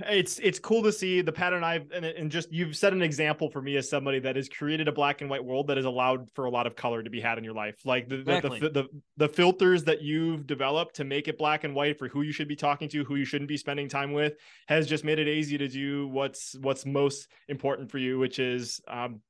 it's 0.00 0.40
it's 0.40 0.58
cool 0.58 0.82
to 0.82 0.90
see 0.90 1.20
the 1.20 1.30
pattern 1.30 1.62
I've 1.62 1.88
and, 1.92 2.04
and 2.04 2.30
just 2.30 2.52
you've 2.52 2.76
set 2.76 2.92
an 2.92 3.00
example 3.00 3.48
for 3.48 3.62
me 3.62 3.76
as 3.76 3.88
somebody 3.88 4.18
that 4.20 4.34
has 4.34 4.48
created 4.48 4.88
a 4.88 4.92
black 4.92 5.20
and 5.20 5.30
white 5.30 5.44
world 5.44 5.68
that 5.68 5.76
has 5.76 5.86
allowed 5.86 6.28
for 6.34 6.46
a 6.46 6.50
lot 6.50 6.66
of 6.66 6.74
color 6.74 7.02
to 7.02 7.10
be 7.10 7.20
had 7.20 7.38
in 7.38 7.44
your 7.44 7.54
life. 7.54 7.76
Like 7.84 8.08
the 8.08 8.16
exactly. 8.16 8.58
the, 8.58 8.70
the, 8.70 8.82
the, 8.82 8.88
the 9.18 9.28
filters 9.28 9.84
that 9.84 10.02
you've 10.02 10.48
developed 10.48 10.96
to 10.96 11.04
make 11.04 11.28
it 11.28 11.38
black 11.38 11.62
and 11.62 11.76
white 11.76 11.96
for 11.96 12.08
who 12.08 12.22
you 12.22 12.32
should 12.32 12.48
be 12.48 12.56
talking 12.56 12.88
to, 12.88 13.04
who 13.04 13.14
you 13.14 13.24
shouldn't 13.24 13.48
be 13.48 13.56
spending 13.56 13.88
time 13.88 14.12
with, 14.12 14.34
has 14.66 14.88
just 14.88 15.04
made 15.04 15.20
it 15.20 15.28
easy 15.28 15.56
to 15.58 15.68
do 15.68 16.08
what's 16.08 16.56
what's 16.60 16.84
most 16.84 17.28
important 17.48 17.88
for 17.88 17.98
you, 17.98 18.18
which 18.18 18.40
is 18.40 18.80
um, 18.88 19.20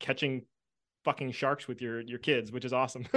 catching 0.00 0.42
fucking 1.04 1.32
sharks 1.32 1.68
with 1.68 1.80
your 1.80 2.00
your 2.00 2.18
kids, 2.18 2.52
which 2.52 2.64
is 2.64 2.72
awesome. 2.72 3.06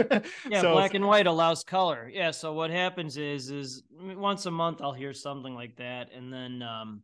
yeah, 0.49 0.61
so, 0.61 0.73
black 0.73 0.93
and 0.93 1.05
white 1.05 1.27
allows 1.27 1.63
color. 1.63 2.09
Yeah, 2.13 2.31
so 2.31 2.53
what 2.53 2.71
happens 2.71 3.17
is 3.17 3.49
is 3.49 3.83
once 3.99 4.45
a 4.45 4.51
month 4.51 4.81
I'll 4.81 4.93
hear 4.93 5.13
something 5.13 5.53
like 5.53 5.75
that, 5.77 6.09
and 6.15 6.31
then 6.31 6.61
um, 6.61 7.03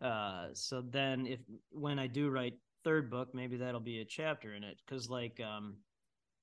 uh, 0.00 0.48
so 0.52 0.82
then 0.90 1.26
if 1.26 1.40
when 1.70 1.98
I 1.98 2.06
do 2.06 2.30
write 2.30 2.54
third 2.84 3.10
book, 3.10 3.28
maybe 3.34 3.56
that'll 3.56 3.80
be 3.80 4.00
a 4.00 4.04
chapter 4.04 4.54
in 4.54 4.64
it 4.64 4.78
because 4.84 5.08
like 5.08 5.40
um, 5.40 5.76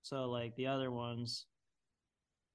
so 0.01 0.29
like 0.29 0.55
the 0.55 0.67
other 0.67 0.91
ones. 0.91 1.45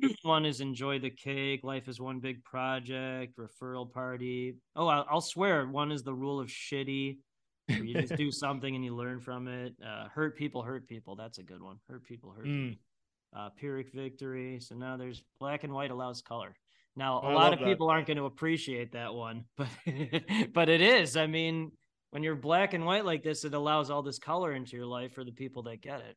One 0.23 0.45
is 0.45 0.61
enjoy 0.61 0.99
the 0.99 1.11
cake. 1.11 1.63
Life 1.63 1.87
is 1.87 2.01
one 2.01 2.19
big 2.19 2.43
project. 2.43 3.39
Referral 3.39 3.89
party. 3.89 4.57
Oh, 4.75 4.89
I'll, 4.89 5.07
I'll 5.09 5.21
swear. 5.21 5.69
One 5.69 5.93
is 5.93 6.03
the 6.03 6.13
rule 6.13 6.41
of 6.41 6.49
shitty 6.49 7.19
you 7.69 7.95
just 7.95 8.17
do 8.17 8.31
something 8.31 8.75
and 8.75 8.85
you 8.85 8.95
learn 8.95 9.21
from 9.21 9.49
it. 9.49 9.75
Uh, 9.85 10.09
hurt 10.09 10.37
people, 10.37 10.63
hurt 10.63 10.87
people. 10.87 11.17
That's 11.17 11.39
a 11.39 11.43
good 11.43 11.63
one. 11.63 11.79
Hurt 11.89 12.05
people, 12.05 12.31
hurt 12.31 12.47
mm. 12.47 12.71
people. 12.71 12.83
Uh, 13.37 13.49
Pyrrhic 13.57 13.93
victory. 13.93 14.61
So 14.61 14.75
now 14.75 14.97
there's 14.97 15.23
black 15.41 15.65
and 15.65 15.73
white 15.73 15.91
allows 15.91 16.23
color. 16.23 16.55
Now 16.97 17.19
a 17.21 17.31
I 17.31 17.35
lot 17.35 17.53
of 17.53 17.59
that. 17.59 17.65
people 17.67 17.91
aren't 17.91 18.07
going 18.07 18.19
to 18.19 18.27
appreciate 18.27 18.93
that 18.93 19.13
one, 19.13 19.45
but 19.57 19.69
but 20.53 20.69
it 20.69 20.81
is. 20.81 21.17
I 21.17 21.27
mean, 21.27 21.73
when 22.11 22.23
you're 22.23 22.37
black 22.37 22.75
and 22.75 22.87
white 22.87 23.05
like 23.05 23.25
this, 23.25 23.45
it 23.45 23.55
allows 23.55 23.91
all 23.91 24.03
this 24.03 24.19
color 24.21 24.53
into 24.53 24.77
your 24.77 24.87
life 24.87 25.13
for 25.13 25.25
the 25.25 25.33
people 25.33 25.65
that 25.65 25.81
get 25.81 26.01
it. 26.01 26.17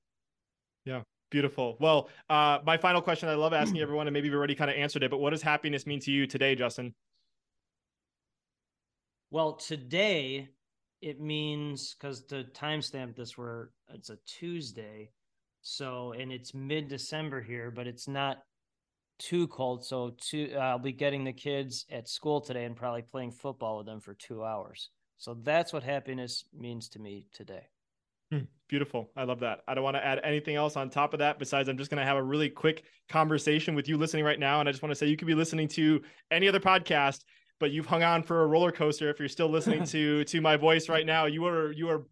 Yeah. 0.85 1.01
Beautiful. 1.29 1.75
Well, 1.81 2.09
uh, 2.29 2.59
my 2.65 2.77
final 2.77 3.01
question 3.01 3.27
I 3.27 3.33
love 3.33 3.51
asking 3.51 3.81
everyone, 3.81 4.07
and 4.07 4.13
maybe 4.13 4.27
you've 4.27 4.37
already 4.37 4.55
kind 4.55 4.71
of 4.71 4.77
answered 4.77 5.03
it, 5.03 5.11
but 5.11 5.17
what 5.17 5.31
does 5.31 5.41
happiness 5.41 5.85
mean 5.85 5.99
to 6.01 6.11
you 6.11 6.25
today, 6.25 6.55
Justin? 6.55 6.93
Well, 9.29 9.53
today 9.53 10.47
it 11.01 11.19
means 11.19 11.95
because 11.95 12.23
to 12.25 12.45
timestamp 12.53 13.15
this 13.15 13.37
where 13.37 13.69
it's 13.93 14.09
a 14.09 14.17
Tuesday, 14.25 15.11
so 15.61 16.13
and 16.13 16.31
it's 16.31 16.53
mid 16.53 16.87
December 16.87 17.41
here, 17.41 17.71
but 17.71 17.87
it's 17.87 18.07
not 18.07 18.37
too 19.19 19.47
cold. 19.47 19.85
So 19.85 20.15
to, 20.29 20.53
uh, 20.53 20.59
I'll 20.59 20.79
be 20.79 20.91
getting 20.91 21.23
the 21.23 21.33
kids 21.33 21.85
at 21.91 22.07
school 22.07 22.41
today 22.41 22.65
and 22.65 22.75
probably 22.75 23.01
playing 23.01 23.31
football 23.31 23.77
with 23.77 23.87
them 23.87 23.99
for 23.99 24.13
two 24.13 24.43
hours. 24.43 24.89
So 25.17 25.35
that's 25.43 25.73
what 25.73 25.83
happiness 25.83 26.45
means 26.53 26.89
to 26.89 26.99
me 26.99 27.25
today. 27.33 27.67
Hmm, 28.31 28.41
beautiful. 28.67 29.09
I 29.15 29.23
love 29.23 29.39
that. 29.39 29.61
I 29.67 29.73
don't 29.73 29.83
want 29.83 29.95
to 29.95 30.05
add 30.05 30.19
anything 30.23 30.55
else 30.55 30.75
on 30.75 30.89
top 30.89 31.13
of 31.13 31.19
that 31.19 31.39
besides 31.39 31.69
I'm 31.69 31.77
just 31.77 31.89
going 31.89 31.99
to 31.99 32.05
have 32.05 32.17
a 32.17 32.23
really 32.23 32.49
quick 32.49 32.83
conversation 33.09 33.73
with 33.73 33.87
you 33.87 33.97
listening 33.97 34.25
right 34.25 34.39
now. 34.39 34.59
And 34.59 34.67
I 34.67 34.71
just 34.71 34.83
want 34.83 34.91
to 34.91 34.95
say 34.95 35.07
you 35.07 35.17
could 35.17 35.27
be 35.27 35.33
listening 35.33 35.67
to 35.69 36.01
any 36.29 36.47
other 36.47 36.59
podcast, 36.59 37.23
but 37.59 37.71
you've 37.71 37.85
hung 37.85 38.03
on 38.03 38.23
for 38.23 38.43
a 38.43 38.47
roller 38.47 38.71
coaster. 38.71 39.09
If 39.09 39.19
you're 39.19 39.27
still 39.29 39.49
listening 39.49 39.83
to 39.95 40.23
to 40.25 40.41
my 40.41 40.57
voice 40.57 40.89
right 40.89 41.05
now, 41.05 41.25
you 41.25 41.45
are 41.45 41.71
you 41.71 41.89
are 41.89 42.03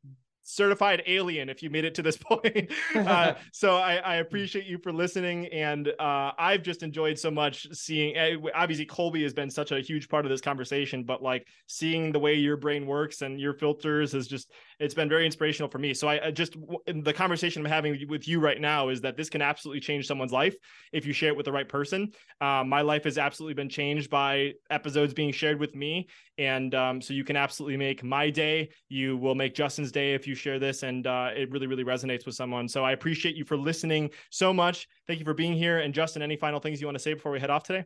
certified 0.46 1.02
alien 1.08 1.50
if 1.50 1.64
you 1.64 1.70
made 1.72 1.86
it 1.86 1.96
to 1.96 2.02
this 2.02 2.18
point. 2.22 2.72
uh, 2.96 3.34
so 3.52 3.76
I, 3.76 3.96
I, 3.96 4.16
appreciate 4.18 4.66
you 4.66 4.78
for 4.78 4.94
listening, 4.94 5.48
and 5.48 5.90
uh, 6.00 6.32
I've 6.38 6.62
just 6.62 6.84
enjoyed 6.84 7.18
so 7.20 7.32
much 7.32 7.68
seeing. 7.74 8.16
Eh, 8.16 8.38
obviously, 8.54 8.86
Kolbe 8.86 9.22
has 9.24 9.34
been 9.34 9.50
such 9.50 9.72
a 9.72 9.82
huge 9.82 10.08
part 10.08 10.26
of 10.26 10.30
this 10.30 10.42
conversation, 10.42 11.04
but 11.04 11.22
like 11.22 11.48
seeing 11.68 12.12
the 12.12 12.20
way 12.20 12.36
your 12.36 12.58
brain 12.58 12.86
works 12.86 13.22
and 13.22 13.40
your 13.40 13.54
filters 13.54 14.14
is 14.14 14.28
just 14.28 14.52
it's 14.80 14.94
been 14.94 15.10
very 15.10 15.26
inspirational 15.26 15.70
for 15.70 15.80
me. 15.80 15.94
So 15.94 16.08
I, 16.08 16.28
I 16.28 16.32
just 16.32 16.56
the 16.86 17.14
conversation 17.14 17.66
I'm 17.66 17.72
having 17.72 18.08
with 18.08 18.28
you 18.28 18.40
right 18.40 18.60
now 18.60 18.90
is 18.90 19.02
that 19.02 19.18
this 19.18 19.30
can 19.30 19.42
absolutely 19.42 19.80
change 19.80 20.06
someone's 20.06 20.32
life 20.32 20.56
if 20.94 21.06
you 21.06 21.14
share 21.14 21.30
it 21.30 21.38
with 21.38 21.46
the 21.46 21.52
right 21.52 21.68
person. 21.68 22.12
Uh, 22.40 22.64
my 22.66 22.82
life 22.82 23.04
has 23.06 23.18
absolutely 23.18 23.56
been 23.56 23.70
changed 23.70 24.10
by 24.10 24.54
episodes 24.70 25.14
being 25.14 25.32
shared 25.32 25.60
with 25.60 25.76
me, 25.76 26.08
and 26.38 26.76
um, 26.76 27.02
so 27.02 27.14
you 27.14 27.24
can 27.24 27.36
absolutely 27.36 27.78
make 27.78 28.04
my 28.04 28.30
day. 28.30 28.70
You 28.90 29.18
will 29.18 29.36
make 29.36 29.56
Justin's 29.56 29.92
day 29.92 30.14
if 30.14 30.28
you 30.36 30.40
share 30.40 30.60
this, 30.60 30.84
and 30.84 31.08
uh, 31.08 31.30
it 31.36 31.50
really, 31.52 31.68
really 31.68 31.84
resonates 31.84 32.26
with 32.26 32.36
someone. 32.36 32.68
So 32.68 32.84
I 32.84 32.92
appreciate 32.92 33.36
you 33.36 33.46
for 33.46 33.58
listening 33.58 34.10
so 34.30 34.54
much. 34.54 34.88
Thank 35.08 35.20
you 35.20 35.26
for 35.26 35.34
being 35.34 35.54
here. 35.54 35.80
And 35.80 35.94
Justin, 35.94 36.22
any 36.22 36.36
final 36.36 36.60
things 36.60 36.82
you 36.82 36.88
want 36.88 36.96
to 36.98 37.04
say 37.04 37.14
before 37.14 37.32
we 37.32 37.40
head 37.40 37.50
off 37.50 37.64
today? 37.64 37.86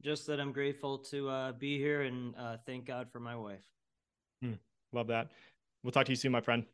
Just 0.00 0.26
that 0.28 0.38
I'm 0.40 0.52
grateful 0.52 0.98
to 1.10 1.28
uh, 1.28 1.52
be 1.52 1.76
here 1.76 2.02
and 2.02 2.34
uh, 2.36 2.56
thank 2.64 2.86
God 2.86 3.10
for 3.10 3.18
my 3.18 3.34
wife. 3.34 3.64
Hmm, 4.42 4.52
love 4.92 5.08
that. 5.08 5.32
We'll 5.82 5.90
talk 5.90 6.06
to 6.06 6.12
you 6.12 6.16
soon, 6.16 6.30
my 6.30 6.40
friend. 6.40 6.64